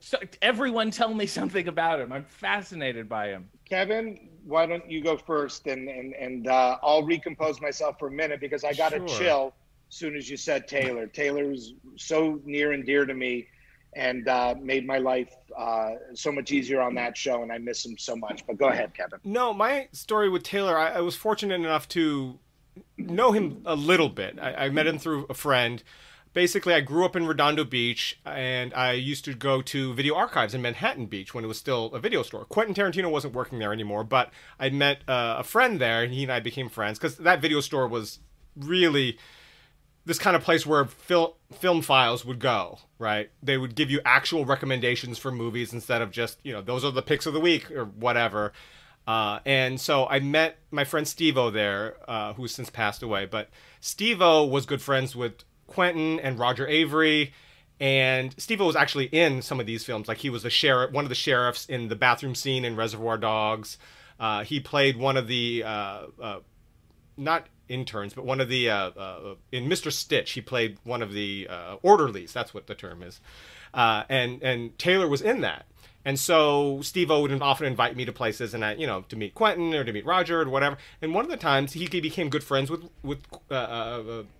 So 0.00 0.18
everyone 0.42 0.90
tell 0.90 1.14
me 1.14 1.24
something 1.38 1.66
about 1.66 1.98
him. 1.98 2.12
I'm 2.12 2.26
fascinated 2.26 3.08
by 3.08 3.28
him. 3.28 3.48
Kevin, 3.64 4.28
why 4.44 4.66
don't 4.66 4.90
you 4.90 5.02
go 5.02 5.16
first 5.16 5.66
and 5.66 5.88
and 5.88 6.12
and 6.12 6.46
uh, 6.46 6.76
I'll 6.82 7.06
recompose 7.06 7.62
myself 7.62 7.98
for 7.98 8.08
a 8.08 8.12
minute 8.12 8.38
because 8.38 8.64
I 8.64 8.74
got 8.74 8.92
sure. 8.92 9.02
a 9.02 9.08
chill 9.08 9.54
as 9.88 9.96
soon 9.96 10.14
as 10.14 10.28
you 10.28 10.36
said 10.36 10.68
Taylor. 10.68 11.06
Taylor 11.06 11.48
was 11.48 11.72
so 11.96 12.38
near 12.44 12.72
and 12.72 12.84
dear 12.84 13.06
to 13.06 13.14
me 13.14 13.46
and 13.94 14.28
uh, 14.28 14.54
made 14.60 14.86
my 14.86 14.98
life 14.98 15.32
uh, 15.56 15.90
so 16.14 16.30
much 16.30 16.52
easier 16.52 16.80
on 16.80 16.94
that 16.94 17.16
show, 17.16 17.42
and 17.42 17.50
I 17.50 17.58
miss 17.58 17.84
him 17.84 17.96
so 17.98 18.16
much. 18.16 18.46
But 18.46 18.58
go 18.58 18.68
ahead, 18.68 18.94
Kevin. 18.94 19.18
No, 19.24 19.52
my 19.52 19.88
story 19.92 20.28
with 20.28 20.42
Taylor, 20.42 20.76
I, 20.76 20.92
I 20.92 21.00
was 21.00 21.16
fortunate 21.16 21.54
enough 21.54 21.88
to 21.88 22.38
know 22.96 23.32
him 23.32 23.62
a 23.64 23.74
little 23.74 24.08
bit. 24.08 24.38
I, 24.40 24.66
I 24.66 24.68
met 24.68 24.86
him 24.86 24.98
through 24.98 25.26
a 25.28 25.34
friend 25.34 25.82
basically 26.32 26.74
I 26.74 26.80
grew 26.80 27.04
up 27.04 27.16
in 27.16 27.26
Redondo 27.26 27.64
Beach 27.64 28.20
and 28.24 28.72
I 28.74 28.92
used 28.92 29.24
to 29.24 29.34
go 29.34 29.62
to 29.62 29.94
video 29.94 30.14
archives 30.14 30.54
in 30.54 30.62
Manhattan 30.62 31.06
Beach 31.06 31.34
when 31.34 31.44
it 31.44 31.48
was 31.48 31.58
still 31.58 31.86
a 31.86 31.98
video 31.98 32.22
store. 32.22 32.44
Quentin 32.44 32.74
Tarantino 32.74 33.10
wasn't 33.10 33.34
working 33.34 33.58
there 33.58 33.72
anymore, 33.72 34.04
but 34.04 34.30
I 34.58 34.70
met 34.70 34.98
uh, 35.08 35.36
a 35.38 35.42
friend 35.42 35.80
there 35.80 36.02
and 36.02 36.12
he 36.12 36.22
and 36.22 36.32
I 36.32 36.40
became 36.40 36.68
friends 36.68 36.98
because 36.98 37.16
that 37.16 37.40
video 37.40 37.60
store 37.60 37.88
was 37.88 38.20
really 38.56 39.18
this 40.08 40.18
kind 40.18 40.34
of 40.34 40.42
place 40.42 40.64
where 40.64 40.86
fil- 40.86 41.36
film 41.52 41.82
files 41.82 42.24
would 42.24 42.38
go, 42.38 42.78
right? 42.98 43.30
They 43.42 43.58
would 43.58 43.74
give 43.74 43.90
you 43.90 44.00
actual 44.06 44.46
recommendations 44.46 45.18
for 45.18 45.30
movies 45.30 45.74
instead 45.74 46.00
of 46.00 46.10
just, 46.10 46.38
you 46.42 46.50
know, 46.50 46.62
those 46.62 46.82
are 46.82 46.90
the 46.90 47.02
picks 47.02 47.26
of 47.26 47.34
the 47.34 47.40
week 47.40 47.70
or 47.70 47.84
whatever. 47.84 48.54
Uh, 49.06 49.40
and 49.44 49.78
so 49.78 50.06
I 50.06 50.20
met 50.20 50.60
my 50.70 50.84
friend 50.84 51.06
Stevo 51.06 51.52
there, 51.52 51.96
uh, 52.08 52.32
who's 52.32 52.54
since 52.54 52.70
passed 52.70 53.02
away. 53.02 53.26
But 53.26 53.50
Stevo 53.82 54.48
was 54.50 54.64
good 54.64 54.80
friends 54.80 55.14
with 55.14 55.44
Quentin 55.66 56.18
and 56.20 56.38
Roger 56.38 56.66
Avary. 56.66 57.32
And 57.78 58.34
Steve 58.38 58.60
was 58.60 58.76
actually 58.76 59.06
in 59.06 59.42
some 59.42 59.60
of 59.60 59.66
these 59.66 59.84
films. 59.84 60.08
Like 60.08 60.18
he 60.18 60.30
was 60.30 60.42
the 60.42 60.50
sheriff, 60.50 60.90
one 60.90 61.04
of 61.04 61.10
the 61.10 61.14
sheriffs 61.14 61.66
in 61.66 61.88
the 61.88 61.96
bathroom 61.96 62.34
scene 62.34 62.64
in 62.64 62.76
Reservoir 62.76 63.18
Dogs. 63.18 63.76
Uh, 64.18 64.42
he 64.42 64.58
played 64.58 64.96
one 64.96 65.18
of 65.18 65.28
the 65.28 65.64
uh, 65.64 66.02
uh, 66.18 66.38
not 67.18 67.46
interns, 67.68 68.14
but 68.14 68.24
one 68.24 68.40
of 68.40 68.48
the 68.48 68.70
uh, 68.70 68.90
uh, 68.90 69.34
in 69.52 69.68
Mr. 69.68 69.92
Stitch. 69.92 70.32
He 70.32 70.40
played 70.40 70.78
one 70.84 71.02
of 71.02 71.12
the 71.12 71.46
uh, 71.48 71.76
orderlies. 71.82 72.32
That's 72.32 72.52
what 72.52 72.66
the 72.66 72.74
term 72.74 73.02
is. 73.02 73.20
and 73.74 74.42
and 74.42 74.78
Taylor 74.78 75.08
was 75.08 75.22
in 75.22 75.40
that. 75.42 75.66
And 76.04 76.18
so 76.18 76.80
Steve 76.82 77.10
O 77.10 77.20
would 77.22 77.42
often 77.42 77.66
invite 77.66 77.96
me 77.96 78.04
to 78.04 78.12
places 78.12 78.54
and 78.54 78.64
I, 78.64 78.74
you 78.74 78.86
know, 78.86 79.02
to 79.08 79.16
meet 79.16 79.34
Quentin 79.34 79.74
or 79.74 79.84
to 79.84 79.92
meet 79.92 80.06
Roger 80.06 80.40
or 80.40 80.48
whatever. 80.48 80.78
And 81.02 81.12
one 81.12 81.24
of 81.24 81.30
the 81.30 81.36
times 81.36 81.72
he 81.72 81.86
became 81.86 82.30
good 82.30 82.44
friends 82.44 82.70
with 82.70 82.88
with 83.02 83.24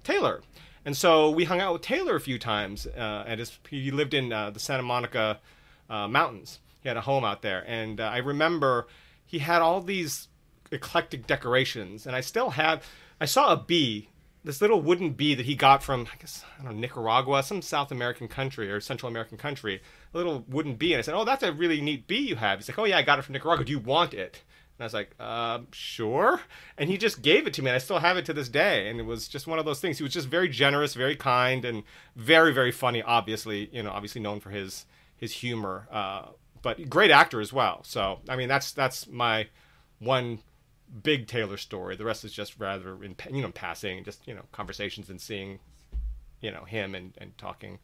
Taylor. 0.05 0.43
And 0.89 0.97
so 0.97 1.29
we 1.29 1.45
hung 1.45 1.61
out 1.61 1.75
with 1.75 1.83
Taylor 1.83 2.17
a 2.17 2.21
few 2.21 2.39
times. 2.39 2.87
Uh, 2.87 3.25
and 3.27 3.41
his, 3.41 3.59
he 3.69 3.91
lived 3.91 4.15
in 4.15 4.33
uh, 4.33 4.49
the 4.49 4.59
Santa 4.59 4.83
Monica 4.83 5.39
uh, 5.91 6.09
mountains. 6.09 6.61
He 6.81 6.89
had 6.89 6.97
a 6.97 7.03
home 7.03 7.25
out 7.25 7.43
there, 7.43 7.63
and 7.67 8.01
uh, 8.01 8.05
I 8.05 8.19
remember 8.19 8.87
he 9.27 9.41
had 9.41 9.61
all 9.61 9.83
these 9.83 10.29
eclectic 10.71 11.27
decorations. 11.27 12.07
And 12.07 12.17
I 12.17 12.23
still 12.23 12.51
have. 12.51 12.87
I 13.21 13.25
saw 13.25 13.53
a 13.53 13.57
bee, 13.57 14.09
this 14.45 14.61
little 14.61 14.81
wooden 14.81 15.11
bee 15.11 15.35
that 15.35 15.47
he 15.47 15.55
got 15.55 15.83
from 15.83 16.07
I 16.13 16.17
guess 16.19 16.45
I 16.59 16.63
don't 16.63 16.75
know 16.75 16.81
Nicaragua, 16.81 17.43
some 17.43 17.63
South 17.63 17.91
American 17.91 18.29
country 18.29 18.71
or 18.71 18.81
Central 18.81 19.11
American 19.11 19.39
country. 19.39 19.83
A 20.15 20.17
little 20.17 20.45
wooden 20.49 20.77
bee, 20.77 20.93
and 20.93 20.99
I 20.99 21.03
said, 21.03 21.15
"Oh, 21.15 21.25
that's 21.25 21.43
a 21.43 21.53
really 21.53 21.81
neat 21.81 22.07
bee 22.07 22.29
you 22.29 22.37
have." 22.37 22.59
He's 22.59 22.69
like, 22.69 22.79
"Oh 22.79 22.85
yeah, 22.85 22.99
I 22.99 23.03
got 23.03 23.19
it 23.19 23.23
from 23.23 23.35
Nicaragua. 23.35 23.65
Do 23.65 23.73
you 23.73 23.79
want 23.79 24.15
it?" 24.15 24.43
And 24.79 24.85
I 24.85 24.87
was 24.87 24.95
like, 24.95 25.11
uh, 25.19 25.61
sure. 25.73 26.41
And 26.77 26.89
he 26.89 26.97
just 26.99 27.21
gave 27.21 27.49
it 27.49 27.55
to 27.55 27.63
me, 27.63 27.69
and 27.69 27.75
I 27.75 27.79
still 27.79 27.99
have 27.99 28.17
it 28.17 28.25
to 28.27 28.33
this 28.33 28.49
day. 28.49 28.89
And 28.89 29.01
it 29.01 29.03
was 29.03 29.27
just 29.27 29.49
one 29.49 29.59
of 29.59 29.65
those 29.65 29.81
things. 29.81 29.99
He 29.99 30.05
was 30.05 30.13
just 30.13 30.29
very 30.29 30.49
generous, 30.49 30.95
very 30.95 31.17
kind, 31.17 31.65
and 31.65 31.83
very, 32.15 32.55
very 32.55 32.71
funny. 32.71 33.03
Obviously, 33.03 33.69
you 33.73 33.83
know, 33.83 33.91
obviously 33.91 34.21
known 34.21 34.39
for 34.39 34.51
his 34.51 34.87
his 35.17 35.33
humor, 35.33 35.89
uh, 35.91 36.27
but 36.63 36.89
great 36.89 37.11
actor 37.11 37.41
as 37.41 37.53
well. 37.53 37.83
So, 37.83 38.21
I 38.29 38.37
mean, 38.37 38.47
that's 38.49 38.71
that's 38.71 39.09
my 39.09 39.49
one 39.99 40.39
big 41.03 41.27
Taylor 41.27 41.57
story. 41.57 41.97
The 41.97 42.05
rest 42.05 42.25
is 42.25 42.33
just 42.33 42.59
rather 42.59 43.03
in 43.03 43.15
you 43.31 43.43
know 43.43 43.51
passing, 43.51 44.05
just 44.05 44.27
you 44.27 44.35
know 44.35 44.43
conversations 44.53 45.11
and 45.11 45.21
seeing, 45.21 45.59
you 46.41 46.51
know, 46.51 46.65
him 46.65 46.95
and 46.95 47.13
and 47.19 47.37
talking 47.39 47.79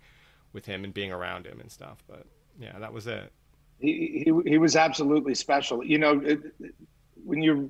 with 0.53 0.67
him 0.67 0.85
and 0.85 0.95
being 0.95 1.13
around 1.13 1.47
him 1.47 1.61
and 1.61 1.71
stuff. 1.71 2.03
But 2.09 2.27
yeah, 2.59 2.79
that 2.79 2.93
was 2.93 3.07
it 3.07 3.33
he, 3.79 4.25
he, 4.25 4.51
he 4.51 4.59
was 4.59 4.77
absolutely 4.77 5.35
special. 5.35 5.85
You 5.85 5.99
know, 5.99 6.21
it, 6.21 6.41
when 7.25 7.43
you're 7.43 7.69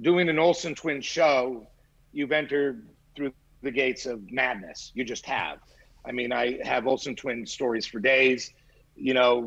doing 0.00 0.28
an 0.28 0.38
Olsen 0.38 0.74
twin 0.74 1.00
show, 1.00 1.66
you've 2.12 2.32
entered 2.32 2.88
through 3.14 3.32
the 3.62 3.70
gates 3.70 4.06
of 4.06 4.30
madness. 4.30 4.92
You 4.94 5.04
just 5.04 5.26
have. 5.26 5.58
I 6.04 6.12
mean, 6.12 6.32
I 6.32 6.58
have 6.64 6.86
Olsen 6.86 7.14
twin 7.14 7.46
stories 7.46 7.86
for 7.86 8.00
days. 8.00 8.52
You 8.96 9.14
know, 9.14 9.40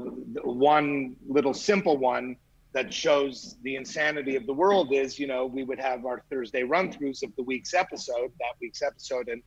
one 0.44 1.16
little 1.28 1.54
simple 1.54 1.98
one 1.98 2.38
that 2.74 2.94
shows 2.94 3.58
the 3.64 3.76
insanity 3.76 4.36
of 4.36 4.46
the 4.46 4.54
world 4.54 4.94
is, 4.94 5.20
you 5.20 5.28
know, 5.28 5.46
we 5.46 5.64
would 5.64 5.80
have 5.80 6.06
our 6.06 6.24
Thursday 6.30 6.64
run 6.64 6.92
throughs 6.92 7.22
of 7.24 7.36
the 7.36 7.44
week's 7.44 7.74
episode, 7.74 8.32
that 8.40 8.54
week's 8.62 8.82
episode, 8.82 9.28
and 9.28 9.42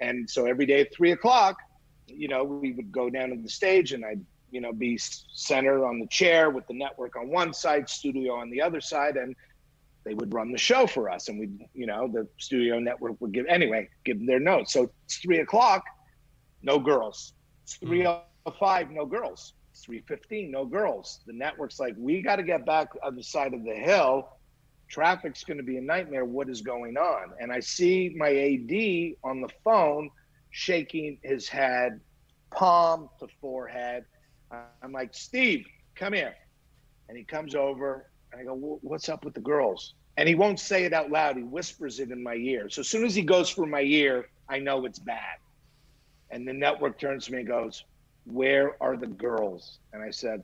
and 0.00 0.28
so 0.28 0.46
every 0.46 0.64
day 0.64 0.80
at 0.80 0.94
three 0.94 1.12
o'clock, 1.12 1.56
you 2.06 2.28
know, 2.28 2.42
we 2.42 2.72
would 2.72 2.90
go 2.90 3.10
down 3.10 3.28
to 3.30 3.36
the 3.36 3.50
stage 3.50 3.92
and 3.92 4.04
I'd 4.04 4.24
you 4.50 4.60
know, 4.60 4.72
be 4.72 4.98
center 4.98 5.86
on 5.86 6.00
the 6.00 6.06
chair 6.08 6.50
with 6.50 6.66
the 6.66 6.74
network 6.74 7.16
on 7.16 7.28
one 7.28 7.52
side, 7.52 7.88
studio 7.88 8.34
on 8.34 8.50
the 8.50 8.60
other 8.60 8.80
side, 8.80 9.16
and 9.16 9.34
they 10.04 10.14
would 10.14 10.32
run 10.32 10.50
the 10.50 10.58
show 10.58 10.86
for 10.86 11.10
us. 11.10 11.28
And 11.28 11.38
we'd 11.38 11.58
you 11.74 11.86
know, 11.86 12.08
the 12.08 12.26
studio 12.38 12.78
network 12.78 13.20
would 13.20 13.32
give 13.32 13.46
anyway, 13.46 13.88
give 14.04 14.24
their 14.26 14.40
notes. 14.40 14.72
So 14.72 14.90
it's 15.04 15.18
three 15.18 15.40
o'clock, 15.40 15.84
no 16.62 16.78
girls. 16.78 17.34
It's 17.62 17.76
hmm. 17.76 17.86
three 17.86 18.06
oh 18.06 18.22
five, 18.58 18.90
no 18.90 19.06
girls. 19.06 19.54
It's 19.80 19.86
three 19.86 20.02
fifteen, 20.02 20.50
no 20.50 20.66
girls. 20.66 21.20
The 21.26 21.32
network's 21.32 21.80
like, 21.80 21.94
we 21.96 22.20
got 22.20 22.36
to 22.36 22.42
get 22.42 22.66
back 22.66 22.88
on 23.02 23.16
the 23.16 23.22
side 23.22 23.54
of 23.54 23.64
the 23.64 23.74
hill. 23.74 24.28
Traffic's 24.90 25.42
going 25.42 25.56
to 25.56 25.62
be 25.62 25.78
a 25.78 25.80
nightmare. 25.80 26.26
What 26.26 26.50
is 26.50 26.60
going 26.60 26.98
on? 26.98 27.32
And 27.40 27.50
I 27.50 27.60
see 27.60 28.14
my 28.14 28.28
AD 28.28 29.14
on 29.24 29.40
the 29.40 29.48
phone 29.64 30.10
shaking 30.50 31.18
his 31.22 31.48
head, 31.48 32.00
palm 32.50 33.08
to 33.20 33.28
forehead 33.40 34.04
I'm 34.82 34.92
like, 34.92 35.14
Steve, 35.14 35.64
come 35.94 36.12
here. 36.12 36.34
And 37.08 37.16
he 37.16 37.24
comes 37.24 37.54
over 37.54 38.10
and 38.32 38.40
I 38.40 38.44
go, 38.44 38.78
what's 38.82 39.08
up 39.08 39.24
with 39.24 39.34
the 39.34 39.40
girls? 39.40 39.94
And 40.16 40.28
he 40.28 40.34
won't 40.34 40.60
say 40.60 40.84
it 40.84 40.92
out 40.92 41.10
loud. 41.10 41.36
He 41.36 41.42
whispers 41.42 42.00
it 42.00 42.10
in 42.10 42.22
my 42.22 42.34
ear. 42.34 42.68
So 42.68 42.80
as 42.80 42.88
soon 42.88 43.04
as 43.04 43.14
he 43.14 43.22
goes 43.22 43.48
for 43.48 43.64
my 43.64 43.82
ear, 43.82 44.28
I 44.48 44.58
know 44.58 44.84
it's 44.84 44.98
bad. 44.98 45.38
And 46.30 46.46
the 46.46 46.52
network 46.52 46.98
turns 46.98 47.26
to 47.26 47.32
me 47.32 47.38
and 47.38 47.48
goes, 47.48 47.84
where 48.24 48.76
are 48.82 48.96
the 48.96 49.06
girls? 49.06 49.78
And 49.92 50.02
I 50.02 50.10
said, 50.10 50.42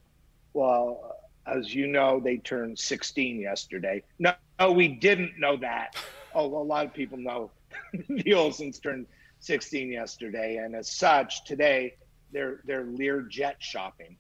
well, 0.52 1.16
as 1.46 1.74
you 1.74 1.86
know, 1.86 2.20
they 2.20 2.38
turned 2.38 2.78
16 2.78 3.40
yesterday. 3.40 4.02
No, 4.18 4.32
no 4.58 4.72
we 4.72 4.88
didn't 4.88 5.38
know 5.38 5.56
that. 5.58 5.96
Oh, 6.38 6.48
well, 6.48 6.60
a 6.60 6.64
lot 6.64 6.84
of 6.84 6.92
people 6.92 7.16
know 7.16 7.50
the 7.92 8.32
Olsens 8.32 8.78
turned 8.82 9.06
16 9.38 9.90
yesterday. 9.90 10.56
And 10.56 10.76
as 10.76 10.92
such, 10.92 11.46
today, 11.46 11.94
they're 12.30 12.60
they're 12.66 12.84
Learjet 12.84 13.54
shopping. 13.58 14.18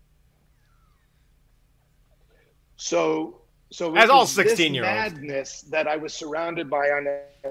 So 2.76 3.42
so 3.70 3.94
as 3.96 4.10
all 4.10 4.26
sixteen 4.26 4.74
year 4.74 4.84
olds 4.84 5.14
madness 5.14 5.62
that 5.70 5.86
I 5.88 5.96
was 5.96 6.14
surrounded 6.14 6.70
by 6.70 6.90
on 6.90 7.06
a, 7.06 7.50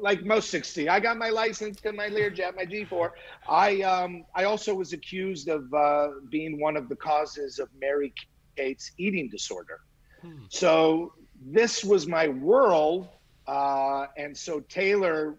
like 0.00 0.24
most 0.24 0.50
16 0.50 0.88
i 0.88 0.98
got 0.98 1.16
my 1.16 1.30
license 1.30 1.78
and 1.84 1.96
my 1.96 2.08
learjet 2.08 2.56
my 2.56 2.64
g4 2.64 3.10
i 3.48 3.82
um 3.82 4.24
i 4.34 4.44
also 4.44 4.74
was 4.74 4.92
accused 4.92 5.48
of 5.48 5.72
uh, 5.74 6.08
being 6.30 6.60
one 6.60 6.76
of 6.76 6.88
the 6.88 6.96
causes 6.96 7.58
of 7.58 7.68
mary 7.80 8.12
kate's 8.56 8.92
eating 8.98 9.28
disorder. 9.28 9.80
Hmm. 10.22 10.44
so 10.48 11.12
this 11.46 11.84
was 11.84 12.06
my 12.06 12.28
world 12.28 13.08
uh, 13.46 14.06
and 14.16 14.36
so 14.36 14.60
taylor 14.60 15.38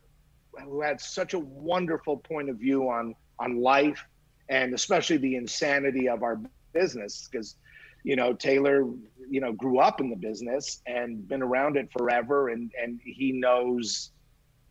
who 0.64 0.82
had 0.82 1.02
such 1.02 1.34
a 1.34 1.40
wonderful 1.40 2.18
point 2.18 2.50
of 2.50 2.58
view 2.58 2.88
on 2.90 3.16
on 3.40 3.62
life 3.62 4.06
and 4.50 4.74
especially 4.74 5.18
the 5.18 5.36
insanity 5.36 6.08
of 6.08 6.24
our 6.24 6.40
business 6.72 7.28
because 7.30 7.56
you 8.04 8.16
know 8.16 8.34
taylor 8.34 8.86
you 9.30 9.42
know 9.42 9.52
grew 9.52 9.80
up 9.80 10.00
in 10.00 10.10
the 10.10 10.16
business 10.16 10.82
and 10.86 11.28
been 11.28 11.42
around 11.42 11.76
it 11.78 11.90
forever 11.92 12.50
and 12.50 12.72
and 12.82 13.00
he 13.04 13.32
knows 13.32 14.12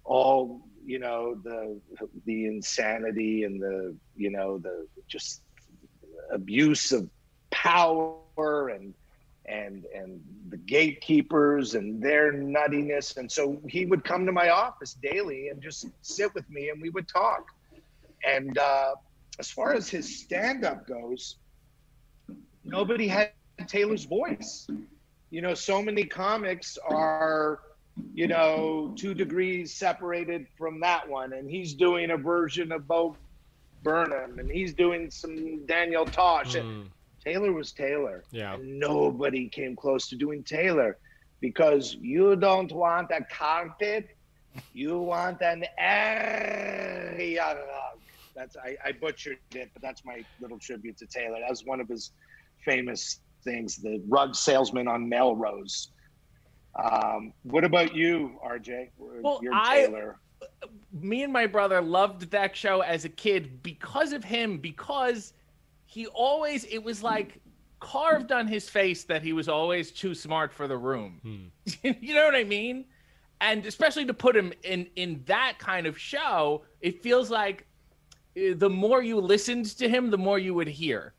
all 0.04 0.60
you 0.84 0.98
know 0.98 1.34
the 1.44 1.80
the 2.26 2.46
insanity 2.46 3.44
and 3.44 3.60
the 3.60 3.94
you 4.16 4.30
know 4.30 4.58
the 4.58 4.86
just 5.08 5.42
abuse 6.30 6.92
of 6.92 7.08
power 7.50 8.68
and 8.68 8.94
and 9.46 9.84
and 9.94 10.20
the 10.48 10.56
gatekeepers 10.56 11.74
and 11.74 12.02
their 12.02 12.32
nuttiness 12.32 13.16
and 13.16 13.30
so 13.30 13.60
he 13.68 13.84
would 13.86 14.04
come 14.04 14.24
to 14.24 14.32
my 14.32 14.50
office 14.50 14.94
daily 15.02 15.48
and 15.48 15.62
just 15.62 15.86
sit 16.02 16.34
with 16.34 16.48
me 16.50 16.70
and 16.70 16.80
we 16.80 16.90
would 16.90 17.08
talk 17.08 17.46
and 18.26 18.58
uh 18.58 18.94
as 19.38 19.50
far 19.50 19.74
as 19.74 19.88
his 19.88 20.20
stand 20.20 20.64
up 20.64 20.86
goes, 20.86 21.36
nobody 22.64 23.08
had 23.08 23.32
Taylor's 23.66 24.04
voice. 24.04 24.68
You 25.30 25.42
know, 25.42 25.54
so 25.54 25.82
many 25.82 26.04
comics 26.04 26.78
are, 26.88 27.60
you 28.14 28.26
know, 28.26 28.92
two 28.96 29.14
degrees 29.14 29.72
separated 29.72 30.46
from 30.56 30.80
that 30.80 31.08
one. 31.08 31.32
And 31.32 31.48
he's 31.48 31.74
doing 31.74 32.10
a 32.10 32.16
version 32.16 32.72
of 32.72 32.86
Bo 32.86 33.16
Burnham 33.82 34.38
and 34.38 34.50
he's 34.50 34.74
doing 34.74 35.10
some 35.10 35.64
Daniel 35.66 36.04
Tosh. 36.04 36.54
Mm. 36.54 36.86
Taylor 37.24 37.52
was 37.52 37.72
Taylor. 37.72 38.24
Yeah. 38.30 38.54
And 38.54 38.78
nobody 38.78 39.48
came 39.48 39.76
close 39.76 40.08
to 40.08 40.16
doing 40.16 40.42
Taylor 40.42 40.98
because 41.40 41.94
you 42.00 42.36
don't 42.36 42.72
want 42.72 43.10
a 43.10 43.24
carpet, 43.30 44.16
you 44.72 44.98
want 44.98 45.40
an 45.42 45.64
area 45.78 47.44
rug. 47.44 47.98
that's 48.34 48.56
I, 48.56 48.76
I 48.84 48.92
butchered 48.92 49.38
it, 49.54 49.70
but 49.72 49.82
that's 49.82 50.04
my 50.04 50.24
little 50.40 50.58
tribute 50.58 50.96
to 50.98 51.06
Taylor. 51.06 51.38
That 51.40 51.50
was 51.50 51.64
one 51.64 51.80
of 51.80 51.88
his 51.88 52.12
famous 52.64 53.20
things, 53.42 53.76
the 53.76 54.02
rug 54.08 54.34
salesman 54.34 54.88
on 54.88 55.08
Melrose. 55.08 55.90
Um, 56.76 57.32
what 57.42 57.64
about 57.64 57.94
you, 57.94 58.38
RJ? 58.44 58.90
Well, 58.98 59.40
You're 59.42 59.52
Taylor. 59.64 60.18
I, 60.42 60.46
me 60.92 61.22
and 61.22 61.32
my 61.32 61.46
brother 61.46 61.80
loved 61.80 62.30
that 62.30 62.56
show 62.56 62.80
as 62.80 63.04
a 63.04 63.08
kid 63.08 63.62
because 63.62 64.12
of 64.12 64.24
him, 64.24 64.58
because 64.58 65.32
he 65.86 66.06
always, 66.08 66.64
it 66.64 66.82
was 66.82 67.02
like 67.02 67.40
carved 67.80 68.32
on 68.32 68.48
his 68.48 68.68
face 68.68 69.04
that 69.04 69.22
he 69.22 69.32
was 69.32 69.48
always 69.48 69.90
too 69.90 70.14
smart 70.14 70.52
for 70.52 70.66
the 70.66 70.76
room. 70.76 71.20
Hmm. 71.82 71.88
you 72.00 72.14
know 72.14 72.24
what 72.24 72.34
I 72.34 72.44
mean? 72.44 72.86
And 73.40 73.64
especially 73.66 74.06
to 74.06 74.14
put 74.14 74.34
him 74.36 74.52
in 74.62 74.86
in 74.96 75.22
that 75.26 75.58
kind 75.58 75.86
of 75.86 75.98
show, 75.98 76.64
it 76.80 77.02
feels 77.02 77.30
like 77.30 77.66
the 78.34 78.70
more 78.70 79.02
you 79.02 79.20
listened 79.20 79.66
to 79.78 79.88
him, 79.88 80.10
the 80.10 80.18
more 80.18 80.38
you 80.38 80.54
would 80.54 80.68
hear. 80.68 81.14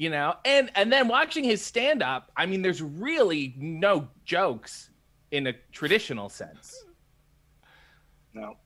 You 0.00 0.08
know, 0.08 0.34
and 0.46 0.70
and 0.76 0.90
then 0.90 1.08
watching 1.08 1.44
his 1.44 1.62
stand 1.62 2.02
up, 2.02 2.32
I 2.34 2.46
mean, 2.46 2.62
there's 2.62 2.80
really 2.80 3.54
no 3.58 4.08
jokes 4.24 4.88
in 5.30 5.46
a 5.46 5.52
traditional 5.72 6.30
sense. 6.30 6.86
No. 8.32 8.56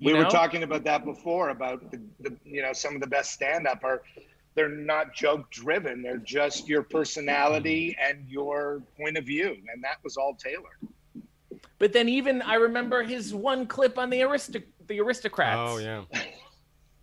we 0.00 0.12
know? 0.12 0.20
were 0.20 0.24
talking 0.26 0.62
about 0.62 0.84
that 0.84 1.04
before 1.04 1.48
about 1.48 1.90
the, 1.90 2.00
the 2.20 2.36
you 2.44 2.62
know 2.62 2.72
some 2.72 2.94
of 2.94 3.00
the 3.00 3.08
best 3.08 3.32
stand 3.32 3.66
up 3.66 3.82
are 3.82 4.02
they're 4.54 4.68
not 4.68 5.14
joke 5.14 5.50
driven 5.50 6.02
they're 6.02 6.18
just 6.18 6.68
your 6.68 6.82
personality 6.82 7.96
and 8.00 8.28
your 8.28 8.82
point 8.96 9.16
of 9.16 9.24
view 9.24 9.56
and 9.72 9.82
that 9.82 9.96
was 10.04 10.16
all 10.16 10.34
taylor 10.34 10.76
but 11.78 11.92
then 11.92 12.08
even 12.08 12.42
i 12.42 12.54
remember 12.54 13.02
his 13.02 13.32
one 13.32 13.66
clip 13.66 13.98
on 13.98 14.10
the 14.10 14.20
aristoc- 14.20 14.66
the 14.88 15.00
aristocrats 15.00 15.72
oh 15.72 15.78
yeah 15.78 16.02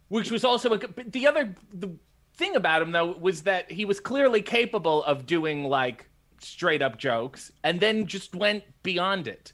which 0.10 0.30
was 0.30 0.46
also 0.46 0.76
a 0.76 0.80
the 1.08 1.26
other 1.26 1.56
the 1.74 1.90
thing 2.36 2.56
about 2.56 2.82
him 2.82 2.92
though 2.92 3.12
was 3.18 3.44
that 3.44 3.72
he 3.72 3.86
was 3.86 4.00
clearly 4.00 4.42
capable 4.42 5.04
of 5.04 5.26
doing 5.26 5.66
like 5.66 6.08
straight 6.40 6.82
up 6.82 6.98
jokes 6.98 7.52
and 7.64 7.80
then 7.80 8.08
just 8.08 8.34
went 8.34 8.64
beyond 8.84 9.28
it 9.28 9.54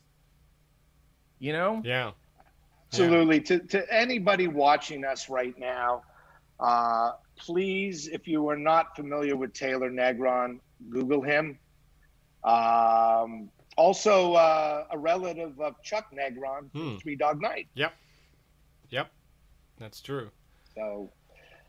you 1.40 1.52
know 1.52 1.82
yeah 1.84 2.12
absolutely 2.90 3.38
yeah. 3.38 3.44
to, 3.44 3.60
to 3.60 3.94
anybody 3.94 4.48
watching 4.48 5.04
us 5.04 5.30
right 5.30 5.58
now 5.60 6.02
uh, 6.60 7.12
please, 7.38 8.08
if 8.08 8.28
you 8.28 8.48
are 8.50 8.58
not 8.58 8.96
familiar 8.96 9.36
with 9.36 9.54
Taylor 9.54 9.92
Negron, 9.92 10.60
Google 10.90 11.22
him. 11.22 11.60
Um, 12.44 13.50
also, 13.78 14.34
uh, 14.34 14.86
a 14.90 14.98
relative 14.98 15.60
of 15.60 15.82
Chuck 15.84 16.08
Negron, 16.14 16.70
hmm. 16.72 16.96
Three 16.98 17.16
Dog 17.16 17.42
Night. 17.42 17.68
Yep. 17.76 17.94
Yep. 18.90 19.12
That's 19.80 20.02
true. 20.02 20.30
So, 20.74 21.12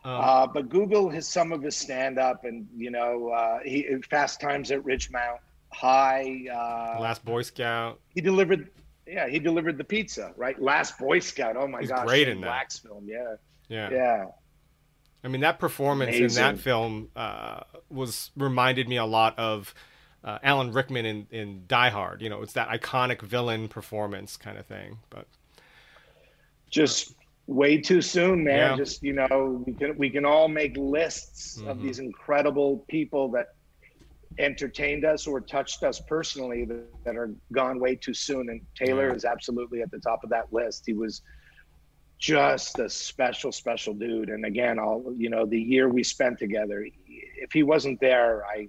um, 0.05 0.20
uh, 0.20 0.47
but 0.47 0.69
Google 0.69 1.11
has 1.11 1.29
some 1.29 1.53
of 1.53 1.62
his 1.62 1.77
stand 1.77 2.19
up 2.19 2.45
and, 2.45 2.66
you 2.77 2.91
know, 2.91 3.29
uh, 3.29 3.61
he 3.65 3.87
Fast 4.09 4.41
Times 4.41 4.70
at 4.70 4.81
Ridgemont 4.83 5.39
High. 5.73 6.47
Uh, 6.51 7.01
Last 7.01 7.25
Boy 7.25 7.43
Scout. 7.43 8.01
He 8.15 8.20
delivered, 8.20 8.70
yeah, 9.07 9.29
he 9.29 9.39
delivered 9.39 9.77
the 9.77 9.85
pizza, 9.85 10.33
right? 10.37 10.61
Last 10.61 10.99
Boy 10.99 11.19
Scout. 11.19 11.57
Oh 11.57 11.66
my 11.66 11.81
He's 11.81 11.91
gosh. 11.91 12.07
great 12.07 12.29
in 12.29 12.41
that. 12.43 12.73
film. 12.73 13.07
Yeah. 13.07 13.37
Yeah. 13.69 13.91
Yeah. 13.91 14.27
I 15.25 15.29
mean, 15.29 15.41
that 15.41 15.59
performance 15.59 16.16
Amazing. 16.16 16.45
in 16.45 16.57
that 16.57 16.62
film 16.62 17.11
uh, 17.16 17.61
was 17.91 18.31
reminded 18.37 18.89
me 18.89 18.97
a 18.97 19.05
lot 19.05 19.37
of 19.39 19.75
uh, 20.23 20.39
Alan 20.43 20.73
Rickman 20.73 21.05
in, 21.07 21.27
in 21.31 21.65
Die 21.66 21.91
Hard. 21.91 22.23
You 22.23 22.31
know, 22.31 22.43
it's 22.43 22.53
that 22.53 22.69
iconic 22.69 23.20
villain 23.23 23.69
performance 23.69 24.37
kind 24.37 24.57
of 24.57 24.66
thing. 24.66 24.99
But 25.11 25.27
just 26.70 27.15
way 27.49 27.79
too 27.79 28.01
soon, 28.01 28.45
man. 28.45 28.70
Yeah. 28.70 28.77
Just 28.77 29.03
you 29.03 29.15
know, 29.15 29.65
we 29.66 29.73
can 29.73 29.99
we 29.99 30.11
can 30.11 30.25
all 30.25 30.47
make 30.47 30.77
lists 30.77 31.59
mm-hmm. 31.59 31.69
of 31.69 31.83
these 31.83 31.99
incredible 31.99 32.85
people 32.89 33.31
that 33.33 33.55
entertained 34.39 35.05
us 35.05 35.27
or 35.27 35.41
touched 35.41 35.83
us 35.83 36.01
personally 36.01 36.65
that, 36.65 37.05
that 37.05 37.16
are 37.16 37.33
gone 37.51 37.81
way 37.81 37.97
too 37.97 38.15
soon. 38.15 38.51
And 38.51 38.61
Taylor 38.77 39.09
yeah. 39.09 39.15
is 39.15 39.25
absolutely 39.25 39.83
at 39.83 39.91
the 39.91 39.99
top 39.99 40.23
of 40.23 40.31
that 40.31 40.53
list. 40.53 40.85
He 40.87 40.93
was 40.93 41.23
just 42.19 42.79
a 42.79 42.89
special, 42.89 43.51
special 43.51 43.95
dude. 43.95 44.29
And 44.29 44.45
again, 44.45 44.79
all 44.79 45.12
you 45.16 45.31
know, 45.31 45.45
the 45.45 45.61
year 45.61 45.89
we 45.89 46.05
spent 46.05 46.39
together, 46.39 46.87
if 47.07 47.53
he 47.53 47.62
wasn't 47.62 47.99
there, 48.01 48.45
I 48.47 48.69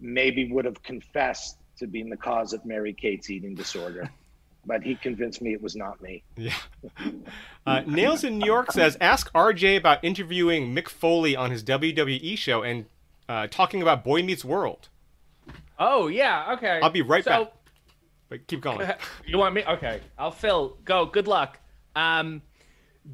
maybe 0.00 0.50
would 0.50 0.64
have 0.64 0.82
confessed 0.82 1.58
to 1.78 1.86
being 1.86 2.08
the 2.08 2.16
cause 2.16 2.52
of 2.52 2.64
Mary 2.64 2.94
Kate's 2.94 3.30
eating 3.30 3.54
disorder. 3.54 4.10
but 4.66 4.82
he 4.82 4.94
convinced 4.94 5.42
me 5.42 5.52
it 5.52 5.62
was 5.62 5.76
not 5.76 6.00
me. 6.00 6.22
Yeah. 6.36 6.54
Uh, 7.66 7.82
Nails 7.86 8.24
in 8.24 8.38
New 8.38 8.46
York 8.46 8.72
says, 8.72 8.96
ask 9.02 9.30
RJ 9.34 9.76
about 9.76 10.02
interviewing 10.02 10.74
Mick 10.74 10.88
Foley 10.88 11.36
on 11.36 11.50
his 11.50 11.62
WWE 11.62 12.36
show 12.38 12.62
and 12.62 12.86
uh, 13.28 13.48
talking 13.48 13.82
about 13.82 14.02
Boy 14.02 14.22
Meets 14.22 14.46
World. 14.46 14.88
Oh 15.78 16.08
yeah, 16.08 16.54
okay. 16.54 16.80
I'll 16.82 16.90
be 16.90 17.02
right 17.02 17.22
so, 17.22 17.44
back. 17.44 17.52
But 18.30 18.46
keep 18.46 18.62
going. 18.62 18.90
You 19.26 19.36
want 19.36 19.54
me? 19.54 19.62
Okay, 19.68 20.00
I'll 20.18 20.30
fill. 20.30 20.78
Go. 20.84 21.04
Good 21.04 21.28
luck. 21.28 21.58
Um, 21.94 22.40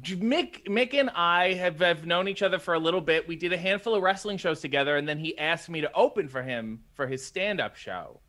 Mick, 0.01 0.65
Mick 0.67 0.93
and 0.93 1.09
I 1.11 1.53
have, 1.53 1.79
have 1.79 2.05
known 2.05 2.27
each 2.27 2.41
other 2.41 2.59
for 2.59 2.73
a 2.73 2.79
little 2.79 3.01
bit. 3.01 3.27
We 3.27 3.35
did 3.35 3.53
a 3.53 3.57
handful 3.57 3.95
of 3.95 4.01
wrestling 4.01 4.37
shows 4.37 4.61
together, 4.61 4.97
and 4.97 5.07
then 5.07 5.17
he 5.17 5.37
asked 5.37 5.69
me 5.69 5.81
to 5.81 5.91
open 5.93 6.27
for 6.27 6.43
him 6.43 6.81
for 6.93 7.07
his 7.07 7.25
stand 7.25 7.59
up 7.59 7.75
show. 7.75 8.19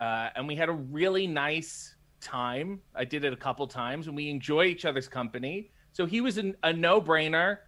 Uh, 0.00 0.30
and 0.34 0.46
we 0.46 0.56
had 0.56 0.68
a 0.68 0.72
really 0.72 1.26
nice 1.26 1.94
time. 2.20 2.80
I 2.94 3.04
did 3.04 3.24
it 3.24 3.32
a 3.32 3.36
couple 3.36 3.66
times, 3.66 4.06
and 4.06 4.16
we 4.16 4.28
enjoy 4.30 4.64
each 4.64 4.84
other's 4.84 5.08
company. 5.08 5.70
So 5.92 6.06
he 6.06 6.20
was 6.20 6.38
an, 6.38 6.56
a 6.62 6.72
no 6.72 7.00
brainer 7.00 7.58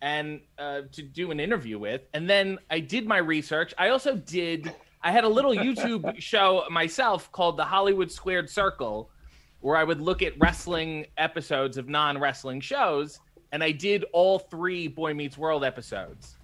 and 0.00 0.40
uh, 0.58 0.82
to 0.92 1.02
do 1.02 1.30
an 1.30 1.40
interview 1.40 1.78
with. 1.78 2.02
And 2.12 2.28
then 2.28 2.58
I 2.70 2.80
did 2.80 3.06
my 3.06 3.18
research. 3.18 3.72
I 3.78 3.90
also 3.90 4.16
did, 4.16 4.74
I 5.02 5.12
had 5.12 5.24
a 5.24 5.28
little 5.28 5.54
YouTube 5.54 6.18
show 6.20 6.64
myself 6.70 7.30
called 7.32 7.56
The 7.56 7.64
Hollywood 7.64 8.10
Squared 8.10 8.50
Circle 8.50 9.10
where 9.62 9.76
I 9.76 9.84
would 9.84 10.00
look 10.00 10.22
at 10.22 10.38
wrestling 10.38 11.06
episodes 11.16 11.78
of 11.78 11.88
non 11.88 12.18
wrestling 12.18 12.60
shows, 12.60 13.20
and 13.52 13.64
I 13.64 13.70
did 13.70 14.04
all 14.12 14.38
three 14.38 14.88
Boy 14.88 15.14
Meets 15.14 15.38
World 15.38 15.64
episodes. 15.64 16.36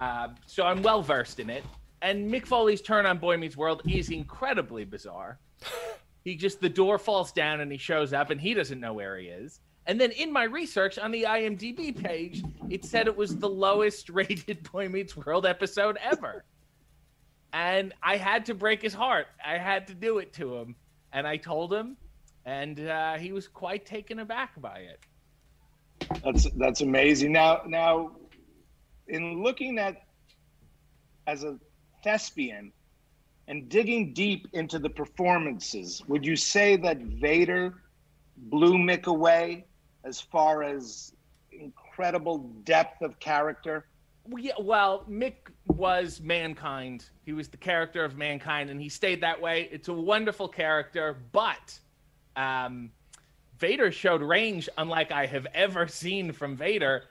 Uh, 0.00 0.28
so 0.46 0.64
I'm 0.64 0.82
well 0.82 1.02
versed 1.02 1.38
in 1.38 1.48
it. 1.50 1.62
And 2.02 2.30
Mick 2.30 2.46
Foley's 2.46 2.82
turn 2.82 3.06
on 3.06 3.18
Boy 3.18 3.36
Meets 3.36 3.56
World 3.56 3.82
is 3.88 4.10
incredibly 4.10 4.84
bizarre. 4.84 5.38
he 6.24 6.34
just, 6.36 6.60
the 6.60 6.68
door 6.68 6.98
falls 6.98 7.32
down 7.32 7.60
and 7.60 7.70
he 7.70 7.78
shows 7.78 8.12
up 8.12 8.30
and 8.30 8.40
he 8.40 8.54
doesn't 8.54 8.80
know 8.80 8.94
where 8.94 9.16
he 9.18 9.26
is. 9.26 9.60
And 9.86 10.00
then 10.00 10.10
in 10.12 10.32
my 10.32 10.44
research 10.44 10.98
on 10.98 11.10
the 11.10 11.24
IMDb 11.24 11.94
page, 11.94 12.42
it 12.70 12.84
said 12.84 13.06
it 13.06 13.16
was 13.16 13.36
the 13.36 13.48
lowest 13.48 14.08
rated 14.10 14.70
Boy 14.72 14.88
Meets 14.88 15.16
World 15.16 15.44
episode 15.44 15.98
ever. 16.02 16.44
And 17.52 17.92
I 18.02 18.16
had 18.16 18.46
to 18.46 18.54
break 18.54 18.82
his 18.82 18.94
heart. 18.94 19.26
I 19.44 19.58
had 19.58 19.86
to 19.88 19.94
do 19.94 20.18
it 20.18 20.32
to 20.34 20.56
him. 20.56 20.74
And 21.12 21.26
I 21.26 21.36
told 21.36 21.72
him, 21.72 21.96
and 22.44 22.80
uh, 22.80 23.14
he 23.14 23.32
was 23.32 23.46
quite 23.46 23.86
taken 23.86 24.18
aback 24.18 24.60
by 24.60 24.78
it. 24.78 25.00
That's 26.24 26.50
that's 26.56 26.80
amazing. 26.80 27.32
Now, 27.32 27.62
now, 27.66 28.16
in 29.06 29.42
looking 29.42 29.78
at 29.78 30.02
as 31.26 31.44
a 31.44 31.58
thespian 32.02 32.72
and 33.48 33.68
digging 33.68 34.12
deep 34.12 34.48
into 34.52 34.78
the 34.78 34.90
performances, 34.90 36.02
would 36.08 36.24
you 36.24 36.36
say 36.36 36.76
that 36.76 36.98
Vader 36.98 37.74
blew 38.36 38.74
Mick 38.74 39.06
away 39.06 39.66
as 40.04 40.20
far 40.20 40.62
as 40.62 41.12
incredible 41.52 42.38
depth 42.64 43.02
of 43.02 43.18
character? 43.20 43.86
Yeah, 44.36 44.52
well, 44.58 45.04
Mick 45.08 45.34
was 45.66 46.20
mankind. 46.20 47.10
He 47.26 47.32
was 47.32 47.48
the 47.48 47.58
character 47.58 48.04
of 48.04 48.16
mankind, 48.16 48.70
and 48.70 48.80
he 48.80 48.88
stayed 48.88 49.20
that 49.20 49.40
way. 49.40 49.68
It's 49.70 49.88
a 49.88 49.92
wonderful 49.92 50.48
character, 50.48 51.18
but 51.32 51.78
um, 52.36 52.90
Vader 53.58 53.92
showed 53.92 54.22
range 54.22 54.68
unlike 54.78 55.12
I 55.12 55.26
have 55.26 55.46
ever 55.54 55.86
seen 55.88 56.32
from 56.32 56.56
Vader, 56.56 57.04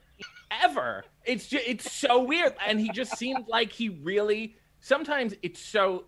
ever. 0.63 1.05
It's 1.25 1.47
just, 1.47 1.67
it's 1.67 1.91
so 1.91 2.23
weird, 2.23 2.55
and 2.67 2.79
he 2.79 2.89
just 2.89 3.17
seemed 3.17 3.47
like 3.47 3.71
he 3.71 3.89
really. 3.89 4.55
Sometimes 4.79 5.33
it's 5.41 5.61
so 5.61 6.05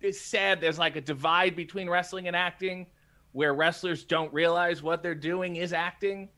it's 0.00 0.20
sad. 0.20 0.60
There's 0.60 0.78
like 0.78 0.96
a 0.96 1.00
divide 1.00 1.56
between 1.56 1.88
wrestling 1.88 2.26
and 2.26 2.36
acting, 2.36 2.86
where 3.32 3.54
wrestlers 3.54 4.04
don't 4.04 4.32
realize 4.32 4.82
what 4.82 5.02
they're 5.02 5.14
doing 5.14 5.56
is 5.56 5.72
acting, 5.72 6.28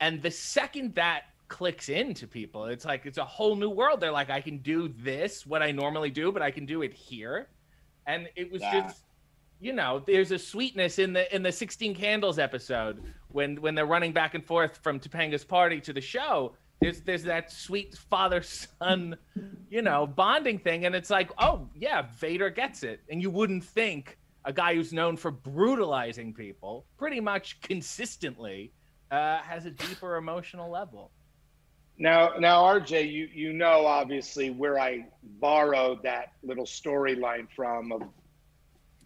and 0.00 0.22
the 0.22 0.30
second 0.30 0.94
that 0.94 1.22
clicks 1.48 1.88
into 1.88 2.26
people, 2.26 2.66
it's 2.66 2.84
like 2.84 3.06
it's 3.06 3.18
a 3.18 3.24
whole 3.24 3.56
new 3.56 3.70
world. 3.70 4.00
They're 4.00 4.10
like, 4.10 4.30
I 4.30 4.40
can 4.40 4.58
do 4.58 4.88
this, 4.88 5.46
what 5.46 5.62
I 5.62 5.70
normally 5.70 6.10
do, 6.10 6.32
but 6.32 6.42
I 6.42 6.50
can 6.50 6.66
do 6.66 6.82
it 6.82 6.92
here, 6.92 7.48
and 8.06 8.28
it 8.36 8.50
was 8.50 8.62
yeah. 8.62 8.82
just 8.82 9.02
you 9.60 9.72
know, 9.72 10.02
there's 10.06 10.32
a 10.32 10.38
sweetness 10.38 10.98
in 10.98 11.12
the 11.12 11.34
in 11.34 11.42
the 11.42 11.52
16 11.52 11.94
Candles 11.94 12.38
episode 12.38 13.02
when 13.28 13.60
when 13.62 13.74
they're 13.74 13.86
running 13.86 14.12
back 14.12 14.34
and 14.34 14.44
forth 14.44 14.78
from 14.82 15.00
Topanga's 15.00 15.44
party 15.44 15.80
to 15.80 15.92
the 15.92 16.00
show. 16.00 16.54
There's 16.80 17.00
there's 17.00 17.22
that 17.24 17.50
sweet 17.50 17.96
father 17.96 18.42
son, 18.42 19.16
you 19.70 19.82
know, 19.82 20.06
bonding 20.06 20.58
thing, 20.58 20.84
and 20.84 20.94
it's 20.94 21.10
like, 21.10 21.30
oh 21.38 21.68
yeah, 21.74 22.02
Vader 22.18 22.50
gets 22.50 22.82
it, 22.82 23.00
and 23.08 23.22
you 23.22 23.30
wouldn't 23.30 23.64
think 23.64 24.18
a 24.44 24.52
guy 24.52 24.74
who's 24.74 24.92
known 24.92 25.16
for 25.16 25.30
brutalizing 25.30 26.32
people 26.32 26.86
pretty 26.96 27.20
much 27.20 27.60
consistently 27.60 28.72
uh, 29.10 29.38
has 29.38 29.66
a 29.66 29.70
deeper 29.70 30.16
emotional 30.16 30.70
level. 30.70 31.10
Now, 31.98 32.34
now, 32.38 32.62
RJ, 32.62 33.10
you 33.10 33.28
you 33.32 33.52
know 33.52 33.86
obviously 33.86 34.50
where 34.50 34.78
I 34.78 35.06
borrowed 35.40 36.02
that 36.02 36.32
little 36.42 36.66
storyline 36.66 37.48
from 37.54 37.90
of 37.90 38.02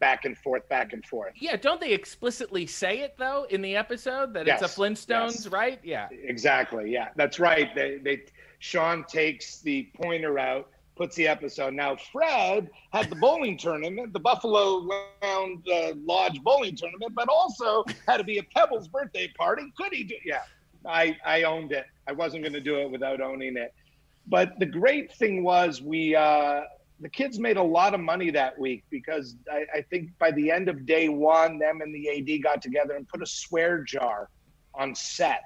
back 0.00 0.24
and 0.24 0.36
forth, 0.36 0.68
back 0.68 0.92
and 0.92 1.04
forth. 1.04 1.34
Yeah, 1.36 1.56
don't 1.56 1.80
they 1.80 1.92
explicitly 1.92 2.66
say 2.66 3.00
it 3.00 3.14
though 3.18 3.46
in 3.50 3.62
the 3.62 3.76
episode 3.76 4.34
that 4.34 4.46
yes, 4.46 4.62
it's 4.62 4.76
a 4.76 4.80
Flintstones, 4.80 5.44
yes. 5.44 5.46
right? 5.48 5.78
Yeah, 5.84 6.08
exactly. 6.10 6.90
Yeah, 6.90 7.08
that's 7.14 7.38
right. 7.38 7.72
They, 7.74 7.98
they, 7.98 8.22
Sean 8.58 9.04
takes 9.04 9.60
the 9.60 9.88
pointer 9.94 10.38
out, 10.38 10.70
puts 10.96 11.14
the 11.16 11.28
episode. 11.28 11.74
Now, 11.74 11.96
Fred 11.96 12.70
had 12.92 13.08
the 13.08 13.16
bowling 13.16 13.56
tournament, 13.56 14.12
the 14.12 14.20
Buffalo 14.20 14.86
Round 15.22 15.66
uh, 15.68 15.92
Lodge 16.04 16.42
bowling 16.42 16.74
tournament, 16.74 17.12
but 17.14 17.28
also 17.28 17.84
had 18.08 18.16
to 18.16 18.24
be 18.24 18.38
a 18.38 18.42
Pebbles 18.42 18.88
birthday 18.88 19.28
party. 19.38 19.72
Could 19.76 19.92
he 19.92 20.04
do? 20.04 20.16
Yeah, 20.24 20.42
I 20.86 21.16
I 21.24 21.44
owned 21.44 21.72
it. 21.72 21.86
I 22.08 22.12
wasn't 22.12 22.42
going 22.42 22.54
to 22.54 22.60
do 22.60 22.80
it 22.80 22.90
without 22.90 23.20
owning 23.20 23.56
it. 23.56 23.72
But 24.26 24.58
the 24.58 24.66
great 24.66 25.12
thing 25.12 25.44
was 25.44 25.82
we. 25.82 26.16
Uh, 26.16 26.62
the 27.00 27.08
kids 27.08 27.38
made 27.38 27.56
a 27.56 27.62
lot 27.62 27.94
of 27.94 28.00
money 28.00 28.30
that 28.30 28.58
week 28.58 28.84
because 28.90 29.36
I, 29.50 29.64
I, 29.78 29.82
think 29.82 30.10
by 30.18 30.30
the 30.32 30.50
end 30.50 30.68
of 30.68 30.84
day 30.84 31.08
one, 31.08 31.58
them 31.58 31.80
and 31.80 31.94
the 31.94 32.08
AD 32.10 32.42
got 32.42 32.60
together 32.60 32.94
and 32.94 33.08
put 33.08 33.22
a 33.22 33.26
swear 33.26 33.82
jar 33.82 34.28
on 34.74 34.94
set 34.94 35.44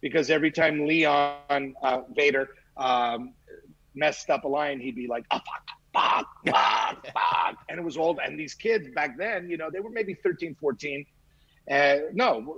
because 0.00 0.30
every 0.30 0.50
time 0.50 0.86
Leon 0.86 1.74
uh, 1.82 2.02
Vader 2.14 2.50
um, 2.76 3.32
messed 3.94 4.30
up 4.30 4.44
a 4.44 4.48
line, 4.48 4.78
he'd 4.80 4.96
be 4.96 5.06
like, 5.06 5.24
oh, 5.30 5.38
fuck, 5.38 5.66
fuck, 5.92 6.26
fuck, 6.46 7.06
fuck. 7.06 7.56
And 7.68 7.78
it 7.78 7.82
was 7.82 7.96
all, 7.96 8.18
and 8.24 8.38
these 8.38 8.54
kids 8.54 8.88
back 8.94 9.16
then, 9.16 9.48
you 9.48 9.56
know, 9.56 9.70
they 9.70 9.80
were 9.80 9.90
maybe 9.90 10.14
13, 10.14 10.54
14. 10.60 11.06
Uh, 11.70 11.96
no, 12.12 12.56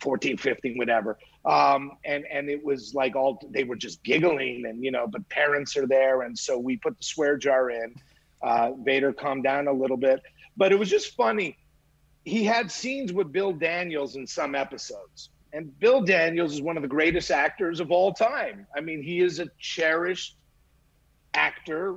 14, 0.00 0.36
15, 0.36 0.78
whatever. 0.78 1.18
Um, 1.44 1.92
and, 2.04 2.24
and 2.30 2.50
it 2.50 2.62
was 2.62 2.94
like 2.94 3.16
all, 3.16 3.40
they 3.50 3.64
were 3.64 3.76
just 3.76 4.02
giggling 4.02 4.66
and, 4.66 4.84
you 4.84 4.90
know, 4.90 5.06
but 5.06 5.26
parents 5.28 5.76
are 5.76 5.86
there. 5.86 6.22
And 6.22 6.38
so 6.38 6.58
we 6.58 6.76
put 6.76 6.98
the 6.98 7.04
swear 7.04 7.36
jar 7.36 7.70
in. 7.70 7.94
Uh, 8.42 8.72
Vader 8.84 9.12
calmed 9.12 9.44
down 9.44 9.68
a 9.68 9.72
little 9.72 9.96
bit, 9.96 10.22
but 10.56 10.72
it 10.72 10.78
was 10.78 10.90
just 10.90 11.14
funny. 11.14 11.56
He 12.24 12.44
had 12.44 12.70
scenes 12.70 13.12
with 13.12 13.32
Bill 13.32 13.52
Daniels 13.52 14.16
in 14.16 14.26
some 14.26 14.54
episodes. 14.54 15.30
And 15.52 15.76
Bill 15.80 16.02
Daniels 16.02 16.52
is 16.52 16.62
one 16.62 16.76
of 16.76 16.82
the 16.82 16.88
greatest 16.88 17.30
actors 17.30 17.80
of 17.80 17.90
all 17.90 18.12
time. 18.12 18.66
I 18.76 18.80
mean, 18.80 19.02
he 19.02 19.20
is 19.20 19.40
a 19.40 19.46
cherished 19.58 20.36
actor, 21.34 21.96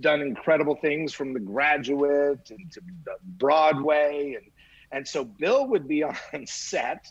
done 0.00 0.20
incredible 0.20 0.76
things 0.76 1.12
from 1.12 1.32
The 1.32 1.40
Graduate 1.40 2.50
and 2.50 2.70
to 2.72 2.80
Broadway. 3.38 4.34
And, 4.34 4.50
and 4.92 5.06
so 5.06 5.24
Bill 5.24 5.66
would 5.66 5.88
be 5.88 6.02
on 6.04 6.46
set 6.46 7.06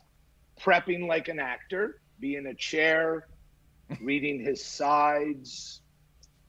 prepping 0.61 1.07
like 1.07 1.27
an 1.27 1.39
actor, 1.39 1.99
be 2.19 2.35
in 2.35 2.47
a 2.47 2.53
chair, 2.53 3.27
reading 4.01 4.39
his 4.39 4.63
sides. 4.63 5.81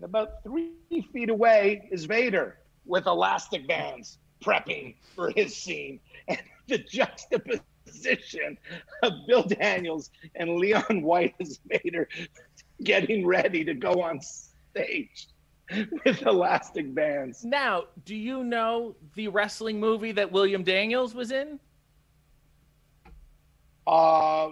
About 0.02 0.42
three 0.42 0.72
feet 1.12 1.30
away 1.30 1.88
is 1.90 2.04
Vader 2.04 2.58
with 2.84 3.06
elastic 3.06 3.66
bands 3.66 4.18
prepping 4.42 4.94
for 5.14 5.30
his 5.30 5.56
scene. 5.56 6.00
And 6.28 6.40
the 6.66 6.78
juxtaposition 6.78 8.58
of 9.04 9.12
Bill 9.28 9.44
Daniels 9.44 10.10
and 10.34 10.56
Leon 10.56 11.02
White 11.02 11.36
as 11.40 11.60
Vader 11.66 12.08
getting 12.82 13.24
ready 13.24 13.64
to 13.64 13.74
go 13.74 14.02
on 14.02 14.20
stage 14.20 15.28
with 16.04 16.22
elastic 16.22 16.94
bands. 16.94 17.44
Now, 17.44 17.84
do 18.04 18.14
you 18.14 18.44
know 18.44 18.94
the 19.14 19.28
wrestling 19.28 19.80
movie 19.80 20.12
that 20.12 20.30
William 20.30 20.62
Daniels 20.62 21.14
was 21.14 21.30
in? 21.32 21.58
Uh, 23.86 24.50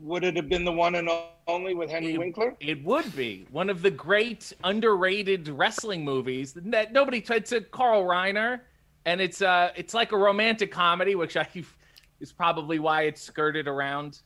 would 0.00 0.24
it 0.24 0.36
have 0.36 0.48
been 0.48 0.64
the 0.64 0.72
one 0.72 0.96
and 0.96 1.08
only 1.46 1.74
with 1.74 1.90
Henry 1.90 2.14
it, 2.14 2.18
Winkler? 2.18 2.54
It 2.60 2.82
would 2.84 3.14
be 3.16 3.46
one 3.50 3.70
of 3.70 3.82
the 3.82 3.90
great 3.90 4.52
underrated 4.64 5.48
wrestling 5.48 6.04
movies 6.04 6.52
that 6.54 6.92
nobody. 6.92 7.24
It's 7.28 7.52
a 7.52 7.60
Carl 7.60 8.04
Reiner, 8.04 8.60
and 9.04 9.20
it's 9.20 9.42
uh 9.42 9.70
it's 9.76 9.94
like 9.94 10.12
a 10.12 10.16
romantic 10.16 10.70
comedy, 10.70 11.14
which 11.14 11.36
I 11.36 11.48
is 12.20 12.32
probably 12.32 12.78
why 12.78 13.02
it 13.02 13.18
skirted 13.18 13.68
around, 13.68 14.20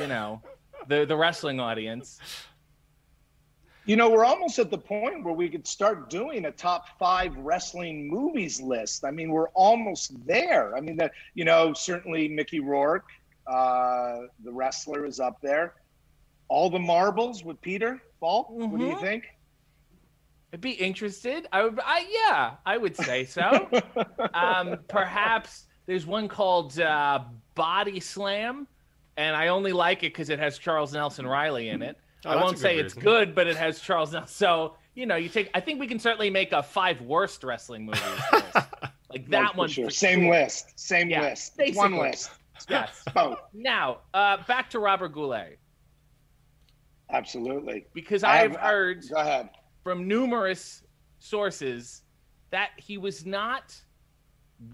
you 0.00 0.06
know, 0.06 0.42
the 0.88 1.04
the 1.04 1.16
wrestling 1.16 1.60
audience. 1.60 2.20
You 3.86 3.96
know, 3.96 4.08
we're 4.08 4.24
almost 4.24 4.58
at 4.58 4.70
the 4.70 4.78
point 4.78 5.24
where 5.24 5.34
we 5.34 5.48
could 5.48 5.66
start 5.66 6.08
doing 6.08 6.46
a 6.46 6.50
top 6.50 6.98
five 6.98 7.36
wrestling 7.36 8.08
movies 8.08 8.60
list. 8.60 9.04
I 9.04 9.10
mean, 9.10 9.30
we're 9.30 9.50
almost 9.50 10.12
there. 10.26 10.74
I 10.74 10.80
mean, 10.80 10.96
that 10.96 11.12
you 11.34 11.44
know, 11.44 11.74
certainly 11.74 12.28
Mickey 12.28 12.60
Rourke, 12.60 13.08
uh, 13.46 14.20
the 14.42 14.52
wrestler, 14.52 15.04
is 15.04 15.20
up 15.20 15.40
there. 15.42 15.74
All 16.48 16.70
the 16.70 16.78
marbles 16.78 17.44
with 17.44 17.60
Peter 17.60 18.00
Falk. 18.20 18.50
Mm-hmm. 18.50 18.70
What 18.70 18.80
do 18.80 18.86
you 18.86 18.92
mm-hmm. 18.92 19.00
think? 19.00 19.24
I'd 20.54 20.60
be 20.60 20.70
interested. 20.70 21.46
I 21.52 21.64
would. 21.64 21.78
I, 21.84 22.06
yeah, 22.10 22.52
I 22.64 22.78
would 22.78 22.96
say 22.96 23.24
so. 23.24 23.68
um, 24.34 24.78
perhaps 24.88 25.66
there's 25.84 26.06
one 26.06 26.28
called 26.28 26.78
uh, 26.80 27.20
Body 27.54 28.00
Slam, 28.00 28.66
and 29.16 29.36
I 29.36 29.48
only 29.48 29.72
like 29.72 30.04
it 30.04 30.12
because 30.14 30.30
it 30.30 30.38
has 30.38 30.56
Charles 30.56 30.94
Nelson 30.94 31.26
Reilly 31.26 31.68
in 31.68 31.82
it. 31.82 31.98
Oh, 32.24 32.30
I 32.30 32.36
won't 32.36 32.58
say 32.58 32.76
reason. 32.76 32.86
it's 32.86 32.94
good, 32.94 33.34
but 33.34 33.46
it 33.46 33.56
has 33.56 33.80
Charles 33.80 34.12
Nelson. 34.12 34.28
So 34.28 34.76
you 34.94 35.06
know, 35.06 35.16
you 35.16 35.28
take. 35.28 35.50
I 35.54 35.60
think 35.60 35.80
we 35.80 35.86
can 35.86 35.98
certainly 35.98 36.30
make 36.30 36.52
a 36.52 36.62
five 36.62 37.00
worst 37.00 37.42
wrestling 37.44 37.86
movies. 37.86 38.02
like 39.10 39.28
that 39.28 39.30
like 39.30 39.56
one. 39.56 39.68
Sure. 39.68 39.90
Same 39.90 40.22
sure. 40.22 40.30
list. 40.30 40.78
Same 40.78 41.10
yeah, 41.10 41.22
list. 41.22 41.60
One 41.74 41.96
list. 41.96 42.30
Yes. 42.70 43.04
oh. 43.16 43.36
Now, 43.52 43.98
uh, 44.14 44.38
back 44.46 44.70
to 44.70 44.78
Robert 44.78 45.08
Goulet. 45.08 45.58
Absolutely. 47.10 47.84
Because 47.92 48.24
I 48.24 48.36
have 48.36 48.56
heard 48.56 49.04
go 49.10 49.16
ahead. 49.16 49.50
from 49.82 50.08
numerous 50.08 50.82
sources 51.18 52.02
that 52.50 52.70
he 52.76 52.96
was 52.96 53.26
not 53.26 53.74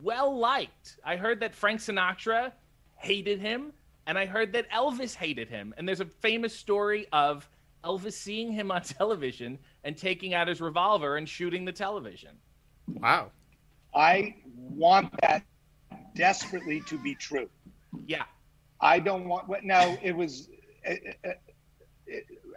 well 0.02 0.38
liked. 0.38 0.98
I 1.04 1.16
heard 1.16 1.40
that 1.40 1.54
Frank 1.54 1.80
Sinatra 1.80 2.52
hated 2.96 3.40
him 3.40 3.72
and 4.10 4.18
I 4.18 4.26
heard 4.26 4.52
that 4.54 4.68
Elvis 4.72 5.14
hated 5.14 5.48
him. 5.48 5.72
And 5.76 5.86
there's 5.86 6.00
a 6.00 6.04
famous 6.04 6.52
story 6.52 7.06
of 7.12 7.48
Elvis 7.84 8.14
seeing 8.14 8.50
him 8.50 8.72
on 8.72 8.82
television 8.98 9.56
and 9.84 9.96
taking 9.96 10.34
out 10.34 10.48
his 10.48 10.60
revolver 10.60 11.16
and 11.16 11.28
shooting 11.28 11.64
the 11.64 11.70
television. 11.70 12.30
Wow. 12.88 13.30
I 13.94 14.34
want 14.56 15.14
that 15.20 15.44
desperately 16.16 16.80
to 16.88 16.98
be 16.98 17.14
true. 17.14 17.48
Yeah. 18.04 18.24
I 18.80 18.98
don't 18.98 19.28
want 19.28 19.48
what 19.48 19.62
now 19.62 19.96
it 20.02 20.16
was 20.16 20.48
uh, 20.84 20.94
uh, 21.24 21.30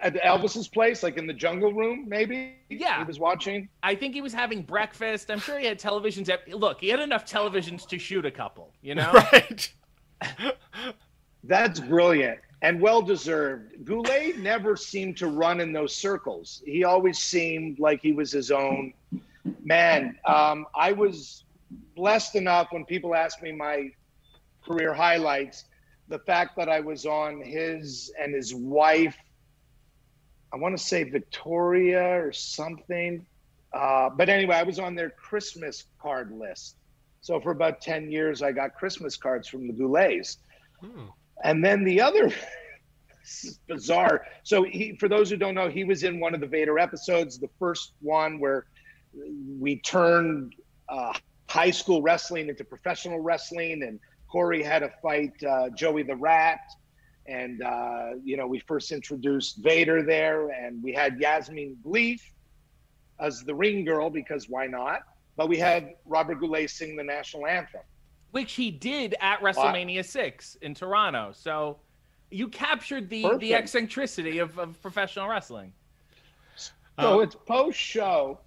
at 0.01 0.15
Elvis's 0.23 0.67
place, 0.67 1.03
like 1.03 1.17
in 1.17 1.27
the 1.27 1.33
jungle 1.33 1.71
room, 1.71 2.05
maybe. 2.07 2.55
Yeah, 2.71 2.97
he 2.97 3.03
was 3.03 3.19
watching. 3.19 3.69
I 3.83 3.93
think 3.93 4.15
he 4.15 4.21
was 4.21 4.33
having 4.33 4.63
breakfast. 4.63 5.29
I'm 5.29 5.37
sure 5.37 5.59
he 5.59 5.67
had 5.67 5.77
televisions. 5.77 6.29
At, 6.29 6.47
look, 6.49 6.79
he 6.81 6.89
had 6.89 6.99
enough 6.99 7.27
televisions 7.27 7.87
to 7.89 7.99
shoot 7.99 8.25
a 8.25 8.31
couple. 8.31 8.73
You 8.81 8.95
know, 8.95 9.11
right? 9.31 9.71
That's 11.43 11.79
brilliant 11.79 12.39
and 12.63 12.79
well 12.79 13.01
deserved. 13.01 13.83
Goulet 13.83 14.39
never 14.39 14.77
seemed 14.77 15.17
to 15.17 15.27
run 15.27 15.59
in 15.59 15.73
those 15.73 15.93
circles. 15.93 16.63
He 16.65 16.85
always 16.85 17.19
seemed 17.19 17.77
like 17.77 18.01
he 18.01 18.13
was 18.13 18.31
his 18.31 18.51
own 18.51 18.93
man. 19.61 20.17
Um, 20.25 20.65
I 20.73 20.93
was 20.93 21.43
blessed 21.95 22.35
enough 22.35 22.67
when 22.71 22.85
people 22.85 23.13
ask 23.13 23.41
me 23.41 23.51
my 23.51 23.91
career 24.65 24.93
highlights, 24.93 25.65
the 26.07 26.19
fact 26.19 26.55
that 26.55 26.69
I 26.69 26.79
was 26.79 27.05
on 27.05 27.41
his 27.41 28.13
and 28.19 28.33
his 28.33 28.55
wife, 28.55 29.17
I 30.53 30.57
want 30.57 30.77
to 30.77 30.81
say 30.81 31.03
Victoria 31.03 32.23
or 32.23 32.31
something. 32.31 33.25
Uh, 33.73 34.09
but 34.09 34.29
anyway, 34.29 34.55
I 34.55 34.63
was 34.63 34.79
on 34.79 34.95
their 34.95 35.09
Christmas 35.09 35.85
card 36.01 36.31
list. 36.31 36.77
So 37.19 37.41
for 37.41 37.51
about 37.51 37.81
10 37.81 38.09
years, 38.09 38.41
I 38.41 38.53
got 38.53 38.75
Christmas 38.75 39.17
cards 39.17 39.49
from 39.49 39.67
the 39.67 39.73
Goulets. 39.73 40.37
Hmm. 40.79 41.07
And 41.43 41.63
then 41.63 41.83
the 41.83 42.01
other 42.01 42.31
bizarre. 43.67 44.25
So 44.43 44.63
he, 44.63 44.95
for 44.95 45.07
those 45.07 45.29
who 45.29 45.37
don't 45.37 45.55
know, 45.55 45.69
he 45.69 45.83
was 45.83 46.03
in 46.03 46.19
one 46.19 46.33
of 46.33 46.41
the 46.41 46.47
Vader 46.47 46.79
episodes, 46.79 47.37
the 47.37 47.49
first 47.59 47.93
one 48.01 48.39
where 48.39 48.65
we 49.59 49.79
turned 49.81 50.55
uh, 50.89 51.13
high 51.49 51.71
school 51.71 52.01
wrestling 52.01 52.49
into 52.49 52.63
professional 52.63 53.19
wrestling, 53.19 53.83
and 53.83 53.99
Corey 54.27 54.63
had 54.63 54.79
to 54.79 54.91
fight 55.01 55.31
uh, 55.43 55.69
Joey 55.69 56.03
the 56.03 56.15
Rat. 56.15 56.59
And, 57.25 57.61
uh, 57.61 58.11
you 58.23 58.35
know, 58.35 58.47
we 58.47 58.59
first 58.59 58.91
introduced 58.91 59.57
Vader 59.57 60.03
there, 60.03 60.49
and 60.49 60.81
we 60.83 60.91
had 60.93 61.19
Yasmine 61.19 61.77
Bleeth 61.85 62.21
as 63.19 63.43
the 63.43 63.55
ring 63.55 63.85
girl 63.85 64.09
because 64.09 64.49
why 64.49 64.67
not? 64.67 65.01
But 65.37 65.47
we 65.47 65.57
had 65.57 65.93
Robert 66.05 66.39
Goulet 66.39 66.69
sing 66.69 66.95
the 66.95 67.03
national 67.03 67.47
anthem 67.47 67.81
which 68.33 68.53
he 68.53 68.71
did 68.71 69.13
at 69.21 69.39
WrestleMania 69.41 69.97
wow. 69.97 70.01
six 70.01 70.57
in 70.63 70.73
Toronto. 70.73 71.31
So 71.35 71.77
you 72.31 72.47
captured 72.47 73.07
the 73.07 73.21
Perfect. 73.21 73.41
the 73.41 73.53
eccentricity 73.53 74.39
of, 74.39 74.57
of 74.57 74.81
professional 74.81 75.27
wrestling. 75.27 75.71
So 76.55 76.73
um, 76.97 77.21
it's 77.21 77.35
post 77.35 77.77
show, 77.77 78.39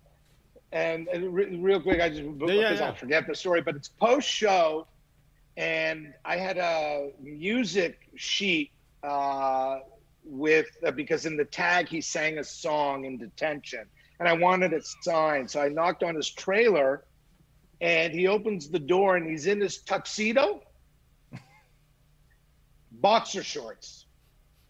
and, 0.72 1.06
and 1.06 1.32
re- 1.32 1.56
real 1.56 1.80
quick, 1.80 2.00
I 2.00 2.08
just 2.08 2.22
yeah, 2.22 2.32
because 2.32 2.80
yeah. 2.80 2.86
I'll 2.86 2.94
forget 2.96 3.28
the 3.28 3.34
story, 3.36 3.60
but 3.60 3.76
it's 3.76 3.88
post 3.88 4.28
show, 4.28 4.88
and 5.56 6.12
I 6.24 6.36
had 6.36 6.58
a 6.58 7.12
music 7.20 8.08
sheet 8.16 8.72
uh, 9.04 9.78
with 10.24 10.66
uh, 10.84 10.90
because 10.90 11.26
in 11.26 11.36
the 11.36 11.44
tag 11.44 11.86
he 11.86 12.00
sang 12.00 12.38
a 12.38 12.44
song 12.44 13.04
in 13.04 13.18
detention, 13.18 13.84
and 14.18 14.28
I 14.28 14.32
wanted 14.32 14.72
it 14.72 14.84
signed, 15.02 15.48
so 15.48 15.60
I 15.60 15.68
knocked 15.68 16.02
on 16.02 16.16
his 16.16 16.28
trailer 16.28 17.04
and 17.80 18.12
he 18.12 18.26
opens 18.26 18.68
the 18.68 18.78
door 18.78 19.16
and 19.16 19.28
he's 19.28 19.46
in 19.46 19.60
his 19.60 19.78
tuxedo, 19.78 20.62
boxer 22.92 23.42
shorts, 23.42 24.06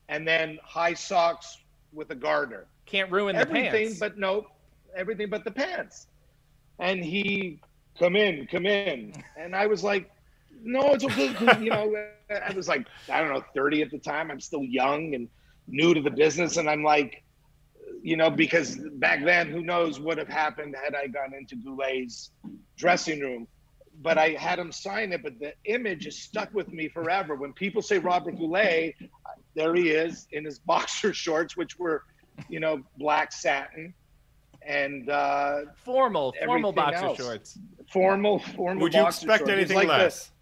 and 0.09 0.27
then 0.27 0.59
high 0.65 0.95
socks 0.95 1.59
with 1.93 2.11
a 2.11 2.15
garter. 2.15 2.66
Can't 2.85 3.11
ruin 3.11 3.37
the 3.37 3.43
everything, 3.43 3.95
but 3.99 4.19
no, 4.19 4.47
everything 4.95 5.28
but 5.31 5.45
the 5.45 5.51
pants. 5.51 6.07
And 6.78 7.03
he, 7.05 7.61
come 7.99 8.16
in, 8.16 8.47
come 8.47 8.66
in, 8.66 9.12
and 9.37 9.55
I 9.55 9.66
was 9.66 9.83
like, 9.83 10.11
no, 10.62 10.93
it's 10.93 11.05
okay. 11.05 11.35
you 11.61 11.70
know, 11.70 11.95
I 12.31 12.53
was 12.55 12.69
like, 12.69 12.87
I 13.11 13.20
don't 13.20 13.33
know, 13.33 13.45
30 13.55 13.83
at 13.83 13.91
the 13.91 13.99
time. 13.99 14.31
I'm 14.31 14.41
still 14.41 14.65
young 14.65 15.15
and 15.15 15.28
new 15.69 15.95
to 15.95 16.01
the 16.01 16.11
business, 16.11 16.57
and 16.57 16.69
I'm 16.69 16.83
like, 16.83 17.23
you 18.03 18.16
know, 18.16 18.31
because 18.31 18.78
back 18.95 19.24
then, 19.24 19.51
who 19.51 19.62
knows 19.62 19.99
what 19.99 20.07
would 20.07 20.19
have 20.19 20.28
happened 20.28 20.77
had 20.83 20.95
I 20.95 21.07
gone 21.09 21.35
into 21.35 21.57
Goulet's 21.57 22.31
dressing 22.77 23.20
room. 23.20 23.48
but 24.03 24.19
I 24.19 24.31
had 24.31 24.59
him 24.59 24.73
sign 24.73 25.12
it. 25.12 25.23
But 25.23 25.39
the 25.39 25.55
image 25.65 26.07
is 26.07 26.19
stuck 26.19 26.53
with 26.53 26.73
me 26.73 26.89
forever. 26.89 27.35
When 27.35 27.53
people 27.53 27.81
say 27.82 27.98
Robert 27.98 28.36
Goulet, 28.36 28.94
there 29.55 29.74
he 29.74 29.90
is 29.90 30.27
in 30.32 30.44
his 30.44 30.59
boxer 30.73 31.12
shorts, 31.15 31.57
which 31.57 31.78
were, 31.78 32.05
you 32.48 32.61
know, 32.61 32.82
black 32.98 33.32
satin 33.32 33.94
and 34.66 35.09
uh, 35.09 35.61
formal, 35.85 36.35
formal 36.44 36.73
boxer 36.73 37.07
else. 37.07 37.19
shorts. 37.19 37.59
Formal, 37.90 38.40
formal. 38.40 38.82
Would 38.82 38.94
you 38.94 39.07
expect 39.07 39.40
shorts. 39.40 39.53
anything 39.53 39.77
like 39.77 39.89
less? 39.89 40.27
The, 40.27 40.32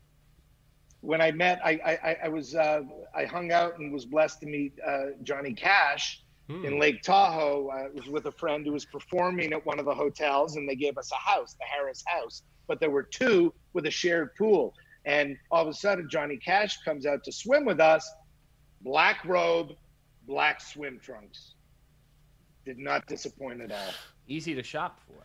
when 1.02 1.20
I 1.20 1.30
met, 1.30 1.60
I 1.64 1.72
I, 2.02 2.16
I 2.24 2.28
was 2.28 2.54
uh, 2.54 2.80
I 3.14 3.26
hung 3.26 3.52
out 3.52 3.78
and 3.78 3.92
was 3.92 4.06
blessed 4.06 4.40
to 4.40 4.46
meet 4.46 4.72
uh, 4.84 5.08
Johnny 5.22 5.52
Cash 5.52 6.23
hmm. 6.48 6.64
in 6.64 6.78
Lake 6.78 7.02
Tahoe. 7.02 7.68
I 7.68 7.88
was 7.88 8.08
with 8.08 8.26
a 8.26 8.32
friend 8.32 8.64
who 8.66 8.72
was 8.72 8.84
performing 8.84 9.52
at 9.52 9.64
one 9.64 9.78
of 9.78 9.84
the 9.84 9.94
hotels, 9.94 10.56
and 10.56 10.68
they 10.68 10.76
gave 10.76 10.98
us 10.98 11.10
a 11.12 11.16
house, 11.16 11.54
the 11.54 11.64
Harris 11.64 12.02
House. 12.06 12.42
But 12.66 12.80
there 12.80 12.90
were 12.90 13.02
two 13.02 13.52
with 13.72 13.86
a 13.86 13.90
shared 13.90 14.34
pool, 14.36 14.74
and 15.04 15.36
all 15.50 15.62
of 15.62 15.68
a 15.68 15.74
sudden, 15.74 16.08
Johnny 16.10 16.36
Cash 16.38 16.78
comes 16.82 17.06
out 17.06 17.24
to 17.24 17.32
swim 17.32 17.64
with 17.64 17.80
us, 17.80 18.10
black 18.80 19.24
robe, 19.24 19.72
black 20.26 20.60
swim 20.60 20.98
trunks. 21.02 21.54
Did 22.64 22.78
not 22.78 23.06
disappoint 23.06 23.60
at 23.60 23.72
all 23.72 23.94
easy 24.28 24.54
to 24.54 24.62
shop 24.62 25.00
for. 25.06 25.22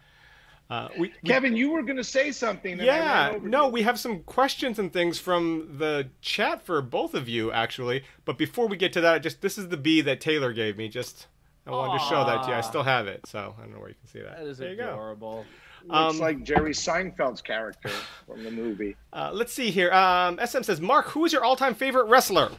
Uh, 0.70 0.88
we, 1.00 1.12
we, 1.24 1.30
Kevin, 1.30 1.56
you 1.56 1.72
were 1.72 1.82
going 1.82 1.98
to 1.98 2.04
say 2.04 2.32
something. 2.32 2.80
yeah, 2.80 3.38
no, 3.41 3.68
we 3.68 3.82
have 3.82 4.00
some 4.00 4.22
questions 4.24 4.78
and 4.78 4.94
things 4.94 5.18
from 5.18 5.78
the 5.80 6.10
chat 6.22 6.64
for 6.64 6.80
both 6.82 7.16
of 7.16 7.28
you, 7.28 7.52
actually. 7.52 8.04
But 8.24 8.38
before 8.38 8.68
we 8.68 8.78
get 8.78 8.94
to 8.94 9.02
that, 9.02 9.24
just 9.24 9.41
this 9.41 9.58
is 9.58 9.70
the 9.70 9.78
bee 9.78 10.02
that 10.02 10.22
Taylor 10.22 10.54
gave 10.54 10.78
me. 10.78 10.88
Just 10.88 11.26
I 11.66 11.72
wanted 11.72 11.94
Aww. 11.94 12.04
to 12.04 12.10
show 12.10 12.26
that 12.26 12.44
to 12.44 12.50
you. 12.50 12.54
I 12.56 12.62
still 12.62 12.84
have 12.84 13.08
it, 13.08 13.22
so 13.26 13.56
I 13.58 13.62
don't 13.64 13.74
know 13.74 13.80
where 13.80 13.90
you 13.90 13.96
can 13.96 14.08
see 14.08 14.22
that. 14.22 14.38
That 14.38 14.48
is 14.48 14.60
there 14.60 14.74
adorable. 14.74 15.46
Looks 15.86 16.16
um, 16.16 16.20
like 16.20 16.44
Jerry 16.44 16.74
Seinfeld's 16.74 17.41
character 17.41 17.90
from 18.28 18.44
the 18.44 18.52
movie. 18.52 18.96
Uh, 19.12 19.32
let's 19.34 19.52
see 19.52 19.72
here. 19.72 19.91
Um, 19.91 20.40
SM 20.46 20.62
says, 20.62 20.80
Mark, 20.80 21.08
who 21.08 21.26
is 21.26 21.34
your 21.34 21.44
all-time 21.44 21.74
favorite 21.74 22.06
wrestler? 22.06 22.52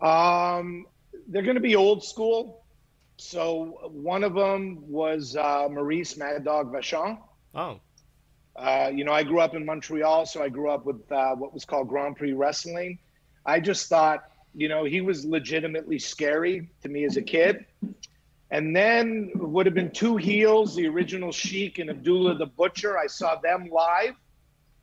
Um, 0.00 0.86
they're 1.28 1.42
going 1.42 1.56
to 1.56 1.60
be 1.60 1.76
old 1.76 2.02
school. 2.02 2.63
So 3.16 3.90
one 3.92 4.24
of 4.24 4.34
them 4.34 4.78
was 4.88 5.36
uh, 5.36 5.68
Maurice 5.70 6.16
Mad 6.16 6.44
Dog 6.44 6.72
Vachon. 6.72 7.18
Oh. 7.54 7.80
Uh, 8.56 8.90
you 8.94 9.04
know, 9.04 9.12
I 9.12 9.22
grew 9.22 9.40
up 9.40 9.54
in 9.54 9.64
Montreal, 9.64 10.26
so 10.26 10.42
I 10.42 10.48
grew 10.48 10.70
up 10.70 10.84
with 10.84 11.10
uh, 11.10 11.34
what 11.34 11.52
was 11.52 11.64
called 11.64 11.88
Grand 11.88 12.16
Prix 12.16 12.32
Wrestling. 12.32 12.98
I 13.46 13.60
just 13.60 13.88
thought, 13.88 14.24
you 14.54 14.68
know, 14.68 14.84
he 14.84 15.00
was 15.00 15.24
legitimately 15.24 15.98
scary 15.98 16.70
to 16.82 16.88
me 16.88 17.04
as 17.04 17.16
a 17.16 17.22
kid. 17.22 17.66
And 18.50 18.74
then 18.74 19.32
would 19.34 19.66
have 19.66 19.74
been 19.74 19.90
two 19.90 20.16
heels, 20.16 20.76
the 20.76 20.86
original 20.86 21.32
Sheik 21.32 21.78
and 21.78 21.90
Abdullah 21.90 22.36
the 22.36 22.46
Butcher. 22.46 22.96
I 22.96 23.08
saw 23.08 23.36
them 23.36 23.68
live 23.70 24.14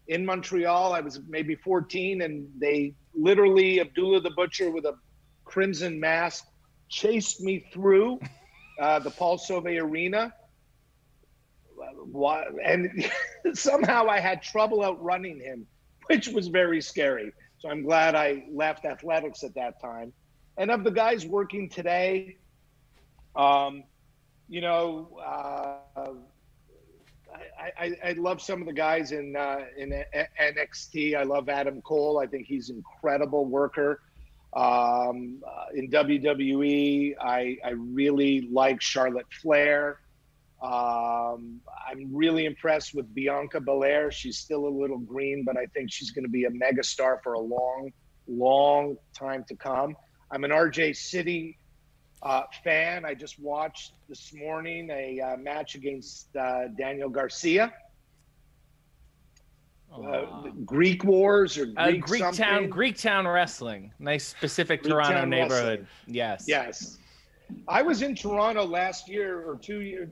in 0.08 0.26
Montreal. 0.26 0.94
I 0.94 1.00
was 1.00 1.22
maybe 1.30 1.56
14, 1.56 2.22
and 2.22 2.50
they 2.58 2.94
literally, 3.14 3.80
Abdullah 3.80 4.22
the 4.22 4.32
Butcher 4.32 4.72
with 4.72 4.86
a 4.86 4.96
crimson 5.46 6.00
mask 6.00 6.51
chased 6.92 7.42
me 7.42 7.66
through 7.74 8.20
uh, 8.80 9.00
the 9.00 9.10
Paul 9.10 9.40
Sauvé 9.40 9.82
Arena. 9.82 10.34
And 12.64 13.10
somehow 13.54 14.08
I 14.08 14.20
had 14.20 14.44
trouble 14.44 14.84
outrunning 14.84 15.40
him, 15.40 15.66
which 16.08 16.28
was 16.28 16.48
very 16.48 16.82
scary. 16.82 17.32
So 17.58 17.70
I'm 17.70 17.82
glad 17.82 18.14
I 18.14 18.46
left 18.52 18.86
athletics 18.86 19.44
at 19.44 19.56
that 19.56 19.82
time. 19.82 20.14
And 20.58 20.70
of 20.70 20.84
the 20.84 20.92
guys 20.92 21.26
working 21.26 21.70
today, 21.70 22.38
um, 23.36 23.84
you 24.50 24.62
know, 24.62 25.18
uh, 25.26 26.12
I, 27.58 27.72
I, 27.80 27.98
I, 28.04 28.12
love 28.14 28.42
some 28.42 28.60
of 28.60 28.68
the 28.68 28.74
guys 28.74 29.14
in 29.14 29.38
uh, 29.38 29.62
in 29.78 30.04
NXT. 30.40 31.16
I 31.16 31.24
love 31.24 31.48
Adam 31.48 31.82
Cole. 31.82 32.20
I 32.20 32.28
think 32.28 32.46
he's 32.46 32.70
an 32.70 32.78
incredible 32.78 33.46
worker. 33.46 34.02
Um, 34.54 35.42
uh, 35.48 35.66
in 35.74 35.90
WWE, 35.90 37.16
I, 37.20 37.58
I 37.64 37.70
really 37.70 38.50
like 38.52 38.82
Charlotte 38.82 39.28
Flair. 39.42 40.00
Um, 40.62 41.62
I'm 41.90 42.10
really 42.12 42.46
impressed 42.46 42.94
with 42.94 43.12
Bianca 43.14 43.60
Belair. 43.60 44.12
She's 44.12 44.38
still 44.38 44.68
a 44.68 44.70
little 44.70 45.00
green, 45.00 45.44
but 45.46 45.58
I 45.58 45.66
think 45.68 45.92
she's 45.92 46.12
going 46.12 46.26
to 46.26 46.30
be 46.30 46.46
a 46.46 46.52
megastar 46.52 47.18
for 47.24 47.34
a 47.34 47.40
long, 47.40 47.92
long 48.28 48.98
time 49.18 49.44
to 49.48 49.56
come. 49.56 49.96
I'm 50.30 50.44
an 50.44 50.52
RJ 50.52 50.96
City 50.96 51.58
uh, 52.22 52.44
fan. 52.64 53.06
I 53.06 53.14
just 53.14 53.40
watched 53.40 53.94
this 54.08 54.34
morning 54.34 54.90
a 54.92 55.20
uh, 55.20 55.38
match 55.38 55.76
against 55.76 56.36
uh, 56.36 56.68
Daniel 56.78 57.10
Garcia. 57.10 57.74
Uh, 59.94 60.50
Greek 60.66 61.04
Wars 61.04 61.58
or 61.58 61.68
uh, 61.76 61.92
Greek, 61.92 62.04
uh, 62.04 62.08
Greek 62.08 62.34
Town 62.34 62.70
Greek 62.70 62.98
Town 62.98 63.28
Wrestling. 63.28 63.92
Nice 64.00 64.26
specific 64.26 64.84
Greek 64.84 64.94
Toronto 64.94 65.26
neighborhood. 65.26 65.80
Wrestling. 65.82 66.16
Yes. 66.16 66.46
Yes. 66.48 66.98
I 67.68 67.82
was 67.82 68.02
in 68.02 68.16
Toronto 68.16 68.64
last 68.64 69.10
year 69.10 69.42
or 69.42 69.58
two 69.58 69.82
years 69.82 70.10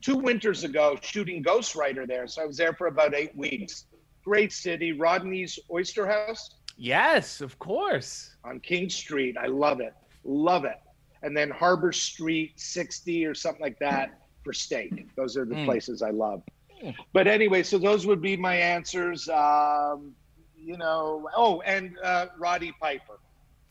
two 0.00 0.16
winters 0.16 0.64
ago 0.64 0.96
shooting 1.02 1.42
Ghostwriter 1.42 2.06
there. 2.06 2.26
So 2.26 2.42
I 2.42 2.46
was 2.46 2.56
there 2.56 2.72
for 2.74 2.86
about 2.86 3.14
eight 3.14 3.36
weeks. 3.36 3.86
Great 4.24 4.52
city. 4.52 4.92
Rodney's 4.92 5.58
Oyster 5.70 6.06
House. 6.06 6.50
Yes, 6.76 7.40
of 7.40 7.58
course. 7.58 8.36
On 8.44 8.60
King 8.60 8.90
Street. 8.90 9.36
I 9.36 9.46
love 9.46 9.80
it. 9.80 9.94
Love 10.24 10.64
it. 10.64 10.80
And 11.22 11.36
then 11.36 11.50
Harbor 11.50 11.92
Street 11.92 12.52
60 12.56 13.24
or 13.24 13.34
something 13.34 13.62
like 13.62 13.78
that 13.78 14.20
for 14.44 14.52
steak. 14.52 15.08
Those 15.16 15.36
are 15.36 15.44
the 15.44 15.54
mm. 15.54 15.64
places 15.64 16.02
I 16.02 16.10
love. 16.10 16.42
But 17.12 17.26
anyway, 17.26 17.62
so 17.62 17.78
those 17.78 18.06
would 18.06 18.20
be 18.20 18.36
my 18.36 18.56
answers. 18.56 19.28
Um, 19.28 20.14
you 20.56 20.76
know, 20.76 21.28
oh, 21.36 21.60
and 21.62 21.96
uh, 22.02 22.26
Roddy 22.38 22.72
Piper. 22.80 23.18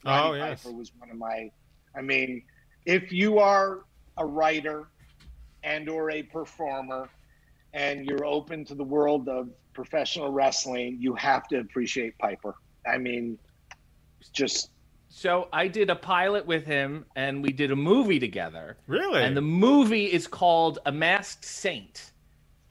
Roddy 0.03 0.27
oh, 0.27 0.33
yes. 0.33 0.63
Piper 0.63 0.75
was 0.75 0.91
one 0.97 1.09
of 1.09 1.17
my. 1.17 1.51
I 1.95 2.01
mean, 2.01 2.43
if 2.85 3.11
you 3.11 3.39
are 3.39 3.85
a 4.17 4.25
writer 4.25 4.87
and 5.63 5.89
or 5.89 6.11
a 6.11 6.23
performer, 6.23 7.09
and 7.73 8.05
you're 8.05 8.25
open 8.25 8.65
to 8.65 8.75
the 8.75 8.83
world 8.83 9.27
of 9.27 9.49
professional 9.73 10.31
wrestling, 10.31 10.97
you 10.99 11.13
have 11.15 11.47
to 11.49 11.59
appreciate 11.59 12.17
Piper. 12.17 12.55
I 12.87 12.97
mean, 12.97 13.37
just 14.31 14.69
so 15.09 15.47
I 15.53 15.67
did 15.67 15.89
a 15.89 15.95
pilot 15.95 16.45
with 16.45 16.65
him, 16.65 17.05
and 17.15 17.41
we 17.41 17.51
did 17.51 17.71
a 17.71 17.75
movie 17.75 18.19
together. 18.19 18.77
Really? 18.87 19.21
And 19.21 19.35
the 19.35 19.41
movie 19.41 20.05
is 20.05 20.27
called 20.27 20.79
A 20.85 20.91
Masked 20.91 21.45
Saint 21.45 22.11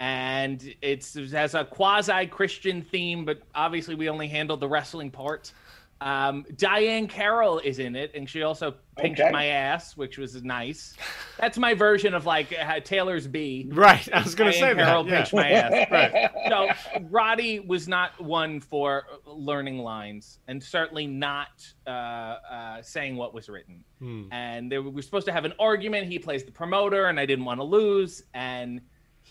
and 0.04 0.74
it's 0.82 1.16
it 1.16 1.30
has 1.30 1.54
a 1.54 1.64
quasi 1.64 2.26
Christian 2.26 2.82
theme, 2.82 3.24
but 3.24 3.40
obviously 3.54 3.94
we 3.94 4.10
only 4.10 4.28
handled 4.28 4.60
the 4.60 4.68
wrestling 4.68 5.10
part. 5.10 5.50
Um, 6.02 6.44
Diahann 6.56 7.08
Carroll 7.08 7.58
is 7.60 7.78
in 7.78 7.96
it, 7.96 8.10
and 8.14 8.28
she 8.28 8.42
also 8.42 8.74
pinched 8.98 9.22
okay. 9.22 9.30
my 9.30 9.46
ass, 9.46 9.96
which 9.96 10.18
was 10.18 10.42
nice. 10.42 10.94
That's 11.40 11.56
my 11.56 11.72
version 11.72 12.12
of 12.12 12.26
like 12.26 12.54
uh, 12.54 12.80
Taylor's 12.80 13.26
bee. 13.26 13.70
Right, 13.72 14.06
I 14.12 14.22
was 14.22 14.34
going 14.34 14.52
to 14.52 14.58
say 14.58 14.74
Carroll 14.74 15.04
that. 15.04 15.10
Yeah. 15.10 15.16
pinched 15.16 15.32
my 15.32 15.50
ass. 15.50 15.88
right. 15.90 16.30
So 16.50 17.00
Roddy 17.08 17.60
was 17.60 17.88
not 17.88 18.20
one 18.22 18.60
for 18.60 19.04
learning 19.24 19.78
lines, 19.78 20.38
and 20.48 20.62
certainly 20.62 21.06
not 21.06 21.66
uh, 21.86 21.90
uh, 21.90 22.82
saying 22.82 23.16
what 23.16 23.32
was 23.32 23.48
written. 23.48 23.82
Hmm. 24.00 24.24
And 24.32 24.70
they 24.70 24.76
were, 24.76 24.90
we 24.90 24.96
were 24.96 25.02
supposed 25.02 25.26
to 25.28 25.32
have 25.32 25.46
an 25.46 25.54
argument. 25.58 26.08
He 26.08 26.18
plays 26.18 26.44
the 26.44 26.52
promoter, 26.52 27.06
and 27.06 27.18
I 27.18 27.24
didn't 27.24 27.46
want 27.46 27.60
to 27.60 27.64
lose, 27.64 28.22
and 28.34 28.82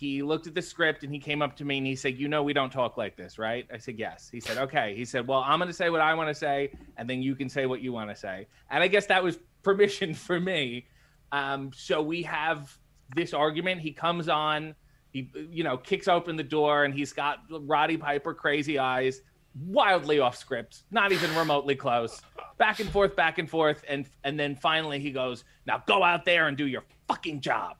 he 0.03 0.21
looked 0.21 0.47
at 0.47 0.53
the 0.53 0.61
script 0.61 1.05
and 1.05 1.13
he 1.13 1.17
came 1.17 1.41
up 1.41 1.55
to 1.55 1.63
me 1.63 1.77
and 1.77 1.87
he 1.87 1.95
said, 1.95 2.19
"You 2.19 2.27
know, 2.27 2.43
we 2.43 2.51
don't 2.51 2.71
talk 2.71 2.97
like 2.97 3.15
this, 3.15 3.39
right?" 3.39 3.65
I 3.73 3.77
said, 3.77 3.97
"Yes." 3.97 4.27
He 4.29 4.41
said, 4.41 4.57
"Okay." 4.57 4.93
He 4.97 5.05
said, 5.05 5.25
"Well, 5.25 5.41
I'm 5.45 5.59
going 5.59 5.69
to 5.69 5.73
say 5.73 5.89
what 5.89 6.01
I 6.01 6.13
want 6.13 6.27
to 6.27 6.35
say, 6.35 6.71
and 6.97 7.09
then 7.09 7.21
you 7.21 7.35
can 7.35 7.47
say 7.47 7.67
what 7.67 7.79
you 7.79 7.93
want 7.93 8.09
to 8.09 8.15
say." 8.15 8.47
And 8.69 8.83
I 8.83 8.89
guess 8.89 9.05
that 9.05 9.23
was 9.23 9.39
permission 9.63 10.13
for 10.13 10.41
me. 10.41 10.87
Um, 11.31 11.71
so 11.73 12.01
we 12.01 12.21
have 12.23 12.77
this 13.15 13.33
argument. 13.33 13.79
He 13.79 13.93
comes 13.93 14.27
on, 14.27 14.75
he 15.11 15.31
you 15.49 15.63
know 15.63 15.77
kicks 15.77 16.09
open 16.09 16.35
the 16.35 16.43
door, 16.43 16.83
and 16.83 16.93
he's 16.93 17.13
got 17.13 17.39
Roddy 17.49 17.95
Piper 17.95 18.33
crazy 18.33 18.77
eyes, 18.77 19.21
wildly 19.55 20.19
off 20.19 20.35
script, 20.35 20.83
not 20.91 21.13
even 21.13 21.33
remotely 21.33 21.77
close. 21.77 22.21
Back 22.57 22.81
and 22.81 22.89
forth, 22.89 23.15
back 23.15 23.37
and 23.37 23.49
forth, 23.49 23.85
and 23.87 24.05
and 24.25 24.37
then 24.37 24.57
finally 24.57 24.99
he 24.99 25.11
goes, 25.11 25.45
"Now 25.65 25.81
go 25.87 26.03
out 26.03 26.25
there 26.25 26.49
and 26.49 26.57
do 26.57 26.67
your 26.67 26.83
fucking 27.07 27.39
job." 27.39 27.77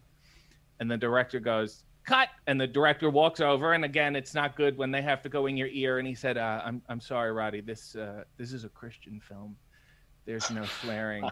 And 0.80 0.90
the 0.90 0.98
director 0.98 1.40
goes, 1.40 1.84
cut 2.06 2.30
and 2.48 2.60
the 2.60 2.68
director 2.68 3.10
walks 3.10 3.40
over 3.40 3.74
and 3.74 3.86
again 3.86 4.16
it's 4.16 4.34
not 4.34 4.56
good 4.56 4.78
when 4.78 4.92
they 4.92 5.02
have 5.02 5.22
to 5.22 5.30
go 5.30 5.46
in 5.46 5.56
your 5.56 5.70
ear 5.70 6.00
and 6.00 6.08
he 6.08 6.16
said 6.16 6.38
uh, 6.38 6.62
i'm 6.64 6.82
i'm 6.90 7.00
sorry 7.00 7.32
roddy 7.32 7.62
this 7.62 7.96
uh, 7.96 8.24
this 8.38 8.52
is 8.52 8.64
a 8.64 8.70
christian 8.70 9.20
film 9.20 9.56
there's 10.26 10.50
no 10.52 10.64
swearing 10.82 11.28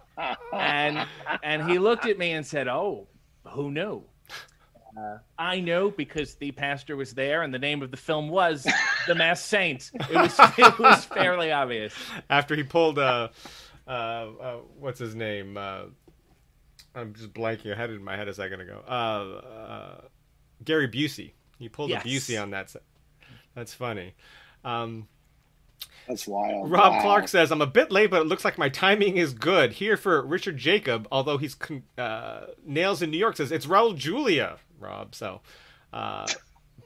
and 0.54 1.06
and 1.44 1.70
he 1.70 1.78
looked 1.78 2.06
at 2.06 2.18
me 2.18 2.32
and 2.32 2.46
said 2.46 2.68
oh 2.68 3.08
who 3.46 3.72
knew 3.72 4.04
uh, 4.98 5.18
I 5.38 5.60
know 5.62 5.90
because 5.90 6.36
the 6.36 6.52
pastor 6.52 6.96
was 6.98 7.14
there, 7.14 7.44
and 7.44 7.54
the 7.54 7.60
name 7.60 7.82
of 7.82 7.92
the 7.92 7.98
film 7.98 8.30
was 8.30 8.68
The 9.08 9.16
mass 9.16 9.42
Saint. 9.42 9.92
It 9.94 10.16
was 10.16 10.36
it 10.58 10.80
was 10.80 11.06
fairly 11.06 11.52
obvious. 11.52 11.94
After 12.30 12.56
he 12.56 12.64
pulled, 12.64 13.00
uh, 13.00 13.30
uh, 13.88 13.92
uh 13.92 14.58
what's 14.80 15.00
his 15.00 15.16
name? 15.16 15.58
Uh, 15.58 15.84
I'm 16.94 17.14
just 17.14 17.34
blanking. 17.34 17.74
I 17.74 17.78
had 17.78 17.90
it 17.90 17.94
in 17.94 18.04
my 18.04 18.18
head 18.18 18.28
a 18.28 18.34
second 18.34 18.62
ago. 18.62 18.84
Gary 20.64 20.88
Busey. 20.88 21.32
You 21.60 21.70
pulled 21.70 21.90
yes. 21.90 22.04
a 22.04 22.08
Busey 22.08 22.42
on 22.42 22.52
that. 22.52 22.74
That's 23.56 23.74
funny. 23.74 24.14
Um, 24.64 25.08
That's 26.08 26.28
wild. 26.28 26.72
Rob 26.72 26.94
wow. 26.94 27.02
Clark 27.02 27.28
says, 27.28 27.52
"I'm 27.52 27.62
a 27.62 27.68
bit 27.68 27.92
late, 27.92 28.10
but 28.10 28.22
it 28.22 28.28
looks 28.28 28.46
like 28.46 28.58
my 28.58 28.70
timing 28.70 29.18
is 29.18 29.34
good." 29.34 29.74
Here 29.74 29.98
for 29.98 30.22
Richard 30.22 30.58
Jacob, 30.58 31.08
although 31.12 31.38
he's 31.38 31.56
uh, 31.98 32.48
nails 32.66 33.02
in 33.02 33.12
New 33.12 33.18
York 33.18 33.38
says 33.38 33.52
it's 33.52 33.66
Raul 33.66 33.96
Julia. 33.96 34.58
Rob, 34.80 35.16
so. 35.16 35.42
Uh, 35.94 36.28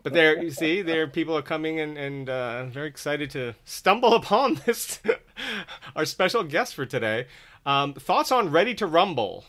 but 0.03 0.13
there, 0.13 0.43
you 0.43 0.51
see, 0.51 0.83
there 0.83 1.07
people 1.07 1.35
are 1.35 1.41
coming 1.41 1.79
and, 1.79 1.97
and 1.97 2.29
uh, 2.29 2.65
very 2.65 2.87
excited 2.87 3.31
to 3.31 3.55
stumble 3.63 4.13
upon 4.15 4.61
this, 4.65 4.99
our 5.95 6.05
special 6.05 6.43
guest 6.43 6.75
for 6.75 6.85
today. 6.85 7.25
Um, 7.65 7.95
thoughts 7.95 8.31
on 8.31 8.51
Ready 8.51 8.75
to 8.75 8.85
Rumble? 8.85 9.45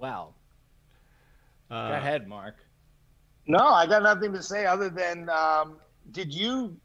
Wow. 0.00 0.34
Uh, 1.70 1.88
Go 1.88 1.94
ahead, 1.94 2.28
Mark. 2.28 2.56
No, 3.46 3.58
I 3.58 3.86
got 3.86 4.02
nothing 4.02 4.32
to 4.32 4.42
say 4.42 4.66
other 4.66 4.88
than 4.88 5.28
um, 5.28 5.76
did 6.10 6.34
you, 6.34 6.76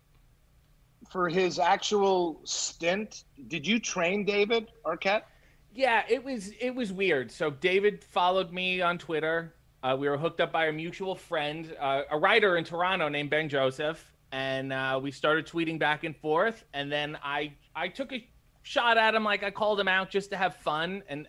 for 1.09 1.29
his 1.29 1.59
actual 1.59 2.41
stint, 2.43 3.23
did 3.47 3.65
you 3.65 3.79
train 3.79 4.25
David 4.25 4.71
Arquette? 4.85 5.23
Yeah, 5.73 6.03
it 6.07 6.23
was 6.23 6.51
it 6.59 6.73
was 6.73 6.93
weird. 6.93 7.31
So 7.31 7.49
David 7.49 8.03
followed 8.03 8.53
me 8.53 8.81
on 8.81 8.97
Twitter. 8.97 9.53
Uh, 9.83 9.95
we 9.99 10.07
were 10.07 10.17
hooked 10.17 10.39
up 10.39 10.51
by 10.51 10.67
a 10.67 10.71
mutual 10.71 11.15
friend, 11.15 11.75
uh, 11.79 12.03
a 12.09 12.17
writer 12.17 12.57
in 12.57 12.63
Toronto 12.63 13.09
named 13.09 13.29
Ben 13.29 13.49
Joseph, 13.49 14.03
and 14.31 14.71
uh, 14.71 14.99
we 15.03 15.11
started 15.11 15.45
tweeting 15.45 15.77
back 15.77 16.03
and 16.05 16.15
forth. 16.15 16.63
And 16.73 16.89
then 16.91 17.17
I 17.21 17.53
I 17.75 17.89
took 17.89 18.13
a 18.13 18.25
shot 18.63 18.97
at 18.97 19.13
him, 19.13 19.23
like 19.23 19.43
I 19.43 19.51
called 19.51 19.79
him 19.79 19.89
out 19.89 20.09
just 20.09 20.29
to 20.31 20.37
have 20.37 20.55
fun, 20.55 21.03
and 21.09 21.27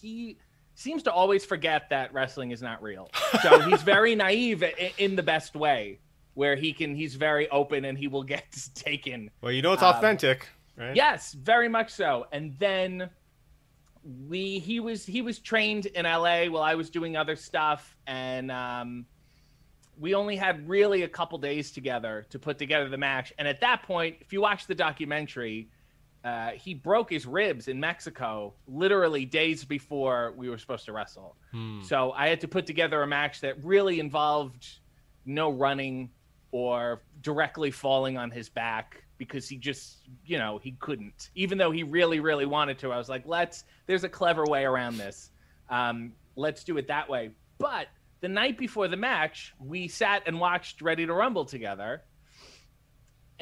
he 0.00 0.38
seems 0.82 1.02
to 1.04 1.12
always 1.12 1.44
forget 1.44 1.88
that 1.90 2.12
wrestling 2.12 2.50
is 2.50 2.60
not 2.60 2.82
real. 2.82 3.10
So 3.42 3.60
he's 3.60 3.82
very 3.82 4.14
naive 4.26 4.64
in 4.98 5.16
the 5.16 5.22
best 5.22 5.54
way, 5.54 6.00
where 6.34 6.56
he 6.56 6.72
can 6.72 6.94
he's 6.94 7.14
very 7.14 7.48
open 7.50 7.84
and 7.84 7.96
he 7.96 8.08
will 8.08 8.22
get 8.24 8.44
taken. 8.74 9.30
Well, 9.40 9.52
you 9.52 9.62
know 9.62 9.72
it's 9.72 9.82
um, 9.82 9.94
authentic, 9.94 10.48
right? 10.76 10.94
Yes, 10.94 11.32
very 11.32 11.68
much 11.68 11.90
so. 11.90 12.26
And 12.32 12.58
then 12.58 13.08
we 14.28 14.58
he 14.58 14.80
was 14.80 15.06
he 15.06 15.22
was 15.22 15.38
trained 15.38 15.86
in 15.86 16.04
LA 16.04 16.46
while 16.46 16.62
I 16.62 16.74
was 16.74 16.90
doing 16.90 17.16
other 17.16 17.36
stuff, 17.36 17.96
and 18.06 18.50
um, 18.50 19.06
we 19.98 20.14
only 20.14 20.36
had 20.36 20.68
really 20.68 21.02
a 21.02 21.08
couple 21.08 21.38
days 21.38 21.70
together 21.70 22.26
to 22.30 22.38
put 22.38 22.58
together 22.58 22.88
the 22.88 22.98
match. 22.98 23.32
And 23.38 23.46
at 23.46 23.60
that 23.60 23.84
point, 23.84 24.16
if 24.20 24.32
you 24.32 24.40
watch 24.40 24.66
the 24.66 24.74
documentary 24.74 25.68
uh, 26.24 26.50
he 26.50 26.74
broke 26.74 27.10
his 27.10 27.26
ribs 27.26 27.68
in 27.68 27.80
Mexico 27.80 28.54
literally 28.68 29.24
days 29.24 29.64
before 29.64 30.32
we 30.36 30.48
were 30.48 30.58
supposed 30.58 30.84
to 30.84 30.92
wrestle. 30.92 31.36
Hmm. 31.50 31.82
So 31.82 32.12
I 32.12 32.28
had 32.28 32.40
to 32.42 32.48
put 32.48 32.66
together 32.66 33.02
a 33.02 33.06
match 33.06 33.40
that 33.40 33.62
really 33.64 33.98
involved 33.98 34.68
no 35.26 35.50
running 35.50 36.10
or 36.52 37.02
directly 37.22 37.70
falling 37.70 38.16
on 38.16 38.30
his 38.30 38.48
back 38.48 39.04
because 39.18 39.48
he 39.48 39.56
just, 39.56 39.98
you 40.24 40.38
know, 40.38 40.58
he 40.58 40.72
couldn't. 40.72 41.30
Even 41.34 41.58
though 41.58 41.70
he 41.70 41.82
really, 41.82 42.20
really 42.20 42.46
wanted 42.46 42.78
to, 42.80 42.92
I 42.92 42.98
was 42.98 43.08
like, 43.08 43.24
let's, 43.26 43.64
there's 43.86 44.04
a 44.04 44.08
clever 44.08 44.44
way 44.44 44.64
around 44.64 44.98
this. 44.98 45.30
Um, 45.70 46.12
let's 46.36 46.62
do 46.64 46.76
it 46.76 46.86
that 46.88 47.08
way. 47.08 47.30
But 47.58 47.88
the 48.20 48.28
night 48.28 48.58
before 48.58 48.88
the 48.88 48.96
match, 48.96 49.54
we 49.58 49.88
sat 49.88 50.22
and 50.26 50.38
watched 50.38 50.82
Ready 50.82 51.06
to 51.06 51.12
Rumble 51.12 51.44
together 51.44 52.02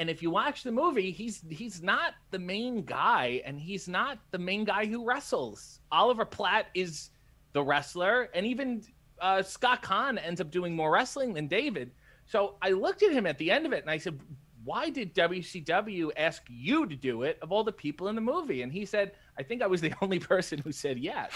and 0.01 0.09
if 0.09 0.23
you 0.23 0.31
watch 0.31 0.63
the 0.63 0.73
movie, 0.73 1.11
he's 1.11 1.45
he's 1.51 1.83
not 1.83 2.15
the 2.31 2.39
main 2.39 2.87
guy, 2.87 3.43
and 3.45 3.61
he's 3.61 3.87
not 3.87 4.19
the 4.31 4.39
main 4.39 4.65
guy 4.65 4.87
who 4.87 5.05
wrestles. 5.05 5.81
Oliver 5.93 6.25
Platt 6.25 6.69
is 6.75 7.11
the 7.53 7.63
wrestler, 7.63 8.31
and 8.33 8.47
even 8.47 8.83
uh, 9.21 9.43
Scott 9.43 9.83
Caan 9.83 10.19
ends 10.25 10.41
up 10.41 10.51
doing 10.51 10.75
more 10.75 10.91
wrestling 10.91 11.35
than 11.35 11.49
David. 11.49 11.91
So 12.25 12.55
I 12.63 12.71
looked 12.71 13.03
at 13.03 13.13
him 13.13 13.27
at 13.27 13.37
the 13.37 13.51
end 13.51 13.67
of 13.67 13.75
it, 13.75 13.83
and 13.83 13.91
I 13.91 13.99
said, 13.99 14.19
"Why 14.65 14.89
did 14.89 15.15
WCW 15.15 16.13
ask 16.17 16.45
you 16.49 16.87
to 16.87 16.97
do 16.97 17.25
it 17.25 17.39
of 17.43 17.53
all 17.53 17.63
the 17.63 17.71
people 17.71 18.09
in 18.09 18.15
the 18.15 18.23
movie?" 18.23 18.63
And 18.63 18.73
he 18.73 18.87
said, 18.87 19.13
"I 19.39 19.43
think 19.43 19.61
I 19.61 19.67
was 19.67 19.83
the 19.83 19.93
only 20.01 20.19
person 20.19 20.61
who 20.61 20.73
said 20.73 20.99
yes," 20.99 21.31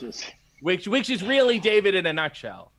which 0.62 0.88
which 0.88 1.10
is 1.10 1.22
really 1.22 1.60
David 1.60 1.94
in 1.94 2.06
a 2.06 2.14
nutshell. 2.14 2.72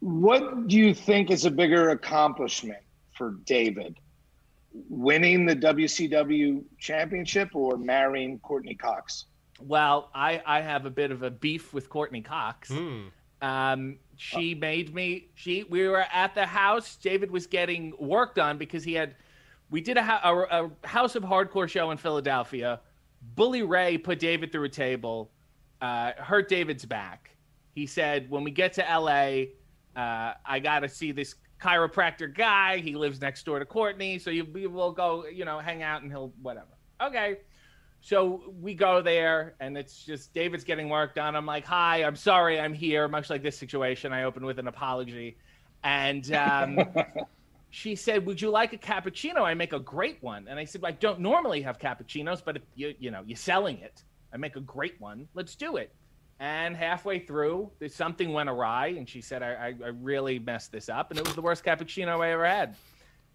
What 0.00 0.68
do 0.68 0.76
you 0.76 0.92
think 0.92 1.30
is 1.30 1.46
a 1.46 1.50
bigger 1.50 1.88
accomplishment 1.88 2.82
for 3.16 3.36
David? 3.46 3.98
Winning 4.72 5.46
the 5.46 5.56
WCW 5.56 6.62
championship 6.78 7.50
or 7.54 7.76
marrying 7.76 8.38
Courteney 8.38 8.74
Cox? 8.74 9.26
Well, 9.60 10.10
I, 10.14 10.42
I 10.46 10.60
have 10.60 10.86
a 10.86 10.90
bit 10.90 11.10
of 11.10 11.22
a 11.22 11.30
beef 11.30 11.72
with 11.74 11.88
Courteney 11.88 12.22
Cox. 12.22 12.70
Mm. 12.70 13.10
Um, 13.42 13.98
she 14.16 14.54
made 14.54 14.94
me. 14.94 15.28
She 15.34 15.64
we 15.64 15.88
were 15.88 16.04
at 16.12 16.34
the 16.34 16.46
house. 16.46 16.96
David 16.96 17.30
was 17.30 17.46
getting 17.46 17.94
work 17.98 18.34
done 18.34 18.58
because 18.58 18.84
he 18.84 18.94
had. 18.94 19.16
We 19.70 19.80
did 19.80 19.96
a, 19.96 20.28
a, 20.28 20.70
a 20.82 20.86
House 20.86 21.14
of 21.14 21.22
Hardcore 21.22 21.68
show 21.68 21.90
in 21.90 21.96
Philadelphia. 21.96 22.80
Bully 23.34 23.62
Ray 23.62 23.96
put 23.98 24.18
David 24.18 24.52
through 24.52 24.64
a 24.64 24.70
table, 24.70 25.30
uh, 25.80 26.12
hurt 26.18 26.48
David's 26.48 26.84
back. 26.84 27.30
He 27.74 27.86
said, 27.86 28.28
"When 28.28 28.44
we 28.44 28.50
get 28.50 28.74
to 28.74 28.82
LA, 28.82 29.44
uh, 30.00 30.34
I 30.44 30.58
got 30.58 30.80
to 30.80 30.88
see 30.88 31.12
this 31.12 31.34
chiropractor 31.60 32.34
guy. 32.34 32.78
He 32.78 32.94
lives 32.94 33.20
next 33.20 33.44
door 33.44 33.58
to 33.58 33.64
Courteney. 33.64 34.18
so 34.18 34.30
you 34.30 34.44
will 34.70 34.92
go, 34.92 35.26
you 35.26 35.44
know, 35.44 35.58
hang 35.58 35.82
out 35.82 36.02
and 36.02 36.10
he'll 36.10 36.32
whatever. 36.42 36.68
Okay. 37.00 37.38
So 38.02 38.54
we 38.60 38.74
go 38.74 39.02
there, 39.02 39.54
and 39.60 39.76
it's 39.76 40.02
just 40.02 40.32
David's 40.32 40.64
getting 40.64 40.88
work 40.88 41.14
done. 41.14 41.36
I'm 41.36 41.44
like, 41.44 41.66
"Hi, 41.66 42.02
I'm 42.02 42.16
sorry, 42.16 42.58
I'm 42.58 42.72
here." 42.72 43.06
Much 43.08 43.28
like 43.28 43.42
this 43.42 43.58
situation, 43.58 44.12
I 44.12 44.22
open 44.22 44.46
with 44.46 44.58
an 44.58 44.68
apology, 44.68 45.36
and 45.84 46.32
um, 46.32 46.80
she 47.70 47.94
said, 47.94 48.24
"Would 48.24 48.40
you 48.40 48.48
like 48.48 48.72
a 48.72 48.78
cappuccino? 48.78 49.42
I 49.42 49.52
make 49.52 49.74
a 49.74 49.78
great 49.78 50.22
one." 50.22 50.48
And 50.48 50.58
I 50.58 50.64
said, 50.64 50.80
"I 50.82 50.92
don't 50.92 51.20
normally 51.20 51.60
have 51.60 51.78
cappuccinos, 51.78 52.42
but 52.42 52.56
if 52.56 52.62
you 52.74 52.94
you 52.98 53.10
know 53.10 53.22
you're 53.26 53.36
selling 53.36 53.78
it, 53.80 54.02
I 54.32 54.38
make 54.38 54.56
a 54.56 54.60
great 54.60 54.98
one. 54.98 55.28
Let's 55.34 55.54
do 55.54 55.76
it." 55.76 55.94
And 56.40 56.74
halfway 56.74 57.18
through, 57.18 57.70
something 57.88 58.32
went 58.32 58.48
awry, 58.48 58.94
and 58.96 59.06
she 59.06 59.20
said, 59.20 59.42
I, 59.42 59.52
I, 59.52 59.84
I, 59.84 59.88
really 59.88 60.38
messed 60.38 60.72
this 60.72 60.88
up. 60.88 61.10
And 61.10 61.20
it 61.20 61.26
was 61.26 61.34
the 61.34 61.42
worst 61.42 61.62
cappuccino 61.62 62.18
I 62.18 62.30
ever 62.30 62.46
had. 62.46 62.76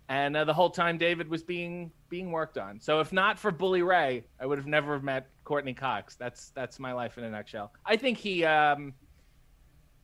And 0.09 0.35
uh, 0.35 0.43
the 0.43 0.53
whole 0.55 0.71
time, 0.71 0.97
David 0.97 1.29
was 1.29 1.43
being 1.43 1.91
being 2.09 2.31
worked 2.31 2.57
on. 2.57 2.79
So 2.79 2.99
if 3.01 3.13
not 3.13 3.37
for 3.37 3.51
Bully 3.51 3.83
Ray, 3.83 4.25
I 4.39 4.47
would 4.47 4.57
have 4.57 4.65
never 4.65 4.99
met 4.99 5.29
Courteney 5.43 5.75
Cox. 5.75 6.15
That's 6.15 6.49
that's 6.49 6.79
my 6.79 6.93
life 6.93 7.19
in 7.19 7.23
a 7.23 7.29
nutshell. 7.29 7.71
I 7.85 7.95
think 7.95 8.17
he, 8.17 8.43
um, 8.43 8.93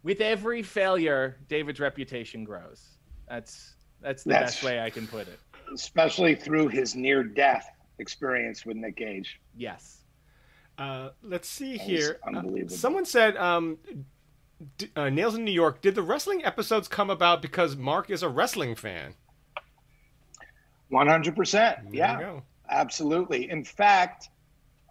with 0.04 0.22
every 0.22 0.62
failure, 0.62 1.38
David's 1.48 1.80
reputation 1.80 2.44
grows. 2.44 2.98
That's 3.28 3.76
that's 4.00 4.24
the 4.24 4.30
that's, 4.30 4.54
best 4.54 4.64
way 4.64 4.80
I 4.80 4.92
can 4.92 5.08
put 5.08 5.28
it. 5.28 5.40
Especially 5.74 6.36
through 6.36 6.68
his 6.68 6.96
near 6.96 7.24
death 7.24 7.68
experience 7.98 8.64
with 8.64 8.78
Nick 8.78 8.98
Gage. 8.98 9.40
Yes. 9.56 10.01
Uh, 10.82 11.10
let's 11.22 11.48
see 11.48 11.78
here. 11.78 12.20
Uh, 12.24 12.42
someone 12.68 13.06
said, 13.06 13.38
um, 13.38 13.78
d- 14.80 14.90
uh, 14.96 15.10
Nails 15.10 15.36
in 15.36 15.46
New 15.46 15.52
York, 15.52 15.80
did 15.82 15.94
the 15.94 16.02
wrestling 16.02 16.44
episodes 16.44 16.88
come 16.88 17.12
about 17.12 17.40
because 17.42 17.76
Mark 17.76 18.10
is 18.10 18.24
a 18.24 18.30
wrestling 18.30 18.74
fan? 18.74 19.14
100%. 20.92 21.84
yeah. 21.92 22.40
Absolutely. 22.70 23.50
In 23.52 23.64
fact, 23.64 24.30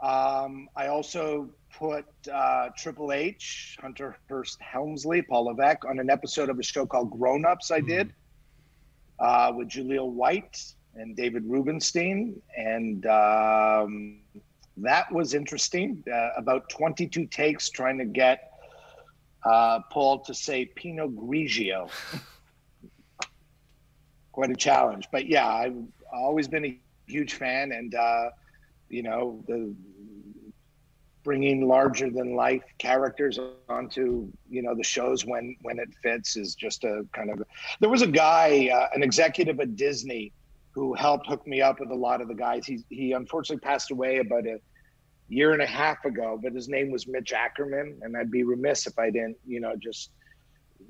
um, 0.00 0.68
I 0.76 0.86
also 0.86 1.50
put 1.76 2.04
uh, 2.32 2.68
Triple 2.76 3.10
H, 3.10 3.76
Hunter 3.80 4.16
Hearst 4.28 4.60
Helmsley, 4.60 5.22
Paul 5.22 5.46
Levesque 5.46 5.84
on 5.86 5.98
an 5.98 6.08
episode 6.08 6.50
of 6.50 6.58
a 6.58 6.62
show 6.62 6.86
called 6.86 7.10
Grown 7.10 7.44
Ups 7.44 7.72
I 7.72 7.80
did 7.80 8.08
mm. 8.08 8.12
uh, 9.18 9.52
with 9.56 9.68
Jaleel 9.68 10.10
White 10.10 10.62
and 10.94 11.16
David 11.16 11.44
Rubenstein. 11.46 12.40
And 12.56 13.06
um, 13.06 14.20
that 14.82 15.10
was 15.12 15.34
interesting. 15.34 16.02
Uh, 16.12 16.30
about 16.36 16.68
22 16.70 17.26
takes 17.26 17.70
trying 17.70 17.98
to 17.98 18.04
get 18.04 18.50
uh, 19.44 19.80
Paul 19.90 20.20
to 20.20 20.34
say 20.34 20.66
Pinot 20.66 21.16
Grigio. 21.16 21.90
Quite 24.32 24.50
a 24.50 24.56
challenge, 24.56 25.08
but 25.10 25.26
yeah, 25.26 25.48
I've 25.48 25.76
always 26.12 26.48
been 26.48 26.64
a 26.64 26.78
huge 27.06 27.34
fan, 27.34 27.72
and 27.72 27.94
uh, 27.94 28.30
you 28.88 29.02
know 29.02 29.42
the 29.46 29.74
bringing 31.22 31.68
larger 31.68 32.10
than 32.10 32.34
life 32.34 32.62
characters 32.78 33.38
onto 33.68 34.28
you 34.48 34.62
know 34.62 34.74
the 34.74 34.82
shows 34.82 35.26
when 35.26 35.56
when 35.62 35.78
it 35.78 35.88
fits 36.02 36.36
is 36.36 36.54
just 36.54 36.84
a 36.84 37.06
kind 37.12 37.30
of 37.30 37.42
there 37.80 37.90
was 37.90 38.02
a 38.02 38.06
guy 38.06 38.70
uh, 38.72 38.88
an 38.94 39.02
executive 39.02 39.60
at 39.60 39.76
disney 39.76 40.32
who 40.70 40.94
helped 40.94 41.26
hook 41.26 41.46
me 41.46 41.60
up 41.60 41.78
with 41.80 41.90
a 41.90 41.94
lot 41.94 42.20
of 42.20 42.28
the 42.28 42.34
guys 42.34 42.64
he 42.64 42.82
he 42.88 43.12
unfortunately 43.12 43.60
passed 43.60 43.90
away 43.90 44.18
about 44.18 44.46
a 44.46 44.58
year 45.30 45.52
and 45.52 45.62
a 45.62 45.66
half 45.66 46.04
ago, 46.04 46.38
but 46.42 46.52
his 46.52 46.68
name 46.68 46.90
was 46.90 47.06
Mitch 47.06 47.32
Ackerman, 47.32 48.00
and 48.02 48.16
I'd 48.16 48.30
be 48.30 48.42
remiss 48.42 48.86
if 48.86 48.98
I 48.98 49.10
didn't, 49.10 49.38
you 49.46 49.60
know, 49.60 49.74
just 49.76 50.10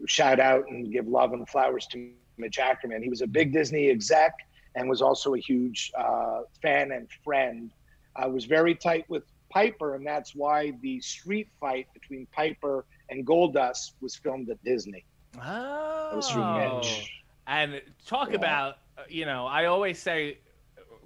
shout 0.06 0.40
out 0.40 0.64
and 0.68 0.90
give 0.90 1.06
love 1.06 1.32
and 1.32 1.48
flowers 1.48 1.86
to 1.88 2.10
Mitch 2.38 2.58
Ackerman. 2.58 3.02
He 3.02 3.08
was 3.08 3.20
a 3.20 3.26
big 3.26 3.52
Disney 3.52 3.90
exec 3.90 4.32
and 4.74 4.88
was 4.88 5.02
also 5.02 5.34
a 5.34 5.38
huge 5.38 5.92
uh, 5.96 6.40
fan 6.62 6.90
and 6.92 7.08
friend. 7.22 7.70
I 8.16 8.26
was 8.26 8.46
very 8.46 8.74
tight 8.74 9.08
with 9.08 9.24
Piper, 9.50 9.94
and 9.94 10.06
that's 10.06 10.34
why 10.34 10.72
the 10.80 11.00
street 11.00 11.48
fight 11.60 11.86
between 11.92 12.26
Piper 12.32 12.86
and 13.10 13.26
Goldust 13.26 13.92
was 14.00 14.16
filmed 14.16 14.48
at 14.48 14.62
Disney. 14.64 15.04
Oh, 15.36 16.08
that 16.10 16.16
was 16.16 16.30
through 16.30 16.54
Mitch. 16.54 17.12
and 17.46 17.80
talk 18.06 18.30
yeah. 18.30 18.36
about 18.36 18.78
you 19.08 19.24
know, 19.24 19.46
I 19.46 19.66
always 19.66 19.98
say 19.98 20.38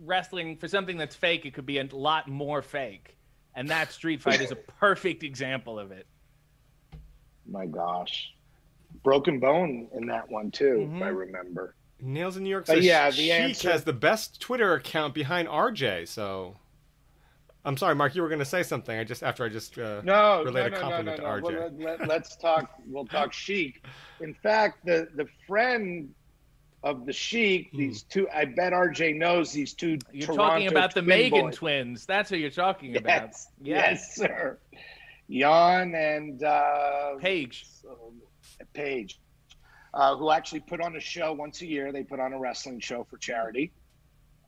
wrestling 0.04 0.56
for 0.56 0.68
something 0.68 0.96
that's 0.96 1.14
fake, 1.14 1.46
it 1.46 1.54
could 1.54 1.66
be 1.66 1.78
a 1.78 1.84
lot 1.92 2.28
more 2.28 2.62
fake, 2.62 3.13
and 3.54 3.68
that 3.68 3.92
Street 3.92 4.22
Fight 4.22 4.40
is 4.40 4.50
a 4.50 4.56
perfect 4.56 5.22
example 5.22 5.78
of 5.78 5.92
it. 5.92 6.06
My 7.46 7.66
gosh, 7.66 8.32
broken 9.02 9.38
bone 9.38 9.88
in 9.94 10.06
that 10.06 10.28
one 10.30 10.50
too, 10.50 10.78
mm-hmm. 10.80 10.96
if 10.96 11.02
I 11.02 11.06
mm-hmm. 11.08 11.16
remember. 11.16 11.74
Nails 12.00 12.36
in 12.36 12.42
New 12.42 12.50
York 12.50 12.66
says 12.66 12.84
yeah, 12.84 13.10
the 13.10 13.16
Sheik 13.16 13.32
answer... 13.32 13.70
has 13.70 13.84
the 13.84 13.92
best 13.92 14.40
Twitter 14.40 14.74
account 14.74 15.14
behind 15.14 15.48
RJ. 15.48 16.08
So, 16.08 16.56
I'm 17.64 17.76
sorry, 17.76 17.94
Mark. 17.94 18.14
You 18.14 18.22
were 18.22 18.28
going 18.28 18.40
to 18.40 18.44
say 18.44 18.62
something. 18.62 18.98
I 18.98 19.04
just 19.04 19.22
after 19.22 19.44
I 19.44 19.48
just 19.48 19.78
uh, 19.78 20.02
no, 20.02 20.42
relayed 20.42 20.72
no, 20.72 20.76
no, 20.76 20.76
a 20.76 20.80
compliment 20.80 21.22
no, 21.22 21.24
no, 21.24 21.36
no. 21.36 21.50
to 21.50 21.56
RJ. 21.56 21.78
Well, 21.78 21.96
let, 22.06 22.22
us 22.22 22.36
talk. 22.36 22.70
We'll 22.86 23.06
talk 23.06 23.32
Sheik. 23.32 23.86
In 24.20 24.34
fact, 24.34 24.84
the 24.84 25.08
the 25.14 25.26
friend 25.46 26.12
of 26.84 27.06
the 27.06 27.12
Sheik, 27.12 27.70
hmm. 27.72 27.78
these 27.78 28.04
two. 28.04 28.28
I 28.32 28.44
bet 28.44 28.72
RJ 28.72 29.16
knows 29.16 29.50
these 29.50 29.74
two. 29.74 29.98
You're 30.12 30.26
Toronto 30.26 30.42
talking 30.42 30.68
about 30.68 30.94
the 30.94 31.02
Megan 31.02 31.46
boys. 31.46 31.56
twins. 31.56 32.06
That's 32.06 32.30
what 32.30 32.38
you're 32.38 32.50
talking 32.50 32.96
about. 32.96 33.30
Yes, 33.30 33.48
yes, 33.60 34.14
sir. 34.14 34.58
Jan 35.28 35.94
and 35.94 36.44
uh, 36.44 37.16
Paige. 37.18 37.66
Paige 38.74 39.18
uh, 39.94 40.16
who 40.16 40.30
actually 40.30 40.60
put 40.60 40.80
on 40.80 40.96
a 40.96 41.00
show 41.00 41.32
once 41.32 41.62
a 41.62 41.66
year. 41.66 41.92
They 41.92 42.02
put 42.02 42.20
on 42.20 42.32
a 42.32 42.38
wrestling 42.38 42.80
show 42.80 43.04
for 43.08 43.16
charity. 43.16 43.72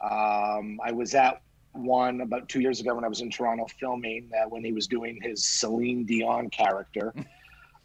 Um, 0.01 0.79
I 0.85 0.93
was 0.93 1.15
at 1.15 1.41
one 1.73 2.21
about 2.21 2.49
two 2.49 2.61
years 2.61 2.81
ago 2.81 2.95
when 2.95 3.05
I 3.05 3.09
was 3.09 3.21
in 3.21 3.31
Toronto 3.31 3.67
filming 3.79 4.31
uh, 4.37 4.49
when 4.49 4.65
he 4.65 4.73
was 4.73 4.87
doing 4.87 5.19
his 5.23 5.45
Celine 5.45 6.05
Dion 6.05 6.51
character. 6.51 7.15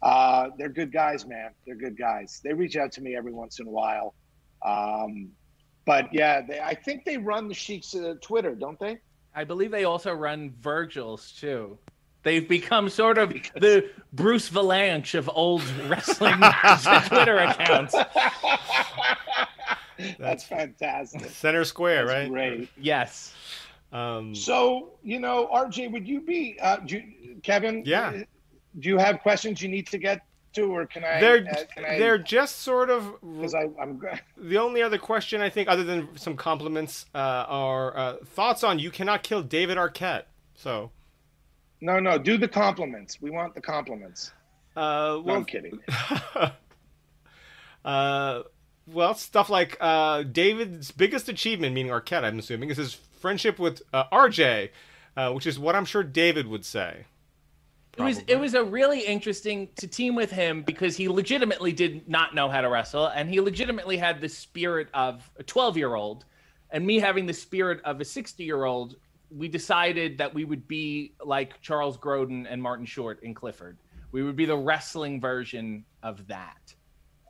Uh, 0.02 0.50
they're 0.58 0.68
good 0.68 0.92
guys, 0.92 1.24
man. 1.26 1.52
They're 1.64 1.76
good 1.76 1.96
guys. 1.96 2.40
They 2.42 2.52
reach 2.52 2.74
out 2.74 2.90
to 2.90 3.00
me 3.00 3.14
every 3.14 3.32
once 3.32 3.60
in 3.60 3.68
a 3.68 3.70
while. 3.70 4.16
Um, 4.64 5.30
but 5.84 6.12
yeah, 6.12 6.40
they, 6.40 6.60
I 6.60 6.74
think 6.74 7.04
they 7.04 7.16
run 7.16 7.48
the 7.48 7.54
Sheik's 7.54 7.94
uh, 7.94 8.14
Twitter, 8.20 8.54
don't 8.54 8.78
they? 8.78 8.98
I 9.34 9.44
believe 9.44 9.70
they 9.70 9.84
also 9.84 10.12
run 10.12 10.54
Virgil's 10.60 11.32
too. 11.32 11.78
They've 12.22 12.48
become 12.48 12.88
sort 12.88 13.18
of 13.18 13.30
the 13.30 13.90
Bruce 14.12 14.48
Vilanch 14.48 15.14
of 15.16 15.28
old 15.32 15.64
wrestling 15.88 16.34
Twitter 17.08 17.38
accounts. 17.38 17.96
That's 20.18 20.44
fantastic. 20.44 21.30
Center 21.30 21.64
square, 21.64 22.06
That's 22.06 22.30
right? 22.30 22.30
Great. 22.30 22.68
Yes. 22.78 23.34
Um, 23.92 24.34
so 24.34 24.92
you 25.02 25.18
know, 25.18 25.48
RJ, 25.52 25.90
would 25.92 26.06
you 26.06 26.20
be, 26.20 26.58
uh, 26.60 26.78
you, 26.86 27.02
Kevin? 27.42 27.82
Yeah. 27.84 28.22
Do 28.78 28.88
you 28.88 28.98
have 28.98 29.20
questions 29.20 29.60
you 29.60 29.68
need 29.68 29.86
to 29.88 29.98
get 29.98 30.20
to, 30.54 30.62
or 30.62 30.86
can 30.86 31.04
I? 31.04 31.20
They're 31.20 31.46
uh, 31.50 31.64
can 31.74 31.84
I, 31.84 31.98
they're 31.98 32.18
just 32.18 32.60
sort 32.60 32.90
of. 32.90 33.14
Because 33.20 33.54
I'm. 33.54 34.00
The 34.36 34.58
only 34.58 34.82
other 34.82 34.98
question 34.98 35.40
I 35.40 35.50
think, 35.50 35.68
other 35.68 35.84
than 35.84 36.16
some 36.16 36.36
compliments, 36.36 37.06
uh, 37.14 37.18
are 37.48 37.96
uh, 37.96 38.16
thoughts 38.24 38.64
on 38.64 38.78
you 38.78 38.90
cannot 38.90 39.22
kill 39.22 39.42
David 39.42 39.78
Arquette. 39.78 40.24
So. 40.54 40.90
No, 41.80 41.98
no, 41.98 42.16
do 42.18 42.38
the 42.38 42.48
compliments. 42.48 43.20
We 43.20 43.30
want 43.30 43.54
the 43.54 43.60
compliments. 43.60 44.32
Uh, 44.76 45.18
well, 45.18 45.22
no, 45.24 45.34
I'm 45.34 45.44
kidding. 45.44 45.80
uh, 47.84 48.42
well, 48.86 49.14
stuff 49.14 49.50
like 49.50 49.76
uh, 49.80 50.22
David's 50.22 50.90
biggest 50.90 51.28
achievement, 51.28 51.74
meaning 51.74 51.92
Arquette, 51.92 52.24
I'm 52.24 52.38
assuming, 52.38 52.70
is 52.70 52.76
his 52.76 52.94
friendship 52.94 53.58
with 53.58 53.82
uh, 53.92 54.04
RJ, 54.12 54.70
uh, 55.16 55.32
which 55.32 55.46
is 55.46 55.58
what 55.58 55.76
I'm 55.76 55.84
sure 55.84 56.02
David 56.02 56.46
would 56.46 56.64
say. 56.64 57.06
Probably. 57.92 58.12
It 58.12 58.16
was 58.16 58.24
it 58.28 58.40
was 58.40 58.54
a 58.54 58.64
really 58.64 59.00
interesting 59.00 59.68
to 59.76 59.86
team 59.86 60.14
with 60.14 60.30
him 60.30 60.62
because 60.62 60.96
he 60.96 61.08
legitimately 61.08 61.72
did 61.72 62.08
not 62.08 62.34
know 62.34 62.48
how 62.48 62.62
to 62.62 62.68
wrestle, 62.68 63.06
and 63.08 63.28
he 63.28 63.40
legitimately 63.40 63.98
had 63.98 64.20
the 64.20 64.28
spirit 64.28 64.88
of 64.94 65.30
a 65.38 65.42
12 65.42 65.76
year 65.76 65.94
old, 65.94 66.24
and 66.70 66.86
me 66.86 66.98
having 66.98 67.26
the 67.26 67.34
spirit 67.34 67.80
of 67.84 68.00
a 68.00 68.04
60 68.04 68.44
year 68.44 68.64
old 68.64 68.96
we 69.36 69.48
decided 69.48 70.18
that 70.18 70.32
we 70.32 70.44
would 70.44 70.66
be 70.68 71.14
like 71.24 71.60
Charles 71.60 71.96
Grodin 71.96 72.46
and 72.48 72.62
Martin 72.62 72.86
Short 72.86 73.22
in 73.22 73.34
Clifford. 73.34 73.78
We 74.10 74.22
would 74.22 74.36
be 74.36 74.44
the 74.44 74.56
wrestling 74.56 75.20
version 75.20 75.84
of 76.02 76.26
that. 76.28 76.74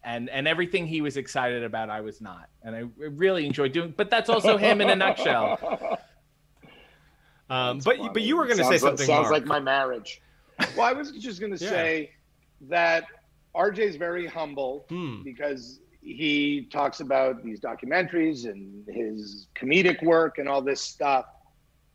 And 0.04 0.28
and 0.30 0.48
everything 0.48 0.86
he 0.86 1.00
was 1.00 1.16
excited 1.16 1.62
about, 1.62 1.90
I 1.90 2.00
was 2.00 2.20
not. 2.20 2.48
And 2.62 2.74
I 2.74 2.84
really 2.96 3.46
enjoyed 3.46 3.72
doing 3.72 3.94
but 3.96 4.10
that's 4.10 4.28
also 4.28 4.56
him 4.56 4.80
in 4.80 4.90
a 4.90 4.96
nutshell. 4.96 5.98
Um, 7.50 7.80
but 7.80 7.98
funny. 7.98 8.08
but 8.14 8.22
you 8.22 8.38
were 8.38 8.46
going 8.46 8.56
to 8.56 8.64
say 8.64 8.78
something. 8.78 9.04
Sounds 9.04 9.24
Mark. 9.24 9.32
like 9.32 9.44
my 9.44 9.60
marriage. 9.60 10.22
Well, 10.76 10.86
I 10.86 10.92
was 10.92 11.10
just 11.12 11.38
going 11.40 11.54
to 11.54 11.62
yeah. 11.62 11.70
say 11.70 12.10
that 12.62 13.04
RJ 13.54 13.78
is 13.80 13.96
very 13.96 14.26
humble 14.26 14.86
hmm. 14.88 15.22
because 15.22 15.80
he 16.00 16.68
talks 16.72 17.00
about 17.00 17.44
these 17.44 17.60
documentaries 17.60 18.50
and 18.50 18.86
his 18.88 19.48
comedic 19.54 20.02
work 20.02 20.38
and 20.38 20.48
all 20.48 20.62
this 20.62 20.80
stuff 20.80 21.26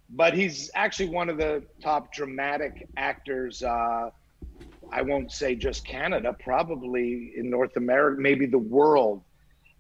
but 0.10 0.34
he's 0.34 0.72
actually 0.74 1.10
one 1.10 1.30
of 1.30 1.38
the 1.38 1.64
top 1.82 2.14
dramatic 2.14 2.88
actors. 2.98 3.62
Uh, 3.62 4.10
I 4.92 5.02
won't 5.02 5.32
say 5.32 5.56
just 5.56 5.86
Canada, 5.86 6.36
probably 6.40 7.34
in 7.36 7.50
North 7.50 7.76
America, 7.76 8.22
maybe 8.22 8.46
the 8.46 8.58
world. 8.58 9.24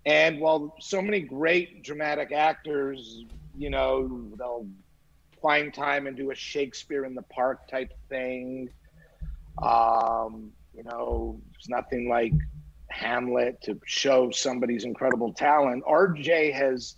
And 0.05 0.39
while 0.39 0.75
so 0.79 1.01
many 1.01 1.21
great 1.21 1.83
dramatic 1.83 2.31
actors, 2.31 3.23
you 3.57 3.69
know, 3.69 4.29
they'll 4.37 4.67
find 5.41 5.73
time 5.73 6.07
and 6.07 6.15
do 6.15 6.31
a 6.31 6.35
Shakespeare 6.35 7.05
in 7.05 7.15
the 7.15 7.21
Park 7.23 7.67
type 7.67 7.93
thing. 8.09 8.69
Um, 9.61 10.51
you 10.75 10.83
know, 10.83 11.39
it's 11.55 11.69
nothing 11.69 12.09
like 12.09 12.33
Hamlet 12.89 13.61
to 13.63 13.79
show 13.85 14.31
somebody's 14.31 14.83
incredible 14.83 15.33
talent. 15.33 15.83
RJ 15.85 16.53
has 16.53 16.95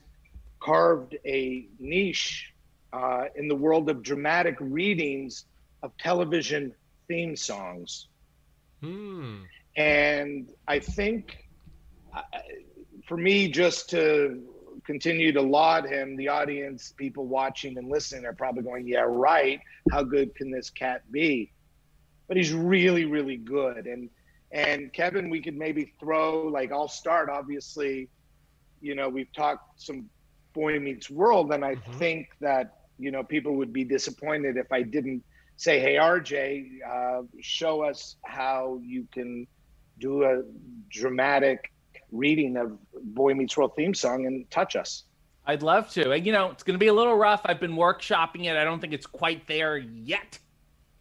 carved 0.60 1.16
a 1.26 1.68
niche 1.80 2.54
uh, 2.92 3.26
in 3.36 3.48
the 3.48 3.56
world 3.56 3.90
of 3.90 4.04
dramatic 4.04 4.56
readings 4.60 5.46
of 5.84 5.96
television 5.98 6.74
theme 7.08 7.36
songs. 7.36 8.08
Hmm. 8.82 9.44
And 9.76 10.52
I 10.68 10.80
think 10.80 11.46
uh, 12.14 12.22
for 13.08 13.18
me, 13.18 13.50
just 13.50 13.90
to 13.92 14.44
continue 14.90 15.32
to 15.32 15.40
laud 15.40 15.86
him, 15.86 16.16
the 16.16 16.28
audience, 16.28 16.96
people 16.98 17.28
watching 17.28 17.78
and 17.78 17.92
listening 17.92 18.26
are 18.26 18.34
probably 18.34 18.64
going, 18.64 18.88
Yeah, 18.88 19.06
right. 19.06 19.60
How 19.92 20.02
good 20.02 20.34
can 20.34 20.50
this 20.50 20.72
cat 20.72 21.04
be? 21.12 21.52
But 22.28 22.38
he's 22.38 22.54
really, 22.54 23.06
really 23.06 23.38
good. 23.38 23.86
And 23.86 24.10
and 24.52 24.92
Kevin, 24.92 25.30
we 25.30 25.44
could 25.44 25.56
maybe 25.56 25.94
throw 26.00 26.48
like 26.48 26.72
I'll 26.72 26.88
start. 26.88 27.30
Obviously, 27.30 28.10
you 28.82 28.96
know, 28.96 29.08
we've 29.08 29.32
talked 29.32 29.80
some 29.80 30.10
Boy 30.54 30.80
Meets 30.80 31.12
World, 31.12 31.54
and 31.54 31.64
I 31.64 31.76
mm-hmm. 31.76 32.00
think 32.00 32.30
that 32.40 32.80
you 32.98 33.12
know, 33.12 33.24
people 33.24 33.58
would 33.58 33.72
be 33.72 33.84
disappointed 33.84 34.58
if 34.58 34.72
I 34.72 34.82
didn't 34.82 35.24
say, 35.58 35.80
"Hey, 35.80 35.98
RJ, 35.98 36.80
uh, 36.84 37.22
show 37.42 37.84
us 37.84 38.16
how 38.26 38.80
you 38.84 39.08
can 39.14 39.46
do 40.00 40.24
a 40.24 40.42
dramatic 40.90 41.72
reading 42.12 42.58
of 42.58 42.78
Boy 43.16 43.34
Meets 43.34 43.56
World 43.58 43.74
theme 43.76 43.94
song 43.94 44.26
and 44.26 44.50
touch 44.52 44.76
us." 44.76 45.04
I'd 45.50 45.64
love 45.64 45.90
to. 45.94 46.12
And 46.12 46.26
you 46.26 46.32
know, 46.32 46.52
it's 46.52 46.62
going 46.62 46.76
to 46.76 46.80
be 46.80 46.88
a 46.88 46.94
little 46.94 47.16
rough. 47.16 47.42
I've 47.46 47.60
been 47.60 47.76
workshopping 47.76 48.46
it. 48.46 48.56
I 48.56 48.64
don't 48.64 48.80
think 48.80 48.94
it's 48.94 49.08
quite 49.08 49.48
there 49.48 49.78
yet, 49.78 50.38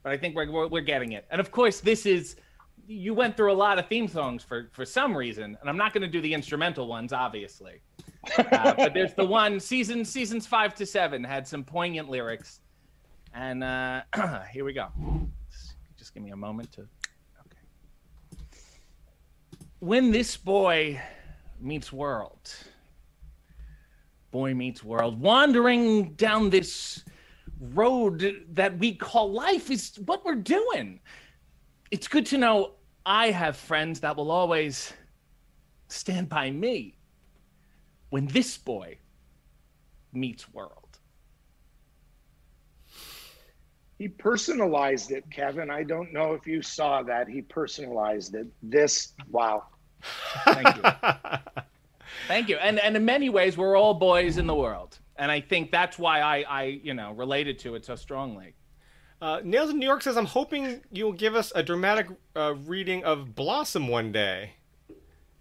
but 0.03 0.13
I 0.13 0.17
think 0.17 0.35
we're 0.35 0.51
we're, 0.51 0.69
we're 0.69 0.81
getting 0.81 1.13
it. 1.13 1.27
And 1.31 1.41
of 1.41 1.51
course, 1.51 1.81
this 1.81 2.07
is 2.07 2.37
you 2.87 3.13
went 3.13 3.37
through 3.37 3.53
a 3.53 3.55
lot 3.55 3.79
of 3.79 3.87
theme 3.89 4.09
songs 4.09 4.43
for 4.43 4.71
for 4.73 4.87
some 4.87 5.15
reason, 5.15 5.57
and 5.61 5.69
I'm 5.69 5.77
not 5.77 5.93
going 5.93 6.03
to 6.03 6.09
do 6.09 6.23
the 6.23 6.33
instrumental 6.33 6.89
ones, 6.89 7.13
obviously. 7.13 7.83
Uh, 8.39 8.73
but 8.77 8.95
there's 8.95 9.13
the 9.15 9.25
one 9.25 9.61
season 9.61 10.05
seasons 10.05 10.47
five 10.47 10.75
to 10.77 10.87
seven 10.87 11.23
had 11.23 11.47
some 11.47 11.63
poignant 11.63 12.09
lyrics, 12.09 12.61
and 13.35 13.63
uh, 13.63 14.03
here 14.51 14.65
we 14.65 14.73
go. 14.73 14.89
Just 15.99 16.15
give 16.15 16.23
me 16.23 16.31
a 16.31 16.37
moment 16.37 16.73
to. 16.73 16.89
When 19.81 20.11
this 20.11 20.37
boy 20.37 21.01
meets 21.61 21.93
world, 21.93 22.53
boy 24.33 24.53
meets 24.53 24.83
world, 24.83 25.21
wandering 25.21 26.15
down 26.15 26.51
this 26.51 27.05
road 27.61 28.45
that 28.55 28.77
we 28.81 28.97
call 28.97 29.31
life 29.31 29.71
is 29.71 29.95
what 30.05 30.25
we're 30.25 30.35
doing. 30.35 30.99
It's 31.93 32.09
good 32.09 32.27
to 32.27 32.39
know 32.39 32.73
I 33.07 33.31
have 33.31 33.57
friends 33.57 34.01
that 34.01 34.17
will 34.17 34.33
always 34.33 34.93
stand 35.87 36.29
by 36.29 36.51
me 36.51 36.99
when 38.11 38.27
this 38.27 38.59
boy 38.59 38.99
meets 40.13 40.53
world. 40.53 40.88
He 43.99 44.09
personalized 44.09 45.11
it, 45.11 45.29
Kevin. 45.31 45.71
I 45.71 45.83
don't 45.83 46.13
know 46.13 46.33
if 46.35 46.47
you 46.47 46.63
saw 46.63 47.03
that. 47.03 47.29
He 47.29 47.43
personalized 47.43 48.35
it. 48.37 48.47
This, 48.63 49.13
wow. 49.29 49.65
Thank 50.45 50.77
you. 50.77 50.83
Thank 52.29 52.49
you. 52.49 52.57
And 52.57 52.79
and 52.79 52.97
in 52.97 53.05
many 53.05 53.29
ways, 53.29 53.57
we're 53.57 53.77
all 53.77 53.95
boys 53.95 54.39
in 54.39 54.47
the 54.47 54.55
world, 54.55 54.99
and 55.17 55.31
I 55.31 55.41
think 55.41 55.71
that's 55.71 55.99
why 55.99 56.21
I 56.21 56.43
I 56.43 56.63
you 56.83 56.95
know 56.95 57.13
related 57.13 57.59
to 57.61 57.75
it 57.75 57.85
so 57.85 57.97
strongly. 57.97 58.55
Uh, 59.21 59.41
Nails 59.43 59.71
in 59.71 59.79
New 59.79 59.87
York 59.87 60.03
says, 60.03 60.17
"I'm 60.17 60.27
hoping 60.27 60.81
you'll 60.93 61.13
give 61.13 61.35
us 61.35 61.53
a 61.55 61.63
dramatic 61.63 62.07
uh, 62.37 62.55
reading 62.65 63.05
of 63.05 63.35
Blossom 63.35 63.89
one 63.89 64.13
day." 64.13 64.53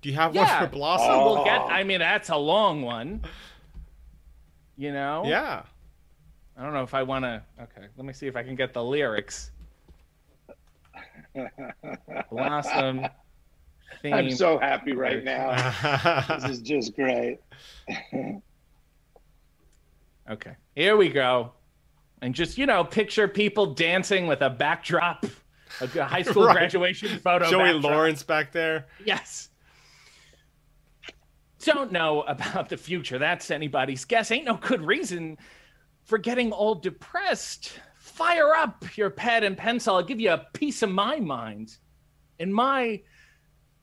Do 0.01 0.09
you 0.09 0.15
have 0.15 0.35
yeah. 0.35 0.59
one 0.59 0.67
for 0.69 0.75
Blossom? 0.75 1.11
Oh. 1.11 1.33
We'll 1.33 1.45
get. 1.45 1.61
I 1.61 1.83
mean, 1.83 1.99
that's 1.99 2.29
a 2.29 2.37
long 2.37 2.81
one. 2.81 3.21
You 4.77 4.91
know. 4.91 5.23
Yeah. 5.25 5.63
I 6.57 6.63
don't 6.63 6.73
know 6.73 6.81
if 6.81 6.93
I 6.95 7.03
want 7.03 7.23
to. 7.23 7.43
Okay, 7.61 7.87
let 7.95 8.05
me 8.05 8.13
see 8.13 8.25
if 8.25 8.35
I 8.35 8.41
can 8.41 8.55
get 8.55 8.73
the 8.73 8.83
lyrics. 8.83 9.51
Blossom. 12.31 13.05
Theme. 14.01 14.13
I'm 14.13 14.31
so 14.31 14.57
happy 14.57 14.93
right 14.93 15.23
now. 15.23 15.55
this 16.39 16.49
is 16.49 16.61
just 16.61 16.95
great. 16.95 17.39
okay, 20.29 20.55
here 20.75 20.97
we 20.97 21.09
go. 21.09 21.51
And 22.23 22.33
just, 22.33 22.57
you 22.57 22.65
know, 22.65 22.83
picture 22.83 23.27
people 23.27 23.75
dancing 23.75 24.25
with 24.25 24.41
a 24.41 24.49
backdrop, 24.49 25.27
a 25.79 26.03
high 26.03 26.23
school 26.23 26.47
right. 26.47 26.55
graduation 26.55 27.19
photo. 27.19 27.47
Joey 27.47 27.73
backdrop. 27.73 27.83
Lawrence 27.83 28.23
back 28.23 28.51
there. 28.51 28.87
Yes. 29.05 29.49
Don't 31.59 31.91
know 31.91 32.21
about 32.23 32.69
the 32.69 32.77
future. 32.77 33.19
That's 33.19 33.51
anybody's 33.51 34.05
guess. 34.05 34.31
Ain't 34.31 34.45
no 34.45 34.55
good 34.55 34.81
reason 34.81 35.37
for 36.07 36.17
getting 36.17 36.51
all 36.51 36.73
depressed. 36.73 37.79
Fire 37.99 38.53
up 38.55 38.97
your 38.97 39.09
pad 39.09 39.43
and 39.43 39.57
pencil. 39.57 39.95
I'll 39.95 40.03
give 40.03 40.19
you 40.19 40.31
a 40.31 40.47
piece 40.53 40.81
of 40.81 40.89
my 40.89 41.19
mind. 41.19 41.77
In 42.39 42.51
my 42.51 43.01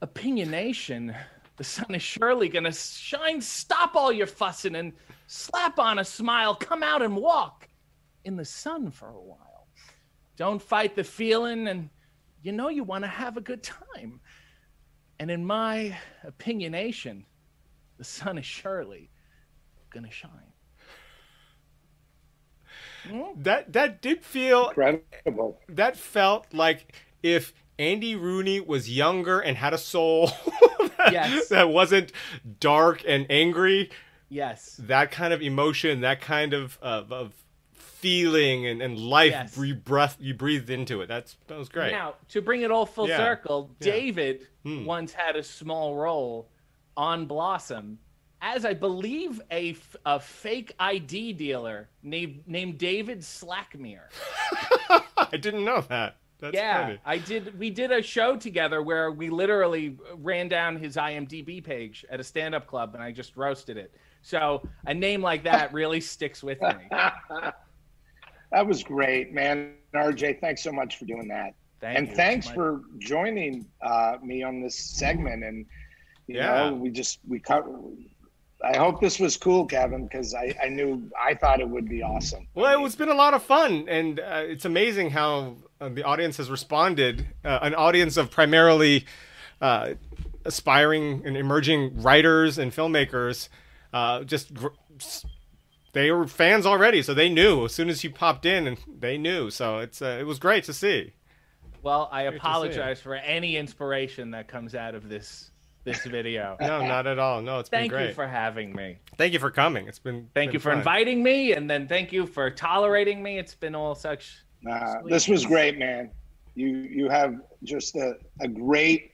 opinionation, 0.02 1.14
the 1.56 1.64
sun 1.64 1.94
is 1.94 2.02
surely 2.02 2.48
going 2.48 2.64
to 2.64 2.72
shine. 2.72 3.40
Stop 3.40 3.94
all 3.94 4.10
your 4.10 4.26
fussing 4.26 4.74
and 4.74 4.92
slap 5.26 5.78
on 5.78 5.98
a 5.98 6.04
smile. 6.04 6.54
Come 6.54 6.82
out 6.82 7.02
and 7.02 7.14
walk 7.14 7.68
in 8.24 8.36
the 8.36 8.44
sun 8.44 8.90
for 8.90 9.10
a 9.10 9.20
while. 9.20 9.68
Don't 10.36 10.60
fight 10.60 10.96
the 10.96 11.04
feeling, 11.04 11.68
and 11.68 11.90
you 12.42 12.50
know 12.50 12.68
you 12.68 12.82
want 12.82 13.04
to 13.04 13.08
have 13.08 13.36
a 13.36 13.40
good 13.40 13.62
time. 13.62 14.18
And 15.20 15.30
in 15.30 15.44
my 15.44 15.96
opinionation, 16.26 17.24
the 17.98 18.04
sun 18.04 18.38
is 18.38 18.46
surely 18.46 19.10
going 19.90 20.06
to 20.06 20.10
shine. 20.10 20.53
That 23.36 23.72
that 23.72 24.00
did 24.00 24.24
feel 24.24 24.68
incredible. 24.68 25.60
That 25.68 25.96
felt 25.96 26.46
like 26.52 26.94
if 27.22 27.52
Andy 27.78 28.14
Rooney 28.14 28.60
was 28.60 28.90
younger 28.90 29.40
and 29.40 29.56
had 29.56 29.74
a 29.74 29.78
soul 29.78 30.26
that, 30.96 31.12
yes. 31.12 31.48
that 31.48 31.68
wasn't 31.68 32.12
dark 32.60 33.02
and 33.06 33.26
angry. 33.28 33.90
Yes. 34.28 34.80
That 34.82 35.10
kind 35.10 35.32
of 35.32 35.42
emotion, 35.42 36.00
that 36.00 36.20
kind 36.20 36.52
of 36.52 36.78
of, 36.80 37.12
of 37.12 37.32
feeling 37.72 38.66
and, 38.66 38.82
and 38.82 38.98
life 38.98 39.32
yes. 39.32 39.56
you 39.56 39.74
breath 39.74 40.16
you 40.20 40.34
breathed 40.34 40.70
into 40.70 41.00
it. 41.00 41.06
That's 41.06 41.36
that 41.46 41.58
was 41.58 41.68
great. 41.68 41.92
Now, 41.92 42.14
to 42.28 42.42
bring 42.42 42.62
it 42.62 42.70
all 42.70 42.86
full 42.86 43.08
yeah. 43.08 43.16
circle, 43.16 43.70
yeah. 43.80 43.92
David 43.92 44.46
hmm. 44.62 44.84
once 44.84 45.12
had 45.12 45.36
a 45.36 45.42
small 45.42 45.96
role 45.96 46.48
on 46.96 47.26
Blossom 47.26 47.98
as 48.44 48.66
I 48.66 48.74
believe 48.74 49.40
a, 49.50 49.74
a 50.04 50.20
fake 50.20 50.74
ID 50.78 51.32
dealer 51.32 51.88
named 52.02 52.44
named 52.46 52.78
David 52.78 53.20
Slackmere. 53.20 54.10
I 55.16 55.36
didn't 55.38 55.64
know 55.64 55.80
that. 55.88 56.16
That's 56.40 56.54
yeah, 56.54 56.82
funny. 56.82 56.98
I 57.06 57.18
did. 57.18 57.58
We 57.58 57.70
did 57.70 57.90
a 57.90 58.02
show 58.02 58.36
together 58.36 58.82
where 58.82 59.10
we 59.10 59.30
literally 59.30 59.96
ran 60.16 60.48
down 60.48 60.76
his 60.76 60.96
IMDb 60.96 61.64
page 61.64 62.04
at 62.10 62.20
a 62.20 62.24
stand-up 62.24 62.66
club, 62.66 62.94
and 62.94 63.02
I 63.02 63.12
just 63.12 63.34
roasted 63.34 63.78
it. 63.78 63.94
So 64.20 64.62
a 64.86 64.92
name 64.92 65.22
like 65.22 65.42
that 65.44 65.72
really 65.72 66.02
sticks 66.02 66.42
with 66.42 66.60
me. 66.60 66.74
that 66.90 68.66
was 68.66 68.82
great, 68.82 69.32
man. 69.32 69.72
RJ, 69.94 70.40
thanks 70.40 70.62
so 70.62 70.70
much 70.70 70.98
for 70.98 71.06
doing 71.06 71.28
that, 71.28 71.54
Thank 71.80 71.98
and 71.98 72.08
you. 72.08 72.14
thanks 72.14 72.48
for 72.48 72.82
joining 72.98 73.66
uh, 73.80 74.16
me 74.22 74.42
on 74.42 74.60
this 74.60 74.76
segment. 74.76 75.44
And 75.44 75.64
you 76.26 76.36
yeah. 76.36 76.68
know, 76.68 76.74
we 76.74 76.90
just 76.90 77.20
we 77.26 77.38
cut 77.38 77.64
I 78.64 78.76
hope 78.78 79.00
this 79.00 79.20
was 79.20 79.36
cool, 79.36 79.66
Kevin, 79.66 80.04
because 80.04 80.34
I, 80.34 80.54
I 80.62 80.68
knew 80.68 81.10
I 81.20 81.34
thought 81.34 81.60
it 81.60 81.68
would 81.68 81.88
be 81.88 82.02
awesome. 82.02 82.48
Well, 82.54 82.72
it 82.72 82.80
it's 82.80 82.96
been 82.96 83.10
a 83.10 83.14
lot 83.14 83.34
of 83.34 83.42
fun, 83.42 83.86
and 83.88 84.20
uh, 84.20 84.42
it's 84.44 84.64
amazing 84.64 85.10
how 85.10 85.56
uh, 85.80 85.90
the 85.90 86.02
audience 86.02 86.38
has 86.38 86.50
responded. 86.50 87.26
Uh, 87.44 87.58
an 87.62 87.74
audience 87.74 88.16
of 88.16 88.30
primarily 88.30 89.04
uh, 89.60 89.94
aspiring 90.44 91.22
and 91.26 91.36
emerging 91.36 92.00
writers 92.02 92.58
and 92.58 92.72
filmmakers, 92.72 93.48
uh, 93.92 94.24
just 94.24 94.54
gr- 94.54 94.68
they 95.92 96.10
were 96.10 96.26
fans 96.26 96.66
already, 96.66 97.02
so 97.02 97.14
they 97.14 97.28
knew 97.28 97.66
as 97.66 97.74
soon 97.74 97.88
as 97.88 98.02
you 98.02 98.10
popped 98.10 98.46
in, 98.46 98.66
and 98.66 98.78
they 98.98 99.18
knew. 99.18 99.50
So 99.50 99.78
it's 99.78 100.00
uh, 100.00 100.16
it 100.20 100.24
was 100.24 100.38
great 100.38 100.64
to 100.64 100.72
see. 100.72 101.12
Well, 101.82 102.08
I 102.10 102.24
great 102.24 102.36
apologize 102.36 103.00
for 103.00 103.14
any 103.14 103.56
inspiration 103.56 104.30
that 104.30 104.48
comes 104.48 104.74
out 104.74 104.94
of 104.94 105.08
this 105.08 105.50
this 105.84 106.04
video. 106.04 106.56
no, 106.60 106.86
not 106.86 107.06
at 107.06 107.18
all. 107.18 107.42
No, 107.42 107.58
it's 107.58 107.68
thank 107.68 107.84
been 107.84 107.90
great. 107.90 107.98
Thank 107.98 108.08
you 108.10 108.14
for 108.14 108.26
having 108.26 108.74
me. 108.74 108.98
Thank 109.16 109.32
you 109.32 109.38
for 109.38 109.50
coming. 109.50 109.86
It's 109.86 109.98
been 109.98 110.28
thank 110.34 110.48
been 110.48 110.54
you 110.54 110.58
for 110.58 110.70
fun. 110.70 110.78
inviting 110.78 111.22
me, 111.22 111.52
and 111.52 111.68
then 111.68 111.86
thank 111.86 112.12
you 112.12 112.26
for 112.26 112.50
tolerating 112.50 113.22
me. 113.22 113.38
It's 113.38 113.54
been 113.54 113.74
all 113.74 113.94
such. 113.94 114.44
Uh, 114.68 114.96
this 115.04 115.28
was 115.28 115.44
great, 115.46 115.78
man. 115.78 116.10
You 116.54 116.68
you 116.68 117.08
have 117.08 117.36
just 117.62 117.96
a, 117.96 118.14
a 118.40 118.48
great 118.48 119.12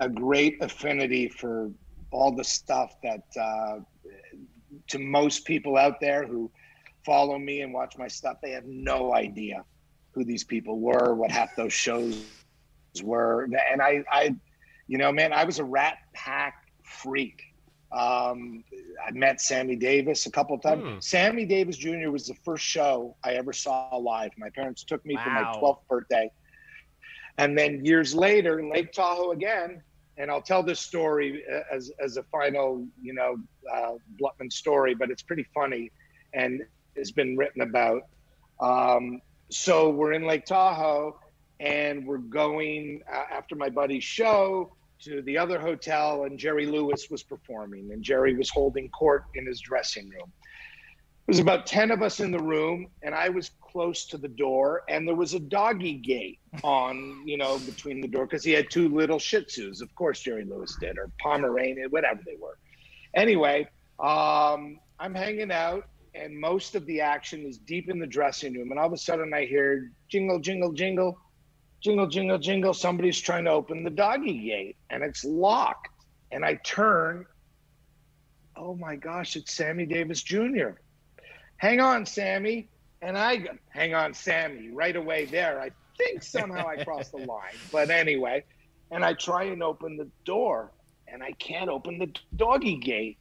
a 0.00 0.08
great 0.08 0.62
affinity 0.62 1.28
for 1.28 1.70
all 2.10 2.34
the 2.34 2.44
stuff 2.44 2.94
that 3.02 3.24
uh, 3.38 3.80
to 4.88 4.98
most 4.98 5.44
people 5.44 5.76
out 5.76 6.00
there 6.00 6.26
who 6.26 6.50
follow 7.04 7.38
me 7.38 7.60
and 7.62 7.72
watch 7.72 7.96
my 7.98 8.08
stuff, 8.08 8.38
they 8.42 8.50
have 8.50 8.66
no 8.66 9.14
idea 9.14 9.64
who 10.12 10.24
these 10.24 10.44
people 10.44 10.80
were, 10.80 11.14
what 11.14 11.30
half 11.30 11.54
those 11.56 11.72
shows 11.72 12.24
were, 13.02 13.44
and 13.44 13.80
I 13.80 14.02
I 14.10 14.34
you 14.90 14.98
know, 14.98 15.12
man, 15.12 15.32
I 15.32 15.44
was 15.44 15.60
a 15.60 15.64
Rat 15.64 15.98
Pack 16.14 16.66
freak. 16.82 17.44
Um, 17.92 18.64
I 19.06 19.12
met 19.12 19.40
Sammy 19.40 19.76
Davis 19.76 20.26
a 20.26 20.32
couple 20.32 20.56
of 20.56 20.62
times. 20.62 20.82
Hmm. 20.82 20.98
Sammy 20.98 21.44
Davis 21.44 21.76
Jr. 21.76 22.10
was 22.10 22.26
the 22.26 22.34
first 22.44 22.64
show 22.64 23.14
I 23.22 23.34
ever 23.34 23.52
saw 23.52 23.94
live. 23.96 24.32
My 24.36 24.50
parents 24.50 24.82
took 24.82 25.06
me 25.06 25.14
wow. 25.14 25.22
for 25.22 25.30
my 25.30 25.42
12th 25.60 25.88
birthday. 25.88 26.32
And 27.38 27.56
then 27.56 27.84
years 27.84 28.16
later, 28.16 28.64
Lake 28.64 28.90
Tahoe 28.90 29.30
again, 29.30 29.80
and 30.18 30.28
I'll 30.28 30.42
tell 30.42 30.64
this 30.64 30.80
story 30.80 31.44
as, 31.72 31.92
as 32.04 32.16
a 32.16 32.24
final, 32.24 32.84
you 33.00 33.14
know, 33.14 33.36
uh, 33.72 33.92
Blutman 34.20 34.52
story, 34.52 34.96
but 34.96 35.08
it's 35.08 35.22
pretty 35.22 35.46
funny 35.54 35.92
and 36.34 36.62
has 36.96 37.12
been 37.12 37.36
written 37.36 37.62
about. 37.62 38.02
Um, 38.58 39.20
so 39.50 39.88
we're 39.88 40.14
in 40.14 40.26
Lake 40.26 40.46
Tahoe 40.46 41.16
and 41.60 42.04
we're 42.04 42.18
going 42.18 43.02
uh, 43.08 43.22
after 43.30 43.54
my 43.54 43.68
buddy's 43.68 44.02
show 44.02 44.74
to 45.02 45.22
the 45.22 45.38
other 45.38 45.58
hotel, 45.58 46.24
and 46.24 46.38
Jerry 46.38 46.66
Lewis 46.66 47.08
was 47.10 47.22
performing, 47.22 47.90
and 47.92 48.02
Jerry 48.02 48.36
was 48.36 48.50
holding 48.50 48.88
court 48.90 49.24
in 49.34 49.46
his 49.46 49.60
dressing 49.60 50.08
room. 50.08 50.32
There 51.26 51.34
was 51.34 51.38
about 51.38 51.66
10 51.66 51.90
of 51.90 52.02
us 52.02 52.20
in 52.20 52.32
the 52.32 52.42
room, 52.42 52.88
and 53.02 53.14
I 53.14 53.28
was 53.28 53.50
close 53.60 54.06
to 54.06 54.18
the 54.18 54.28
door, 54.28 54.82
and 54.88 55.06
there 55.06 55.14
was 55.14 55.34
a 55.34 55.40
doggy 55.40 55.94
gate 55.94 56.40
on, 56.64 57.22
you 57.24 57.36
know, 57.36 57.58
between 57.60 58.00
the 58.00 58.08
door 58.08 58.26
because 58.26 58.44
he 58.44 58.52
had 58.52 58.70
two 58.70 58.88
little 58.88 59.18
Shih 59.18 59.44
Tzus. 59.44 59.80
Of 59.80 59.94
course, 59.94 60.20
Jerry 60.20 60.44
Lewis 60.44 60.76
did, 60.80 60.98
or 60.98 61.10
Pomeranian, 61.20 61.88
whatever 61.90 62.20
they 62.26 62.36
were. 62.40 62.58
Anyway, 63.14 63.68
um, 64.00 64.80
I'm 64.98 65.14
hanging 65.14 65.52
out, 65.52 65.84
and 66.14 66.38
most 66.38 66.74
of 66.74 66.84
the 66.86 67.00
action 67.00 67.46
is 67.46 67.58
deep 67.58 67.88
in 67.88 67.98
the 68.00 68.06
dressing 68.06 68.54
room, 68.54 68.70
and 68.70 68.80
all 68.80 68.86
of 68.86 68.92
a 68.92 68.98
sudden 68.98 69.32
I 69.32 69.44
hear 69.44 69.92
jingle, 70.08 70.40
jingle, 70.40 70.72
jingle 70.72 71.16
jingle, 71.80 72.06
jingle, 72.06 72.38
jingle. 72.38 72.74
Somebody's 72.74 73.20
trying 73.20 73.44
to 73.44 73.50
open 73.50 73.84
the 73.84 73.90
doggy 73.90 74.38
gate 74.38 74.76
and 74.90 75.02
it's 75.02 75.24
locked. 75.24 75.88
And 76.32 76.44
I 76.44 76.54
turn, 76.54 77.26
oh 78.56 78.74
my 78.74 78.96
gosh, 78.96 79.36
it's 79.36 79.52
Sammy 79.52 79.86
Davis 79.86 80.22
Jr. 80.22 80.70
Hang 81.56 81.80
on, 81.80 82.06
Sammy. 82.06 82.68
And 83.02 83.16
I 83.16 83.36
go, 83.36 83.50
hang 83.70 83.94
on, 83.94 84.14
Sammy, 84.14 84.70
right 84.70 84.94
away 84.94 85.24
there. 85.24 85.60
I 85.60 85.70
think 85.96 86.22
somehow 86.22 86.68
I 86.68 86.84
crossed 86.84 87.12
the 87.12 87.18
line. 87.26 87.56
But 87.72 87.90
anyway, 87.90 88.44
and 88.90 89.04
I 89.04 89.14
try 89.14 89.44
and 89.44 89.62
open 89.62 89.96
the 89.96 90.08
door 90.24 90.72
and 91.08 91.22
I 91.22 91.32
can't 91.32 91.70
open 91.70 91.98
the 91.98 92.12
doggy 92.36 92.76
gate. 92.76 93.18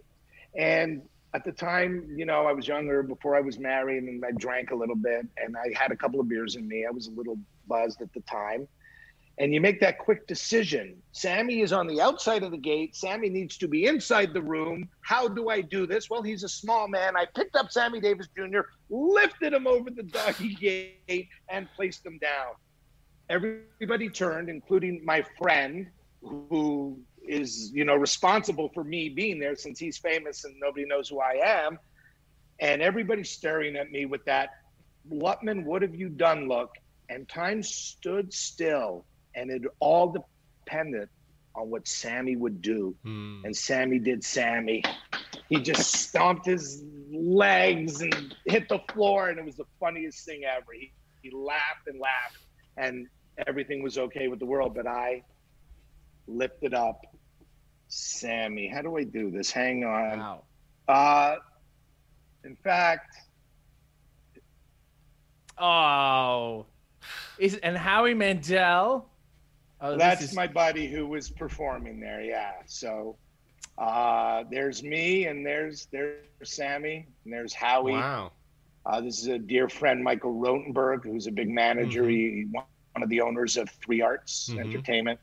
And 0.55 1.01
at 1.33 1.45
the 1.45 1.51
time, 1.51 2.07
you 2.15 2.25
know, 2.25 2.45
I 2.45 2.53
was 2.53 2.67
younger 2.67 3.03
before 3.03 3.35
I 3.35 3.41
was 3.41 3.59
married 3.59 4.03
and 4.03 4.23
I 4.25 4.31
drank 4.31 4.71
a 4.71 4.75
little 4.75 4.95
bit 4.95 5.27
and 5.37 5.55
I 5.55 5.71
had 5.79 5.91
a 5.91 5.95
couple 5.95 6.19
of 6.19 6.27
beers 6.27 6.55
in 6.55 6.67
me. 6.67 6.85
I 6.85 6.91
was 6.91 7.07
a 7.07 7.11
little 7.11 7.37
buzzed 7.69 8.01
at 8.01 8.11
the 8.13 8.21
time. 8.21 8.67
And 9.37 9.53
you 9.53 9.61
make 9.61 9.79
that 9.79 9.99
quick 9.99 10.27
decision. 10.27 11.01
Sammy 11.13 11.61
is 11.61 11.71
on 11.71 11.87
the 11.87 12.01
outside 12.01 12.43
of 12.43 12.51
the 12.51 12.57
gate. 12.57 12.93
Sammy 12.93 13.29
needs 13.29 13.57
to 13.59 13.69
be 13.69 13.85
inside 13.85 14.33
the 14.33 14.41
room. 14.41 14.89
How 14.99 15.29
do 15.29 15.47
I 15.47 15.61
do 15.61 15.87
this? 15.87 16.09
Well, 16.09 16.21
he's 16.21 16.43
a 16.43 16.49
small 16.49 16.89
man. 16.89 17.15
I 17.15 17.25
picked 17.33 17.55
up 17.55 17.71
Sammy 17.71 18.01
Davis 18.01 18.27
Jr., 18.35 18.61
lifted 18.89 19.53
him 19.53 19.65
over 19.65 19.89
the 19.89 20.03
doggy 20.03 20.55
gate, 21.07 21.29
and 21.47 21.69
placed 21.73 22.05
him 22.05 22.17
down. 22.17 22.55
Everybody 23.29 24.09
turned, 24.09 24.49
including 24.49 25.05
my 25.05 25.23
friend, 25.37 25.87
who 26.21 26.99
is, 27.25 27.71
you 27.71 27.85
know, 27.85 27.95
responsible 27.95 28.69
for 28.73 28.83
me 28.83 29.07
being 29.07 29.39
there 29.39 29.55
since 29.55 29.79
he's 29.79 29.97
famous 29.97 30.43
and 30.43 30.55
nobody 30.59 30.85
knows 30.85 31.07
who 31.07 31.21
I 31.21 31.39
am. 31.43 31.79
And 32.59 32.81
everybody's 32.81 33.29
staring 33.29 33.77
at 33.77 33.89
me 33.89 34.05
with 34.05 34.25
that 34.25 34.49
Blutman, 35.09 35.63
what 35.63 35.81
have 35.81 35.95
you 35.95 36.09
done? 36.09 36.47
Look, 36.47 36.75
and 37.09 37.27
time 37.27 37.63
stood 37.63 38.33
still, 38.33 39.05
and 39.35 39.49
it 39.49 39.63
all 39.79 40.15
depended 40.65 41.09
on 41.55 41.69
what 41.69 41.87
Sammy 41.87 42.35
would 42.35 42.61
do. 42.61 42.95
Mm. 43.05 43.43
And 43.45 43.55
Sammy 43.55 43.99
did 43.99 44.23
Sammy. 44.23 44.83
He 45.49 45.59
just 45.59 45.93
stomped 45.93 46.45
his 46.45 46.83
legs 47.11 48.01
and 48.01 48.35
hit 48.45 48.69
the 48.69 48.79
floor, 48.93 49.29
and 49.29 49.39
it 49.39 49.45
was 49.45 49.55
the 49.55 49.65
funniest 49.79 50.25
thing 50.25 50.43
ever. 50.45 50.71
He, 50.73 50.91
he 51.23 51.31
laughed 51.31 51.87
and 51.87 51.99
laughed, 51.99 52.37
and 52.77 53.07
everything 53.47 53.81
was 53.81 53.97
okay 53.97 54.27
with 54.27 54.39
the 54.39 54.45
world. 54.45 54.75
But 54.75 54.85
I 54.87 55.23
lifted 56.27 56.73
up 56.75 57.01
Sammy. 57.87 58.67
How 58.67 58.83
do 58.83 58.95
I 58.97 59.03
do 59.03 59.31
this? 59.31 59.51
Hang 59.51 59.83
on. 59.83 60.19
Wow. 60.19 60.43
Uh, 60.87 61.35
in 62.43 62.55
fact, 62.55 63.15
oh, 65.57 66.67
is 67.39 67.55
and 67.57 67.77
Howie 67.77 68.13
Mandel. 68.13 69.09
Oh, 69.81 69.97
that's 69.97 70.21
is... 70.21 70.35
my 70.35 70.47
buddy 70.47 70.87
who 70.87 71.07
was 71.07 71.29
performing 71.29 71.99
there. 71.99 72.21
Yeah. 72.21 72.53
So 72.65 73.15
uh, 73.77 74.43
there's 74.51 74.83
me, 74.83 75.25
and 75.25 75.45
there's 75.45 75.87
there's 75.91 76.17
Sammy, 76.43 77.07
and 77.23 77.33
there's 77.33 77.53
Howie. 77.53 77.93
Wow. 77.93 78.31
Uh, 78.85 79.01
this 79.01 79.19
is 79.19 79.27
a 79.27 79.37
dear 79.37 79.69
friend, 79.69 80.03
Michael 80.03 80.33
Rotenberg, 80.33 81.03
who's 81.03 81.27
a 81.27 81.31
big 81.31 81.49
manager. 81.49 82.03
Mm-hmm. 82.03 82.09
He, 82.09 82.47
one 82.51 83.03
of 83.03 83.09
the 83.09 83.21
owners 83.21 83.57
of 83.57 83.69
Three 83.69 84.01
Arts 84.01 84.49
mm-hmm. 84.49 84.59
Entertainment. 84.59 85.19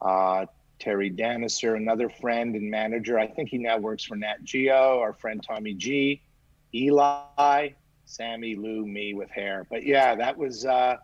Uh, 0.00 0.46
Terry 0.78 1.10
Danister, 1.10 1.74
another 1.74 2.08
friend 2.08 2.54
and 2.54 2.70
manager. 2.70 3.18
I 3.18 3.26
think 3.26 3.50
he 3.50 3.58
now 3.58 3.76
works 3.76 4.04
for 4.04 4.16
Nat 4.16 4.42
Geo. 4.44 4.98
Our 5.00 5.12
friend 5.12 5.44
Tommy 5.46 5.74
G, 5.74 6.22
Eli, 6.74 7.70
Sammy, 8.06 8.56
Lou, 8.56 8.86
me 8.86 9.12
with 9.12 9.30
hair. 9.30 9.66
But 9.68 9.84
yeah, 9.84 10.14
that 10.14 10.38
was. 10.38 10.64
Uh, 10.64 10.96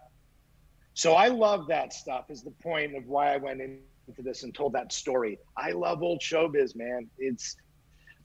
so 0.97 1.13
I 1.13 1.29
love 1.29 1.67
that 1.69 1.93
stuff. 1.93 2.25
Is 2.31 2.43
the 2.43 2.55
point 2.63 2.97
of 2.97 3.07
why 3.07 3.35
I 3.35 3.37
went 3.37 3.61
into 3.61 4.23
this 4.23 4.43
and 4.43 4.55
told 4.55 4.73
that 4.73 4.93
story. 4.93 5.39
I 5.57 5.73
love 5.73 6.03
old 6.03 6.21
showbiz, 6.21 6.75
man. 6.75 7.09
It's. 7.19 7.57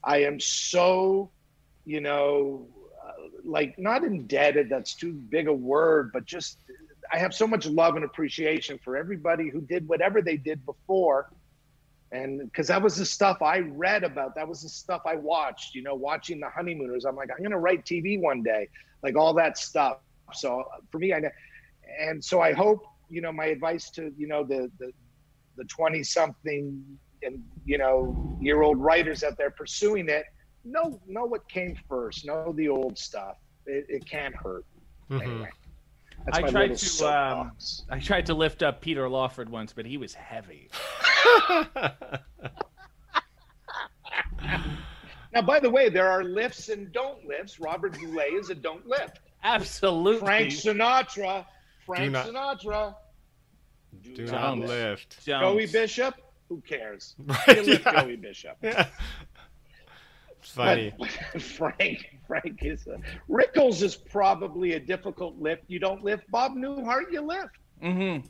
I 0.04 0.22
am 0.24 0.40
so, 0.40 1.30
you 1.84 2.00
know, 2.00 2.66
uh, 3.06 3.28
like 3.44 3.78
not 3.78 4.02
indebted. 4.02 4.68
That's 4.68 4.96
too 4.96 5.12
big 5.12 5.46
a 5.46 5.52
word, 5.52 6.10
but 6.12 6.24
just 6.24 6.58
I 7.12 7.18
have 7.18 7.34
so 7.34 7.46
much 7.46 7.66
love 7.66 7.94
and 7.94 8.04
appreciation 8.04 8.80
for 8.82 8.96
everybody 8.96 9.50
who 9.50 9.60
did 9.60 9.86
whatever 9.86 10.22
they 10.22 10.36
did 10.36 10.64
before 10.66 11.28
and 12.12 12.40
because 12.40 12.68
that 12.68 12.82
was 12.82 12.96
the 12.96 13.06
stuff 13.06 13.40
I 13.40 13.60
read 13.60 14.04
about, 14.04 14.34
that 14.34 14.46
was 14.46 14.62
the 14.62 14.68
stuff 14.68 15.02
I 15.06 15.16
watched. 15.16 15.74
You 15.74 15.82
know, 15.82 15.94
watching 15.94 16.40
the 16.40 16.48
honeymooners. 16.48 17.04
I'm 17.04 17.16
like, 17.16 17.30
I'm 17.36 17.42
gonna 17.42 17.58
write 17.58 17.84
TV 17.84 18.20
one 18.20 18.42
day, 18.42 18.68
like 19.02 19.16
all 19.16 19.32
that 19.34 19.56
stuff. 19.58 19.98
So 20.34 20.62
for 20.90 20.98
me, 20.98 21.14
I 21.14 21.20
and 22.00 22.22
so 22.22 22.40
I 22.40 22.52
hope 22.52 22.84
you 23.08 23.20
know 23.20 23.32
my 23.32 23.46
advice 23.46 23.90
to 23.90 24.12
you 24.16 24.26
know 24.26 24.44
the 24.44 24.70
the 24.78 24.92
the 25.56 25.64
20 25.64 26.02
something 26.02 26.82
and 27.22 27.42
you 27.64 27.78
know 27.78 28.36
year 28.40 28.62
old 28.62 28.80
writers 28.80 29.22
out 29.22 29.36
there 29.36 29.50
pursuing 29.50 30.08
it 30.08 30.24
know 30.64 31.00
know 31.06 31.24
what 31.24 31.46
came 31.48 31.76
first 31.88 32.24
know 32.24 32.52
the 32.56 32.68
old 32.68 32.96
stuff 32.98 33.36
it, 33.66 33.84
it 33.88 34.06
can't 34.08 34.34
hurt 34.34 34.64
mm-hmm. 35.10 35.20
anyway 35.20 35.50
I 36.32 36.42
tried 36.50 36.76
to 36.76 37.06
um, 37.06 37.52
I 37.90 37.98
tried 37.98 38.26
to 38.26 38.34
lift 38.34 38.62
up 38.62 38.80
Peter 38.80 39.08
Lawford 39.08 39.48
once, 39.48 39.72
but 39.72 39.86
he 39.86 39.96
was 39.96 40.14
heavy. 40.14 40.70
now, 45.32 45.42
by 45.44 45.58
the 45.58 45.68
way, 45.68 45.88
there 45.88 46.08
are 46.08 46.22
lifts 46.22 46.68
and 46.68 46.92
don't 46.92 47.26
lifts. 47.26 47.58
Robert 47.58 47.98
Goulet 47.98 48.34
is 48.34 48.50
a 48.50 48.54
don't 48.54 48.86
lift. 48.86 49.18
Absolutely. 49.42 50.20
Frank 50.20 50.50
Sinatra. 50.50 51.44
Frank 51.86 52.12
not, 52.12 52.26
Sinatra. 52.26 52.94
Do, 54.02 54.14
do 54.14 54.26
not, 54.26 54.58
not 54.58 54.68
lift. 54.68 55.24
Joey 55.24 55.66
Bishop. 55.66 56.14
Who 56.48 56.60
cares? 56.60 57.14
Right, 57.26 57.64
lift 57.64 57.84
yeah. 57.84 58.02
Joey 58.02 58.16
Bishop. 58.16 58.56
Yeah. 58.62 58.86
Funny. 60.40 60.92
Frank, 61.38 62.18
Frank 62.26 62.58
is 62.62 62.86
a, 62.88 62.98
Rickles 63.30 63.80
is 63.82 63.94
probably 63.94 64.72
a 64.72 64.80
difficult 64.80 65.38
lift. 65.38 65.62
You 65.68 65.78
don't 65.78 66.02
lift 66.02 66.28
Bob 66.30 66.56
Newhart, 66.56 67.12
you 67.12 67.20
lift. 67.20 67.56
Mm-hmm. 67.82 68.26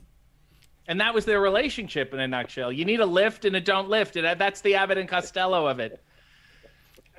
And 0.87 1.01
that 1.01 1.13
was 1.13 1.25
their 1.25 1.41
relationship 1.41 2.13
in 2.13 2.19
a 2.19 2.27
nutshell. 2.27 2.71
You 2.71 2.85
need 2.85 2.99
a 2.99 3.05
lift 3.05 3.45
and 3.45 3.55
a 3.55 3.61
don't 3.61 3.89
lift, 3.89 4.15
and 4.15 4.39
that's 4.39 4.61
the 4.61 4.75
Abbott 4.75 4.99
and 4.99 5.09
Costello 5.09 5.65
of 5.65 5.79
it. 5.79 6.03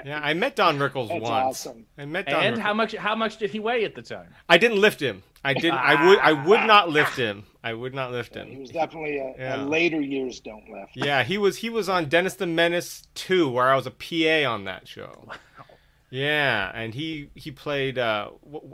Yeah, 0.05 0.21
I 0.23 0.35
met 0.35 0.57
Don 0.57 0.79
Rickles 0.79 1.09
That's 1.09 1.23
once. 1.23 1.67
Awesome. 1.67 1.87
I 1.97 2.05
met 2.05 2.27
Don. 2.27 2.43
And 2.43 2.57
Rickles. 2.57 2.61
how 2.61 2.75
much? 2.75 2.95
How 2.95 3.15
much 3.15 3.39
did 3.39 3.51
he 3.51 3.61
weigh 3.61 3.85
at 3.85 3.95
the 3.95 4.03
time? 4.03 4.35
I 4.49 4.59
didn't 4.59 4.81
lift 4.81 5.01
him. 5.01 5.23
I 5.45 5.55
didn't. 5.55 5.79
I 5.79 6.09
would. 6.09 6.19
I 6.19 6.33
would 6.33 6.67
not 6.67 6.91
lift 6.91 7.17
him. 7.17 7.45
I 7.63 7.75
would 7.75 7.95
not 7.95 8.13
lift 8.13 8.35
him. 8.35 8.49
He 8.49 8.57
was 8.57 8.71
definitely 8.71 9.19
a, 9.19 9.35
yeah. 9.39 9.57
a 9.57 9.65
later 9.65 10.01
years 10.01 10.41
don't 10.41 10.69
lift. 10.71 10.93
Yeah, 10.95 11.23
he 11.23 11.39
was. 11.39 11.59
He 11.59 11.71
was 11.71 11.89
on 11.89 12.09
Dennis 12.09 12.35
the 12.35 12.47
Menace 12.47 13.07
two, 13.15 13.49
where 13.49 13.71
I 13.71 13.77
was 13.77 13.87
a 13.87 13.91
PA 13.91 14.51
on 14.51 14.65
that 14.65 14.89
show. 14.89 15.25
Wow. 15.27 15.35
Yeah, 16.11 16.71
and 16.75 16.95
he 16.95 17.31
he 17.35 17.51
played. 17.51 17.99
Uh, 17.99 18.31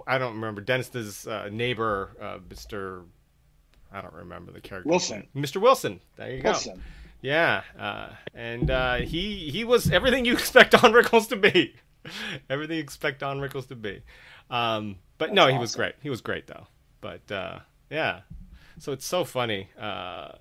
I 0.07 0.19
don't 0.19 0.35
remember 0.35 0.61
Dennis's 0.61 1.27
uh, 1.27 1.49
neighbor, 1.51 2.11
uh, 2.21 2.39
Mister. 2.49 3.03
I 3.93 4.01
don't 4.01 4.15
remember 4.15 4.53
the 4.53 4.61
character. 4.61 4.89
Wilson. 4.89 5.27
Mr. 5.35 5.61
Wilson. 5.61 6.01
There 6.17 6.31
you 6.31 6.43
Wilson. 6.43 6.77
go. 6.77 6.83
Yeah, 7.23 7.63
uh, 7.79 8.11
and 8.35 8.71
uh, 8.71 8.97
he 8.97 9.51
he 9.51 9.65
was 9.65 9.91
everything 9.91 10.25
you 10.25 10.33
expect 10.41 10.73
Don 10.73 10.93
Rickles 10.93 11.29
to 11.29 11.37
be. 11.37 11.75
everything 12.49 12.77
you 12.77 12.83
expect 12.83 13.21
Don 13.21 13.41
Rickles 13.41 13.69
to 13.69 13.77
be. 13.77 14.03
Um, 14.51 14.97
but 15.19 15.27
That's 15.27 15.37
no, 15.37 15.47
he 15.49 15.59
was 15.59 15.75
great. 15.75 15.95
He 16.03 16.11
was 16.11 16.21
great 16.21 16.47
though. 16.47 16.67
But 17.01 17.31
uh, 17.31 17.61
yeah, 17.91 18.21
so 18.79 18.93
it's 18.93 19.07
so 19.07 19.25
funny. 19.25 19.69
Uh, 19.79 20.33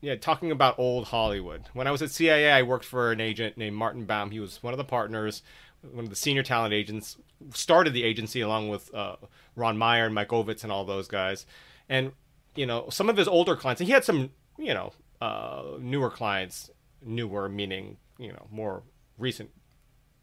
yeah, 0.00 0.16
talking 0.16 0.50
about 0.50 0.78
old 0.78 1.06
Hollywood. 1.06 1.62
When 1.72 1.86
I 1.86 1.90
was 1.92 2.02
at 2.02 2.10
CAA, 2.10 2.52
I 2.52 2.62
worked 2.62 2.84
for 2.84 3.12
an 3.12 3.20
agent 3.20 3.56
named 3.56 3.76
Martin 3.76 4.04
Baum. 4.04 4.32
He 4.32 4.40
was 4.40 4.62
one 4.62 4.74
of 4.74 4.78
the 4.78 4.84
partners, 4.84 5.42
one 5.80 6.04
of 6.04 6.10
the 6.10 6.16
senior 6.16 6.42
talent 6.42 6.74
agents. 6.74 7.16
Started 7.54 7.92
the 7.92 8.04
agency 8.04 8.40
along 8.40 8.68
with 8.68 8.92
uh, 8.94 9.16
Ron 9.56 9.78
Meyer 9.78 10.06
and 10.06 10.14
Mike 10.14 10.28
Ovitz 10.28 10.62
and 10.62 10.72
all 10.72 10.84
those 10.84 11.08
guys. 11.08 11.46
And 11.88 12.12
you 12.54 12.66
know, 12.66 12.88
some 12.90 13.08
of 13.08 13.16
his 13.16 13.28
older 13.28 13.56
clients, 13.56 13.80
and 13.80 13.86
he 13.86 13.92
had 13.92 14.04
some, 14.04 14.30
you 14.58 14.74
know, 14.74 14.92
uh, 15.22 15.78
newer 15.78 16.10
clients, 16.10 16.68
newer 17.00 17.48
meaning 17.48 17.96
you 18.18 18.32
know 18.32 18.46
more 18.50 18.82
recent 19.18 19.50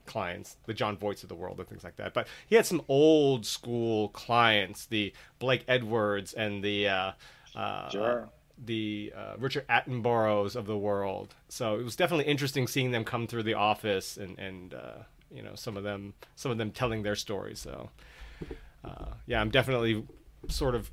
clients, 0.05 0.57
the 0.65 0.73
Jon 0.73 0.97
Voights 0.97 1.23
of 1.23 1.29
the 1.29 1.35
world 1.35 1.57
and 1.59 1.69
things 1.69 1.85
like 1.85 1.95
that. 1.95 2.13
But 2.13 2.27
he 2.47 2.55
had 2.55 2.65
some 2.65 2.81
old 2.89 3.45
school 3.45 4.09
clients, 4.09 4.87
the 4.87 5.13
Blake 5.37 5.63
Edwards 5.69 6.33
and 6.33 6.61
the 6.61 6.89
uh, 6.89 7.11
uh, 7.55 7.89
sure. 7.89 8.29
the 8.65 9.13
uh, 9.15 9.35
Richard 9.37 9.65
Attenboroughs 9.69 10.57
of 10.57 10.65
the 10.65 10.77
world. 10.77 11.33
So 11.47 11.79
it 11.79 11.83
was 11.83 11.95
definitely 11.95 12.25
interesting 12.25 12.67
seeing 12.67 12.91
them 12.91 13.05
come 13.05 13.25
through 13.25 13.43
the 13.43 13.53
office 13.53 14.17
and 14.17 14.37
and 14.37 14.73
uh, 14.73 15.03
you 15.31 15.41
know 15.41 15.55
some 15.55 15.77
of 15.77 15.83
them 15.83 16.13
some 16.35 16.51
of 16.51 16.57
them 16.57 16.71
telling 16.71 17.03
their 17.03 17.15
stories. 17.15 17.59
So 17.59 17.89
uh, 18.83 19.13
yeah, 19.27 19.39
I'm 19.39 19.49
definitely 19.49 20.03
sort 20.49 20.75
of 20.75 20.91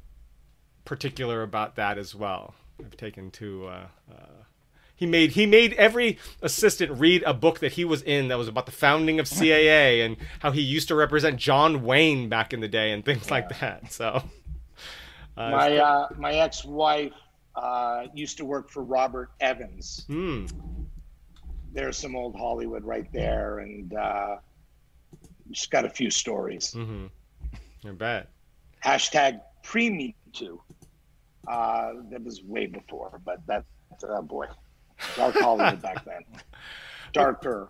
particular 0.84 1.42
about 1.42 1.74
that 1.74 1.98
as 1.98 2.14
well. 2.14 2.54
I've 2.85 2.97
taken 2.97 3.31
to 3.32 3.66
uh, 3.66 3.86
uh, 4.11 4.44
he 4.97 5.07
made 5.07 5.32
he 5.32 5.47
made 5.47 5.74
every 5.74 6.19
assistant 6.43 6.98
read 6.98 7.23
a 7.24 7.35
book 7.35 7.61
that 7.61 7.73
he 7.73 7.85
was 7.85 8.03
in 8.03 8.28
that 8.28 8.39
was 8.39 8.48
about 8.48 8.66
the 8.66 8.73
founding 8.73 9.20
of 9.20 9.27
CAA 9.27 10.03
and 10.05 10.16
how 10.40 10.51
he 10.51 10.62
used 10.62 10.89
to 10.89 10.94
represent 10.94 11.36
John 11.36 11.85
Wayne 11.85 12.28
back 12.28 12.53
in 12.53 12.61
the 12.61 12.69
day 12.69 12.93
and 12.93 13.05
things 13.05 13.27
yeah. 13.27 13.32
like 13.32 13.61
that. 13.61 13.93
So 13.93 14.23
uh, 15.36 15.51
my 15.51 15.77
uh, 15.77 16.09
my 16.16 16.32
ex-wife 16.32 17.12
uh, 17.55 18.07
used 18.15 18.39
to 18.39 18.44
work 18.44 18.70
for 18.70 18.82
Robert 18.82 19.31
Evans. 19.40 20.05
Hmm. 20.09 20.47
There's 21.73 21.98
some 21.98 22.16
old 22.16 22.35
Hollywood 22.35 22.85
right 22.85 23.11
there, 23.12 23.59
and 23.59 23.93
uh, 23.93 24.36
just 25.51 25.70
got 25.70 25.85
a 25.85 25.90
few 25.90 26.11
stories. 26.11 26.73
Mm-hmm. 26.74 27.07
I 27.86 27.93
bet. 27.93 28.28
Hashtag 28.82 29.40
pre 29.62 29.90
me 29.90 30.16
too. 30.32 30.61
Uh, 31.47 31.93
that 32.10 32.23
was 32.23 32.43
way 32.43 32.66
before, 32.66 33.20
but 33.24 33.47
that, 33.47 33.64
oh 34.05 34.23
boy, 34.23 34.47
dark 35.16 35.35
Hollywood 35.36 35.81
back 35.82 36.05
then. 36.05 36.23
Darker. 37.12 37.68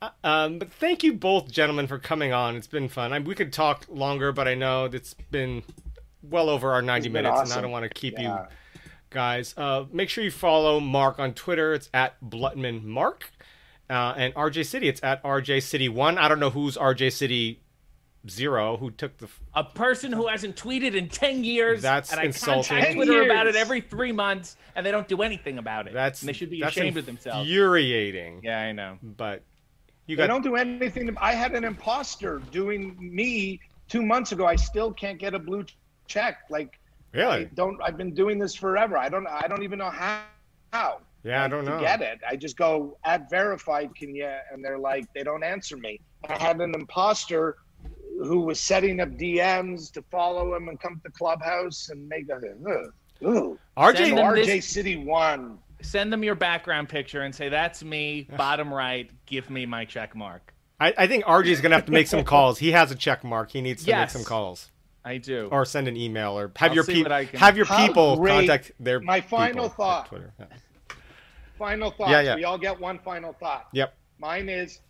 Uh, 0.00 0.10
um, 0.22 0.58
but 0.58 0.72
thank 0.72 1.02
you 1.02 1.12
both, 1.12 1.50
gentlemen, 1.50 1.86
for 1.86 1.98
coming 1.98 2.32
on. 2.32 2.56
It's 2.56 2.66
been 2.66 2.88
fun. 2.88 3.12
I, 3.12 3.18
we 3.18 3.34
could 3.34 3.52
talk 3.52 3.86
longer, 3.88 4.32
but 4.32 4.46
I 4.46 4.54
know 4.54 4.84
it's 4.84 5.14
been 5.30 5.62
well 6.22 6.48
over 6.48 6.72
our 6.72 6.82
90 6.82 7.08
minutes, 7.08 7.32
awesome. 7.32 7.52
and 7.52 7.58
I 7.58 7.62
don't 7.62 7.70
want 7.70 7.84
to 7.84 7.88
keep 7.88 8.14
yeah. 8.18 8.42
you 8.42 8.48
guys. 9.10 9.54
Uh, 9.56 9.84
make 9.92 10.08
sure 10.08 10.22
you 10.22 10.30
follow 10.30 10.80
Mark 10.80 11.18
on 11.18 11.34
Twitter. 11.34 11.74
It's 11.74 11.90
at 11.92 12.20
Blutman 12.22 12.84
Mark. 12.84 13.30
Uh, 13.90 14.14
and 14.16 14.34
RJ 14.34 14.66
City, 14.66 14.86
it's 14.86 15.02
at 15.02 15.22
RJ 15.22 15.62
City 15.62 15.88
One. 15.88 16.18
I 16.18 16.28
don't 16.28 16.38
know 16.38 16.50
who's 16.50 16.76
RJ 16.76 17.12
City 17.12 17.62
Zero 18.30 18.76
who 18.76 18.90
took 18.90 19.16
the 19.18 19.28
a 19.54 19.64
person 19.64 20.12
who 20.12 20.26
hasn't 20.26 20.56
tweeted 20.56 20.94
in 20.94 21.08
ten 21.08 21.44
years. 21.44 21.82
That's 21.82 22.10
and 22.10 22.20
I 22.20 22.24
insulting. 22.24 22.76
contact 22.76 22.94
Twitter 22.94 23.22
about 23.22 23.46
it 23.46 23.56
every 23.56 23.80
three 23.80 24.12
months, 24.12 24.56
and 24.76 24.84
they 24.84 24.90
don't 24.90 25.08
do 25.08 25.22
anything 25.22 25.58
about 25.58 25.86
it. 25.86 25.92
That's 25.92 26.22
and 26.22 26.28
they 26.28 26.32
should 26.32 26.50
be 26.50 26.60
that's 26.60 26.76
ashamed 26.76 26.96
of 26.96 27.06
themselves. 27.06 27.48
Infuriating. 27.48 28.40
Yeah, 28.42 28.60
I 28.60 28.72
know. 28.72 28.98
But 29.02 29.42
you 30.06 30.16
got... 30.16 30.24
they 30.24 30.28
don't 30.28 30.42
do 30.42 30.56
anything. 30.56 31.06
To... 31.08 31.14
I 31.22 31.32
had 31.32 31.54
an 31.54 31.64
imposter 31.64 32.40
doing 32.50 32.96
me 32.98 33.60
two 33.88 34.02
months 34.02 34.32
ago, 34.32 34.46
I 34.46 34.56
still 34.56 34.92
can't 34.92 35.18
get 35.18 35.34
a 35.34 35.38
blue 35.38 35.64
check. 36.06 36.44
Like, 36.50 36.78
really? 37.12 37.42
I 37.42 37.44
don't. 37.54 37.80
I've 37.82 37.96
been 37.96 38.14
doing 38.14 38.38
this 38.38 38.54
forever. 38.54 38.96
I 38.96 39.08
don't. 39.08 39.26
I 39.26 39.46
don't 39.48 39.62
even 39.62 39.78
know 39.78 39.90
how. 39.90 40.22
How? 40.72 41.00
Yeah, 41.24 41.44
I 41.44 41.48
don't 41.48 41.64
know. 41.64 41.80
Get 41.80 42.00
it? 42.00 42.20
I 42.28 42.36
just 42.36 42.56
go 42.56 42.96
at 43.04 43.28
verified. 43.28 43.94
Can 43.94 44.14
you? 44.14 44.30
And 44.52 44.64
they're 44.64 44.78
like, 44.78 45.12
they 45.14 45.22
don't 45.22 45.42
answer 45.42 45.76
me. 45.76 46.00
I 46.28 46.40
had 46.40 46.60
an 46.60 46.74
imposter 46.74 47.56
who 48.18 48.40
was 48.40 48.58
setting 48.60 49.00
up 49.00 49.10
DMs 49.10 49.92
to 49.92 50.02
follow 50.10 50.54
him 50.54 50.68
and 50.68 50.80
come 50.80 50.96
to 50.96 51.02
the 51.04 51.10
clubhouse 51.10 51.88
and 51.90 52.08
make 52.08 52.28
a. 52.28 52.34
Uh, 52.34 53.28
ooh. 53.28 53.58
RJ, 53.76 54.12
RJ 54.12 54.46
this, 54.46 54.66
City 54.66 54.96
one. 54.96 55.58
Send 55.80 56.12
them 56.12 56.24
your 56.24 56.34
background 56.34 56.88
picture 56.88 57.22
and 57.22 57.34
say 57.34 57.48
that's 57.48 57.84
me, 57.84 58.28
bottom 58.36 58.72
right. 58.74 59.10
Give 59.26 59.48
me 59.48 59.64
my 59.64 59.84
check 59.84 60.16
mark. 60.16 60.52
I, 60.80 60.94
I 60.96 61.06
think 61.06 61.24
RJ 61.24 61.46
is 61.46 61.60
gonna 61.60 61.76
have 61.76 61.86
to 61.86 61.92
make 61.92 62.08
some 62.08 62.24
calls. 62.24 62.58
He 62.58 62.72
has 62.72 62.90
a 62.90 62.94
check 62.96 63.24
mark. 63.24 63.50
He 63.50 63.60
needs 63.60 63.84
to 63.84 63.88
yes, 63.88 64.00
make 64.00 64.10
some 64.10 64.24
calls. 64.24 64.70
I 65.04 65.18
do. 65.18 65.48
Or 65.50 65.64
send 65.64 65.88
an 65.88 65.96
email 65.96 66.38
or 66.38 66.50
have 66.56 66.70
I'll 66.70 66.74
your 66.74 66.84
people 66.84 67.12
have 67.34 67.56
your 67.56 67.66
people 67.66 68.16
contact 68.16 68.72
their. 68.80 69.00
My 69.00 69.20
final 69.20 69.68
thought. 69.68 70.12
Yeah. 70.12 70.46
Final 71.58 71.90
thought. 71.90 72.10
Yeah, 72.10 72.20
yeah. 72.20 72.34
We 72.36 72.44
all 72.44 72.58
get 72.58 72.78
one 72.78 72.98
final 73.00 73.32
thought. 73.32 73.68
Yep. 73.72 73.94
Mine 74.18 74.48
is 74.48 74.80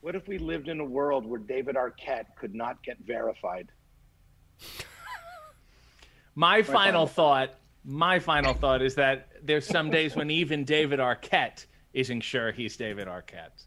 what 0.00 0.14
if 0.14 0.26
we 0.26 0.38
lived 0.38 0.68
in 0.68 0.80
a 0.80 0.84
world 0.84 1.26
where 1.26 1.40
David 1.40 1.76
Arquette 1.76 2.26
could 2.36 2.54
not 2.54 2.82
get 2.82 2.98
verified? 3.04 3.70
my, 6.34 6.58
my 6.58 6.62
final, 6.62 6.74
final 6.74 7.06
thought, 7.06 7.54
my 7.84 8.18
final 8.18 8.54
thought 8.54 8.82
is 8.82 8.94
that 8.94 9.28
there's 9.42 9.66
some 9.66 9.90
days 9.90 10.16
when 10.16 10.30
even 10.30 10.64
David 10.64 11.00
Arquette 11.00 11.66
isn't 11.92 12.20
sure 12.20 12.52
he's 12.52 12.76
David 12.76 13.08
Arquette. 13.08 13.64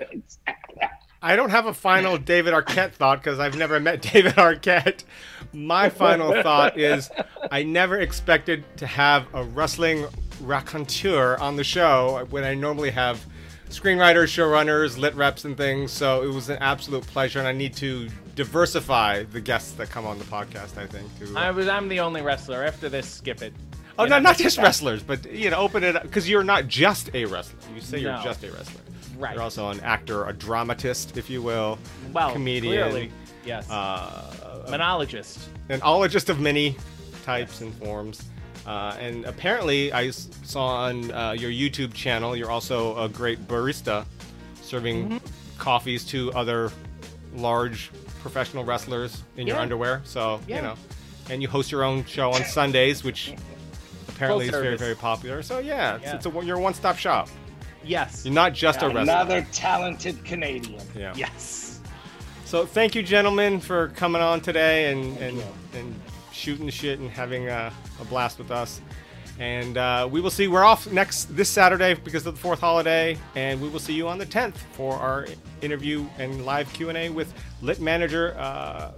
I 1.24 1.36
don't 1.36 1.50
have 1.50 1.66
a 1.66 1.74
final 1.74 2.18
David 2.18 2.52
Arquette 2.52 2.94
thought 2.94 3.22
because 3.22 3.38
I've 3.38 3.56
never 3.56 3.78
met 3.78 4.02
David 4.12 4.32
Arquette. 4.32 5.04
My 5.52 5.88
final 5.88 6.42
thought 6.42 6.76
is 6.76 7.10
I 7.50 7.62
never 7.62 8.00
expected 8.00 8.64
to 8.78 8.86
have 8.88 9.26
a 9.32 9.44
wrestling 9.44 10.06
raconteur 10.40 11.36
on 11.38 11.54
the 11.54 11.62
show 11.62 12.26
when 12.30 12.42
I 12.42 12.54
normally 12.54 12.90
have 12.90 13.24
screenwriters, 13.72 14.28
showrunners, 14.28 14.98
lit 14.98 15.14
reps, 15.14 15.44
and 15.44 15.56
things. 15.56 15.90
So 15.90 16.22
it 16.22 16.32
was 16.32 16.48
an 16.48 16.58
absolute 16.58 17.06
pleasure, 17.06 17.38
and 17.38 17.48
I 17.48 17.52
need 17.52 17.74
to 17.76 18.08
diversify 18.34 19.24
the 19.24 19.40
guests 19.40 19.72
that 19.72 19.90
come 19.90 20.06
on 20.06 20.18
the 20.18 20.24
podcast. 20.24 20.78
I 20.78 20.86
think. 20.86 21.06
To, 21.18 21.36
uh, 21.36 21.40
I 21.40 21.50
was. 21.50 21.68
I'm 21.68 21.88
the 21.88 22.00
only 22.00 22.22
wrestler. 22.22 22.64
After 22.64 22.88
this, 22.88 23.08
skip 23.08 23.42
it. 23.42 23.52
Oh 23.98 24.04
no, 24.06 24.18
not 24.18 24.38
just 24.38 24.58
wrestlers, 24.58 25.02
but 25.02 25.30
you 25.30 25.50
know, 25.50 25.58
open 25.58 25.84
it 25.84 25.96
up 25.96 26.02
because 26.02 26.28
you're 26.28 26.44
not 26.44 26.66
just 26.66 27.10
a 27.14 27.24
wrestler. 27.26 27.58
You 27.74 27.80
say 27.80 27.98
you're 27.98 28.20
just 28.22 28.42
a 28.44 28.52
wrestler. 28.52 28.80
Right. 29.18 29.34
You're 29.34 29.42
also 29.42 29.68
an 29.70 29.80
actor, 29.80 30.26
a 30.26 30.32
dramatist, 30.32 31.16
if 31.16 31.28
you 31.28 31.42
will. 31.42 31.78
Well, 32.12 32.32
comedian. 32.32 32.72
Clearly, 32.72 33.12
yes. 33.44 33.70
Uh, 33.70 34.66
Monologist. 34.70 35.48
An 35.68 35.80
ologist 35.80 36.28
of 36.28 36.40
many 36.40 36.76
types 37.24 37.52
yes. 37.52 37.60
and 37.60 37.74
forms. 37.74 38.24
Uh, 38.66 38.96
and 39.00 39.24
apparently, 39.24 39.92
I 39.92 40.10
saw 40.10 40.66
on 40.84 41.10
uh, 41.10 41.32
your 41.32 41.50
YouTube 41.50 41.92
channel, 41.94 42.36
you're 42.36 42.50
also 42.50 42.96
a 42.96 43.08
great 43.08 43.48
barista, 43.48 44.04
serving 44.62 45.08
mm-hmm. 45.08 45.58
coffees 45.58 46.04
to 46.06 46.32
other 46.32 46.70
large 47.34 47.90
professional 48.20 48.64
wrestlers 48.64 49.24
in 49.36 49.46
yeah. 49.46 49.54
your 49.54 49.62
underwear. 49.62 50.00
So 50.04 50.40
yeah. 50.46 50.56
you 50.56 50.62
know, 50.62 50.74
and 51.28 51.42
you 51.42 51.48
host 51.48 51.72
your 51.72 51.82
own 51.82 52.04
show 52.04 52.32
on 52.32 52.44
Sundays, 52.44 53.02
which 53.02 53.34
apparently 54.08 54.46
is 54.46 54.52
very 54.52 54.76
very 54.76 54.94
popular. 54.94 55.42
So 55.42 55.58
yeah, 55.58 55.98
yeah. 56.00 56.14
It's, 56.14 56.26
it's 56.26 56.36
a, 56.36 56.44
you're 56.44 56.58
a 56.58 56.60
one-stop 56.60 56.98
shop. 56.98 57.28
Yes, 57.84 58.24
you're 58.24 58.32
not 58.32 58.52
just 58.52 58.80
a 58.82 58.86
wrestler. 58.86 59.02
Another 59.02 59.46
talented 59.50 60.24
Canadian. 60.24 60.80
Yeah. 60.96 61.14
Yes. 61.16 61.80
So 62.44 62.64
thank 62.64 62.94
you, 62.94 63.02
gentlemen, 63.02 63.60
for 63.60 63.88
coming 63.88 64.22
on 64.22 64.40
today 64.40 64.92
and 64.92 65.16
and, 65.18 65.42
and 65.74 66.01
shooting 66.42 66.66
the 66.66 66.72
shit 66.72 66.98
and 66.98 67.08
having 67.08 67.48
a, 67.48 67.72
a 68.00 68.04
blast 68.06 68.38
with 68.38 68.50
us. 68.50 68.80
And 69.38 69.78
uh, 69.78 70.08
we 70.10 70.20
will 70.20 70.30
see. 70.30 70.46
We're 70.48 70.64
off 70.64 70.90
next 70.92 71.34
this 71.34 71.48
Saturday 71.48 71.94
because 71.94 72.26
of 72.26 72.34
the 72.34 72.40
fourth 72.40 72.60
holiday, 72.60 73.16
and 73.34 73.62
we 73.62 73.68
will 73.68 73.78
see 73.80 73.94
you 73.94 74.06
on 74.06 74.18
the 74.18 74.26
10th 74.26 74.56
for 74.72 74.94
our 74.94 75.26
interview 75.62 76.04
and 76.18 76.44
live 76.44 76.70
Q 76.74 76.90
and 76.90 76.98
A 76.98 77.08
with 77.08 77.32
lit 77.62 77.80
manager 77.80 78.36
uh, 78.38 78.92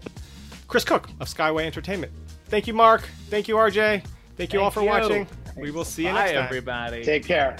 Chris 0.66 0.84
Cook 0.84 1.08
of 1.20 1.28
Skyway 1.28 1.64
Entertainment. 1.64 2.12
Thank 2.46 2.66
you, 2.66 2.74
Mark. 2.74 3.08
Thank 3.30 3.46
you, 3.46 3.54
RJ. 3.54 3.74
Thank 4.36 4.52
you 4.52 4.58
Thank 4.58 4.62
all 4.62 4.70
for 4.70 4.82
you. 4.82 4.88
watching. 4.88 5.26
We 5.56 5.70
will 5.70 5.84
see 5.84 6.02
you 6.02 6.08
Bye, 6.08 6.14
next 6.14 6.32
time. 6.32 6.44
everybody. 6.44 7.04
Take 7.04 7.24
care. 7.24 7.56